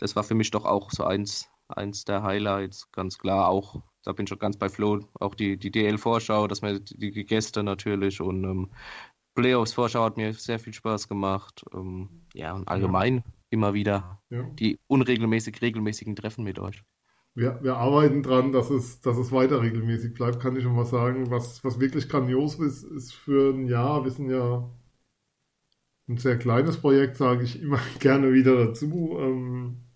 Das 0.01 0.15
war 0.17 0.23
für 0.23 0.35
mich 0.35 0.51
doch 0.51 0.65
auch 0.65 0.91
so 0.91 1.05
eins, 1.05 1.49
eins 1.69 2.03
der 2.05 2.23
Highlights, 2.23 2.91
ganz 2.91 3.17
klar. 3.17 3.47
Auch, 3.47 3.81
da 4.03 4.11
bin 4.13 4.25
ich 4.25 4.29
schon 4.29 4.39
ganz 4.39 4.57
bei 4.57 4.67
Flo, 4.69 4.99
auch 5.19 5.35
die, 5.35 5.57
die 5.57 5.71
DL-Vorschau, 5.71 6.47
dass 6.47 6.61
wir 6.61 6.79
die, 6.79 7.11
die 7.11 7.25
Gäste 7.25 7.63
natürlich 7.63 8.19
und 8.19 8.43
ähm, 8.43 8.71
Playoffs-Vorschau 9.35 10.03
hat 10.03 10.17
mir 10.17 10.33
sehr 10.33 10.59
viel 10.59 10.73
Spaß 10.73 11.07
gemacht. 11.07 11.63
Ähm, 11.73 12.09
ja, 12.33 12.53
und 12.53 12.67
allgemein 12.67 13.23
immer 13.49 13.73
wieder 13.73 14.21
Ja. 14.29 14.43
die 14.43 14.79
unregelmäßig 14.87 15.61
regelmäßigen 15.61 16.15
Treffen 16.15 16.43
mit 16.43 16.59
euch. 16.59 16.83
Wir, 17.33 17.59
wir 17.63 17.77
arbeiten 17.77 18.23
dran, 18.23 18.51
dass 18.51 18.69
es, 18.69 18.99
dass 19.01 19.17
es 19.17 19.31
weiter 19.31 19.61
regelmäßig 19.61 20.13
bleibt, 20.13 20.41
kann 20.41 20.55
ich 20.57 20.63
schon 20.63 20.75
mal 20.75 20.85
sagen. 20.85 21.31
Was, 21.31 21.63
was 21.63 21.79
wirklich 21.79 22.09
grandios 22.09 22.55
ist, 22.59 22.83
ist 22.83 23.13
für 23.13 23.53
ein 23.53 23.67
Jahr, 23.67 24.03
wir 24.03 24.11
sind 24.11 24.29
ja 24.29 24.69
ein 26.07 26.17
sehr 26.17 26.37
kleines 26.37 26.77
Projekt, 26.77 27.17
sage 27.17 27.43
ich 27.43 27.61
immer 27.61 27.79
gerne 27.99 28.33
wieder 28.33 28.65
dazu. 28.67 29.17
Ähm, 29.19 29.90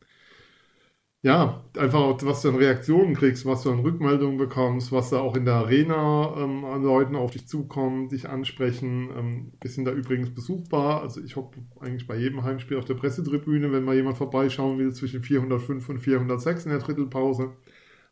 ja, 1.26 1.63
einfach, 1.76 2.21
was 2.21 2.43
du 2.43 2.49
an 2.49 2.55
Reaktionen 2.57 3.15
kriegst, 3.15 3.47
was 3.47 3.63
du 3.63 3.71
an 3.71 3.80
Rückmeldungen 3.80 4.38
bekommst, 4.38 4.91
was 4.91 5.09
da 5.09 5.17
auch 5.17 5.36
in 5.36 5.45
der 5.45 5.55
Arena 5.55 6.36
ähm, 6.38 6.63
an 6.65 6.84
Leuten 6.84 7.15
auf 7.15 7.32
dich 7.32 7.47
zukommen, 7.47 8.09
dich 8.09 8.30
ansprechen. 8.30 9.09
Ähm, 9.17 9.53
wir 9.59 9.71
sind 9.71 9.86
da 9.86 9.91
übrigens 9.91 10.36
besuchbar. 10.36 11.01
Also 11.01 11.21
ich 11.23 11.36
hocke 11.36 11.61
eigentlich 11.80 12.05
bei 12.05 12.15
jedem 12.15 12.43
Heimspiel 12.43 12.78
auf 12.78 12.86
der 12.86 12.93
Pressetribüne, 12.93 13.71
wenn 13.71 13.84
mal 13.84 13.95
jemand 13.95 14.17
vorbeischauen 14.19 14.78
will, 14.78 14.93
zwischen 14.93 15.23
405 15.23 15.89
und 15.89 15.97
406 15.97 16.65
in 16.65 16.69
der 16.69 16.80
Drittelpause. 16.80 17.53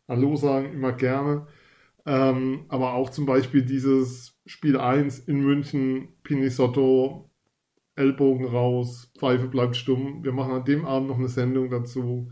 Hallo 0.08 0.36
sagen 0.36 0.74
immer 0.74 0.94
gerne. 0.94 1.46
Ähm, 2.08 2.66
aber 2.70 2.94
auch 2.94 3.12
zum 3.12 3.28
Beispiel 3.28 3.62
dieses 3.62 4.42
Spiel 4.48 4.76
1 4.76 5.20
in 5.20 5.40
München, 5.40 6.08
Pinisotto, 6.24 7.30
Ellbogen 7.96 8.48
raus, 8.48 9.12
Pfeife 9.20 9.48
bleibt 9.50 9.76
stumm. 9.76 10.24
Wir 10.24 10.32
machen 10.34 10.54
an 10.54 10.66
dem 10.66 10.84
Abend 10.86 11.10
noch 11.10 11.20
eine 11.20 11.30
Sendung 11.30 11.70
dazu. 11.70 12.32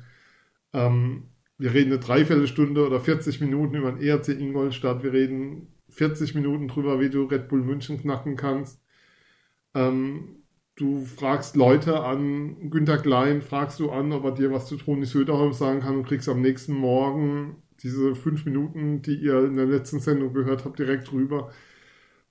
Ähm, 0.74 1.32
wir 1.58 1.74
reden 1.74 1.92
eine 1.92 2.00
Dreiviertelstunde 2.00 2.86
oder 2.86 3.00
40 3.00 3.40
Minuten 3.42 3.76
über 3.76 3.92
den 3.92 4.02
ERC 4.02 4.30
Ingolstadt. 4.30 5.04
Wir 5.04 5.14
reden 5.14 5.68
40 5.90 6.34
Minuten 6.36 6.68
drüber, 6.68 7.00
wie 7.00 7.10
du 7.10 7.26
Red 7.26 7.50
Bull 7.50 7.62
München 7.62 8.00
knacken 8.00 8.36
kannst. 8.36 8.82
Ähm, 9.76 10.44
du 10.76 11.06
fragst 11.06 11.56
Leute 11.56 12.02
an, 12.02 12.72
Günter 12.72 12.98
Klein 12.98 13.42
fragst 13.42 13.80
du 13.80 13.92
an, 13.92 14.12
ob 14.12 14.24
er 14.26 14.32
dir 14.32 14.52
was 14.52 14.68
zu 14.68 14.78
Toni 14.78 15.06
Söderholm 15.06 15.54
sagen 15.54 15.82
kann 15.82 15.98
und 15.98 16.08
kriegst 16.08 16.28
am 16.30 16.42
nächsten 16.42 16.74
Morgen 16.74 17.58
diese 17.84 18.16
fünf 18.16 18.46
Minuten, 18.46 19.02
die 19.02 19.16
ihr 19.16 19.46
in 19.46 19.56
der 19.56 19.66
letzten 19.66 20.00
Sendung 20.00 20.34
gehört 20.34 20.66
habt, 20.66 20.80
direkt 20.80 21.12
rüber. 21.12 21.52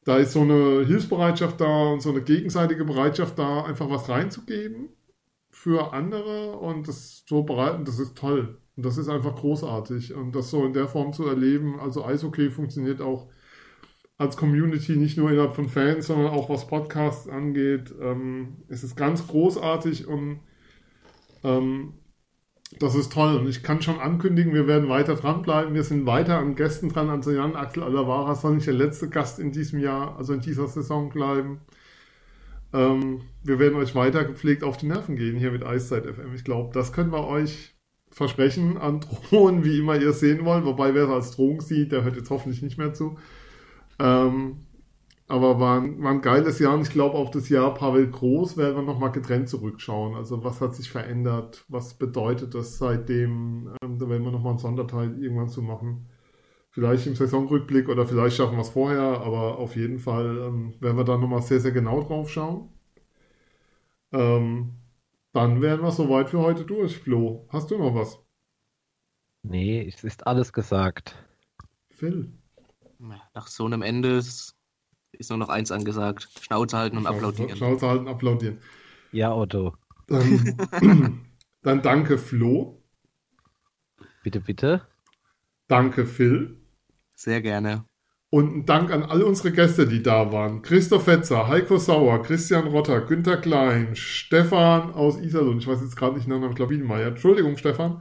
Da 0.04 0.16
ist 0.16 0.32
so 0.32 0.40
eine 0.40 0.84
Hilfsbereitschaft 0.86 1.60
da 1.60 1.92
und 1.92 2.00
so 2.02 2.10
eine 2.10 2.22
gegenseitige 2.22 2.84
Bereitschaft 2.84 3.38
da, 3.38 3.64
einfach 3.64 3.90
was 3.90 4.08
reinzugeben 4.08 4.88
für 5.50 5.92
andere 5.92 6.56
und 6.56 6.88
das 6.88 7.24
so 7.26 7.42
bereiten, 7.42 7.84
das 7.84 7.98
ist 7.98 8.16
toll. 8.16 8.58
Und 8.76 8.86
das 8.86 8.96
ist 8.96 9.08
einfach 9.08 9.36
großartig. 9.36 10.14
Und 10.14 10.34
das 10.34 10.50
so 10.50 10.64
in 10.64 10.72
der 10.72 10.88
Form 10.88 11.12
zu 11.12 11.26
erleben, 11.26 11.78
also 11.80 12.04
Eishockey 12.04 12.50
funktioniert 12.50 13.00
auch 13.00 13.28
als 14.16 14.36
Community, 14.36 14.96
nicht 14.96 15.16
nur 15.16 15.30
innerhalb 15.30 15.54
von 15.54 15.68
Fans, 15.68 16.06
sondern 16.06 16.32
auch 16.32 16.50
was 16.50 16.66
Podcasts 16.66 17.28
angeht. 17.28 17.94
Ähm, 18.00 18.58
es 18.68 18.84
ist 18.84 18.96
ganz 18.96 19.26
großartig 19.26 20.06
und 20.06 20.40
ähm, 21.42 21.94
das 22.78 22.94
ist 22.94 23.12
toll. 23.12 23.36
Und 23.36 23.48
ich 23.48 23.62
kann 23.62 23.82
schon 23.82 23.98
ankündigen, 23.98 24.54
wir 24.54 24.66
werden 24.66 24.88
weiter 24.88 25.16
dranbleiben. 25.16 25.74
Wir 25.74 25.84
sind 25.84 26.06
weiter 26.06 26.38
an 26.38 26.54
Gästen 26.54 26.90
dran. 26.90 27.10
Also 27.10 27.32
Jan 27.32 27.56
Axel 27.56 27.82
Alavara 27.82 28.34
soll 28.34 28.54
nicht 28.54 28.66
der 28.66 28.74
letzte 28.74 29.08
Gast 29.08 29.38
in 29.38 29.52
diesem 29.52 29.80
Jahr, 29.80 30.16
also 30.16 30.34
in 30.34 30.40
dieser 30.40 30.68
Saison 30.68 31.08
bleiben. 31.08 31.60
Ähm, 32.72 33.22
wir 33.42 33.58
werden 33.58 33.78
euch 33.78 33.94
weiter 33.94 34.24
gepflegt 34.24 34.62
auf 34.62 34.76
die 34.76 34.86
Nerven 34.86 35.16
gehen 35.16 35.36
hier 35.36 35.50
mit 35.50 35.64
Eiszeit 35.64 36.06
FM. 36.06 36.34
Ich 36.34 36.44
glaube, 36.44 36.72
das 36.72 36.92
können 36.92 37.12
wir 37.12 37.26
euch 37.26 37.74
versprechen 38.10 38.76
an 38.76 39.00
Drohungen, 39.00 39.64
wie 39.64 39.78
immer 39.78 39.96
ihr 39.96 40.12
sehen 40.12 40.44
wollt. 40.44 40.64
Wobei, 40.64 40.94
wer 40.94 41.04
es 41.04 41.10
als 41.10 41.30
Drohung 41.32 41.60
sieht, 41.60 41.92
der 41.92 42.04
hört 42.04 42.16
jetzt 42.16 42.30
hoffentlich 42.30 42.62
nicht 42.62 42.78
mehr 42.78 42.92
zu. 42.92 43.18
Ähm, 43.98 44.58
aber 45.28 45.60
war 45.60 45.80
ein, 45.80 46.02
war 46.02 46.10
ein 46.10 46.22
geiles 46.22 46.58
Jahr 46.58 46.74
und 46.74 46.82
ich 46.82 46.90
glaube, 46.90 47.16
auf 47.16 47.30
das 47.30 47.48
Jahr 47.48 47.72
Pavel 47.72 48.08
Groß 48.08 48.56
werden 48.56 48.76
wir 48.76 48.82
nochmal 48.82 49.12
getrennt 49.12 49.48
zurückschauen. 49.48 50.16
Also, 50.16 50.42
was 50.42 50.60
hat 50.60 50.74
sich 50.74 50.90
verändert? 50.90 51.64
Was 51.68 51.94
bedeutet 51.94 52.54
das 52.54 52.78
seitdem? 52.78 53.70
Ähm, 53.80 53.98
da 53.98 54.08
werden 54.08 54.24
wir 54.24 54.32
nochmal 54.32 54.52
einen 54.52 54.58
Sonderteil 54.58 55.22
irgendwann 55.22 55.48
zu 55.48 55.62
machen. 55.62 56.08
Vielleicht 56.70 57.06
im 57.06 57.14
Saisonrückblick 57.16 57.88
oder 57.88 58.06
vielleicht 58.06 58.36
schaffen 58.36 58.56
wir 58.56 58.62
es 58.62 58.70
vorher, 58.70 59.00
aber 59.22 59.58
auf 59.58 59.76
jeden 59.76 59.98
Fall 59.98 60.38
ähm, 60.38 60.74
werden 60.80 60.96
wir 60.96 61.04
da 61.04 61.16
nochmal 61.18 61.42
sehr, 61.42 61.60
sehr 61.60 61.72
genau 61.72 62.02
drauf 62.02 62.30
schauen. 62.30 62.70
Ähm, 64.12 64.76
dann 65.32 65.60
wären 65.62 65.82
wir 65.82 65.90
soweit 65.92 66.30
für 66.30 66.38
heute 66.40 66.64
durch. 66.64 66.98
Flo, 66.98 67.46
hast 67.50 67.70
du 67.70 67.78
noch 67.78 67.94
was? 67.94 68.18
Nee, 69.42 69.86
es 69.88 70.04
ist 70.04 70.26
alles 70.26 70.52
gesagt. 70.52 71.14
Phil? 71.90 72.32
Nach 73.34 73.46
so 73.46 73.64
einem 73.64 73.82
Ende 73.82 74.16
ist, 74.16 74.54
nur 75.28 75.38
noch 75.38 75.48
eins 75.48 75.72
angesagt. 75.72 76.28
Schnauze 76.40 76.76
halten 76.76 76.98
und 76.98 77.06
applaudieren. 77.06 77.56
Schnauze 77.56 77.88
halten, 77.88 78.08
applaudieren. 78.08 78.58
Ja, 79.12 79.34
Otto. 79.34 79.74
Dann, 80.06 80.60
dann 81.62 81.82
danke 81.82 82.18
Flo, 82.18 82.82
Bitte, 84.22 84.40
bitte. 84.40 84.86
danke 85.68 86.06
Phil, 86.06 86.59
Sehr 87.20 87.42
gerne. 87.42 87.84
Und 88.30 88.56
ein 88.56 88.64
Dank 88.64 88.90
an 88.90 89.02
all 89.02 89.22
unsere 89.22 89.52
Gäste, 89.52 89.86
die 89.86 90.02
da 90.02 90.32
waren. 90.32 90.62
Christoph 90.62 91.04
Fetzer, 91.04 91.48
Heiko 91.48 91.76
Sauer, 91.76 92.22
Christian 92.22 92.68
Rotter, 92.68 93.02
Günter 93.02 93.36
Klein, 93.36 93.94
Stefan 93.94 94.94
aus 94.94 95.20
Iserlohn, 95.20 95.58
ich 95.58 95.66
weiß 95.66 95.82
jetzt 95.82 95.96
gerade 95.96 96.14
nicht 96.14 96.26
den 96.26 96.40
Namen, 96.40 96.54
Klawinmeier, 96.54 97.08
Entschuldigung 97.08 97.58
Stefan, 97.58 98.00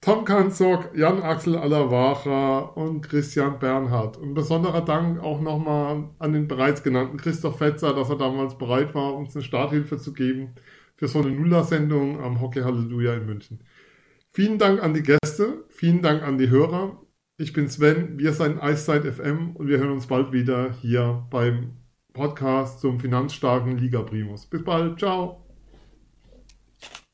Tom 0.00 0.24
Kanzog, 0.24 0.90
Jan-Axel 0.94 1.56
Allerwacher 1.56 2.76
und 2.76 3.00
Christian 3.00 3.58
Bernhard. 3.58 4.18
Und 4.18 4.34
besonderer 4.34 4.84
Dank 4.84 5.18
auch 5.18 5.40
nochmal 5.40 6.10
an 6.20 6.32
den 6.32 6.46
bereits 6.46 6.84
genannten 6.84 7.16
Christoph 7.16 7.58
Fetzer, 7.58 7.92
dass 7.92 8.08
er 8.08 8.18
damals 8.18 8.56
bereit 8.56 8.94
war, 8.94 9.16
uns 9.16 9.34
eine 9.34 9.42
Starthilfe 9.42 9.98
zu 9.98 10.12
geben 10.12 10.54
für 10.94 11.08
so 11.08 11.18
eine 11.18 11.32
Nuller-Sendung 11.32 12.20
am 12.20 12.40
Hockey 12.40 12.60
Halleluja 12.60 13.14
in 13.14 13.26
München. 13.26 13.64
Vielen 14.28 14.58
Dank 14.58 14.80
an 14.80 14.94
die 14.94 15.02
Gäste, 15.02 15.64
vielen 15.70 16.02
Dank 16.02 16.22
an 16.22 16.38
die 16.38 16.50
Hörer. 16.50 17.00
Ich 17.40 17.54
bin 17.54 17.70
Sven, 17.70 18.18
wir 18.18 18.34
sind 18.34 18.62
Eiszeit 18.62 19.02
FM 19.02 19.56
und 19.56 19.66
wir 19.66 19.78
hören 19.78 19.92
uns 19.92 20.06
bald 20.06 20.30
wieder 20.30 20.74
hier 20.82 21.26
beim 21.30 21.70
Podcast 22.12 22.80
zum 22.80 23.00
finanzstarken 23.00 23.78
Liga 23.78 24.02
Primus. 24.02 24.44
Bis 24.44 24.62
bald, 24.62 24.98
ciao. 24.98 25.49